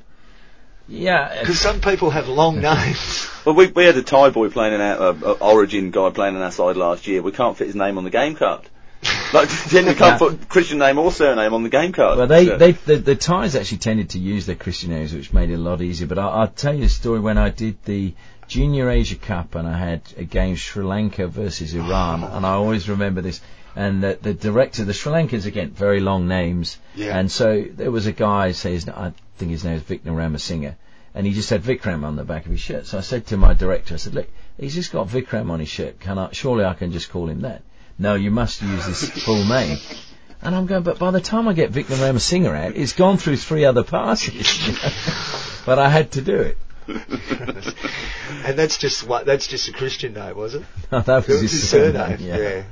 Yeah. 0.88 1.40
Because 1.40 1.60
some 1.60 1.82
people 1.82 2.10
have 2.10 2.28
long 2.28 2.62
names. 2.62 3.30
Well, 3.46 3.54
we, 3.54 3.68
we 3.68 3.86
had 3.86 3.96
a 3.96 4.02
Thai 4.02 4.32
boy 4.32 4.50
playing 4.50 4.74
in 4.74 4.82
our, 4.82 4.98
uh, 5.00 5.14
uh, 5.24 5.32
Origin 5.40 5.92
guy 5.92 6.10
playing 6.10 6.36
on 6.36 6.42
our 6.42 6.52
side 6.52 6.78
last 6.78 7.06
year. 7.06 7.22
We 7.22 7.32
can't 7.32 7.56
fit 7.56 7.68
his 7.68 7.76
name 7.76 8.00
on 8.00 8.04
the 8.04 8.10
game 8.10 8.34
card. 8.36 8.68
Like, 9.34 9.50
then 9.70 9.86
you 9.86 9.94
can't 9.94 10.18
put 10.18 10.50
Christian 10.50 10.80
name 10.80 10.98
or 10.98 11.12
surname 11.12 11.54
on 11.54 11.62
the 11.62 11.70
game 11.70 11.92
card. 11.92 12.18
Well, 12.18 12.26
they, 12.26 12.48
So- 12.48 12.58
they, 12.58 12.72
the, 12.72 12.96
the 12.96 13.16
Thais 13.16 13.56
actually 13.56 13.78
tended 13.80 14.10
to 14.12 14.20
use 14.20 14.48
their 14.48 14.56
Christian 14.56 14.90
names, 14.90 15.14
which 15.14 15.32
made 15.32 15.52
it 15.52 15.56
a 15.56 15.58
lot 15.60 15.82
easier. 15.82 16.08
But 16.08 16.18
I, 16.18 16.28
I'll 16.28 16.48
tell 16.48 16.74
you 16.74 16.86
a 16.86 16.90
story 16.90 17.20
when 17.20 17.38
I 17.38 17.50
did 17.50 17.78
the 17.86 18.16
Junior 18.48 18.90
Asia 18.90 19.16
Cup 19.16 19.54
and 19.54 19.68
I 19.68 19.78
had 19.78 20.02
a 20.18 20.24
game 20.24 20.56
Sri 20.56 20.84
Lanka 20.84 21.28
versus 21.28 21.76
Iran, 21.76 22.24
and 22.36 22.46
I 22.46 22.54
always 22.54 22.90
remember 22.90 23.22
this. 23.22 23.42
And 23.76 24.02
the, 24.02 24.18
the 24.20 24.34
director, 24.34 24.86
the 24.86 24.94
Sri 24.94 25.12
Lankans 25.12 25.46
again, 25.46 25.70
very 25.70 26.00
long 26.00 26.28
names. 26.28 26.80
Yeah. 26.96 27.16
And 27.16 27.30
so 27.32 27.64
there 27.70 27.92
was 27.92 28.08
a 28.08 28.14
guy, 28.14 28.54
say 28.54 28.72
his, 28.74 28.88
I 29.36 29.40
think 29.40 29.52
his 29.52 29.64
name 29.66 29.76
is 29.76 29.84
Vikram 29.84 30.16
Ramasinghe, 30.16 30.76
and 31.14 31.28
he 31.28 31.34
just 31.34 31.50
had 31.50 31.62
Vikram 31.62 32.06
on 32.06 32.16
the 32.16 32.24
back 32.24 32.46
of 32.46 32.52
his 32.52 32.62
shirt. 32.62 32.86
So 32.86 32.98
I 32.98 33.02
said 33.02 33.28
to 33.28 33.38
my 33.38 33.54
director, 33.54 33.96
I 33.96 33.98
said, 33.98 34.16
look, 34.16 34.30
he's 34.58 34.76
just 34.76 34.92
got 34.94 35.08
Vikram 35.10 35.50
on 35.52 35.60
his 35.60 35.68
shirt. 35.70 36.00
Can 36.00 36.18
I, 36.18 36.30
surely 36.32 36.64
I 36.64 36.74
can 36.74 36.92
just 36.94 37.10
call 37.10 37.28
him 37.30 37.42
that. 37.42 37.62
No, 38.00 38.16
you 38.16 38.32
must 38.32 38.62
use 38.62 38.86
his 38.86 39.10
full 39.26 39.44
name. 39.46 39.78
And 40.42 40.56
I'm 40.56 40.66
going, 40.68 40.84
but 40.84 41.00
by 41.00 41.12
the 41.12 41.22
time 41.22 41.48
I 41.48 41.54
get 41.54 41.72
Vikram 41.72 41.98
Ramasinghe 41.98 42.48
out, 42.68 42.76
it's 42.78 42.94
gone 42.94 43.18
through 43.18 43.38
three 43.38 43.66
other 43.66 43.84
passes. 43.84 44.68
you 44.68 44.74
know. 44.74 44.90
but 45.66 45.80
I 45.80 45.90
had 45.90 46.12
to 46.14 46.22
do 46.22 46.36
it. 46.40 46.58
and 46.88 48.58
that's 48.58 48.78
just 48.78 49.08
what 49.08 49.26
that's 49.26 49.48
just 49.48 49.68
a 49.70 49.74
Christian 49.74 50.14
name, 50.14 50.38
was 50.38 50.56
it? 50.56 50.64
that 50.92 51.06
That 51.08 51.28
was 51.28 51.28
was 51.28 51.42
his 51.42 51.52
his 51.52 51.70
surname. 51.70 52.18
surname. 52.20 52.28
yeah. 52.28 52.38
Yeah. 52.38 52.64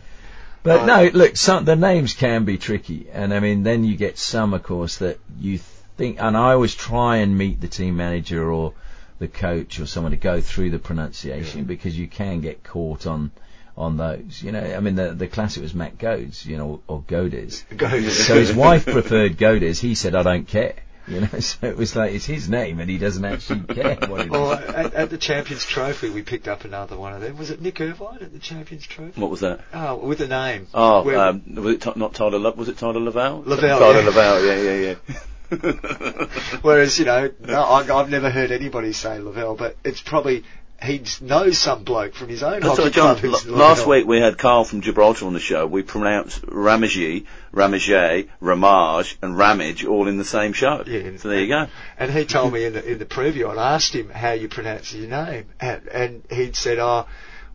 But 0.62 0.82
Uh, 0.82 0.86
no, 0.86 1.10
look, 1.14 1.36
some, 1.36 1.66
the 1.66 1.76
names 1.76 2.14
can 2.14 2.46
be 2.46 2.58
tricky, 2.58 3.08
and 3.12 3.34
I 3.34 3.40
mean, 3.42 3.64
then 3.64 3.84
you 3.84 3.98
get 3.98 4.18
some, 4.18 4.54
of 4.54 4.64
course, 4.64 4.98
that 4.98 5.20
you 5.40 5.60
think, 5.98 6.22
and 6.22 6.36
I 6.36 6.54
always 6.54 6.76
try 6.76 7.18
and 7.18 7.38
meet 7.38 7.62
the 7.62 7.68
team 7.68 7.98
manager 7.98 8.52
or 8.52 8.74
the 9.20 9.28
coach 9.28 9.80
or 9.80 9.86
someone 9.86 10.12
to 10.12 10.18
go 10.18 10.42
through 10.42 10.72
the 10.72 10.80
pronunciation 10.80 11.66
because 11.66 11.98
you 11.98 12.08
can 12.08 12.42
get 12.42 12.64
caught 12.64 13.08
on 13.08 13.32
on 13.78 13.98
those. 13.98 14.42
You 14.42 14.52
know, 14.52 14.62
I 14.62 14.80
mean, 14.80 14.96
the 14.96 15.14
the 15.14 15.28
classic 15.28 15.64
was 15.64 15.74
Matt 15.74 15.98
Gohdes, 15.98 16.46
you 16.46 16.58
know, 16.58 16.82
or 16.88 17.02
Gohdes. 17.02 17.64
Go. 17.76 18.02
So 18.10 18.36
his 18.36 18.54
wife 18.54 18.86
preferred 18.86 19.38
Gohdes. 19.38 19.80
He 19.80 19.96
said, 19.96 20.16
"I 20.16 20.24
don't 20.24 20.48
care." 20.48 20.76
You 21.08 21.22
know, 21.22 21.28
so 21.40 21.68
it 21.68 21.76
was 21.76 21.96
like 21.96 22.14
it's 22.14 22.26
his 22.26 22.50
name, 22.50 22.80
and 22.80 22.90
he 22.90 22.98
doesn't 22.98 23.26
actually 23.26 23.62
care 23.62 23.98
what 24.08 24.22
it 24.22 24.26
is. 24.26 24.32
Well, 24.32 24.54
at, 24.54 24.94
at 24.94 25.10
the 25.10 25.18
Champions 25.18 25.66
Trophy, 25.66 26.10
we 26.10 26.22
picked 26.22 26.48
up 26.48 26.64
another 26.64 26.98
one 26.98 27.14
of 27.14 27.22
them. 27.22 27.38
Was 27.38 27.50
it 27.50 27.62
Nick 27.62 27.82
Irvine 27.82 28.20
at 28.22 28.32
the 28.32 28.40
Champions 28.40 28.86
Trophy? 28.86 29.20
what 29.20 29.30
was 29.30 29.42
that? 29.42 29.62
Oh, 29.74 29.96
with 29.98 30.22
a 30.22 30.28
name. 30.28 30.68
Oh, 30.74 31.10
um, 31.20 31.44
was 31.56 31.76
it 31.76 31.82
Ty- 31.82 31.94
not 31.98 32.14
Tyler? 32.14 32.40
Lo- 32.40 32.54
was 32.56 32.70
it 32.70 32.78
Tyler 32.78 33.02
Lavelle? 33.02 33.44
Lavelle, 33.46 33.80
Tyler 33.80 34.00
yeah. 34.00 34.06
Lavelle. 34.06 34.46
Yeah, 34.46 34.62
yeah, 34.62 34.96
yeah. 35.10 35.20
Whereas, 36.62 37.00
you 37.00 37.06
know, 37.06 37.32
no, 37.40 37.62
I, 37.62 38.00
I've 38.00 38.10
never 38.10 38.30
heard 38.30 38.52
anybody 38.52 38.94
say 38.94 39.20
Lavelle, 39.20 39.56
but 39.56 39.78
it's 39.84 40.02
probably 40.02 40.44
he 40.84 41.02
knows 41.22 41.58
some 41.58 41.84
bloke 41.84 42.14
from 42.14 42.28
his 42.28 42.44
own 42.44 42.60
That's 42.60 42.78
hockey 42.78 42.92
club. 42.92 43.24
l- 43.24 43.54
last 43.54 43.88
week 43.88 44.06
we 44.06 44.20
had 44.20 44.38
Carl 44.38 44.66
from 44.66 44.82
Gibraltar 44.82 45.26
on 45.26 45.34
the 45.34 45.40
show. 45.40 45.66
We 45.66 45.82
pronounced 45.82 46.44
Ramage, 46.46 47.24
Ramage, 47.52 48.28
Ramage, 48.42 49.18
and 49.22 49.38
Ramage 49.38 49.86
all 49.86 50.08
in 50.08 50.18
the 50.18 50.26
same 50.26 50.52
show. 50.54 50.84
Yeah. 50.86 51.18
So 51.18 51.30
there 51.30 51.40
you 51.40 51.48
go. 51.48 51.68
And 51.98 52.12
he 52.12 52.26
told 52.26 52.54
me 52.54 52.66
in 52.66 52.74
the, 52.74 52.92
in 52.92 53.00
the 53.00 53.06
preview, 53.06 53.56
I 53.58 53.76
asked 53.76 53.96
him 53.96 54.10
how 54.10 54.32
you 54.32 54.50
pronounce 54.50 54.94
your 54.94 55.08
name, 55.08 55.46
and, 55.60 55.88
and 55.88 56.24
he'd 56.30 56.56
said, 56.56 56.80
"Oh, 56.80 57.08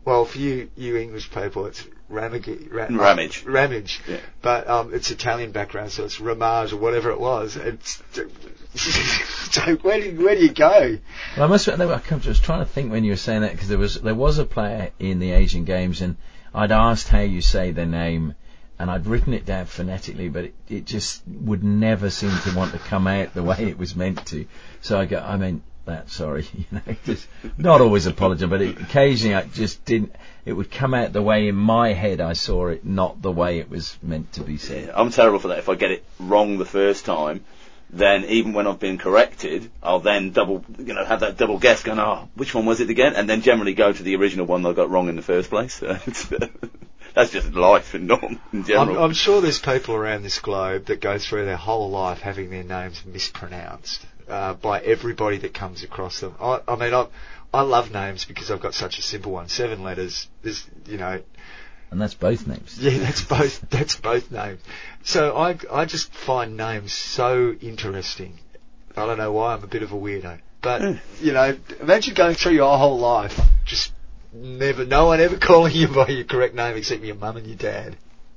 well, 0.05 0.25
for 0.25 0.39
you 0.39 0.71
you 0.75 0.97
English 0.97 1.31
people, 1.31 1.67
it's 1.67 1.85
Ramage, 2.09 2.47
Ra- 2.71 2.87
Ramage. 2.89 3.43
Ramage, 3.45 4.01
Yeah. 4.07 4.17
but 4.41 4.67
um, 4.67 4.93
it's 4.93 5.11
Italian 5.11 5.51
background, 5.51 5.91
so 5.91 6.05
it's 6.05 6.19
Ramage 6.19 6.73
or 6.73 6.77
whatever 6.77 7.11
it 7.11 7.19
was." 7.19 7.55
It's, 7.55 8.01
so 8.75 9.75
where 9.77 9.99
do 9.99 10.09
you, 10.09 10.25
where 10.25 10.35
do 10.35 10.41
you 10.41 10.53
go? 10.53 10.97
Well, 11.37 11.45
I 11.45 11.47
must. 11.47 11.67
I 11.67 11.75
was 11.75 12.39
trying 12.39 12.59
to 12.59 12.65
think 12.65 12.91
when 12.91 13.03
you 13.03 13.11
were 13.11 13.17
saying 13.17 13.41
that 13.41 13.51
because 13.51 13.67
there 13.67 13.77
was 13.77 14.01
there 14.01 14.15
was 14.15 14.37
a 14.37 14.45
player 14.45 14.91
in 14.99 15.19
the 15.19 15.31
Asian 15.31 15.65
Games, 15.65 16.01
and 16.01 16.17
I'd 16.53 16.71
asked 16.71 17.07
how 17.07 17.21
you 17.21 17.41
say 17.41 17.71
their 17.71 17.85
name, 17.85 18.35
and 18.77 18.89
I'd 18.89 19.05
written 19.07 19.33
it 19.33 19.45
down 19.45 19.65
phonetically, 19.65 20.29
but 20.29 20.45
it, 20.45 20.53
it 20.67 20.85
just 20.85 21.21
would 21.27 21.63
never 21.63 22.09
seem 22.09 22.31
to 22.43 22.55
want 22.55 22.73
to 22.73 22.79
come 22.79 23.07
out 23.07 23.33
the 23.33 23.43
way 23.43 23.57
it 23.59 23.77
was 23.77 23.95
meant 23.95 24.25
to. 24.27 24.45
So 24.81 24.99
I 24.99 25.05
go, 25.05 25.19
I 25.19 25.37
mean, 25.37 25.61
that. 25.89 26.09
Sorry, 26.09 26.47
you 26.53 26.65
know, 26.71 26.95
just 27.05 27.27
not 27.57 27.81
always 27.81 28.05
apologize, 28.05 28.49
but 28.49 28.61
it, 28.61 28.81
occasionally 28.81 29.35
I 29.35 29.43
just 29.43 29.83
didn't. 29.85 30.15
It 30.45 30.53
would 30.53 30.71
come 30.71 30.93
out 30.93 31.13
the 31.13 31.21
way 31.21 31.47
in 31.47 31.55
my 31.55 31.93
head 31.93 32.21
I 32.21 32.33
saw 32.33 32.67
it, 32.67 32.85
not 32.85 33.21
the 33.21 33.31
way 33.31 33.59
it 33.59 33.69
was 33.69 33.97
meant 34.01 34.33
to 34.33 34.41
be 34.41 34.57
said. 34.57 34.87
Yeah, 34.87 34.93
I'm 34.95 35.11
terrible 35.11 35.39
for 35.39 35.49
that. 35.49 35.59
If 35.59 35.69
I 35.69 35.75
get 35.75 35.91
it 35.91 36.03
wrong 36.19 36.57
the 36.57 36.65
first 36.65 37.05
time, 37.05 37.43
then 37.91 38.25
even 38.25 38.53
when 38.53 38.67
I've 38.67 38.79
been 38.79 38.97
corrected, 38.97 39.69
I'll 39.81 39.99
then 39.99 40.31
double, 40.31 40.63
you 40.77 40.93
know, 40.93 41.03
have 41.03 41.21
that 41.21 41.37
double 41.37 41.57
guess 41.57 41.83
going, 41.83 41.99
oh, 41.99 42.29
which 42.35 42.53
one 42.53 42.65
was 42.65 42.79
it 42.79 42.89
again? 42.89 43.15
And 43.15 43.29
then 43.29 43.41
generally 43.41 43.73
go 43.73 43.91
to 43.91 44.03
the 44.03 44.15
original 44.15 44.45
one 44.45 44.61
that 44.63 44.69
I 44.69 44.73
got 44.73 44.89
wrong 44.89 45.09
in 45.09 45.15
the 45.15 45.21
first 45.21 45.49
place. 45.49 45.81
That's 47.15 47.31
just 47.31 47.53
life 47.53 47.95
and 47.95 48.07
norm 48.07 48.39
in 48.53 48.59
I'm, 48.59 48.63
general. 48.63 49.03
I'm 49.03 49.13
sure 49.13 49.41
there's 49.41 49.59
people 49.59 49.95
around 49.95 50.23
this 50.23 50.39
globe 50.39 50.85
that 50.85 51.01
go 51.01 51.17
through 51.17 51.45
their 51.45 51.57
whole 51.57 51.89
life 51.89 52.21
having 52.21 52.51
their 52.51 52.63
names 52.63 53.03
mispronounced 53.05 54.05
uh, 54.29 54.53
by 54.53 54.79
everybody 54.81 55.37
that 55.39 55.53
comes 55.53 55.83
across 55.83 56.19
them. 56.19 56.35
I, 56.39 56.59
I 56.67 56.75
mean, 56.75 56.93
I, 56.93 57.07
I 57.53 57.61
love 57.61 57.91
names 57.91 58.25
because 58.25 58.51
I've 58.51 58.61
got 58.61 58.73
such 58.73 58.99
a 58.99 59.01
simple 59.01 59.31
one. 59.31 59.47
Seven 59.49 59.83
letters. 59.83 60.27
There's, 60.43 60.65
you 60.85 60.97
know, 60.97 61.21
And 61.91 61.99
that's 61.99 62.13
both 62.13 62.45
names. 62.47 62.77
yeah, 62.79 62.97
that's 62.99 63.21
both. 63.23 63.61
That's 63.69 63.95
both 63.95 64.31
names. 64.31 64.61
So 65.03 65.35
I, 65.35 65.57
I 65.71 65.85
just 65.85 66.13
find 66.13 66.55
names 66.57 66.93
so 66.93 67.51
interesting. 67.61 68.37
I 68.95 69.05
don't 69.05 69.17
know 69.17 69.31
why 69.31 69.53
I'm 69.53 69.63
a 69.63 69.67
bit 69.67 69.81
of 69.83 69.91
a 69.93 69.95
weirdo, 69.95 70.39
but 70.61 70.81
you 71.21 71.31
know, 71.33 71.57
imagine 71.79 72.13
going 72.15 72.35
through 72.35 72.53
your 72.53 72.77
whole 72.77 72.99
life 72.99 73.39
just 73.65 73.93
never, 74.33 74.85
no 74.85 75.05
one 75.05 75.19
ever 75.21 75.37
calling 75.41 75.73
you 75.73 75.87
by 75.87 76.07
your 76.09 76.25
correct 76.25 76.53
name 76.53 76.75
except 76.77 77.01
your 77.03 77.15
mum 77.15 77.37
and 77.37 77.47
your 77.47 77.55
dad. 77.55 77.95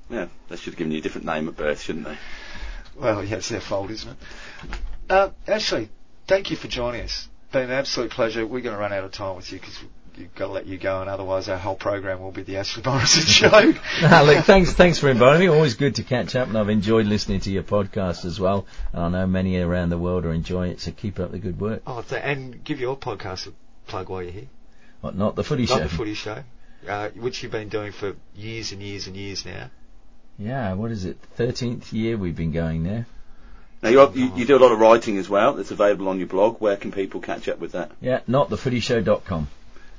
yeah, 0.08 0.28
they 0.48 0.56
should 0.56 0.72
have 0.72 0.76
given 0.76 0.92
you 0.92 0.98
a 0.98 1.02
different 1.02 1.26
name 1.26 1.48
at 1.48 1.56
birth, 1.56 1.80
shouldn't 1.80 2.04
they? 2.06 2.16
Well, 2.96 3.24
yeah, 3.24 3.36
it's 3.36 3.48
their 3.48 3.60
fault, 3.60 3.90
isn't 3.90 4.10
it? 4.10 4.16
Uh, 5.12 5.28
Ashley, 5.46 5.90
thank 6.26 6.50
you 6.50 6.56
for 6.56 6.68
joining 6.68 7.02
us. 7.02 7.28
Been 7.52 7.64
an 7.64 7.70
absolute 7.70 8.10
pleasure. 8.12 8.46
We're 8.46 8.62
going 8.62 8.74
to 8.74 8.80
run 8.80 8.94
out 8.94 9.04
of 9.04 9.12
time 9.12 9.36
with 9.36 9.52
you 9.52 9.58
because 9.60 9.78
you've 10.16 10.34
got 10.34 10.46
to 10.46 10.52
let 10.52 10.64
you 10.66 10.78
go, 10.78 11.02
and 11.02 11.10
otherwise 11.10 11.50
our 11.50 11.58
whole 11.58 11.74
program 11.74 12.20
will 12.22 12.30
be 12.30 12.42
the 12.44 12.56
Ashley 12.56 12.82
Morrison 12.82 13.22
show. 13.26 13.50
Ah, 14.04 14.22
look, 14.24 14.42
thanks, 14.46 14.72
thanks 14.72 14.98
for 14.98 15.10
inviting 15.10 15.40
me. 15.40 15.48
Always 15.54 15.74
good 15.74 15.96
to 15.96 16.02
catch 16.02 16.34
up, 16.34 16.48
and 16.48 16.56
I've 16.56 16.70
enjoyed 16.70 17.04
listening 17.04 17.40
to 17.40 17.50
your 17.50 17.62
podcast 17.62 18.24
as 18.24 18.40
well. 18.40 18.66
And 18.94 19.02
I 19.02 19.08
know 19.20 19.26
many 19.26 19.58
around 19.58 19.90
the 19.90 19.98
world 19.98 20.24
are 20.24 20.32
enjoying 20.32 20.72
it, 20.72 20.80
so 20.80 20.92
keep 20.92 21.20
up 21.20 21.30
the 21.30 21.38
good 21.38 21.60
work. 21.60 21.82
oh, 21.86 22.00
th- 22.00 22.22
and 22.24 22.64
give 22.64 22.80
your 22.80 22.96
podcast 22.96 23.48
a 23.48 23.52
plug 23.86 24.08
while 24.08 24.22
you're 24.22 24.32
here. 24.32 24.48
What, 25.02 25.14
not 25.14 25.36
the 25.36 25.44
footy 25.44 25.64
Not 25.66 25.76
show. 25.76 25.82
the 25.82 25.88
Footy 25.90 26.14
Show, 26.14 26.42
uh, 26.88 27.10
which 27.10 27.42
you've 27.42 27.52
been 27.52 27.68
doing 27.68 27.92
for 27.92 28.14
years 28.34 28.72
and 28.72 28.80
years 28.80 29.08
and 29.08 29.16
years 29.16 29.44
now. 29.44 29.68
Yeah, 30.38 30.72
what 30.72 30.90
is 30.90 31.04
it? 31.04 31.18
Thirteenth 31.36 31.92
year 31.92 32.16
we've 32.16 32.34
been 32.36 32.52
going 32.52 32.84
there. 32.84 33.06
Now 33.82 33.88
you, 33.90 34.32
you 34.36 34.44
do 34.44 34.56
a 34.56 34.62
lot 34.62 34.70
of 34.70 34.78
writing 34.78 35.18
as 35.18 35.28
well. 35.28 35.54
That's 35.54 35.72
available 35.72 36.08
on 36.08 36.18
your 36.18 36.28
blog. 36.28 36.60
Where 36.60 36.76
can 36.76 36.92
people 36.92 37.20
catch 37.20 37.48
up 37.48 37.58
with 37.58 37.72
that? 37.72 37.90
Yeah, 38.00 38.20
notthefootyshow.com. 38.28 39.48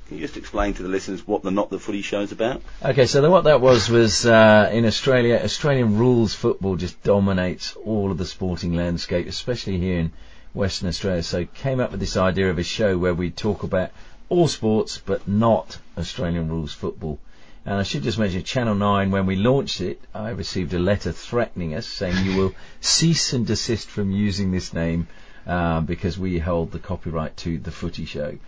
Can 0.08 0.18
you 0.18 0.22
just 0.22 0.36
explain 0.36 0.74
to 0.74 0.82
the 0.82 0.88
listeners 0.88 1.26
what 1.26 1.42
the 1.42 1.50
Not 1.50 1.70
the 1.70 1.78
Footy 1.78 2.02
Show 2.02 2.20
is 2.20 2.32
about? 2.32 2.60
Okay, 2.82 3.06
so 3.06 3.22
then 3.22 3.30
what 3.30 3.44
that 3.44 3.60
was 3.62 3.88
was 3.88 4.26
uh, 4.26 4.70
in 4.72 4.84
Australia, 4.84 5.40
Australian 5.42 5.98
rules 5.98 6.34
football 6.34 6.76
just 6.76 7.02
dominates 7.02 7.74
all 7.76 8.10
of 8.10 8.18
the 8.18 8.26
sporting 8.26 8.74
landscape, 8.74 9.26
especially 9.26 9.78
here 9.78 9.98
in 9.98 10.12
Western 10.52 10.88
Australia. 10.88 11.22
So 11.22 11.46
came 11.46 11.80
up 11.80 11.90
with 11.90 12.00
this 12.00 12.18
idea 12.18 12.50
of 12.50 12.58
a 12.58 12.62
show 12.62 12.98
where 12.98 13.14
we 13.14 13.30
talk 13.30 13.62
about 13.62 13.90
all 14.28 14.46
sports 14.46 14.98
but 14.98 15.26
not 15.26 15.78
Australian 15.96 16.48
rules 16.48 16.72
football. 16.72 17.18
And 17.66 17.76
I 17.76 17.82
should 17.82 18.02
just 18.02 18.18
mention 18.18 18.42
Channel 18.42 18.74
9, 18.74 19.10
when 19.10 19.24
we 19.24 19.36
launched 19.36 19.80
it, 19.80 19.98
I 20.14 20.30
received 20.30 20.74
a 20.74 20.78
letter 20.78 21.12
threatening 21.12 21.74
us 21.74 21.86
saying 21.86 22.26
you 22.26 22.36
will 22.36 22.54
cease 22.80 23.32
and 23.32 23.46
desist 23.46 23.88
from 23.88 24.10
using 24.10 24.52
this 24.52 24.74
name 24.74 25.08
uh, 25.46 25.80
because 25.80 26.18
we 26.18 26.38
hold 26.38 26.72
the 26.72 26.78
copyright 26.78 27.38
to 27.38 27.58
the 27.58 27.70
footy 27.70 28.04
show. 28.04 28.38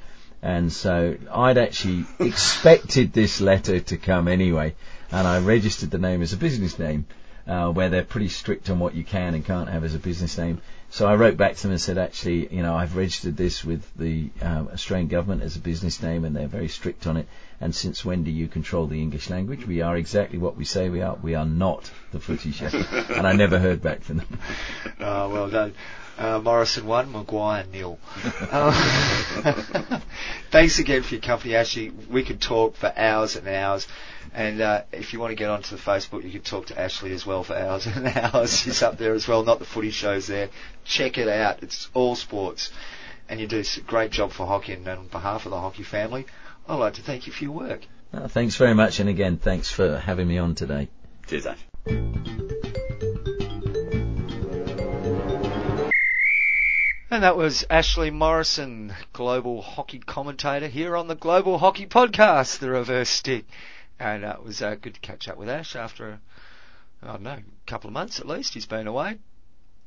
And 0.43 0.71
so 0.71 1.17
I'd 1.33 1.57
actually 1.57 2.05
expected 2.19 3.15
this 3.15 3.41
letter 3.41 3.81
to 3.81 3.97
come 3.97 4.29
anyway, 4.29 4.75
and 5.11 5.27
I 5.27 5.41
registered 5.41 5.91
the 5.91 5.99
name 5.99 6.21
as 6.21 6.35
a 6.35 6.37
business 6.37 6.79
name, 6.79 7.07
uh, 7.47 7.71
where 7.71 7.89
they're 7.89 8.05
pretty 8.05 8.29
strict 8.29 8.69
on 8.69 8.79
what 8.79 8.95
you 8.95 9.05
can 9.05 9.35
and 9.35 9.45
can't 9.45 9.71
have 9.71 9.85
as 9.85 9.95
a 9.95 9.99
business 9.99 10.37
name. 10.37 10.61
So 10.91 11.07
I 11.07 11.17
wrote 11.17 11.37
back 11.37 11.57
to 11.57 11.63
them 11.63 11.73
and 11.73 11.81
said, 11.81 11.99
actually, 11.99 12.55
you 12.55 12.63
know, 12.63 12.75
I've 12.75 12.97
registered 12.97 13.37
this 13.37 13.65
with 13.65 13.83
the 13.97 14.31
um, 14.41 14.69
Australian 14.73 15.09
government 15.09 15.43
as 15.43 15.57
a 15.57 15.61
business 15.61 16.03
name, 16.03 16.25
and 16.25 16.35
they're 16.35 16.47
very 16.47 16.69
strict 16.69 17.07
on 17.07 17.17
it. 17.17 17.29
And 17.61 17.75
since 17.75 18.05
when 18.05 18.23
do 18.23 18.31
you 18.31 18.49
control 18.49 18.87
the 18.87 19.01
English 19.01 19.29
language? 19.29 19.67
We 19.67 19.83
are 19.83 19.97
exactly 19.97 20.39
what 20.39 20.57
we 20.57 20.65
say 20.65 20.89
we 20.89 21.03
are. 21.03 21.17
We 21.17 21.35
are 21.35 21.47
not 21.47 21.91
the 22.13 22.21
footy 22.21 22.53
show. 22.53 22.67
and 23.15 23.27
I 23.27 23.33
never 23.33 23.59
heard 23.59 23.83
back 23.83 24.03
from 24.03 24.19
them. 24.19 24.39
Oh, 25.01 25.29
well 25.29 25.51
done. 25.51 25.75
Uh, 26.19 26.39
Morrison 26.39 26.87
one, 26.87 27.13
McGuire 27.13 27.71
nil. 27.71 27.99
Uh, 28.51 30.01
thanks 30.51 30.79
again 30.79 31.03
for 31.03 31.15
your 31.15 31.21
company, 31.21 31.55
Ashley. 31.55 31.91
We 31.91 32.25
could 32.25 32.41
talk 32.41 32.77
for 32.77 32.93
hours 32.97 33.37
and 33.37 33.47
hours. 33.47 33.87
And 34.33 34.61
uh, 34.61 34.83
if 34.93 35.13
you 35.13 35.21
want 35.21 35.33
to 35.33 35.35
get 35.35 35.51
onto 35.51 35.77
the 35.77 35.83
Facebook, 35.83 36.25
you 36.25 36.31
can 36.31 36.43
talk 36.43 36.67
to 36.67 36.81
Ashley 36.81 37.13
as 37.13 37.27
well 37.27 37.45
for 37.45 37.55
hours 37.55 37.87
and 37.87 38.07
hours. 38.17 38.59
She's 38.59 38.83
up 38.83 38.99
there 38.99 39.13
as 39.13 39.29
well. 39.29 39.45
Not 39.45 39.59
the 39.59 39.67
footy 39.67 39.91
shows 39.91 40.27
there. 40.27 40.49
Check 40.85 41.19
it 41.19 41.29
out. 41.29 41.63
It's 41.63 41.89
all 41.93 42.17
sports, 42.17 42.71
and 43.29 43.39
you 43.39 43.47
do 43.47 43.61
a 43.61 43.81
great 43.81 44.11
job 44.11 44.33
for 44.33 44.47
hockey. 44.47 44.73
And 44.73 44.89
on 44.89 45.09
behalf 45.09 45.45
of 45.45 45.51
the 45.51 45.61
hockey 45.61 45.83
family, 45.83 46.27
I'd 46.69 46.77
like 46.77 46.95
to 46.95 47.03
thank 47.03 47.27
you 47.27 47.33
for 47.33 47.45
your 47.45 47.53
work. 47.53 47.87
Uh, 48.13 48.29
thanks 48.29 48.57
very 48.57 48.75
much, 48.75 49.01
and 49.01 49.09
again, 49.09 49.37
thanks 49.37 49.71
for 49.71 49.99
having 49.99 50.29
me 50.29 50.39
on 50.39 50.55
today. 50.55 50.89
Cheers, 51.27 51.47
Ash. 51.47 52.66
And 57.11 57.23
that 57.23 57.37
was 57.37 57.65
Ashley 57.71 58.11
Morrison, 58.11 58.93
global 59.13 59.63
hockey 59.63 60.01
commentator 60.01 60.67
here 60.67 60.97
on 60.97 61.07
the 61.07 61.15
Global 61.15 61.57
Hockey 61.59 61.87
Podcast, 61.87 62.59
the 62.59 62.71
reverse 62.71 63.09
stick. 63.09 63.45
And 63.99 64.25
uh, 64.25 64.37
it 64.39 64.45
was 64.45 64.61
uh, 64.61 64.75
good 64.75 64.95
to 64.95 65.01
catch 65.01 65.29
up 65.29 65.37
with 65.37 65.49
Ash 65.49 65.77
after, 65.77 66.19
I 67.03 67.07
don't 67.07 67.23
know, 67.23 67.31
a 67.31 67.43
couple 67.67 67.89
of 67.89 67.95
months 67.95 68.19
at 68.19 68.27
least. 68.27 68.55
He's 68.55 68.67
been 68.67 68.87
away 68.89 69.19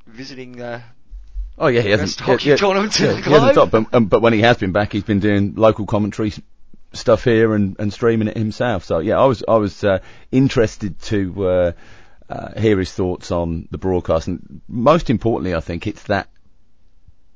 visiting 0.08 0.62
uh, 0.62 0.82
Oh 1.58 1.68
yeah, 1.68 1.82
he 1.82 1.92
the 1.92 1.98
hasn't. 1.98 2.20
hockey 2.22 2.50
yeah, 2.50 2.56
tournaments 2.56 3.00
yeah, 3.00 3.18
he 3.18 3.30
hasn't 3.30 3.52
stopped, 3.52 3.72
but, 3.74 3.94
um, 3.94 4.06
but 4.06 4.22
when 4.22 4.32
he 4.32 4.40
has 4.42 4.58
been 4.58 4.72
back, 4.72 4.94
he's 4.94 5.04
been 5.04 5.20
doing 5.20 5.56
local 5.56 5.86
commentary 5.86 6.32
stuff 6.94 7.26
here 7.26 7.54
and, 7.54 7.76
and 7.80 7.92
streaming 7.92 8.30
it 8.30 8.38
himself. 8.38 8.86
So 8.86 9.00
yeah, 9.00 9.20
I 9.20 9.26
was 9.26 9.44
I 9.46 9.58
was 9.58 9.84
uh, 9.84 10.00
interested 10.32 11.00
to 11.04 11.48
uh, 11.48 11.72
uh, 12.30 12.60
hear 12.60 12.80
his 12.80 12.94
thoughts 12.94 13.30
on 13.32 13.68
the 13.72 13.78
broadcast, 13.78 14.28
and 14.30 14.62
most 14.70 15.10
importantly, 15.10 15.54
I 15.54 15.60
think 15.60 15.86
it's 15.86 16.04
that 16.04 16.30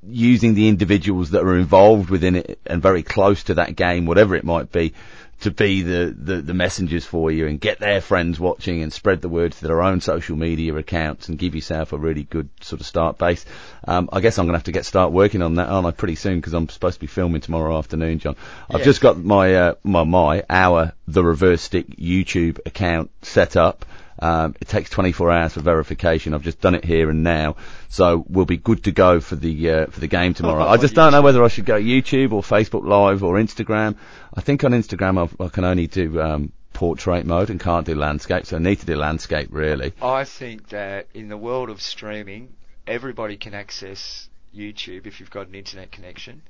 using 0.08 0.54
the 0.54 0.68
individuals 0.68 1.32
that 1.32 1.44
are 1.44 1.58
involved 1.58 2.10
within 2.10 2.36
it 2.36 2.60
and 2.66 2.82
very 2.82 3.04
close 3.04 3.44
to 3.44 3.56
that 3.56 3.76
game, 3.76 4.06
whatever 4.06 4.36
it 4.36 4.44
might 4.44 4.72
be, 4.72 4.94
to 5.42 5.52
be 5.52 5.82
the, 5.82 6.16
the, 6.18 6.42
the 6.42 6.54
messengers 6.54 7.06
for 7.06 7.30
you 7.30 7.48
and 7.48 7.60
get 7.60 7.80
their 7.80 8.00
friends 8.00 8.40
watching 8.40 8.82
and 8.82 8.94
spread 8.94 9.22
the 9.22 9.28
word 9.28 9.52
to 9.52 9.68
their 9.68 9.82
own 9.82 10.00
social 10.00 10.38
media 10.38 10.74
accounts 10.76 11.28
and 11.28 11.38
give 11.38 11.54
yourself 11.54 11.92
a 11.92 11.98
really 11.98 12.24
good 12.24 12.48
sort 12.62 12.80
of 12.80 12.88
start 12.88 13.18
base. 13.18 13.46
Um, 13.86 14.08
I 14.14 14.22
guess 14.22 14.38
I'm 14.38 14.46
going 14.46 14.54
to 14.54 14.58
have 14.60 14.64
to 14.66 14.72
get 14.72 14.86
start 14.86 15.12
working 15.12 15.42
on 15.42 15.56
that, 15.56 15.68
aren't 15.68 15.88
I, 15.88 15.92
pretty 15.92 16.16
soon 16.16 16.38
because 16.38 16.54
I'm 16.54 16.70
supposed 16.70 16.96
to 16.96 17.02
be 17.02 17.08
filming 17.08 17.42
tomorrow 17.42 17.78
afternoon, 17.78 18.20
John. 18.20 18.36
I've 18.70 18.80
Yes. 18.80 18.86
just 18.86 19.02
got 19.02 19.18
my, 19.22 19.56
uh, 19.56 19.74
my, 19.84 20.04
my, 20.06 20.44
our, 20.50 20.94
the 21.08 21.24
reverse 21.24 21.62
stick 21.62 21.88
YouTube 21.98 22.60
account 22.66 23.12
set 23.22 23.58
up. 23.58 23.86
Um, 24.20 24.56
it 24.62 24.68
takes 24.68 24.90
24 24.90 25.32
hours 25.32 25.54
for 25.54 25.62
verification. 25.62 26.34
I've 26.34 26.44
just 26.44 26.62
done 26.62 26.76
it 26.76 26.86
here 26.86 27.10
and 27.10 27.24
now, 27.24 27.56
so 27.90 28.24
we'll 28.28 28.46
be 28.46 28.58
good 28.58 28.84
to 28.84 28.92
go 28.92 29.20
for 29.20 29.36
the 29.36 29.70
uh, 29.70 29.86
for 29.88 30.00
the 30.00 30.08
game 30.08 30.34
tomorrow. 30.34 30.64
I 30.68 30.78
just 30.78 30.96
don't 30.96 31.12
know 31.12 31.22
whether 31.22 31.44
I 31.44 31.48
should 31.48 31.66
go 31.66 31.80
YouTube 31.80 32.32
or 32.32 32.42
Facebook 32.42 32.86
Live 32.86 33.24
or 33.24 33.36
Instagram. 33.36 33.96
I 34.34 34.42
think 34.42 34.64
on 34.64 34.72
Instagram 34.72 35.22
I've, 35.22 35.36
I 35.42 35.50
can 35.50 35.64
only 35.64 35.88
do 35.88 36.22
um, 36.22 36.52
portrait 36.74 37.26
mode 37.26 37.50
and 37.50 37.60
can't 37.60 37.86
do 37.86 37.96
landscape, 37.96 38.46
so 38.46 38.58
I 38.58 38.60
need 38.60 38.80
to 38.80 38.86
do 38.86 38.96
landscape 38.96 39.50
really. 39.52 39.94
I 40.02 40.26
think 40.26 40.70
that 40.70 41.08
in 41.14 41.30
the 41.30 41.38
world 41.38 41.70
of 41.70 41.82
streaming, 41.82 42.54
everybody 42.86 43.38
can 43.38 43.54
access 43.54 44.30
YouTube 44.56 45.08
if 45.08 45.20
you've 45.20 45.32
got 45.32 45.48
an 45.48 45.56
internet 45.56 45.92
connection. 45.92 46.42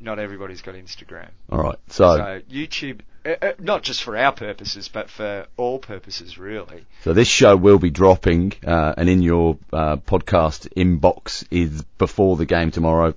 Not 0.00 0.18
everybody's 0.18 0.62
got 0.62 0.74
Instagram. 0.74 1.28
All 1.50 1.62
right, 1.62 1.78
so 1.88 2.16
So 2.16 2.40
YouTube, 2.50 3.00
uh, 3.24 3.34
uh, 3.42 3.52
not 3.58 3.82
just 3.82 4.02
for 4.02 4.16
our 4.16 4.32
purposes, 4.32 4.88
but 4.88 5.10
for 5.10 5.46
all 5.56 5.78
purposes, 5.78 6.38
really. 6.38 6.86
So 7.02 7.12
this 7.12 7.28
show 7.28 7.56
will 7.56 7.78
be 7.78 7.90
dropping, 7.90 8.52
uh, 8.66 8.94
and 8.96 9.08
in 9.08 9.22
your 9.22 9.58
uh, 9.72 9.96
podcast 9.96 10.72
inbox 10.74 11.46
is 11.50 11.82
before 11.98 12.36
the 12.36 12.46
game 12.46 12.70
tomorrow. 12.70 13.14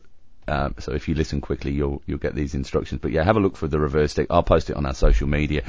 Um, 0.48 0.76
so 0.80 0.94
if 0.94 1.08
you 1.08 1.16
listen 1.16 1.40
quickly, 1.40 1.72
you'll 1.72 2.02
you'll 2.06 2.18
get 2.18 2.36
these 2.36 2.54
instructions. 2.54 3.00
But 3.02 3.12
yeah, 3.12 3.24
have 3.24 3.38
a 3.38 3.40
look 3.40 3.56
for 3.56 3.68
the 3.68 3.80
reverse 3.80 4.12
stick. 4.12 4.28
I'll 4.30 4.44
post 4.44 4.70
it 4.70 4.76
on 4.76 4.86
our 4.86 4.94
social 4.94 5.28
media, 5.28 5.64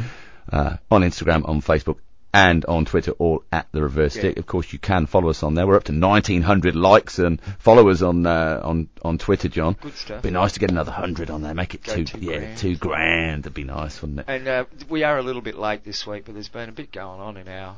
uh, 0.52 0.76
on 0.90 1.02
Instagram, 1.02 1.48
on 1.48 1.62
Facebook, 1.62 1.98
and 2.34 2.64
on 2.64 2.84
Twitter, 2.84 3.12
all 3.12 3.44
at 3.52 3.68
the 3.70 3.80
reverse 3.80 4.16
Yeah. 4.16 4.22
stick. 4.22 4.38
Of 4.38 4.46
course, 4.46 4.72
you 4.72 4.78
can 4.80 5.06
follow 5.06 5.30
us 5.30 5.42
on 5.44 5.54
there. 5.54 5.66
We're 5.66 5.76
up 5.76 5.84
to 5.84 5.92
1,900 5.92 6.74
likes 6.74 7.18
and 7.20 7.40
followers 7.60 8.02
on 8.02 8.26
uh, 8.26 8.60
on 8.62 8.88
on 9.02 9.18
Twitter, 9.18 9.48
John. 9.48 9.76
Good 9.80 9.94
stuff. 9.94 10.22
Be 10.22 10.30
nice 10.30 10.52
to 10.52 10.60
get 10.60 10.70
another 10.70 10.90
hundred 10.92 11.30
on 11.30 11.42
there. 11.42 11.54
Make 11.54 11.74
it 11.74 11.84
Go 11.84 11.94
two, 11.94 12.04
two 12.04 12.18
yeah, 12.18 12.38
grand. 12.38 12.58
two 12.58 12.76
grand. 12.76 13.42
That'd 13.44 13.54
be 13.54 13.64
nice, 13.64 14.02
wouldn't 14.02 14.20
it? 14.20 14.24
And 14.28 14.48
uh, 14.48 14.64
we 14.90 15.04
are 15.04 15.16
a 15.16 15.22
little 15.22 15.42
bit 15.42 15.56
late 15.56 15.84
this 15.84 16.06
week, 16.06 16.24
but 16.26 16.34
there's 16.34 16.48
been 16.48 16.68
a 16.68 16.72
bit 16.72 16.90
going 16.90 17.20
on 17.20 17.36
in 17.36 17.46
our 17.48 17.76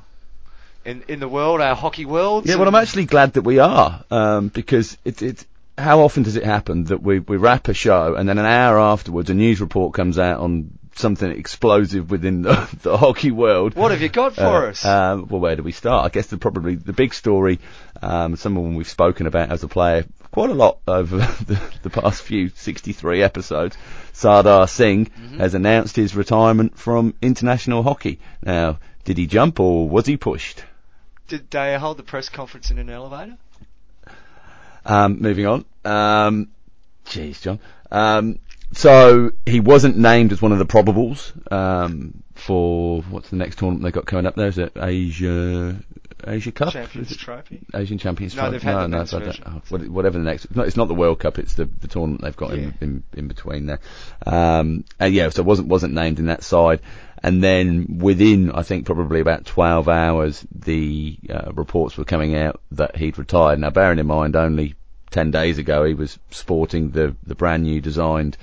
in 0.86 1.04
in 1.08 1.20
the 1.20 1.28
world, 1.28 1.60
our 1.60 1.74
hockey 1.76 2.06
world. 2.06 2.46
Yeah, 2.46 2.56
well, 2.56 2.68
I'm 2.68 2.74
actually 2.74 3.04
glad 3.04 3.34
that 3.34 3.42
we 3.42 3.58
are 3.58 4.04
um, 4.10 4.48
because 4.48 4.96
it's 5.04 5.20
it's 5.20 5.44
how 5.76 6.00
often 6.00 6.22
does 6.22 6.36
it 6.36 6.44
happen 6.44 6.84
that 6.84 7.02
we, 7.02 7.18
we 7.18 7.36
wrap 7.36 7.68
a 7.68 7.74
show 7.74 8.14
and 8.14 8.26
then 8.26 8.38
an 8.38 8.46
hour 8.46 8.78
afterwards 8.80 9.28
a 9.28 9.34
news 9.34 9.60
report 9.60 9.92
comes 9.92 10.18
out 10.18 10.40
on 10.40 10.70
something 10.98 11.30
explosive 11.30 12.10
within 12.10 12.42
the, 12.42 12.78
the 12.82 12.96
hockey 12.96 13.30
world? 13.30 13.74
What 13.74 13.90
have 13.90 14.00
you 14.02 14.08
got 14.08 14.34
for 14.34 14.42
Uh, 14.66 14.70
us? 14.70 14.84
Um, 14.84 15.26
well, 15.28 15.40
where 15.40 15.56
do 15.56 15.62
we 15.62 15.72
start? 15.72 16.04
I 16.04 16.08
guess 16.08 16.26
the 16.28 16.38
probably 16.38 16.74
the 16.76 16.92
big 16.92 17.14
story, 17.14 17.58
um, 18.02 18.36
someone 18.36 18.74
we've 18.74 18.88
spoken 18.88 19.26
about 19.26 19.50
as 19.50 19.62
a 19.62 19.68
player 19.68 20.04
quite 20.32 20.50
a 20.50 20.54
lot 20.54 20.78
over 20.86 21.16
the, 21.46 21.60
the 21.82 21.90
past 21.90 22.22
few 22.22 22.48
63 22.50 23.22
episodes. 23.22 23.76
Sardar 24.12 24.66
Singh 24.68 25.06
Mm-hmm. 25.06 25.38
has 25.38 25.54
announced 25.54 25.96
his 25.96 26.14
retirement 26.16 26.76
from 26.78 27.14
international 27.22 27.82
hockey. 27.82 28.18
Now, 28.42 28.78
did 29.04 29.18
he 29.18 29.26
jump 29.26 29.60
or 29.60 29.88
was 29.88 30.06
he 30.06 30.16
pushed? 30.16 30.64
Did 31.28 31.50
they 31.50 31.76
hold 31.78 31.96
the 31.96 32.02
press 32.02 32.28
conference 32.28 32.70
in 32.70 32.78
an 32.78 32.88
elevator? 32.90 33.36
Um, 34.84 35.20
moving 35.20 35.46
on. 35.46 35.64
Um, 35.84 36.48
jeez, 37.06 37.40
John. 37.40 37.58
Um, 37.90 38.38
so 38.72 39.30
he 39.46 39.60
wasn't 39.60 39.96
named 39.96 40.32
as 40.32 40.42
one 40.42 40.52
of 40.52 40.58
the 40.58 40.66
probables 40.66 41.32
um, 41.52 42.22
for 42.34 43.02
what's 43.02 43.30
the 43.30 43.36
next 43.36 43.58
tournament 43.58 43.84
they 43.84 43.90
got 43.90 44.06
coming 44.06 44.26
up 44.26 44.34
there? 44.34 44.48
Is 44.48 44.58
it 44.58 44.72
Asia 44.76 45.80
Asia 46.26 46.52
Cup? 46.52 46.72
Champions 46.72 47.16
Trophy. 47.16 47.60
Asian 47.74 47.98
Champions 47.98 48.34
No, 48.34 48.42
Trophy? 48.42 48.52
they've 48.52 48.62
had 48.62 48.82
the 48.82 48.88
no, 48.88 49.04
version. 49.04 49.44
oh, 49.46 49.78
whatever 49.88 50.18
the 50.18 50.24
next. 50.24 50.46
It's 50.46 50.56
not, 50.56 50.66
it's 50.66 50.76
not 50.76 50.88
the 50.88 50.94
World 50.94 51.20
Cup. 51.20 51.38
It's 51.38 51.54
the, 51.54 51.66
the 51.66 51.88
tournament 51.88 52.22
they've 52.22 52.36
got 52.36 52.50
Yeah. 52.50 52.56
in, 52.56 52.74
in 52.80 53.02
in 53.14 53.28
between 53.28 53.66
there. 53.66 53.80
Um, 54.26 54.84
and 54.98 55.14
yeah, 55.14 55.28
so 55.30 55.42
wasn't 55.42 55.68
wasn't 55.68 55.94
named 55.94 56.18
in 56.18 56.26
that 56.26 56.42
side. 56.42 56.80
And 57.22 57.42
then 57.42 57.98
within, 57.98 58.52
I 58.52 58.62
think 58.62 58.84
probably 58.86 59.20
about 59.20 59.46
12 59.46 59.88
hours, 59.88 60.46
the 60.54 61.18
uh, 61.30 61.50
reports 61.54 61.96
were 61.96 62.04
coming 62.04 62.36
out 62.36 62.60
that 62.72 62.94
he'd 62.96 63.18
retired. 63.18 63.58
Now, 63.58 63.70
bearing 63.70 63.98
in 63.98 64.06
mind, 64.06 64.36
only 64.36 64.74
10 65.10 65.30
days 65.30 65.56
ago 65.58 65.84
he 65.84 65.94
was 65.94 66.18
sporting 66.30 66.90
the 66.90 67.16
the 67.26 67.34
brand 67.34 67.62
new 67.62 67.80
designed 67.80 68.36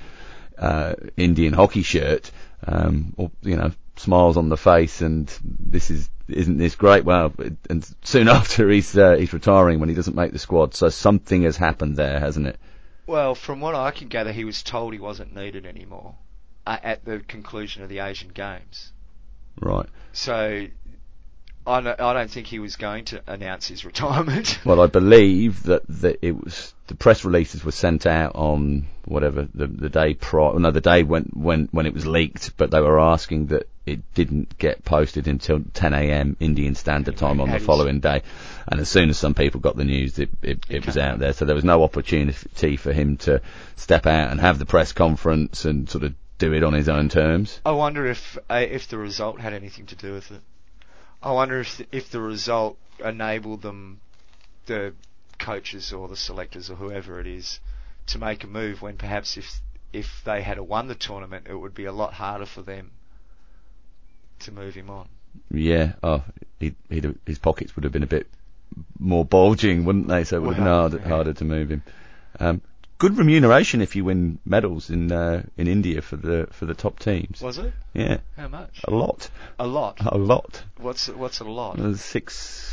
uh, 0.58 0.94
Indian 1.16 1.52
hockey 1.52 1.82
shirt, 1.82 2.30
um, 2.66 3.14
or, 3.16 3.30
you 3.42 3.56
know, 3.56 3.72
smiles 3.96 4.36
on 4.36 4.48
the 4.48 4.56
face, 4.56 5.00
and 5.00 5.32
this 5.42 5.90
is 5.90 6.08
isn't 6.28 6.56
this 6.56 6.74
great? 6.74 7.04
Well, 7.04 7.32
it- 7.38 7.56
and 7.70 7.86
soon 8.02 8.28
after 8.38 8.68
he's 8.70 8.96
uh, 8.96 9.16
he's 9.16 9.32
retiring 9.32 9.80
when 9.80 9.88
he 9.88 9.94
doesn't 9.94 10.16
make 10.16 10.32
the 10.32 10.38
squad, 10.38 10.74
so 10.74 10.88
something 10.88 11.42
has 11.42 11.56
happened 11.56 11.96
there, 11.96 12.18
hasn't 12.20 12.46
it? 12.46 12.58
Well, 13.06 13.34
from 13.34 13.60
what 13.60 13.74
I 13.74 13.90
can 13.90 14.08
gather, 14.08 14.32
he 14.32 14.44
was 14.44 14.62
told 14.62 14.94
he 14.94 14.98
wasn't 14.98 15.34
needed 15.34 15.66
anymore 15.66 16.14
uh, 16.66 16.78
at 16.82 17.04
the 17.04 17.18
conclusion 17.20 17.82
of 17.82 17.88
the 17.90 17.98
Asian 17.98 18.30
Games. 18.30 18.92
Right. 19.60 19.86
So 20.12 20.66
I 21.66 21.80
don't, 21.80 21.98
I 22.00 22.12
don't 22.12 22.30
think 22.30 22.46
he 22.46 22.58
was 22.58 22.76
going 22.76 23.06
to 23.06 23.22
announce 23.26 23.68
his 23.68 23.84
retirement. 23.84 24.58
Well, 24.64 24.80
I 24.80 24.86
believe 24.86 25.62
that, 25.64 25.82
that 25.88 26.18
it 26.22 26.42
was 26.42 26.74
the 26.86 26.94
press 26.94 27.24
releases 27.24 27.64
were 27.64 27.72
sent 27.72 28.06
out 28.06 28.34
on 28.34 28.86
whatever 29.06 29.48
the 29.54 29.66
the 29.66 29.88
day 29.88 30.14
prior, 30.14 30.58
no, 30.58 30.70
the 30.70 30.80
day 30.80 31.02
when 31.02 31.30
when 31.34 31.68
when 31.70 31.86
it 31.86 31.94
was 31.94 32.06
leaked, 32.06 32.56
but 32.56 32.70
they 32.70 32.80
were 32.80 33.00
asking 33.00 33.46
that 33.46 33.68
it 33.86 34.00
didn't 34.14 34.58
get 34.58 34.84
posted 34.84 35.28
until 35.28 35.60
10 35.72 35.92
a.m. 35.94 36.36
Indian 36.40 36.74
Standard 36.74 37.16
Time 37.16 37.40
on 37.40 37.50
the 37.50 37.58
following 37.60 38.00
day, 38.00 38.22
and 38.66 38.80
as 38.80 38.88
soon 38.88 39.10
as 39.10 39.18
some 39.18 39.34
people 39.34 39.60
got 39.60 39.76
the 39.76 39.84
news, 39.84 40.18
it 40.18 40.30
it, 40.42 40.64
It 40.68 40.86
was 40.86 40.96
out 40.96 41.12
out. 41.12 41.18
there, 41.18 41.32
so 41.32 41.44
there 41.44 41.54
was 41.54 41.64
no 41.64 41.82
opportunity 41.82 42.76
for 42.76 42.92
him 42.92 43.16
to 43.18 43.40
step 43.76 44.06
out 44.06 44.30
and 44.30 44.40
have 44.40 44.58
the 44.58 44.66
press 44.66 44.92
conference 44.92 45.64
and 45.64 45.88
sort 45.88 46.04
of 46.04 46.14
do 46.38 46.52
it 46.52 46.62
on 46.62 46.72
his 46.72 46.88
own 46.88 47.08
terms. 47.08 47.60
I 47.64 47.72
wonder 47.72 48.06
if 48.06 48.38
uh, 48.50 48.64
if 48.68 48.88
the 48.88 48.98
result 48.98 49.40
had 49.40 49.52
anything 49.52 49.86
to 49.86 49.96
do 49.96 50.12
with 50.12 50.30
it. 50.30 50.40
I 51.24 51.32
wonder 51.32 51.60
if 51.60 51.80
if 51.90 52.10
the 52.10 52.20
result 52.20 52.76
enabled 53.02 53.62
them, 53.62 54.00
the 54.66 54.92
coaches 55.38 55.92
or 55.92 56.06
the 56.06 56.16
selectors 56.16 56.70
or 56.70 56.76
whoever 56.76 57.18
it 57.18 57.26
is, 57.26 57.60
to 58.08 58.18
make 58.18 58.44
a 58.44 58.46
move 58.46 58.82
when 58.82 58.98
perhaps 58.98 59.38
if 59.38 59.60
if 59.92 60.22
they 60.24 60.42
had 60.42 60.60
won 60.60 60.86
the 60.86 60.94
tournament, 60.94 61.46
it 61.48 61.54
would 61.54 61.74
be 61.74 61.86
a 61.86 61.92
lot 61.92 62.12
harder 62.12 62.46
for 62.46 62.60
them 62.62 62.90
to 64.40 64.52
move 64.52 64.74
him 64.74 64.90
on. 64.90 65.08
Yeah, 65.50 65.94
oh, 66.02 66.22
he, 66.60 66.74
he'd, 66.90 67.18
his 67.26 67.38
pockets 67.38 67.74
would 67.74 67.84
have 67.84 67.92
been 67.92 68.02
a 68.02 68.08
bit 68.08 68.26
more 68.98 69.24
bulging, 69.24 69.84
wouldn't 69.84 70.08
they? 70.08 70.24
So 70.24 70.36
it 70.36 70.40
would 70.40 70.56
have 70.56 70.56
been 70.56 70.64
Well, 70.64 70.80
harder, 70.80 70.98
yeah. 70.98 71.08
harder 71.08 71.32
to 71.32 71.44
move 71.44 71.70
him. 71.70 71.82
Um, 72.38 72.60
good 72.98 73.16
remuneration 73.18 73.80
if 73.80 73.96
you 73.96 74.04
win 74.04 74.38
medals 74.44 74.90
in 74.90 75.10
uh, 75.12 75.42
in 75.56 75.66
India 75.68 76.00
for 76.02 76.16
the 76.16 76.48
for 76.52 76.66
the 76.66 76.74
top 76.74 76.98
teams. 76.98 77.40
Was 77.40 77.58
it? 77.58 77.72
Yeah, 77.92 78.18
How 78.36 78.48
much? 78.48 78.80
a 78.84 78.90
lot, 78.90 79.30
A 79.58 79.66
lot. 79.66 79.98
a 80.00 80.16
lot. 80.18 80.62
What's 80.78 81.08
what's 81.08 81.40
a 81.40 81.44
lot? 81.44 81.78
Uh, 81.78 81.94
Six. 81.96 82.70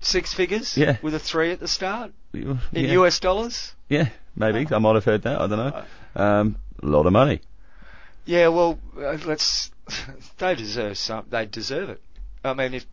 Six 0.00 0.32
figures? 0.32 0.76
Yeah. 0.76 0.96
With 1.02 1.14
a 1.14 1.18
three 1.18 1.50
at 1.52 1.60
the 1.60 1.68
start 1.68 2.12
in 2.32 2.58
yeah. 2.72 2.92
US 3.02 3.18
dollars? 3.20 3.74
Yeah, 3.88 4.08
maybe 4.36 4.66
I 4.72 4.78
might 4.78 4.94
have 4.94 5.04
heard 5.04 5.22
that. 5.22 5.40
I 5.40 5.46
don't 5.46 5.58
Uh, 5.58 5.84
know. 6.14 6.22
Um, 6.24 6.56
a 6.82 6.86
lot 6.86 7.06
of 7.06 7.12
money. 7.12 7.40
Yeah, 8.24 8.48
well, 8.48 8.78
uh, 8.96 9.16
let's. 9.26 9.70
They 10.38 10.54
deserve 10.54 10.98
some. 10.98 11.24
They 11.30 11.46
deserve 11.46 11.88
it. 11.90 12.00
I 12.44 12.54
mean, 12.54 12.74
if 12.74 12.86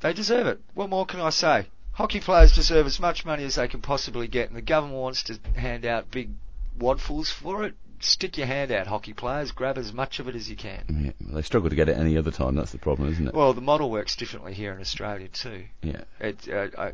they 0.00 0.12
deserve 0.12 0.46
it, 0.48 0.60
what 0.74 0.90
more 0.90 1.06
can 1.06 1.20
I 1.20 1.30
say? 1.30 1.66
Hockey 2.00 2.20
players 2.20 2.52
deserve 2.52 2.86
as 2.86 2.98
much 2.98 3.26
money 3.26 3.44
as 3.44 3.56
they 3.56 3.68
can 3.68 3.82
possibly 3.82 4.26
get, 4.26 4.48
and 4.48 4.56
the 4.56 4.62
government 4.62 4.98
wants 4.98 5.22
to 5.24 5.38
hand 5.54 5.84
out 5.84 6.10
big 6.10 6.30
wadfuls 6.78 7.30
for 7.30 7.64
it. 7.64 7.74
Stick 7.98 8.38
your 8.38 8.46
hand 8.46 8.72
out, 8.72 8.86
hockey 8.86 9.12
players. 9.12 9.52
Grab 9.52 9.76
as 9.76 9.92
much 9.92 10.18
of 10.18 10.26
it 10.26 10.34
as 10.34 10.48
you 10.48 10.56
can. 10.56 10.82
Yeah, 10.88 11.12
well, 11.20 11.34
they 11.34 11.42
struggle 11.42 11.68
to 11.68 11.76
get 11.76 11.90
it 11.90 11.98
any 11.98 12.16
other 12.16 12.30
time. 12.30 12.54
That's 12.54 12.72
the 12.72 12.78
problem, 12.78 13.12
isn't 13.12 13.28
it? 13.28 13.34
Well, 13.34 13.52
the 13.52 13.60
model 13.60 13.90
works 13.90 14.16
differently 14.16 14.54
here 14.54 14.72
in 14.72 14.80
Australia 14.80 15.28
too. 15.28 15.64
yeah. 15.82 16.04
It, 16.18 16.48
uh, 16.48 16.68
I, 16.78 16.92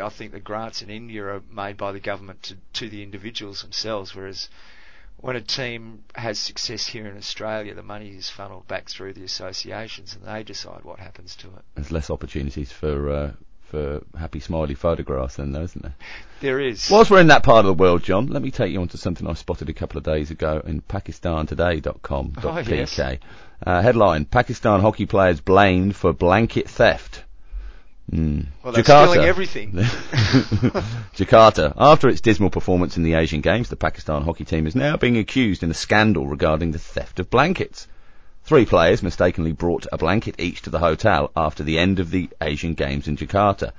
I 0.00 0.08
think 0.08 0.30
the 0.30 0.38
grants 0.38 0.82
in 0.82 0.88
India 0.88 1.24
are 1.24 1.42
made 1.50 1.76
by 1.76 1.90
the 1.90 1.98
government 1.98 2.44
to, 2.44 2.56
to 2.74 2.88
the 2.88 3.02
individuals 3.02 3.62
themselves, 3.62 4.14
whereas 4.14 4.48
when 5.16 5.34
a 5.34 5.40
team 5.40 6.04
has 6.14 6.38
success 6.38 6.86
here 6.86 7.08
in 7.08 7.16
Australia, 7.16 7.74
the 7.74 7.82
money 7.82 8.10
is 8.10 8.30
funneled 8.30 8.68
back 8.68 8.88
through 8.88 9.14
the 9.14 9.24
associations 9.24 10.14
and 10.14 10.24
they 10.24 10.44
decide 10.44 10.84
what 10.84 11.00
happens 11.00 11.34
to 11.34 11.48
it. 11.48 11.64
There's 11.74 11.90
less 11.90 12.08
opportunities 12.08 12.70
for 12.70 13.10
uh, 13.10 13.32
for 13.74 14.04
happy 14.16 14.38
smiley 14.38 14.74
photographs 14.74 15.36
then, 15.36 15.50
though, 15.50 15.62
isn't 15.62 15.82
there? 15.82 15.96
There 16.40 16.60
is. 16.60 16.88
Whilst 16.88 17.10
we're 17.10 17.20
in 17.20 17.26
that 17.26 17.42
part 17.42 17.64
of 17.64 17.66
the 17.66 17.82
world, 17.82 18.04
John, 18.04 18.28
let 18.28 18.40
me 18.40 18.52
take 18.52 18.72
you 18.72 18.80
on 18.80 18.88
to 18.88 18.98
something 18.98 19.26
I 19.26 19.34
spotted 19.34 19.68
a 19.68 19.72
couple 19.72 19.98
of 19.98 20.04
days 20.04 20.30
ago 20.30 20.62
in 20.64 20.80
PakistanToday.com.pk. 20.82 22.44
Oh, 22.44 22.58
yes. 22.58 22.98
uh, 23.66 23.82
headline: 23.82 24.26
Pakistan 24.26 24.80
hockey 24.80 25.06
players 25.06 25.40
blamed 25.40 25.96
for 25.96 26.12
blanket 26.12 26.68
theft. 26.68 27.24
Mm. 28.12 28.46
well, 28.62 28.72
they're 28.72 28.84
Jakarta. 28.84 29.10
stealing 29.10 29.28
everything. 29.28 29.72
Jakarta. 31.16 31.72
After 31.76 32.08
its 32.08 32.20
dismal 32.20 32.50
performance 32.50 32.96
in 32.96 33.02
the 33.02 33.14
Asian 33.14 33.40
Games, 33.40 33.70
the 33.70 33.76
Pakistan 33.76 34.22
hockey 34.22 34.44
team 34.44 34.66
is 34.66 34.76
now 34.76 34.96
being 34.96 35.16
accused 35.16 35.62
in 35.62 35.70
a 35.70 35.74
scandal 35.74 36.26
regarding 36.28 36.70
the 36.70 36.78
theft 36.78 37.18
of 37.18 37.30
blankets. 37.30 37.88
Three 38.44 38.66
players 38.66 39.02
mistakenly 39.02 39.52
brought 39.52 39.86
a 39.90 39.96
blanket 39.96 40.34
each 40.38 40.60
to 40.62 40.70
the 40.70 40.78
hotel 40.78 41.30
after 41.34 41.64
the 41.64 41.78
end 41.78 41.98
of 41.98 42.10
the 42.10 42.28
Asian 42.42 42.74
Games 42.74 43.08
in 43.08 43.16
Jakarta. 43.16 43.72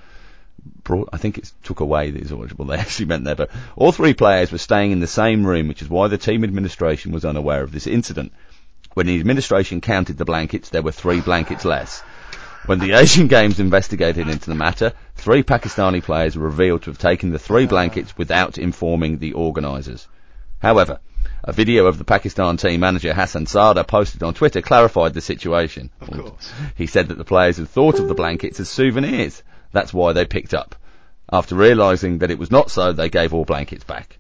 Brought, 0.84 1.10
I 1.14 1.18
think 1.18 1.38
it 1.38 1.52
took 1.62 1.82
away 1.82 2.10
these 2.10 2.34
well 2.34 2.68
they 2.68 2.78
actually 2.80 3.06
meant 3.06 3.26
there, 3.26 3.36
but 3.36 3.52
all 3.76 3.92
three 3.92 4.16
players 4.16 4.52
were 4.52 4.58
staying 4.58 4.90
in 4.90 5.02
the 5.02 5.08
same 5.08 5.46
room, 5.46 5.68
which 5.68 5.84
is 5.84 5.90
why 5.90 6.08
the 6.08 6.18
team 6.18 6.44
administration 6.44 7.12
was 7.12 7.24
unaware 7.24 7.62
of 7.62 7.72
this 7.72 7.86
incident. 7.86 8.34
When 8.96 9.06
the 9.06 9.20
administration 9.20 9.82
counted 9.82 10.18
the 10.18 10.26
blankets, 10.26 10.70
there 10.70 10.82
were 10.82 10.92
three 10.92 11.22
blankets 11.22 11.64
less. 11.64 12.02
When 12.66 12.80
the 12.80 12.94
Asian 12.94 13.28
Games 13.28 13.60
investigated 13.60 14.28
into 14.28 14.50
the 14.50 14.56
matter, 14.56 14.94
three 15.14 15.44
Pakistani 15.44 16.02
players 16.02 16.36
were 16.36 16.46
revealed 16.46 16.82
to 16.84 16.90
have 16.90 16.98
taken 16.98 17.30
the 17.30 17.38
three 17.38 17.68
blankets 17.68 18.18
without 18.18 18.58
informing 18.58 19.20
the 19.20 19.34
organisers. 19.34 20.08
However, 20.58 21.00
a 21.48 21.54
video 21.54 21.86
of 21.86 22.00
the 22.00 22.04
Pakistan 22.04 22.58
team 22.58 22.80
manager 22.80 23.14
Hassan 23.14 23.46
Sardar 23.46 23.84
posted 23.84 24.24
on 24.24 24.34
Twitter 24.34 24.64
clarified 24.64 25.14
the 25.14 25.22
situation. 25.22 25.92
Of 26.02 26.10
course. 26.10 26.52
He 26.76 26.88
said 26.88 27.10
that 27.10 27.20
the 27.20 27.24
players 27.24 27.58
had 27.58 27.70
thought 27.70 28.00
of 28.00 28.08
the 28.08 28.16
blankets 28.16 28.60
as 28.60 28.68
souvenirs. 28.68 29.44
That's 29.72 29.94
why 29.94 30.14
they 30.14 30.26
picked 30.26 30.56
up. 30.56 30.76
After 31.32 31.56
realising 31.56 32.18
that 32.20 32.32
it 32.32 32.40
was 32.40 32.50
not 32.50 32.72
so, 32.72 32.92
they 32.92 33.10
gave 33.10 33.32
all 33.32 33.46
blankets 33.46 33.84
back. 33.84 34.18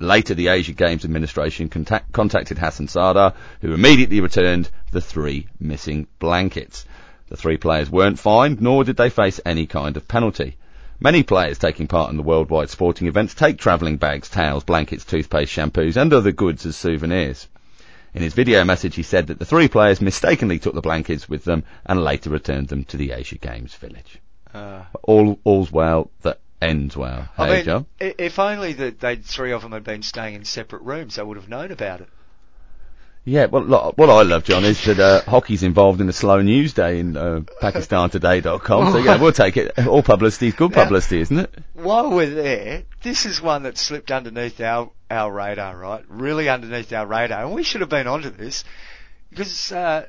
Later, 0.00 0.32
the 0.32 0.48
Asia 0.48 0.72
Games 0.72 1.04
administration 1.04 1.68
contact- 1.68 2.12
contacted 2.12 2.58
Hassan 2.58 2.88
Sardar, 2.88 3.34
who 3.60 3.74
immediately 3.74 4.20
returned 4.20 4.70
the 4.90 5.02
three 5.02 5.46
missing 5.60 6.06
blankets. 6.18 6.86
The 7.28 7.36
three 7.36 7.58
players 7.58 7.90
weren't 7.90 8.18
fined, 8.18 8.62
nor 8.62 8.84
did 8.84 8.96
they 8.96 9.10
face 9.10 9.38
any 9.44 9.66
kind 9.66 9.98
of 9.98 10.08
penalty. 10.08 10.56
Many 11.00 11.22
players 11.22 11.58
taking 11.58 11.86
part 11.86 12.10
in 12.10 12.16
the 12.16 12.22
worldwide 12.22 12.70
sporting 12.70 13.08
events 13.08 13.34
take 13.34 13.58
travelling 13.58 13.96
bags, 13.96 14.28
towels, 14.28 14.64
blankets, 14.64 15.04
toothpaste, 15.04 15.52
shampoos, 15.52 15.96
and 15.96 16.12
other 16.12 16.32
goods 16.32 16.64
as 16.64 16.76
souvenirs. 16.76 17.48
In 18.14 18.22
his 18.22 18.32
video 18.32 18.62
message, 18.64 18.94
he 18.94 19.02
said 19.02 19.26
that 19.26 19.40
the 19.40 19.44
three 19.44 19.66
players 19.66 20.00
mistakenly 20.00 20.60
took 20.60 20.74
the 20.74 20.80
blankets 20.80 21.28
with 21.28 21.44
them 21.44 21.64
and 21.84 22.04
later 22.04 22.30
returned 22.30 22.68
them 22.68 22.84
to 22.84 22.96
the 22.96 23.10
Asia 23.10 23.38
Games 23.38 23.74
village. 23.74 24.20
Uh, 24.54 24.84
All, 25.02 25.40
all's 25.42 25.72
well 25.72 26.10
that 26.22 26.38
ends 26.62 26.96
well. 26.96 27.28
I 27.36 27.46
hey, 27.48 27.56
mean, 27.56 27.64
John? 27.64 27.86
if 27.98 28.38
only 28.38 28.72
that 28.74 29.00
they 29.00 29.16
three 29.16 29.50
of 29.50 29.62
them 29.62 29.72
had 29.72 29.82
been 29.82 30.02
staying 30.02 30.36
in 30.36 30.44
separate 30.44 30.82
rooms, 30.82 31.16
they 31.16 31.24
would 31.24 31.36
have 31.36 31.48
known 31.48 31.72
about 31.72 32.02
it. 32.02 32.08
Yeah, 33.26 33.46
well, 33.46 33.62
look, 33.62 33.96
what 33.96 34.10
I 34.10 34.20
love, 34.22 34.44
John, 34.44 34.64
is 34.64 34.84
that 34.84 35.00
uh, 35.00 35.22
hockey's 35.22 35.62
involved 35.62 36.02
in 36.02 36.08
a 36.10 36.12
slow 36.12 36.42
news 36.42 36.74
day 36.74 37.00
in 37.00 37.16
uh, 37.16 37.40
PakistanToday.com. 37.62 38.92
So 38.92 38.98
yeah, 38.98 39.18
we'll 39.20 39.32
take 39.32 39.56
it. 39.56 39.78
All 39.86 40.02
publicity 40.02 40.48
is 40.48 40.54
good 40.54 40.72
Now- 40.72 40.82
publicity, 40.84 41.20
isn't 41.22 41.38
it? 41.38 41.54
While 41.72 42.10
we're 42.10 42.28
there, 42.34 42.82
this 43.02 43.24
is 43.24 43.40
one 43.40 43.62
that 43.62 43.78
slipped 43.78 44.10
underneath 44.10 44.60
our, 44.60 44.90
our 45.10 45.32
radar, 45.32 45.74
right? 45.74 46.04
Really 46.08 46.50
underneath 46.50 46.92
our 46.92 47.06
radar. 47.06 47.44
And 47.46 47.54
we 47.54 47.62
should 47.62 47.80
have 47.80 47.88
been 47.90 48.06
onto 48.06 48.28
this 48.28 48.62
because, 49.30 49.72
uh, 49.72 50.04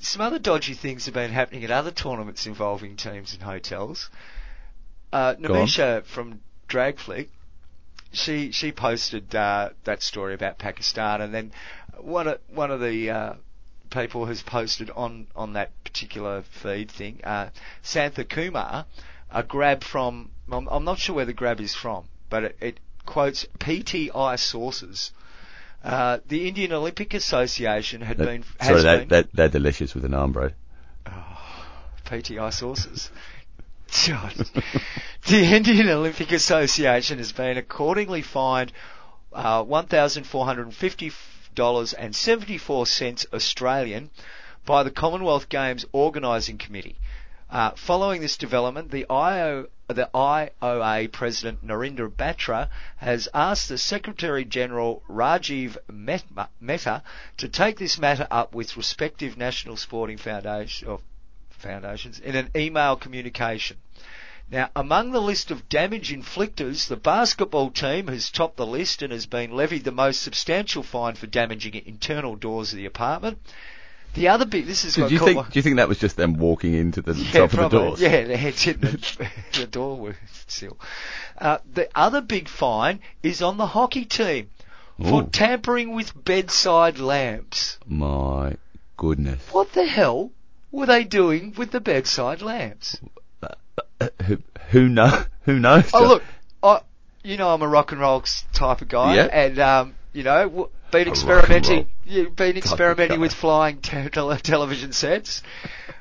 some 0.00 0.20
other 0.22 0.38
dodgy 0.40 0.74
things 0.74 1.04
have 1.06 1.14
been 1.14 1.30
happening 1.30 1.62
at 1.64 1.70
other 1.70 1.92
tournaments 1.92 2.46
involving 2.46 2.96
teams 2.96 3.32
and 3.32 3.42
hotels. 3.42 4.10
Uh, 5.12 5.34
Namisha 5.36 6.04
from 6.04 6.40
Dragflick, 6.68 7.28
she, 8.12 8.50
she 8.50 8.72
posted, 8.72 9.34
uh, 9.34 9.70
that 9.84 10.02
story 10.02 10.34
about 10.34 10.58
Pakistan 10.58 11.20
and 11.20 11.32
then 11.32 11.52
one 12.00 12.28
of, 12.28 12.40
one 12.48 12.70
of 12.70 12.80
the, 12.80 13.10
uh, 13.10 13.34
people 13.90 14.26
has 14.26 14.42
posted 14.42 14.90
on, 14.90 15.26
on 15.34 15.54
that 15.54 15.70
particular 15.84 16.42
feed 16.42 16.90
thing, 16.90 17.20
uh, 17.24 17.48
Santha 17.82 18.28
Kumar, 18.28 18.86
a 19.30 19.42
grab 19.42 19.82
from, 19.82 20.30
I'm, 20.50 20.68
I'm 20.68 20.84
not 20.84 20.98
sure 20.98 21.16
where 21.16 21.24
the 21.24 21.32
grab 21.32 21.60
is 21.60 21.74
from, 21.74 22.04
but 22.28 22.44
it, 22.44 22.56
it 22.60 22.80
quotes 23.04 23.46
PTI 23.58 24.38
sources. 24.38 25.12
Uh, 25.84 26.18
the 26.28 26.48
Indian 26.48 26.72
Olympic 26.72 27.14
Association 27.14 28.00
had 28.00 28.16
been, 28.16 28.44
has 28.58 28.68
Sorry, 28.68 28.82
they're, 28.82 28.98
been, 28.98 29.08
they're, 29.08 29.24
they're 29.32 29.48
delicious 29.48 29.94
with 29.94 30.04
an 30.04 30.14
arm, 30.14 30.32
bro. 30.32 30.50
PTI 32.04 32.52
sources. 32.52 33.10
God. 34.06 34.34
the 35.28 35.44
Indian 35.44 35.88
Olympic 35.88 36.32
Association 36.32 37.18
has 37.18 37.32
been 37.32 37.56
accordingly 37.56 38.22
fined 38.22 38.72
uh, 39.32 39.64
$1,450.74 41.56 43.32
Australian 43.32 44.10
by 44.64 44.82
the 44.82 44.90
Commonwealth 44.90 45.48
Games 45.48 45.84
Organising 45.92 46.58
Committee. 46.58 46.96
Uh, 47.48 47.70
following 47.76 48.20
this 48.20 48.36
development, 48.36 48.90
the, 48.90 49.06
IO, 49.08 49.66
the 49.86 50.10
IOA 50.14 51.10
President 51.12 51.64
Narendra 51.64 52.10
Batra 52.10 52.68
has 52.96 53.28
asked 53.32 53.68
the 53.68 53.78
Secretary 53.78 54.44
General 54.44 55.02
Rajiv 55.08 55.76
Mehta 55.88 57.02
to 57.36 57.48
take 57.48 57.78
this 57.78 57.98
matter 57.98 58.26
up 58.30 58.54
with 58.54 58.76
respective 58.76 59.36
national 59.36 59.76
sporting 59.76 60.18
foundation, 60.18 60.98
foundations 61.50 62.18
in 62.18 62.34
an 62.34 62.50
email 62.56 62.96
communication. 62.96 63.76
Now, 64.50 64.70
among 64.76 65.10
the 65.10 65.20
list 65.20 65.50
of 65.50 65.68
damage 65.68 66.12
inflictors, 66.12 66.86
the 66.86 66.96
basketball 66.96 67.70
team 67.70 68.06
has 68.06 68.30
topped 68.30 68.56
the 68.56 68.66
list 68.66 69.02
and 69.02 69.12
has 69.12 69.26
been 69.26 69.50
levied 69.56 69.82
the 69.84 69.90
most 69.90 70.22
substantial 70.22 70.84
fine 70.84 71.14
for 71.16 71.26
damaging 71.26 71.74
internal 71.84 72.36
doors 72.36 72.72
of 72.72 72.76
the 72.76 72.86
apartment. 72.86 73.38
The 74.14 74.28
other 74.28 74.46
big, 74.46 74.66
this 74.66 74.84
is 74.84 74.94
Do 74.94 75.02
what 75.02 75.10
you 75.10 75.18
think? 75.18 75.36
my- 75.36 75.42
Do 75.42 75.58
you 75.58 75.62
think 75.62 75.76
that 75.76 75.88
was 75.88 75.98
just 75.98 76.16
them 76.16 76.34
walking 76.38 76.74
into 76.74 77.02
the 77.02 77.14
yeah, 77.14 77.32
top 77.32 77.42
of 77.44 77.50
the 77.50 77.56
probably. 77.56 77.78
doors? 77.80 78.00
Yeah, 78.00 78.24
their 78.24 78.36
heads 78.36 78.62
hitting 78.62 78.80
the, 78.82 79.28
the 79.60 79.66
door 79.66 79.98
with 79.98 80.16
seal. 80.46 80.78
Uh, 81.36 81.58
the 81.74 81.88
other 81.94 82.20
big 82.20 82.48
fine 82.48 83.00
is 83.22 83.42
on 83.42 83.56
the 83.58 83.66
hockey 83.66 84.04
team 84.04 84.48
for 84.96 85.22
Ooh. 85.24 85.26
tampering 85.26 85.94
with 85.94 86.12
bedside 86.24 86.98
lamps. 86.98 87.78
My 87.86 88.56
goodness. 88.96 89.42
What 89.50 89.72
the 89.72 89.84
hell 89.84 90.30
were 90.70 90.86
they 90.86 91.04
doing 91.04 91.52
with 91.58 91.72
the 91.72 91.80
bedside 91.80 92.40
lamps? 92.40 92.98
Who 94.26 94.38
who 94.70 94.88
know? 94.88 95.24
Who 95.42 95.58
knows? 95.58 95.90
Oh 95.94 96.06
look, 96.06 96.22
I, 96.62 96.80
you 97.24 97.36
know 97.36 97.48
I'm 97.52 97.62
a 97.62 97.68
rock 97.68 97.92
and 97.92 98.00
roll 98.00 98.22
type 98.52 98.82
of 98.82 98.88
guy, 98.88 99.16
Yeah. 99.16 99.28
and 99.32 99.58
um, 99.58 99.94
you 100.12 100.22
know 100.22 100.70
been 100.90 101.08
experimenting, 101.08 101.86
been 102.06 102.56
experimenting 102.56 103.20
with 103.20 103.32
flying 103.32 103.78
te- 103.78 104.08
tele- 104.10 104.38
television 104.38 104.92
sets. 104.92 105.42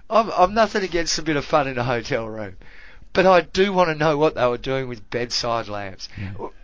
I'm, 0.10 0.30
I'm 0.32 0.54
nothing 0.54 0.84
against 0.84 1.18
a 1.18 1.24
bit 1.24 1.36
of 1.36 1.46
fun 1.46 1.68
in 1.68 1.78
a 1.78 1.84
hotel 1.84 2.28
room, 2.28 2.58
but 3.14 3.26
I 3.26 3.42
do 3.42 3.74
want 3.74 3.90
to 3.90 3.96
know 3.96 4.18
what 4.18 4.36
they 4.36 4.46
were 4.48 4.58
doing 4.58 4.88
with 4.88 5.10
bedside 5.10 5.68
lamps. 5.68 6.08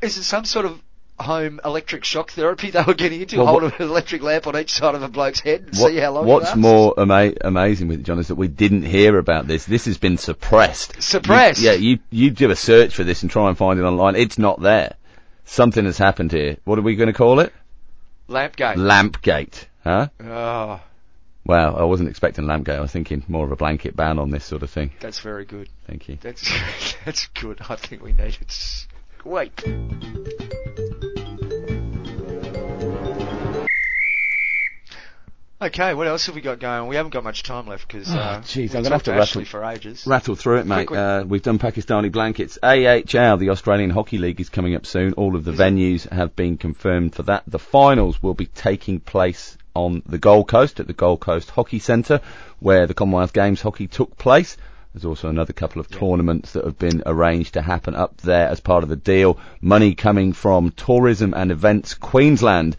Is 0.02 0.18
it 0.18 0.24
some 0.24 0.46
sort 0.46 0.66
of 0.66 0.80
home 1.20 1.60
electric 1.64 2.04
shock 2.04 2.32
therapy 2.32 2.72
they 2.72 2.82
were 2.84 2.94
getting 2.94 3.22
into? 3.22 3.38
Well, 3.38 3.48
hold 3.48 3.64
what- 3.64 3.80
an 3.80 3.88
electric 3.90 4.22
lamp 4.24 4.48
on 4.48 4.58
each 4.58 4.74
side 4.74 4.96
of 4.96 5.04
a 5.04 5.08
bloke's 5.08 5.40
head 5.40 5.62
and 5.68 5.78
What- 5.78 5.92
see 5.92 5.98
how 5.98 6.12
long. 6.12 6.26
it 6.28 6.32
what's 6.32 6.56
more 6.56 6.94
ama- 7.00 7.34
amazing 7.42 7.88
with 7.88 8.00
it, 8.00 8.04
John, 8.04 8.20
is 8.20 8.30
that 8.30 8.36
we 8.36 8.48
didn't 8.48 8.84
hear 8.84 9.18
about 9.18 9.48
this. 9.48 9.66
This 9.66 9.86
has 9.86 9.98
been 9.98 10.18
suppressed. 10.18 11.02
Suppressed? 11.02 11.62
You- 11.62 11.70
yeah, 11.70 11.76
you 11.76 12.00
you 12.10 12.30
do 12.32 12.50
a 12.52 12.56
search 12.56 12.96
for 12.96 13.04
this 13.04 13.22
and 13.22 13.32
try 13.32 13.48
and 13.50 13.58
find 13.58 13.80
it 13.80 13.84
online. 13.84 14.16
It's 14.16 14.38
not 14.40 14.62
there. 14.62 14.96
Something 15.46 15.86
has 15.86 15.98
happened 15.98 16.32
here. 16.32 16.58
What 16.64 16.80
are 16.80 16.84
we 16.84 16.96
going 16.96 17.08
to 17.08 17.14
call 17.14 17.40
it? 17.40 17.52
Lampgate. 18.30 18.76
Lampgate. 18.78 19.66
Huh? 19.84 20.08
oh, 20.24 20.80
Well, 21.46 21.76
I 21.76 21.84
wasn't 21.84 22.08
expecting 22.10 22.46
Lampgate. 22.46 22.78
I 22.78 22.82
was 22.82 22.92
thinking 22.92 23.24
more 23.28 23.44
of 23.46 23.52
a 23.52 23.56
blanket 23.58 23.96
ban 23.96 24.18
on 24.20 24.30
this 24.30 24.46
sort 24.46 24.64
of 24.64 24.70
thing. 24.70 24.92
that's 25.02 25.20
very 25.20 25.44
good. 25.44 25.68
Thank 25.88 26.08
you. 26.08 26.18
That's 26.22 26.50
that's 27.06 27.28
good. 27.28 27.60
I 27.68 27.76
think 27.76 28.02
we 28.02 28.14
need 28.14 28.38
it. 28.40 28.88
Wait. 29.26 29.52
Okay, 35.62 35.94
what 35.94 36.08
else 36.08 36.26
have 36.26 36.34
we 36.34 36.42
got 36.42 36.60
going? 36.60 36.88
We 36.88 36.96
haven't 36.96 37.12
got 37.14 37.24
much 37.24 37.44
time 37.44 37.68
left 37.68 37.88
because 37.88 38.10
Oh, 38.12 38.18
uh, 38.18 38.42
we've 38.56 38.76
I'm 38.76 38.82
gonna 38.82 38.96
have 38.96 39.04
to 39.04 39.12
rattle- 39.12 39.46
for 39.46 39.64
ages. 39.64 40.08
Rattle 40.08 40.36
through 40.36 40.58
it, 40.58 40.66
mate. 40.66 40.92
Uh, 40.92 41.24
we've 41.28 41.44
done 41.44 41.60
Pakistani 41.60 42.12
blankets. 42.12 42.58
AHL, 42.64 43.38
the 43.38 43.52
Australian 43.52 43.92
Hockey 43.92 44.18
League, 44.18 44.42
is 44.42 44.50
coming 44.50 44.74
up 44.76 44.88
soon. 44.88 45.14
All 45.14 45.36
of 45.36 45.44
the 45.44 45.52
Is 45.52 45.60
it? 45.60 45.64
venues 45.64 46.10
have 46.12 46.36
been 46.36 46.58
confirmed 46.58 47.14
for 47.14 47.22
that. 47.24 47.44
The 47.46 47.60
finals 47.60 48.24
will 48.24 48.34
be 48.34 48.48
taking 48.48 49.00
place 49.02 49.56
on 49.76 50.02
the 50.08 50.18
Gold 50.18 50.48
Coast 50.48 50.80
at 50.80 50.88
the 50.88 50.94
Gold 50.94 51.20
Coast 51.20 51.52
Hockey 51.52 51.78
Centre, 51.78 52.22
where 52.60 52.88
the 52.88 52.96
Commonwealth 52.96 53.32
Games 53.34 53.62
hockey 53.62 53.86
took 53.86 54.18
place. 54.18 54.58
There's 54.96 55.06
also 55.06 55.30
another 55.30 55.54
couple 55.54 55.80
of 55.80 55.90
tournaments 55.90 56.54
that 56.54 56.66
have 56.66 56.80
been 56.80 57.04
arranged 57.06 57.54
to 57.54 57.62
happen 57.62 57.94
up 57.94 58.18
there 58.22 58.50
as 58.50 58.60
part 58.60 58.82
of 58.84 58.90
the 58.90 58.96
deal. 58.98 59.38
Money 59.62 59.94
coming 59.94 60.34
from 60.34 60.72
Tourism 60.72 61.34
and 61.36 61.52
Events 61.52 61.94
Queensland 61.94 62.76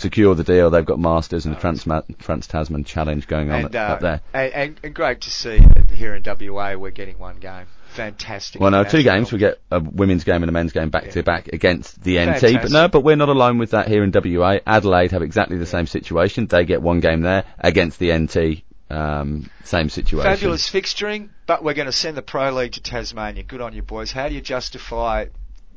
secure 0.00 0.34
the 0.34 0.44
deal. 0.44 0.70
They've 0.70 0.84
got 0.84 0.98
Masters 0.98 1.46
and 1.46 1.54
the 1.56 1.60
Trans, 1.60 1.84
Trans 2.18 2.46
Tasman 2.46 2.84
Challenge 2.84 3.26
going 3.26 3.50
on 3.50 3.64
and, 3.66 3.76
up- 3.76 3.90
uh, 3.90 3.92
up 3.94 4.00
there. 4.00 4.20
and, 4.32 4.52
and, 4.52 4.80
and 4.84 4.94
great 4.94 5.22
to 5.22 5.30
see 5.30 5.60
here 5.92 6.14
in 6.14 6.22
WA 6.24 6.74
we're 6.74 6.90
getting 6.90 7.18
one 7.18 7.36
game. 7.38 7.66
Fantastic. 7.88 8.60
Well, 8.60 8.70
no, 8.70 8.84
two 8.84 9.02
games. 9.02 9.32
We 9.32 9.38
get 9.38 9.58
a 9.70 9.80
women's 9.80 10.24
game 10.24 10.42
and 10.42 10.50
a 10.50 10.52
men's 10.52 10.72
game 10.72 10.90
back 10.90 11.06
Yeah. 11.06 11.10
to 11.12 11.22
back 11.22 11.48
against 11.48 12.02
the 12.02 12.18
NT. 12.18 12.60
But 12.60 12.70
no, 12.70 12.88
but 12.88 13.00
we're 13.00 13.16
not 13.16 13.30
alone 13.30 13.56
with 13.58 13.70
that 13.70 13.88
here 13.88 14.04
in 14.04 14.12
WA. 14.12 14.58
Adelaide 14.66 15.12
have 15.12 15.22
exactly 15.22 15.56
the 15.56 15.64
same 15.66 15.86
situation. 15.86 16.46
They 16.46 16.64
get 16.66 16.82
one 16.82 17.00
game 17.00 17.22
there 17.22 17.44
against 17.58 17.98
the 17.98 18.12
NT. 18.12 18.62
Um, 18.88 19.50
same 19.64 19.88
situation. 19.88 20.30
Fabulous 20.30 20.70
fixturing, 20.70 21.30
but 21.46 21.64
we're 21.64 21.74
going 21.74 21.86
to 21.86 21.92
send 21.92 22.16
the 22.16 22.22
Pro 22.22 22.50
League 22.52 22.72
to 22.72 22.82
Tasmania. 22.82 23.42
Good 23.42 23.60
on 23.60 23.72
you, 23.72 23.82
boys. 23.82 24.12
How 24.12 24.28
do 24.28 24.34
you 24.34 24.40
justify 24.40 25.26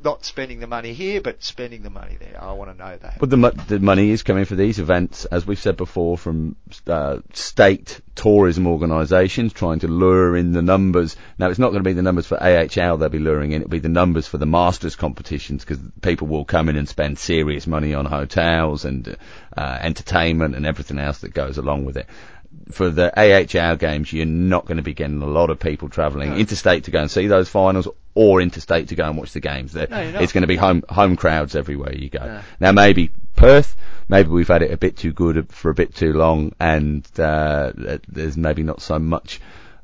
not 0.03 0.23
spending 0.25 0.59
the 0.59 0.67
money 0.67 0.93
here, 0.93 1.21
but 1.21 1.43
spending 1.43 1.83
the 1.83 1.89
money 1.89 2.17
there? 2.19 2.41
I 2.41 2.53
want 2.53 2.71
to 2.71 2.77
know 2.77 2.97
that. 2.97 3.19
But 3.19 3.29
the, 3.29 3.37
mo- 3.37 3.51
the 3.51 3.79
money 3.79 4.11
is 4.11 4.23
coming 4.23 4.45
for 4.45 4.55
these 4.55 4.79
events, 4.79 5.25
as 5.25 5.45
we've 5.45 5.59
said 5.59 5.77
before, 5.77 6.17
from 6.17 6.55
uh, 6.87 7.19
state 7.33 8.01
tourism 8.15 8.67
organisations 8.67 9.53
trying 9.53 9.79
to 9.79 9.87
lure 9.87 10.35
in 10.37 10.51
the 10.53 10.61
numbers. 10.61 11.15
Now, 11.37 11.49
it's 11.49 11.59
not 11.59 11.69
going 11.69 11.83
to 11.83 11.89
be 11.89 11.93
the 11.93 12.01
numbers 12.01 12.27
for 12.27 12.41
AHL 12.41 12.97
they'll 12.97 13.09
be 13.09 13.19
luring 13.19 13.51
in. 13.51 13.61
It'll 13.61 13.69
be 13.69 13.79
the 13.79 13.89
numbers 13.89 14.27
for 14.27 14.37
the 14.37 14.45
Masters 14.45 14.95
competitions 14.95 15.63
because 15.65 15.79
people 16.01 16.27
will 16.27 16.45
come 16.45 16.69
in 16.69 16.75
and 16.75 16.87
spend 16.87 17.17
serious 17.19 17.67
money 17.67 17.93
on 17.93 18.05
hotels 18.05 18.85
and 18.85 19.15
uh, 19.55 19.77
entertainment 19.81 20.55
and 20.55 20.65
everything 20.65 20.99
else 20.99 21.19
that 21.19 21.33
goes 21.33 21.57
along 21.57 21.85
with 21.85 21.97
it. 21.97 22.07
For 22.71 22.89
the 22.89 23.11
AHL 23.15 23.75
games, 23.77 24.11
you're 24.11 24.25
not 24.25 24.65
going 24.65 24.77
to 24.77 24.83
be 24.83 24.93
getting 24.93 25.21
a 25.21 25.27
lot 25.27 25.49
of 25.49 25.59
people 25.59 25.87
travelling 25.89 26.31
No. 26.31 26.35
interstate 26.37 26.85
to 26.85 26.91
go 26.91 26.99
and 27.01 27.09
see 27.09 27.27
those 27.27 27.47
finals 27.49 27.87
or 28.16 28.41
interstate 28.41 28.89
to 28.89 28.95
go 28.95 29.05
and 29.07 29.18
watch 29.18 29.32
the 29.34 29.39
games. 29.39 29.74
They're- 29.74 29.88
No, 29.89 30.20
it's 30.20 30.34
going 30.34 30.41
to 30.41 30.47
be 30.47 30.55
home 30.55 30.84
home 30.89 31.16
crowds 31.16 31.55
everywhere 31.55 31.93
you 31.95 32.10
go. 32.10 32.26
No. 32.26 32.41
Now 32.60 32.72
maybe 32.72 33.12
Perth, 33.36 33.76
maybe 34.10 34.30
we've 34.30 34.47
had 34.47 34.62
it 34.62 34.72
a 34.72 34.78
bit 34.78 34.97
too 34.97 35.14
good 35.14 35.49
for 35.51 35.70
a 35.72 35.74
bit 35.74 35.95
too 35.95 36.14
long, 36.14 36.53
and 36.60 37.07
uh, 37.20 37.72
there's 38.07 38.36
maybe 38.38 38.64
not 38.64 38.82
so 38.82 38.99
much 38.99 39.39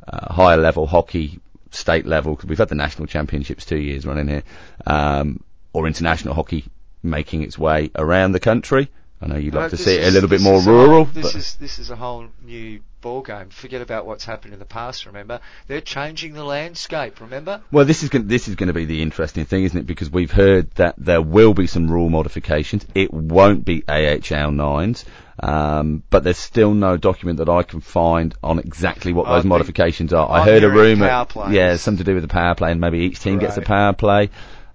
uh, 0.07 0.33
higher 0.33 0.57
level 0.57 0.85
hockey, 0.87 1.39
state 1.71 2.05
level 2.05 2.35
because 2.35 2.49
we've 2.49 2.57
had 2.57 2.69
the 2.69 2.75
national 2.75 3.07
championships 3.07 3.65
two 3.65 3.77
years 3.77 4.05
running 4.05 4.27
here, 4.27 4.43
um, 4.85 5.41
or 5.73 5.87
international 5.87 6.33
hockey 6.33 6.65
making 7.03 7.43
its 7.43 7.57
way 7.57 7.91
around 7.95 8.31
the 8.33 8.39
country. 8.39 8.89
I 9.21 9.27
know 9.27 9.37
you'd 9.37 9.53
like 9.53 9.71
to 9.71 9.77
see 9.77 9.95
it 9.95 10.07
a 10.07 10.11
little 10.11 10.29
bit 10.29 10.41
more 10.41 10.57
is 10.57 10.67
rural. 10.67 10.89
whole- 10.89 11.05
this 11.05 11.31
but- 11.31 11.35
is 11.35 11.55
this 11.55 11.79
is 11.79 11.89
a 11.89 11.95
whole 11.95 12.27
new 12.45 12.81
ball 13.01 13.21
game. 13.21 13.49
Forget 13.49 13.81
about 13.81 14.05
what's 14.05 14.25
happened 14.25 14.53
in 14.53 14.59
the 14.59 14.65
past. 14.65 15.05
Remember, 15.05 15.39
they're 15.67 15.79
changing 15.79 16.33
the 16.33 16.43
landscape. 16.43 17.21
Remember, 17.21 17.61
Well, 17.71 17.85
this 17.85 18.03
is 18.03 18.09
going, 18.09 18.27
this 18.27 18.47
is 18.47 18.55
going 18.55 18.67
to 18.67 18.73
be 18.73 18.85
the 18.85 19.01
interesting 19.01 19.45
thing, 19.45 19.63
isn't 19.63 19.77
it? 19.77 19.87
Because 19.87 20.09
we've 20.09 20.31
heard 20.31 20.71
that 20.75 20.95
there 20.97 21.21
will 21.21 21.53
be 21.53 21.67
some 21.67 21.89
rule 21.89 22.09
modifications. 22.09 22.85
It 22.93 23.13
won't 23.13 23.63
be 23.63 23.83
AHL 23.87 24.51
nines, 24.51 25.05
um, 25.41 26.03
but 26.09 26.23
there's 26.23 26.37
still 26.39 26.73
no 26.73 26.97
document 26.97 27.37
that 27.37 27.49
I 27.49 27.63
can 27.63 27.79
find 27.79 28.33
on 28.43 28.59
exactly 28.59 29.13
what 29.13 29.27
those 29.27 29.43
think- 29.43 29.49
modifications 29.49 30.11
are. 30.11 30.29
I 30.29 30.43
heard 30.43 30.63
a 30.63 30.69
rumor, 30.69 31.25
yeah, 31.51 31.75
something 31.77 32.03
to 32.03 32.03
do 32.03 32.15
with 32.15 32.23
the 32.23 32.27
power 32.27 32.55
play, 32.55 32.71
and 32.71 32.81
maybe 32.81 32.99
each 32.99 33.19
team 33.19 33.39
gets 33.39 33.55
a 33.57 33.61
power 33.61 33.93
play. 33.93 34.29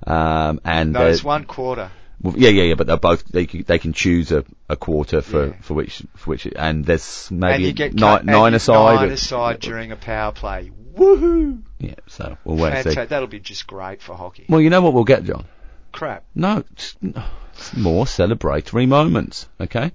Um, 0.07 0.61
and 0.65 0.93
no, 0.95 1.09
it's 1.09 1.23
one 1.23 1.45
quarter. 1.45 1.91
Well, 2.23 2.35
yeah, 2.37 2.51
yeah, 2.51 2.65
yeah, 2.65 2.75
but 2.75 2.87
they're 2.87 2.97
both 2.99 3.25
they 3.25 3.47
can, 3.47 3.63
they 3.63 3.79
can 3.79 3.93
choose 3.93 4.31
a, 4.31 4.45
a 4.69 4.77
quarter 4.77 5.23
for, 5.23 5.47
Yeah. 5.49 5.53
for 5.63 5.75
which 5.75 6.03
for 6.17 6.31
which 6.31 6.47
and 6.55 6.85
there's 6.85 7.29
and 7.31 7.41
maybe 7.41 7.65
you 7.65 7.73
get 7.73 7.95
nine, 7.95 8.19
and 8.19 8.27
nine 8.27 8.55
aside. 8.55 9.11
Nine 9.11 9.17
but- 9.55 9.61
during 9.61 9.93
a 9.93 9.97
power 9.97 10.33
play. 10.33 10.71
Woohoo! 10.95 11.63
Yeah, 11.79 11.95
so 12.09 12.37
we'll 12.45 12.57
wait 12.57 12.75
and 12.75 12.93
see. 12.93 13.05
That'll 13.05 13.29
be 13.29 13.41
just 13.41 13.67
great 13.67 14.03
for 14.03 14.15
hockey. 14.17 14.45
Well, 14.49 14.61
you 14.61 14.71
know 14.71 14.83
what 14.83 14.93
we'll 14.93 15.05
get, 15.05 15.25
John? 15.25 15.47
Crap. 15.93 16.25
No, 16.35 16.65
more 17.77 18.05
celebratory 18.05 18.87
moments. 18.87 19.49
Okay. 19.61 19.93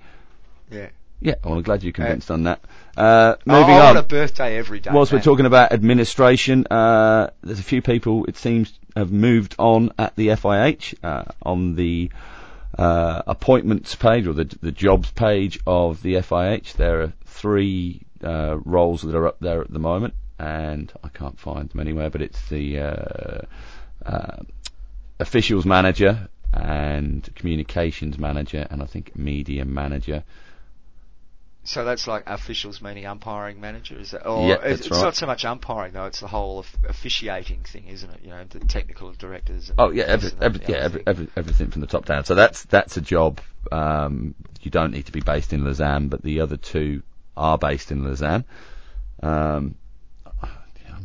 Yeah. 0.72 0.90
Yeah, 1.22 1.36
well, 1.44 1.56
I'm 1.56 1.62
glad 1.62 1.84
you're 1.84 1.94
convinced 1.94 2.30
on 2.30 2.44
that. 2.44 2.60
Uh, 2.96 3.36
moving 3.46 3.74
oh, 3.74 3.78
I 3.78 3.80
on. 3.80 3.96
want 3.96 3.98
a 3.98 4.04
birthday 4.04 4.58
every 4.58 4.80
day. 4.80 4.92
Whilst 4.94 5.12
we're 5.12 5.22
talking 5.22 5.46
about 5.46 5.72
administration, 5.72 6.68
uh, 6.68 7.30
there's 7.42 7.60
a 7.60 7.64
few 7.64 7.82
people 7.82 8.26
it 8.26 8.38
seems 8.38 8.78
have 8.96 9.12
moved 9.12 9.56
on 9.58 9.92
at 9.98 10.16
the 10.16 10.30
FIH 10.30 10.96
uh, 11.04 11.24
on 11.42 11.76
the 11.76 12.12
uh, 12.78 13.22
appointments 13.28 13.96
page 13.96 14.28
or 14.28 14.34
the 14.34 14.46
the 14.62 14.72
jobs 14.72 15.10
page 15.12 15.60
of 15.66 16.02
the 16.02 16.16
FIH. 16.16 16.74
There 16.74 17.02
are 17.02 17.14
three 17.26 18.02
uh, 18.24 18.58
roles 18.64 19.02
that 19.04 19.16
are 19.16 19.28
up 19.28 19.40
there 19.40 19.62
at 19.62 19.72
the 19.72 19.80
moment, 19.80 20.14
and 20.38 20.92
I 21.04 21.10
can't 21.10 21.40
find 21.40 21.70
them 21.70 21.80
anywhere. 21.80 22.10
But 22.10 22.22
it's 22.22 22.50
the 22.50 22.80
uh, 22.80 23.42
uh, 24.06 24.38
officials 25.20 25.66
manager 25.66 26.28
and 26.54 27.28
communications 27.36 28.18
manager, 28.18 28.68
and 28.70 28.82
I 28.82 28.86
think 28.86 29.16
media 29.16 29.66
manager. 29.66 30.24
So 31.66 31.84
that's 31.84 32.08
like 32.08 32.24
officials 32.28 32.82
meaning 32.82 33.06
umpiring 33.06 33.60
manager, 33.60 34.00
is 34.00 34.12
that? 34.12 34.28
Or 34.28 34.48
Yeah, 34.48 34.56
it's, 34.56 34.64
that's 34.64 34.80
it's 34.82 34.92
right. 34.92 35.04
not 35.04 35.16
so 35.16 35.26
much 35.26 35.46
umpiring 35.46 35.94
though; 35.94 36.06
it's 36.06 36.20
the 36.20 36.28
whole 36.28 36.60
of 36.60 36.68
officiating 36.88 37.62
thing, 37.64 37.88
isn't 37.88 38.10
it? 38.10 38.20
You 38.24 38.30
know, 38.30 38.44
the 38.48 38.60
technical 38.60 39.12
directors. 39.14 39.70
And 39.72 39.80
Oh 39.80 39.90
yeah, 39.90 40.04
every, 40.04 40.30
every, 40.40 40.62
yeah, 40.68 40.78
every, 40.78 41.04
every, 41.08 41.28
everything 41.36 41.72
from 41.72 41.82
the 41.82 41.88
top 41.88 42.06
down. 42.06 42.24
So 42.24 42.36
that's 42.36 42.64
that's 42.66 42.98
a 42.98 43.02
job. 43.02 43.42
Um, 43.72 44.36
you 44.62 44.70
don't 44.70 44.92
need 44.92 45.08
to 45.08 45.12
be 45.12 45.22
based 45.22 45.54
in 45.54 45.66
Lausanne, 45.66 46.10
but 46.10 46.22
the 46.22 46.42
other 46.42 46.58
two 46.58 47.02
are 47.36 47.58
based 47.58 47.92
in 47.92 48.04
Lausanne. 48.04 48.46
Um, 49.24 49.76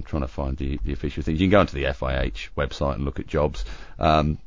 I'm 0.00 0.02
trying 0.04 0.22
to 0.22 0.28
find 0.28 0.56
the, 0.56 0.78
the 0.84 0.92
official 0.92 1.22
things. 1.22 1.40
You 1.40 1.46
can 1.46 1.52
go 1.52 1.60
onto 1.60 1.74
the 1.74 1.84
FIH 1.84 2.50
website 2.56 2.94
and 2.94 3.04
look 3.04 3.18
at 3.18 3.26
jobs. 3.26 3.64
Um, 3.98 4.38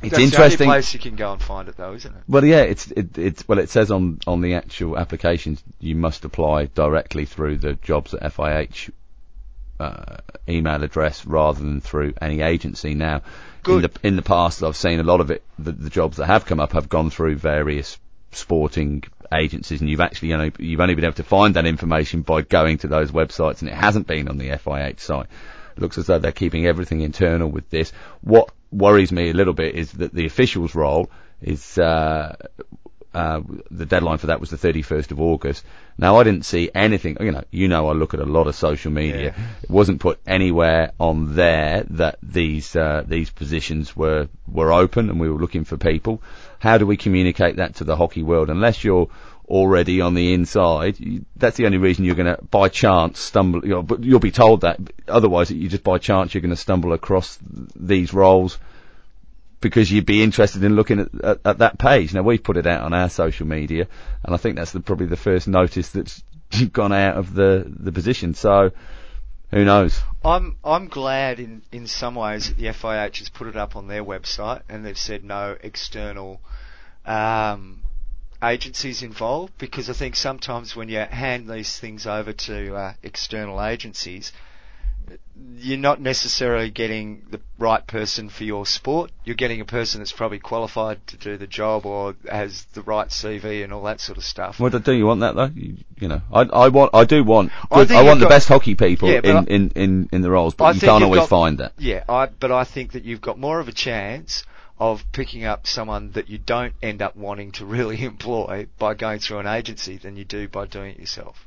it's 0.00 0.12
That's 0.12 0.22
interesting. 0.22 0.58
the 0.58 0.64
only 0.64 0.74
place 0.76 0.94
you 0.94 1.00
can 1.00 1.16
go 1.16 1.32
and 1.32 1.42
find 1.42 1.68
it, 1.68 1.76
though, 1.76 1.92
isn't 1.92 2.14
it? 2.14 2.22
Well, 2.28 2.44
yeah, 2.44 2.62
it's 2.62 2.90
it, 2.92 3.18
it's 3.18 3.48
well, 3.48 3.58
it 3.58 3.68
says 3.68 3.90
on 3.90 4.20
on 4.28 4.40
the 4.42 4.54
actual 4.54 4.96
applications 4.96 5.62
you 5.80 5.96
must 5.96 6.24
apply 6.24 6.66
directly 6.66 7.24
through 7.24 7.58
the 7.58 7.74
jobs 7.74 8.14
at 8.14 8.32
FIH 8.34 8.90
uh, 9.80 10.18
email 10.48 10.82
address 10.82 11.26
rather 11.26 11.58
than 11.60 11.80
through 11.80 12.14
any 12.20 12.42
agency. 12.42 12.94
Now, 12.94 13.16
in 13.16 13.22
Good. 13.62 13.82
the 13.82 14.06
in 14.06 14.16
the 14.16 14.22
past, 14.22 14.62
I've 14.62 14.76
seen 14.76 15.00
a 15.00 15.04
lot 15.04 15.20
of 15.20 15.32
it. 15.32 15.42
The, 15.58 15.72
the 15.72 15.90
jobs 15.90 16.18
that 16.18 16.26
have 16.26 16.46
come 16.46 16.60
up 16.60 16.72
have 16.72 16.88
gone 16.88 17.10
through 17.10 17.36
various 17.36 17.98
sporting 18.30 19.02
agencies, 19.32 19.80
and 19.80 19.90
you've 19.90 20.00
actually 20.00 20.28
you 20.28 20.36
know 20.36 20.50
you've 20.58 20.80
only 20.80 20.94
been 20.94 21.04
able 21.04 21.14
to 21.14 21.24
find 21.24 21.54
that 21.54 21.66
information 21.66 22.22
by 22.22 22.42
going 22.42 22.78
to 22.78 22.88
those 22.88 23.10
websites, 23.10 23.60
and 23.60 23.68
it 23.68 23.74
hasn't 23.74 24.06
been 24.06 24.28
on 24.28 24.38
the 24.38 24.50
FIH 24.50 25.00
site. 25.00 25.26
It 25.76 25.80
looks 25.80 25.98
as 25.98 26.06
though 26.06 26.18
they're 26.18 26.32
keeping 26.32 26.66
everything 26.66 27.00
internal 27.00 27.48
with 27.48 27.68
this. 27.70 27.92
What 28.20 28.50
worries 28.70 29.12
me 29.12 29.30
a 29.30 29.34
little 29.34 29.54
bit 29.54 29.74
is 29.74 29.92
that 29.92 30.12
the 30.12 30.26
officials' 30.26 30.74
role 30.74 31.10
is 31.40 31.78
uh, 31.78 32.36
uh, 33.14 33.40
the 33.70 33.86
deadline 33.86 34.18
for 34.18 34.26
that 34.28 34.40
was 34.40 34.50
the 34.50 34.56
31st 34.56 35.10
of 35.12 35.20
August. 35.20 35.64
Now 35.96 36.16
I 36.16 36.24
didn't 36.24 36.44
see 36.44 36.70
anything. 36.74 37.16
You 37.20 37.32
know, 37.32 37.44
you 37.50 37.68
know, 37.68 37.88
I 37.88 37.92
look 37.92 38.14
at 38.14 38.20
a 38.20 38.24
lot 38.26 38.46
of 38.46 38.54
social 38.54 38.92
media. 38.92 39.34
Yeah. 39.36 39.44
It 39.62 39.70
wasn't 39.70 40.00
put 40.00 40.20
anywhere 40.26 40.92
on 41.00 41.34
there 41.34 41.84
that 41.90 42.18
these 42.22 42.76
uh, 42.76 43.04
these 43.06 43.30
positions 43.30 43.96
were 43.96 44.28
were 44.46 44.72
open 44.72 45.08
and 45.08 45.18
we 45.18 45.30
were 45.30 45.40
looking 45.40 45.64
for 45.64 45.76
people. 45.76 46.22
How 46.58 46.78
do 46.78 46.86
we 46.86 46.96
communicate 46.96 47.56
that 47.56 47.76
to 47.76 47.84
the 47.84 47.96
hockey 47.96 48.22
world? 48.22 48.50
Unless 48.50 48.84
you're 48.84 49.08
already 49.48 50.00
on 50.00 50.14
the 50.14 50.34
inside, 50.34 50.98
that's 51.36 51.56
the 51.56 51.66
only 51.66 51.78
reason 51.78 52.04
you're 52.04 52.14
going 52.14 52.34
to, 52.34 52.42
by 52.42 52.68
chance, 52.68 53.18
stumble. 53.18 53.64
You 53.64 53.74
know, 53.74 53.82
but 53.82 54.04
you'll 54.04 54.20
be 54.20 54.30
told 54.30 54.60
that. 54.60 54.78
Otherwise, 55.08 55.50
you 55.50 55.68
just 55.68 55.84
by 55.84 55.98
chance 55.98 56.34
you're 56.34 56.42
going 56.42 56.50
to 56.50 56.56
stumble 56.56 56.92
across 56.92 57.38
these 57.74 58.12
roles 58.12 58.58
because 59.60 59.90
you'd 59.90 60.06
be 60.06 60.22
interested 60.22 60.62
in 60.62 60.76
looking 60.76 61.00
at, 61.00 61.24
at, 61.24 61.40
at 61.44 61.58
that 61.58 61.78
page. 61.78 62.14
Now 62.14 62.22
we've 62.22 62.42
put 62.42 62.56
it 62.56 62.66
out 62.66 62.82
on 62.82 62.92
our 62.92 63.08
social 63.08 63.46
media, 63.46 63.88
and 64.22 64.34
I 64.34 64.38
think 64.38 64.56
that's 64.56 64.72
the, 64.72 64.80
probably 64.80 65.06
the 65.06 65.16
first 65.16 65.48
notice 65.48 65.90
that's 65.90 66.22
gone 66.72 66.92
out 66.92 67.16
of 67.16 67.34
the 67.34 67.64
the 67.66 67.92
position. 67.92 68.34
So 68.34 68.70
who 69.50 69.64
knows? 69.64 70.00
I'm 70.24 70.56
I'm 70.62 70.88
glad 70.88 71.40
in 71.40 71.62
in 71.72 71.86
some 71.86 72.14
ways 72.14 72.48
that 72.48 72.58
the 72.58 72.66
FIH 72.66 73.18
has 73.18 73.28
put 73.30 73.46
it 73.46 73.56
up 73.56 73.76
on 73.76 73.88
their 73.88 74.04
website 74.04 74.62
and 74.68 74.84
they've 74.84 74.98
said 74.98 75.24
no 75.24 75.56
external 75.62 76.40
um, 77.06 77.80
agencies 78.42 79.02
involved 79.02 79.52
because 79.58 79.90
I 79.90 79.92
think 79.92 80.16
sometimes 80.16 80.76
when 80.76 80.88
you 80.88 80.98
hand 81.00 81.48
these 81.48 81.78
things 81.78 82.06
over 82.06 82.32
to 82.32 82.74
uh, 82.74 82.92
external 83.02 83.62
agencies, 83.62 84.32
you're 85.56 85.78
not 85.78 86.00
necessarily 86.00 86.70
getting 86.70 87.22
the 87.30 87.40
right 87.58 87.86
person 87.86 88.28
for 88.28 88.44
your 88.44 88.66
sport. 88.66 89.10
You're 89.24 89.36
getting 89.36 89.60
a 89.60 89.64
person 89.64 90.00
that's 90.00 90.12
probably 90.12 90.38
qualified 90.38 91.04
to 91.06 91.16
do 91.16 91.36
the 91.38 91.46
job 91.46 91.86
or 91.86 92.14
has 92.30 92.64
the 92.74 92.82
right 92.82 93.08
CV 93.08 93.64
and 93.64 93.72
all 93.72 93.84
that 93.84 94.00
sort 94.00 94.18
of 94.18 94.24
stuff. 94.24 94.60
What 94.60 94.84
do 94.84 94.92
you 94.92 95.06
want 95.06 95.20
that 95.20 95.34
though? 95.34 95.50
You, 95.54 95.76
you 95.98 96.08
know, 96.08 96.20
I 96.30 96.42
I 96.42 96.68
want 96.68 96.90
I 96.94 97.04
do 97.04 97.24
want 97.24 97.52
I 97.70 97.76
good, 97.76 97.88
think 97.88 98.00
I, 98.00 98.02
want 98.02 98.20
the 98.20 98.26
got- 98.26 98.30
best 98.30 98.48
hockey 98.48 98.74
people 98.74 99.08
Yeah, 99.10 99.20
in, 99.24 99.36
I- 99.36 99.44
in, 99.44 99.70
in, 99.70 100.08
in 100.12 100.20
the 100.20 100.30
roles, 100.30 100.54
but 100.54 100.64
I 100.64 100.70
you 100.72 100.80
can't 100.80 101.02
always 101.02 101.20
got- 101.20 101.28
find 101.30 101.58
that. 101.58 101.72
Yeah, 101.78 102.04
I, 102.08 102.26
but 102.26 102.52
I 102.52 102.64
think 102.64 102.92
that 102.92 103.04
you've 103.04 103.22
got 103.22 103.38
more 103.38 103.60
of 103.60 103.68
a 103.68 103.72
chance 103.72 104.44
of 104.80 105.02
picking 105.12 105.44
up 105.44 105.66
someone 105.66 106.12
that 106.12 106.28
you 106.28 106.38
don't 106.38 106.74
end 106.82 107.02
up 107.02 107.16
wanting 107.16 107.52
to 107.52 107.66
really 107.66 108.02
employ 108.12 108.66
by 108.78 108.94
going 108.94 109.18
through 109.18 109.38
an 109.38 109.46
agency 109.46 109.96
than 109.96 110.16
you 110.16 110.24
do 110.24 110.48
by 110.48 110.66
doing 110.66 110.92
it 110.94 111.00
yourself. 111.00 111.46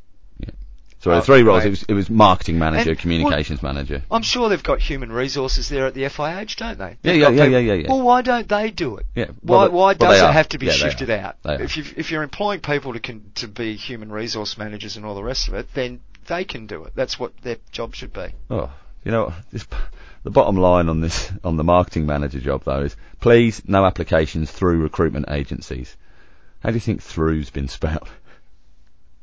So 1.00 1.10
Oh, 1.12 1.22
three 1.22 1.42
roles, 1.42 1.62
right. 1.62 1.66
it 1.66 1.70
was, 1.72 1.84
it 1.90 1.94
was 1.96 2.10
marketing 2.12 2.60
manager, 2.60 2.92
And- 2.92 3.00
communications 3.00 3.64
manager. 3.64 4.04
I'm 4.12 4.22
sure 4.22 4.50
they've 4.50 4.62
got 4.62 4.80
human 4.80 5.12
resources 5.12 5.68
there 5.68 5.88
at 5.88 5.96
the 5.96 6.04
FIH, 6.04 6.58
don't 6.58 6.78
they? 6.78 6.90
Yeah, 6.90 6.96
They've 7.02 7.16
yeah, 7.16 7.22
yeah, 7.22 7.30
people- 7.32 7.48
yeah, 7.50 7.58
yeah, 7.58 7.74
yeah. 7.74 7.88
Well, 7.90 8.02
why 8.04 8.22
don't 8.22 8.48
they 8.48 8.70
do 8.70 8.98
it? 8.98 9.08
Yeah. 9.16 9.26
Why, 9.42 9.64
well, 9.64 9.72
why 9.72 9.96
well, 10.00 10.12
does 10.12 10.22
it 10.22 10.32
have 10.32 10.50
to 10.50 10.60
be 10.60 10.68
Yeah, 10.68 10.74
shifted 10.74 11.10
out? 11.10 11.38
If 11.44 11.76
you 11.76 11.86
if 11.98 12.12
you're 12.12 12.22
employing 12.22 12.60
people 12.60 12.94
to 12.94 13.00
can, 13.00 13.32
to 13.36 13.48
be 13.48 13.76
human 13.78 14.12
resource 14.12 14.60
managers 14.60 14.96
and 14.96 15.04
all 15.04 15.16
the 15.16 15.24
rest 15.24 15.48
of 15.48 15.56
it, 15.56 15.70
then 15.74 16.02
they 16.28 16.44
can 16.44 16.68
do 16.68 16.84
it. 16.84 16.94
That's 16.94 17.20
what 17.20 17.36
their 17.42 17.58
job 17.72 17.96
should 17.96 18.14
be. 18.14 18.28
Oh, 18.52 18.72
you 19.04 19.12
know, 19.12 19.34
this, 19.52 19.66
the 20.24 20.32
bottom 20.32 20.56
line 20.56 20.90
on 20.90 21.02
this, 21.02 21.32
on 21.44 21.58
the 21.58 21.64
marketing 21.64 22.06
manager 22.06 22.40
job 22.40 22.64
though 22.64 22.82
is, 22.82 22.96
please, 23.20 23.62
no 23.68 23.86
applications 23.86 24.52
through 24.52 24.82
recruitment 24.82 25.26
agencies. 25.30 25.96
How 26.62 26.70
do 26.70 26.76
you 26.76 26.82
think 26.82 27.02
through's 27.02 27.50
been 27.50 27.68
spelled? 27.68 28.10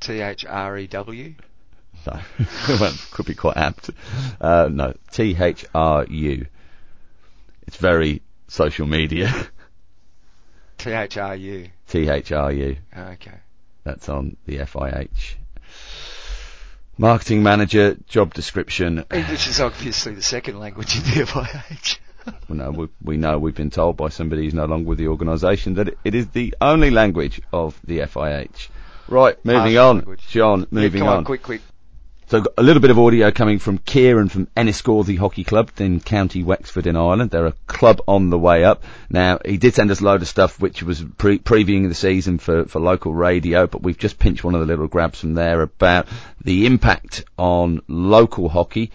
T 0.00 0.20
H 0.20 0.44
R 0.44 0.78
E 0.78 0.86
W. 0.86 1.34
No, 2.06 2.20
well, 2.80 2.94
could 3.10 3.26
be 3.26 3.34
quite 3.34 3.56
apt. 3.56 3.90
Uh, 4.40 4.68
no, 4.70 4.94
T 5.10 5.36
H 5.38 5.64
R 5.74 6.04
U. 6.04 6.46
It's 7.66 7.76
very 7.76 8.22
social 8.46 8.86
media. 8.86 9.32
T 10.78 10.90
H 10.92 11.16
R 11.16 11.34
U. 11.34 11.68
T 11.88 12.08
H 12.08 12.32
R 12.32 12.52
U. 12.52 12.76
Okay. 12.96 13.34
That's 13.84 14.08
on 14.08 14.36
the 14.46 14.58
FIH. 14.58 15.34
Marketing 17.00 17.44
manager 17.44 17.96
job 18.08 18.34
description. 18.34 18.98
Uh, 18.98 19.04
English 19.14 19.46
is 19.46 19.60
obviously 19.60 20.14
the 20.14 20.22
second 20.22 20.58
language 20.58 20.96
in 20.96 21.02
the 21.04 21.26
FIH. 21.26 21.98
We 22.48 22.56
know, 22.56 22.70
we, 22.72 22.88
we 23.02 23.16
know 23.16 23.38
we've 23.38 23.54
been 23.54 23.70
told 23.70 23.96
by 23.96 24.08
somebody 24.08 24.44
who's 24.44 24.52
no 24.52 24.66
longer 24.66 24.88
with 24.88 24.98
the 24.98 25.06
organisation 25.08 25.74
that 25.74 25.88
it, 25.88 25.98
it 26.04 26.14
is 26.14 26.28
the 26.28 26.54
only 26.60 26.90
language 26.90 27.40
of 27.52 27.80
the 27.84 28.00
FIH. 28.00 28.68
Right, 29.06 29.42
moving 29.44 29.76
Harsh 29.76 29.76
on. 29.76 29.96
language. 29.98 30.26
John, 30.28 30.66
moving 30.70 30.98
yeah, 30.98 31.06
come 31.06 31.08
on, 31.08 31.18
on. 31.18 31.24
quick, 31.24 31.42
quick. 31.42 31.62
So 32.28 32.44
a 32.58 32.62
little 32.62 32.82
bit 32.82 32.90
of 32.90 32.98
audio 32.98 33.30
coming 33.30 33.58
from 33.58 33.78
Kieran 33.78 34.28
from 34.28 34.48
Enniscorthy 34.54 35.16
Hockey 35.16 35.44
Club 35.44 35.70
in 35.78 35.98
County 35.98 36.42
Wexford 36.42 36.86
in 36.86 36.94
Ireland. 36.94 37.30
They're 37.30 37.46
a 37.46 37.54
club 37.66 38.02
on 38.06 38.28
the 38.28 38.38
way 38.38 38.64
up. 38.64 38.82
Now, 39.08 39.38
he 39.42 39.56
did 39.56 39.74
send 39.74 39.90
us 39.90 40.02
a 40.02 40.04
load 40.04 40.20
of 40.20 40.28
stuff 40.28 40.60
which 40.60 40.82
was 40.82 41.02
pre- 41.16 41.38
previewing 41.38 41.88
the 41.88 41.94
season 41.94 42.36
for, 42.36 42.66
for 42.66 42.80
local 42.80 43.14
radio, 43.14 43.66
but 43.66 43.82
we've 43.82 43.96
just 43.96 44.18
pinched 44.18 44.44
one 44.44 44.54
of 44.54 44.60
the 44.60 44.66
little 44.66 44.88
grabs 44.88 45.20
from 45.20 45.32
there 45.32 45.62
about 45.62 46.06
the 46.44 46.66
impact 46.66 47.24
on 47.38 47.80
local 47.88 48.50
hockey 48.50 48.92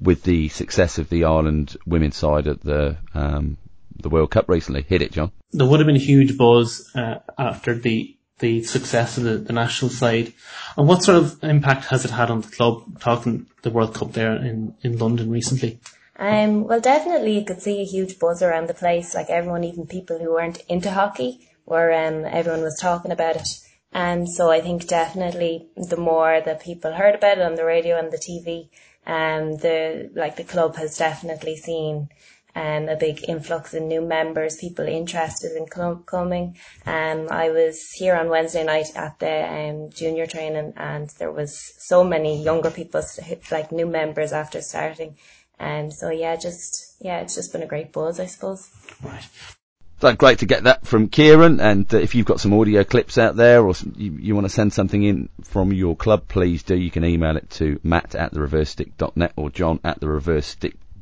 with 0.00 0.24
the 0.24 0.48
success 0.48 0.98
of 0.98 1.08
the 1.08 1.26
Ireland 1.26 1.76
women's 1.86 2.16
side 2.16 2.48
at 2.48 2.60
the, 2.60 2.96
um, 3.14 3.56
the 4.02 4.08
World 4.08 4.32
Cup 4.32 4.48
recently. 4.48 4.82
Hit 4.82 5.00
it, 5.00 5.12
John. 5.12 5.30
there 5.52 5.68
would 5.68 5.78
have 5.78 5.86
been 5.86 5.94
huge 5.94 6.36
buzz 6.36 6.90
uh, 6.96 7.20
after 7.38 7.76
the 7.78 8.16
the 8.38 8.62
success 8.64 9.16
of 9.16 9.24
the, 9.24 9.38
the 9.38 9.52
national 9.52 9.90
side. 9.90 10.32
And 10.76 10.88
what 10.88 11.02
sort 11.02 11.18
of 11.18 11.42
impact 11.44 11.86
has 11.86 12.04
it 12.04 12.10
had 12.10 12.30
on 12.30 12.40
the 12.40 12.48
club? 12.48 13.00
Talking 13.00 13.46
the 13.62 13.70
World 13.70 13.94
Cup 13.94 14.12
there 14.12 14.34
in, 14.34 14.74
in 14.82 14.98
London 14.98 15.30
recently. 15.30 15.80
Um, 16.16 16.64
well, 16.64 16.80
definitely 16.80 17.38
you 17.38 17.44
could 17.44 17.62
see 17.62 17.80
a 17.80 17.84
huge 17.84 18.18
buzz 18.18 18.42
around 18.42 18.68
the 18.68 18.74
place. 18.74 19.14
Like 19.14 19.30
everyone, 19.30 19.64
even 19.64 19.86
people 19.86 20.18
who 20.18 20.32
weren't 20.32 20.62
into 20.68 20.90
hockey, 20.90 21.48
were 21.66 21.92
um, 21.92 22.24
everyone 22.24 22.62
was 22.62 22.78
talking 22.80 23.10
about 23.10 23.36
it. 23.36 23.48
And 23.92 24.28
so 24.28 24.50
I 24.50 24.60
think 24.60 24.86
definitely 24.88 25.68
the 25.76 25.96
more 25.96 26.40
that 26.40 26.62
people 26.62 26.92
heard 26.92 27.14
about 27.14 27.38
it 27.38 27.44
on 27.44 27.54
the 27.54 27.64
radio 27.64 27.96
and 27.96 28.10
the 28.10 28.18
TV, 28.18 28.68
um, 29.06 29.56
the 29.58 30.10
like 30.14 30.36
the 30.36 30.44
club 30.44 30.76
has 30.76 30.98
definitely 30.98 31.56
seen 31.56 32.08
um, 32.54 32.88
a 32.88 32.96
big 32.96 33.28
influx 33.28 33.74
in 33.74 33.88
new 33.88 34.00
members, 34.00 34.56
people 34.56 34.86
interested 34.86 35.56
in 35.56 35.66
com- 35.66 36.04
coming. 36.04 36.56
Um, 36.86 37.28
I 37.30 37.50
was 37.50 37.90
here 37.90 38.14
on 38.14 38.28
Wednesday 38.28 38.64
night 38.64 38.88
at 38.94 39.18
the 39.18 39.52
um, 39.52 39.90
junior 39.90 40.26
training 40.26 40.74
and 40.76 41.08
there 41.18 41.32
was 41.32 41.74
so 41.78 42.04
many 42.04 42.42
younger 42.42 42.70
people, 42.70 43.02
like 43.50 43.72
new 43.72 43.86
members 43.86 44.32
after 44.32 44.60
starting. 44.60 45.16
And 45.58 45.86
um, 45.86 45.90
so 45.90 46.10
yeah, 46.10 46.36
just, 46.36 46.96
yeah, 47.00 47.20
it's 47.20 47.34
just 47.34 47.52
been 47.52 47.62
a 47.62 47.66
great 47.66 47.92
buzz, 47.92 48.18
I 48.18 48.26
suppose. 48.26 48.68
Right. 49.02 49.26
So 50.00 50.12
great 50.14 50.40
to 50.40 50.46
get 50.46 50.64
that 50.64 50.86
from 50.86 51.08
Kieran. 51.08 51.60
And 51.60 51.92
uh, 51.94 51.98
if 51.98 52.14
you've 52.14 52.26
got 52.26 52.40
some 52.40 52.52
audio 52.52 52.84
clips 52.84 53.16
out 53.16 53.36
there 53.36 53.64
or 53.64 53.74
some, 53.74 53.94
you, 53.96 54.12
you 54.12 54.34
want 54.34 54.44
to 54.44 54.52
send 54.52 54.72
something 54.72 55.02
in 55.02 55.28
from 55.44 55.72
your 55.72 55.96
club, 55.96 56.28
please 56.28 56.62
do. 56.62 56.76
You 56.76 56.90
can 56.90 57.04
email 57.04 57.36
it 57.36 57.48
to 57.50 57.80
matt 57.82 58.14
at 58.14 58.32
the 58.32 58.40
reversestick.net 58.40 59.32
or 59.36 59.50
john 59.50 59.80
at 59.84 60.00
the 60.00 60.08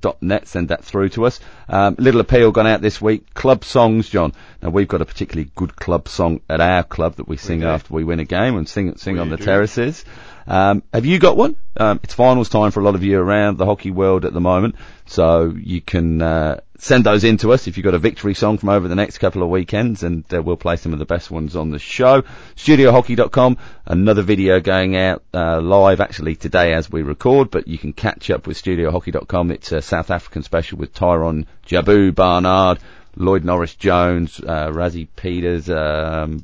reversestick.net. 0.02 0.48
Send 0.48 0.68
that 0.68 0.84
through 0.84 1.10
to 1.10 1.26
us. 1.26 1.40
Um, 1.68 1.96
little 1.98 2.20
appeal 2.20 2.52
gone 2.52 2.66
out 2.66 2.80
this 2.80 3.00
week. 3.00 3.32
Club 3.34 3.64
songs, 3.64 4.08
John. 4.08 4.32
Now 4.62 4.70
we've 4.70 4.88
got 4.88 5.00
a 5.02 5.04
particularly 5.04 5.50
good 5.54 5.76
club 5.76 6.08
song 6.08 6.40
at 6.48 6.60
our 6.60 6.82
club 6.82 7.16
that 7.16 7.28
we 7.28 7.36
sing 7.36 7.60
we 7.60 7.66
after 7.66 7.94
we 7.94 8.04
win 8.04 8.20
a 8.20 8.24
game 8.24 8.56
and 8.56 8.68
sing 8.68 8.96
sing 8.96 9.14
we 9.14 9.20
on 9.20 9.30
the 9.30 9.36
do. 9.36 9.44
terraces. 9.44 10.04
Um, 10.46 10.82
have 10.92 11.06
you 11.06 11.18
got 11.18 11.36
one? 11.36 11.56
Um, 11.76 12.00
it's 12.02 12.14
finals 12.14 12.48
time 12.48 12.70
for 12.70 12.80
a 12.80 12.82
lot 12.82 12.94
of 12.94 13.02
you 13.02 13.18
around 13.18 13.56
the 13.56 13.64
hockey 13.64 13.90
world 13.90 14.24
at 14.24 14.32
the 14.32 14.40
moment, 14.40 14.76
so 15.06 15.54
you 15.56 15.80
can 15.80 16.20
uh, 16.20 16.60
send 16.78 17.04
those 17.04 17.24
in 17.24 17.38
to 17.38 17.52
us 17.52 17.66
if 17.66 17.76
you've 17.76 17.84
got 17.84 17.94
a 17.94 17.98
victory 17.98 18.34
song 18.34 18.58
from 18.58 18.68
over 18.68 18.88
the 18.88 18.94
next 18.94 19.18
couple 19.18 19.42
of 19.42 19.48
weekends, 19.48 20.02
and 20.02 20.24
uh, 20.34 20.42
we'll 20.42 20.56
play 20.56 20.76
some 20.76 20.92
of 20.92 20.98
the 20.98 21.06
best 21.06 21.30
ones 21.30 21.56
on 21.56 21.70
the 21.70 21.78
show. 21.78 22.22
StudioHockey.com, 22.56 23.56
another 23.86 24.22
video 24.22 24.60
going 24.60 24.96
out 24.96 25.22
uh, 25.32 25.60
live 25.60 26.00
actually 26.00 26.36
today 26.36 26.74
as 26.74 26.90
we 26.90 27.02
record, 27.02 27.50
but 27.50 27.68
you 27.68 27.78
can 27.78 27.92
catch 27.92 28.30
up 28.30 28.46
with 28.46 28.60
StudioHockey.com. 28.62 29.50
It's 29.50 29.72
a 29.72 29.80
South 29.80 30.10
African 30.10 30.42
special 30.42 30.78
with 30.78 30.92
Tyrone 30.92 31.46
Jabu 31.66 32.14
Barnard 32.14 32.80
Lloyd 33.16 33.44
Norris 33.44 33.74
Jones, 33.74 34.40
uh, 34.40 34.70
Rassie 34.70 35.08
Pieterse, 35.16 35.68
um, 35.68 36.42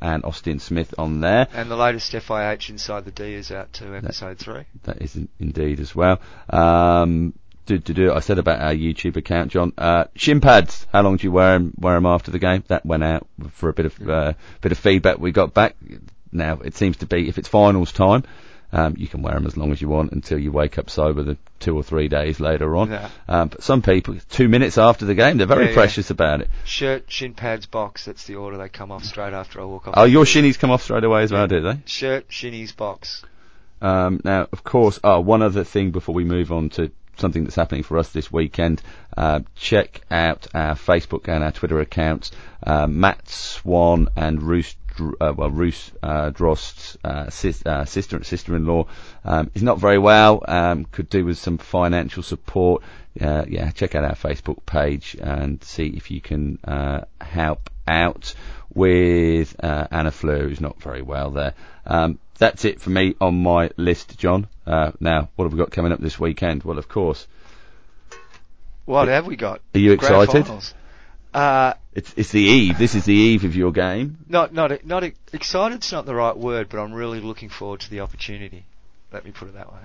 and 0.00 0.24
Austin 0.24 0.58
Smith 0.58 0.94
on 0.98 1.20
there. 1.20 1.48
And 1.52 1.70
the 1.70 1.76
latest 1.76 2.12
FIH 2.12 2.70
Inside 2.70 3.04
the 3.04 3.10
D 3.10 3.34
is 3.34 3.50
out 3.50 3.72
too, 3.72 3.94
episode 3.94 4.38
that, 4.38 4.44
three. 4.44 4.64
That 4.84 5.02
is 5.02 5.18
indeed 5.38 5.80
as 5.80 5.94
well. 5.94 6.20
Um, 6.48 7.34
do, 7.66 7.78
do, 7.78 7.94
do. 7.94 8.12
I 8.12 8.20
said 8.20 8.38
about 8.38 8.60
our 8.60 8.74
YouTube 8.74 9.16
account, 9.16 9.52
John. 9.52 9.72
Uh, 9.78 10.04
shin 10.16 10.40
pads. 10.40 10.86
How 10.92 11.02
long 11.02 11.16
do 11.16 11.26
you 11.26 11.32
wear 11.32 11.52
them? 11.52 11.72
Wear 11.78 11.94
them 11.94 12.06
after 12.06 12.30
the 12.30 12.38
game? 12.38 12.64
That 12.68 12.84
went 12.84 13.04
out 13.04 13.26
for 13.50 13.68
a 13.68 13.72
bit 13.72 13.86
of 13.86 14.08
uh, 14.08 14.32
bit 14.60 14.72
of 14.72 14.78
feedback 14.78 15.18
we 15.18 15.30
got 15.30 15.54
back. 15.54 15.76
Now 16.32 16.58
it 16.64 16.74
seems 16.74 16.96
to 16.98 17.06
be 17.06 17.28
if 17.28 17.38
it's 17.38 17.48
finals 17.48 17.92
time, 17.92 18.24
um, 18.72 18.94
you 18.96 19.06
can 19.06 19.22
wear 19.22 19.34
them 19.34 19.46
as 19.46 19.56
long 19.56 19.70
as 19.70 19.82
you 19.82 19.88
want 19.88 20.12
until 20.12 20.38
you 20.38 20.50
wake 20.50 20.78
up 20.78 20.88
sober 20.88 21.22
the 21.22 21.36
two 21.60 21.76
or 21.76 21.82
three 21.82 22.08
days 22.08 22.40
later 22.40 22.74
on. 22.76 22.90
Yeah. 22.90 23.10
Um, 23.28 23.48
but 23.48 23.62
some 23.62 23.82
people, 23.82 24.16
two 24.30 24.48
minutes 24.48 24.78
after 24.78 25.04
the 25.04 25.14
game, 25.14 25.36
they're 25.36 25.46
very 25.46 25.68
yeah, 25.68 25.74
precious 25.74 26.08
yeah. 26.08 26.14
about 26.14 26.40
it. 26.40 26.48
Shirt, 26.64 27.04
shin 27.08 27.34
pads, 27.34 27.66
box. 27.66 28.06
That's 28.06 28.24
the 28.24 28.36
order. 28.36 28.56
They 28.56 28.68
come 28.68 28.90
off 28.90 29.04
straight 29.04 29.34
after 29.34 29.60
I 29.60 29.64
walk 29.64 29.88
off. 29.88 29.94
Oh, 29.96 30.04
your 30.04 30.24
shinnies 30.24 30.58
come 30.58 30.70
off 30.70 30.82
straight 30.82 31.04
away 31.04 31.22
as 31.22 31.32
well, 31.32 31.46
do 31.46 31.60
they? 31.60 31.78
Shirt, 31.84 32.28
shinnies, 32.28 32.74
box. 32.74 33.24
Um, 33.82 34.20
now, 34.24 34.48
of 34.52 34.64
course, 34.64 35.00
oh, 35.04 35.20
one 35.20 35.42
other 35.42 35.64
thing 35.64 35.90
before 35.90 36.14
we 36.14 36.24
move 36.24 36.52
on 36.52 36.70
to 36.70 36.90
something 37.16 37.44
that's 37.44 37.56
happening 37.56 37.82
for 37.82 37.98
us 37.98 38.10
this 38.10 38.32
weekend. 38.32 38.80
Uh, 39.16 39.40
check 39.54 40.00
out 40.10 40.46
our 40.54 40.74
Facebook 40.74 41.28
and 41.28 41.44
our 41.44 41.52
Twitter 41.52 41.80
accounts. 41.80 42.30
Uh, 42.62 42.86
Matt 42.86 43.28
Swann 43.28 44.08
and 44.16 44.42
Roost 44.42 44.76
uh, 45.20 45.32
well, 45.36 45.50
Ruth 45.50 45.96
uh, 46.02 46.30
Drost's 46.30 46.96
uh, 47.04 47.30
sis, 47.30 47.64
uh, 47.64 47.84
sister 47.84 48.22
sister-in-law 48.22 48.86
um, 49.24 49.50
is 49.54 49.62
not 49.62 49.78
very 49.78 49.98
well. 49.98 50.42
Um, 50.46 50.84
could 50.84 51.08
do 51.08 51.24
with 51.24 51.38
some 51.38 51.58
financial 51.58 52.22
support. 52.22 52.82
Uh, 53.20 53.44
yeah, 53.48 53.70
check 53.70 53.94
out 53.94 54.04
our 54.04 54.14
Facebook 54.14 54.64
page 54.64 55.16
and 55.20 55.62
see 55.62 55.88
if 55.88 56.10
you 56.10 56.20
can 56.20 56.58
uh, 56.64 57.02
help 57.20 57.70
out 57.86 58.34
with 58.74 59.54
uh, 59.62 59.86
Anna 59.90 60.10
Fleur, 60.10 60.48
who's 60.48 60.60
not 60.60 60.80
very 60.80 61.02
well 61.02 61.30
there. 61.30 61.54
Um, 61.86 62.18
that's 62.38 62.64
it 62.64 62.80
for 62.80 62.90
me 62.90 63.14
on 63.20 63.42
my 63.42 63.70
list, 63.76 64.18
John. 64.18 64.48
now, 64.66 65.28
what 65.36 65.44
have 65.44 65.52
we 65.52 65.58
got 65.58 65.70
coming 65.70 65.92
up 65.92 66.00
this 66.00 66.18
weekend? 66.18 66.64
Well, 66.64 66.78
of 66.78 66.88
course. 66.88 67.26
What 68.84 69.08
have 69.08 69.26
we 69.26 69.36
got? 69.36 69.60
Are 69.74 69.78
you 69.78 69.92
excited? 69.92 70.46
Uh, 71.32 71.74
it's 71.94 72.12
it's 72.16 72.30
the 72.32 72.40
eve. 72.40 72.78
This 72.78 72.94
is 72.94 73.04
the 73.04 73.14
eve 73.14 73.44
of 73.44 73.54
your 73.54 73.72
game. 73.72 74.18
Not 74.28 74.52
not 74.52 74.84
not 74.84 75.04
excited's 75.32 75.92
not 75.92 76.06
the 76.06 76.14
right 76.14 76.36
word, 76.36 76.68
but 76.68 76.78
I'm 76.78 76.92
really 76.92 77.20
looking 77.20 77.48
forward 77.48 77.80
to 77.80 77.90
the 77.90 78.00
opportunity. 78.00 78.64
Let 79.12 79.24
me 79.24 79.30
put 79.30 79.48
it 79.48 79.54
that 79.54 79.72
way. 79.72 79.80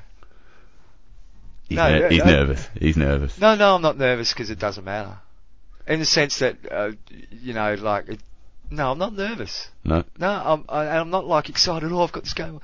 He's, 1.67 1.75
no, 1.75 1.89
ner- 1.89 2.09
he's 2.09 2.23
no, 2.23 2.25
nervous. 2.25 2.69
He's 2.79 2.97
nervous. 2.97 3.37
No, 3.37 3.55
no, 3.55 3.75
I'm 3.75 3.81
not 3.81 3.97
nervous 3.97 4.31
because 4.31 4.49
it 4.49 4.59
doesn't 4.59 4.85
matter. 4.85 5.17
In 5.85 5.99
the 5.99 6.05
sense 6.05 6.39
that, 6.39 6.57
uh, 6.71 6.91
you 7.29 7.53
know, 7.53 7.73
like, 7.75 8.07
it, 8.07 8.19
no, 8.69 8.91
I'm 8.91 8.97
not 8.97 9.13
nervous. 9.13 9.69
No. 9.83 10.03
No, 10.17 10.29
I'm, 10.29 10.65
I, 10.69 10.87
I'm 10.87 11.09
not 11.09 11.25
like 11.25 11.49
excited. 11.49 11.91
Oh, 11.91 12.01
I've 12.01 12.11
got 12.11 12.23
this 12.23 12.33
game. 12.33 12.61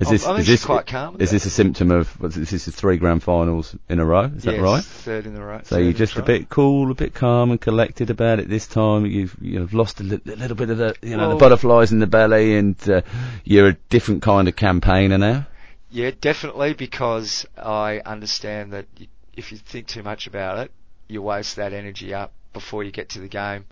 Is 0.00 0.08
this, 0.08 0.26
is 0.26 0.46
this 0.46 0.64
quite 0.64 0.86
calm. 0.86 1.16
Is 1.20 1.30
this 1.30 1.46
a 1.46 1.50
symptom 1.50 1.92
of 1.92 2.16
this 2.18 2.52
is 2.52 2.66
three 2.74 2.96
grand 2.96 3.22
finals 3.22 3.76
in 3.88 4.00
a 4.00 4.04
row? 4.04 4.24
Is 4.24 4.44
yes, 4.44 4.56
that 4.56 4.60
right? 4.60 4.82
Third 4.82 5.26
in 5.26 5.36
a 5.36 5.44
row. 5.44 5.60
So 5.64 5.78
you're 5.78 5.92
just 5.92 6.16
a 6.16 6.22
bit 6.22 6.48
cool, 6.48 6.90
a 6.90 6.94
bit 6.94 7.14
calm 7.14 7.52
and 7.52 7.60
collected 7.60 8.10
about 8.10 8.40
it 8.40 8.48
this 8.48 8.66
time. 8.66 9.06
You've 9.06 9.36
you've 9.40 9.72
lost 9.72 10.00
a, 10.00 10.02
li- 10.02 10.20
a 10.26 10.36
little 10.36 10.56
bit 10.56 10.70
of 10.70 10.78
the 10.78 10.96
you 11.02 11.16
know 11.16 11.28
well, 11.28 11.30
the 11.30 11.36
butterflies 11.36 11.92
in 11.92 12.00
the 12.00 12.08
belly, 12.08 12.56
and 12.56 12.76
uh, 12.90 13.02
you're 13.44 13.68
a 13.68 13.74
different 13.90 14.22
kind 14.22 14.48
of 14.48 14.56
campaigner 14.56 15.18
now. 15.18 15.46
Yeah, 15.90 16.10
definitely 16.20 16.74
because 16.74 17.46
I 17.56 18.00
understand 18.04 18.72
that 18.72 18.86
if 19.34 19.52
you 19.52 19.58
think 19.58 19.86
too 19.86 20.02
much 20.02 20.26
about 20.26 20.58
it, 20.58 20.72
you 21.06 21.22
waste 21.22 21.56
that 21.56 21.72
energy 21.72 22.12
up 22.12 22.32
before 22.52 22.82
you 22.82 22.90
get 22.90 23.10
to 23.10 23.20
the 23.20 23.28
game. 23.28 23.66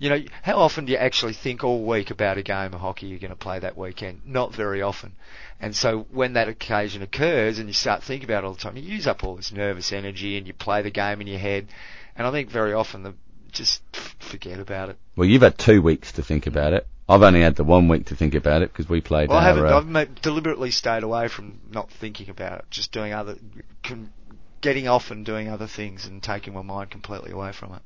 You 0.00 0.08
know, 0.08 0.22
how 0.42 0.56
often 0.56 0.86
do 0.86 0.92
you 0.92 0.98
actually 0.98 1.34
think 1.34 1.62
all 1.62 1.84
week 1.84 2.10
about 2.10 2.38
a 2.38 2.42
game 2.42 2.72
of 2.72 2.80
hockey 2.80 3.06
you're 3.06 3.18
going 3.18 3.32
to 3.32 3.36
play 3.36 3.58
that 3.58 3.76
weekend? 3.76 4.22
Not 4.24 4.54
very 4.54 4.80
often. 4.80 5.12
And 5.60 5.76
so 5.76 6.06
when 6.10 6.32
that 6.32 6.48
occasion 6.48 7.02
occurs 7.02 7.58
and 7.58 7.68
you 7.68 7.74
start 7.74 8.02
thinking 8.02 8.24
about 8.24 8.42
it 8.42 8.46
all 8.46 8.54
the 8.54 8.60
time, 8.60 8.78
you 8.78 8.82
use 8.82 9.06
up 9.06 9.22
all 9.22 9.36
this 9.36 9.52
nervous 9.52 9.92
energy 9.92 10.38
and 10.38 10.46
you 10.46 10.54
play 10.54 10.80
the 10.80 10.90
game 10.90 11.20
in 11.20 11.26
your 11.26 11.38
head. 11.38 11.68
And 12.16 12.26
I 12.26 12.30
think 12.30 12.50
very 12.50 12.72
often 12.72 13.02
the, 13.02 13.14
just 13.52 13.82
forget 14.18 14.58
about 14.58 14.88
it. 14.88 14.98
Well, 15.16 15.28
you've 15.28 15.42
had 15.42 15.58
two 15.58 15.82
weeks 15.82 16.12
to 16.12 16.22
think 16.22 16.46
about 16.46 16.72
it. 16.72 16.86
I've 17.06 17.20
only 17.20 17.42
had 17.42 17.56
the 17.56 17.64
one 17.64 17.88
week 17.88 18.06
to 18.06 18.16
think 18.16 18.34
about 18.34 18.62
it 18.62 18.72
because 18.72 18.88
we 18.88 19.02
played. 19.02 19.28
Well, 19.28 19.36
our, 19.36 19.44
I 19.44 19.46
haven't. 19.48 19.66
Uh, 19.66 19.76
I've 19.76 19.86
made, 19.86 20.14
deliberately 20.22 20.70
stayed 20.70 21.02
away 21.02 21.28
from 21.28 21.60
not 21.70 21.90
thinking 21.90 22.30
about 22.30 22.60
it, 22.60 22.64
just 22.70 22.90
doing 22.90 23.12
other, 23.12 23.36
com, 23.82 24.10
getting 24.62 24.88
off 24.88 25.10
and 25.10 25.26
doing 25.26 25.48
other 25.48 25.66
things 25.66 26.06
and 26.06 26.22
taking 26.22 26.54
my 26.54 26.62
mind 26.62 26.90
completely 26.90 27.32
away 27.32 27.52
from 27.52 27.74
it. 27.74 27.82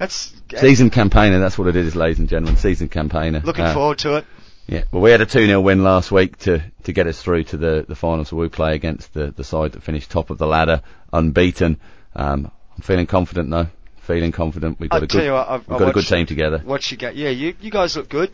That's 0.00 0.32
season 0.56 0.88
campaigner. 0.88 1.40
That's 1.40 1.58
what 1.58 1.68
it 1.68 1.76
is, 1.76 1.94
ladies 1.94 2.20
and 2.20 2.26
gentlemen. 2.26 2.56
Season 2.56 2.88
campaigner. 2.88 3.40
Looking 3.44 3.66
uh, 3.66 3.74
forward 3.74 3.98
to 3.98 4.16
it. 4.16 4.24
Yeah, 4.66 4.84
well, 4.90 5.02
we 5.02 5.10
had 5.10 5.20
a 5.20 5.26
2 5.26 5.44
0 5.44 5.60
win 5.60 5.84
last 5.84 6.10
week 6.10 6.38
to, 6.38 6.62
to 6.84 6.92
get 6.94 7.06
us 7.06 7.20
through 7.20 7.44
to 7.44 7.58
the, 7.58 7.84
the 7.86 7.94
final, 7.94 8.24
so 8.24 8.36
we 8.36 8.48
play 8.48 8.74
against 8.74 9.12
the, 9.12 9.30
the 9.30 9.44
side 9.44 9.72
that 9.72 9.82
finished 9.82 10.10
top 10.10 10.30
of 10.30 10.38
the 10.38 10.46
ladder, 10.46 10.80
unbeaten. 11.12 11.78
Um, 12.16 12.50
I'm 12.74 12.82
feeling 12.82 13.06
confident 13.06 13.50
though. 13.50 13.66
Feeling 14.00 14.32
confident. 14.32 14.80
We've 14.80 14.88
got, 14.88 15.02
a 15.02 15.06
good, 15.06 15.30
what, 15.30 15.50
I've, 15.50 15.68
we've 15.68 15.78
got 15.78 15.90
a 15.90 15.92
good 15.92 16.06
team 16.06 16.24
together. 16.24 16.62
What 16.64 16.90
you 16.90 16.96
get? 16.96 17.14
Yeah, 17.14 17.28
you, 17.28 17.54
you 17.60 17.70
guys 17.70 17.94
look 17.94 18.08
good. 18.08 18.30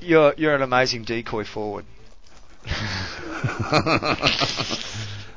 You're, 0.00 0.34
you're 0.36 0.54
an 0.54 0.62
amazing 0.62 1.02
decoy 1.02 1.42
forward. 1.42 1.84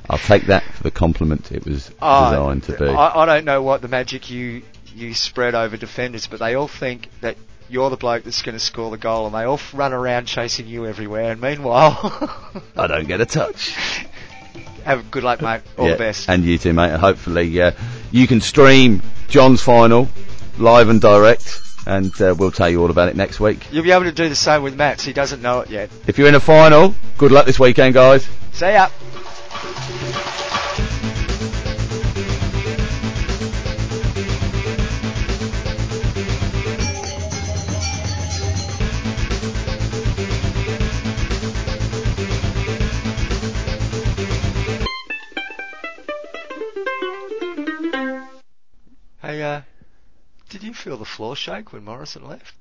I'll 0.08 0.20
take 0.20 0.46
that 0.46 0.64
for 0.76 0.84
the 0.84 0.92
compliment 0.92 1.52
it 1.52 1.66
was 1.66 1.92
uh, 2.00 2.30
designed 2.30 2.64
to 2.66 2.78
be. 2.78 2.86
I, 2.86 3.24
I 3.24 3.26
don't 3.26 3.46
know 3.46 3.64
what 3.64 3.82
the 3.82 3.88
magic 3.88 4.30
you 4.30 4.62
you 4.96 5.14
spread 5.14 5.56
over 5.56 5.78
defenders, 5.78 6.28
but 6.28 6.40
they 6.40 6.56
all 6.56 6.68
think 6.68 7.10
that 7.22 7.38
you're 7.70 7.90
the 7.90 7.98
bloke 7.98 8.24
that's 8.24 8.42
going 8.42 8.54
to 8.54 8.60
score 8.60 8.92
the 8.92 8.98
goal, 8.98 9.26
and 9.26 9.36
they 9.36 9.44
all 9.44 9.60
run 9.74 9.94
around 9.94 10.26
chasing 10.26 10.68
you 10.68 10.86
everywhere. 10.86 11.32
And 11.32 11.42
meanwhile, 11.42 12.62
I 12.78 12.88
don't 12.88 13.08
get 13.08 13.22
a 13.22 13.26
touch. 13.26 13.76
Have 14.84 15.10
good 15.10 15.24
luck, 15.24 15.42
mate. 15.42 15.62
All 15.78 15.86
yeah, 15.86 15.94
the 15.94 15.98
best. 15.98 16.30
And 16.30 16.44
you 16.44 16.58
too, 16.58 16.74
mate. 16.74 16.92
Hopefully, 16.92 17.60
uh, 17.60 17.72
you 18.12 18.28
can 18.28 18.40
stream 18.40 19.02
John's 19.28 19.62
final 19.62 20.08
live 20.58 20.90
and 20.90 21.02
direct, 21.02 21.62
and 21.88 22.14
uh, 22.22 22.36
we'll 22.38 22.52
tell 22.52 22.70
you 22.70 22.82
all 22.82 22.92
about 22.92 23.10
it 23.10 23.16
next 23.16 23.40
week. 23.40 23.66
You'll 23.72 23.84
be 23.84 23.92
able 23.92 24.06
to 24.06 24.12
do 24.12 24.30
the 24.30 24.36
same 24.36 24.62
with 24.62 24.76
Matt. 24.76 25.02
He 25.02 25.14
doesn't 25.14 25.42
know 25.42 25.62
it 25.62 25.70
yet. 25.70 25.90
If 26.08 26.18
you're 26.18 26.28
in 26.28 26.36
a 26.36 26.40
final, 26.40 26.94
good 27.18 27.32
luck 27.32 27.46
this 27.46 27.60
weekend, 27.60 27.96
guys. 27.96 28.28
See 28.54 28.72
ya. 28.72 28.90
Feel 50.76 50.98
the 50.98 51.06
floor 51.06 51.36
shake 51.36 51.74
when 51.74 51.84
Morrison 51.84 52.28
left? 52.28 52.54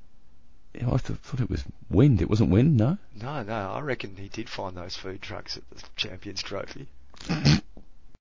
Yeah, 0.75 0.89
I 0.89 0.99
th- 0.99 1.19
thought 1.21 1.41
it 1.41 1.51
was 1.51 1.65
wind. 1.89 2.21
It 2.21 2.29
wasn't 2.29 2.51
wind, 2.51 2.77
no. 2.77 2.99
No, 3.15 3.43
no. 3.43 3.73
I 3.73 3.81
reckon 3.81 4.17
he 4.17 4.29
did 4.29 4.49
find 4.49 4.77
those 4.77 4.97
food 4.97 5.23
trucks 5.23 5.57
at 5.57 5.69
the 5.71 5.83
Champions 5.97 6.43
Trophy. 6.43 6.89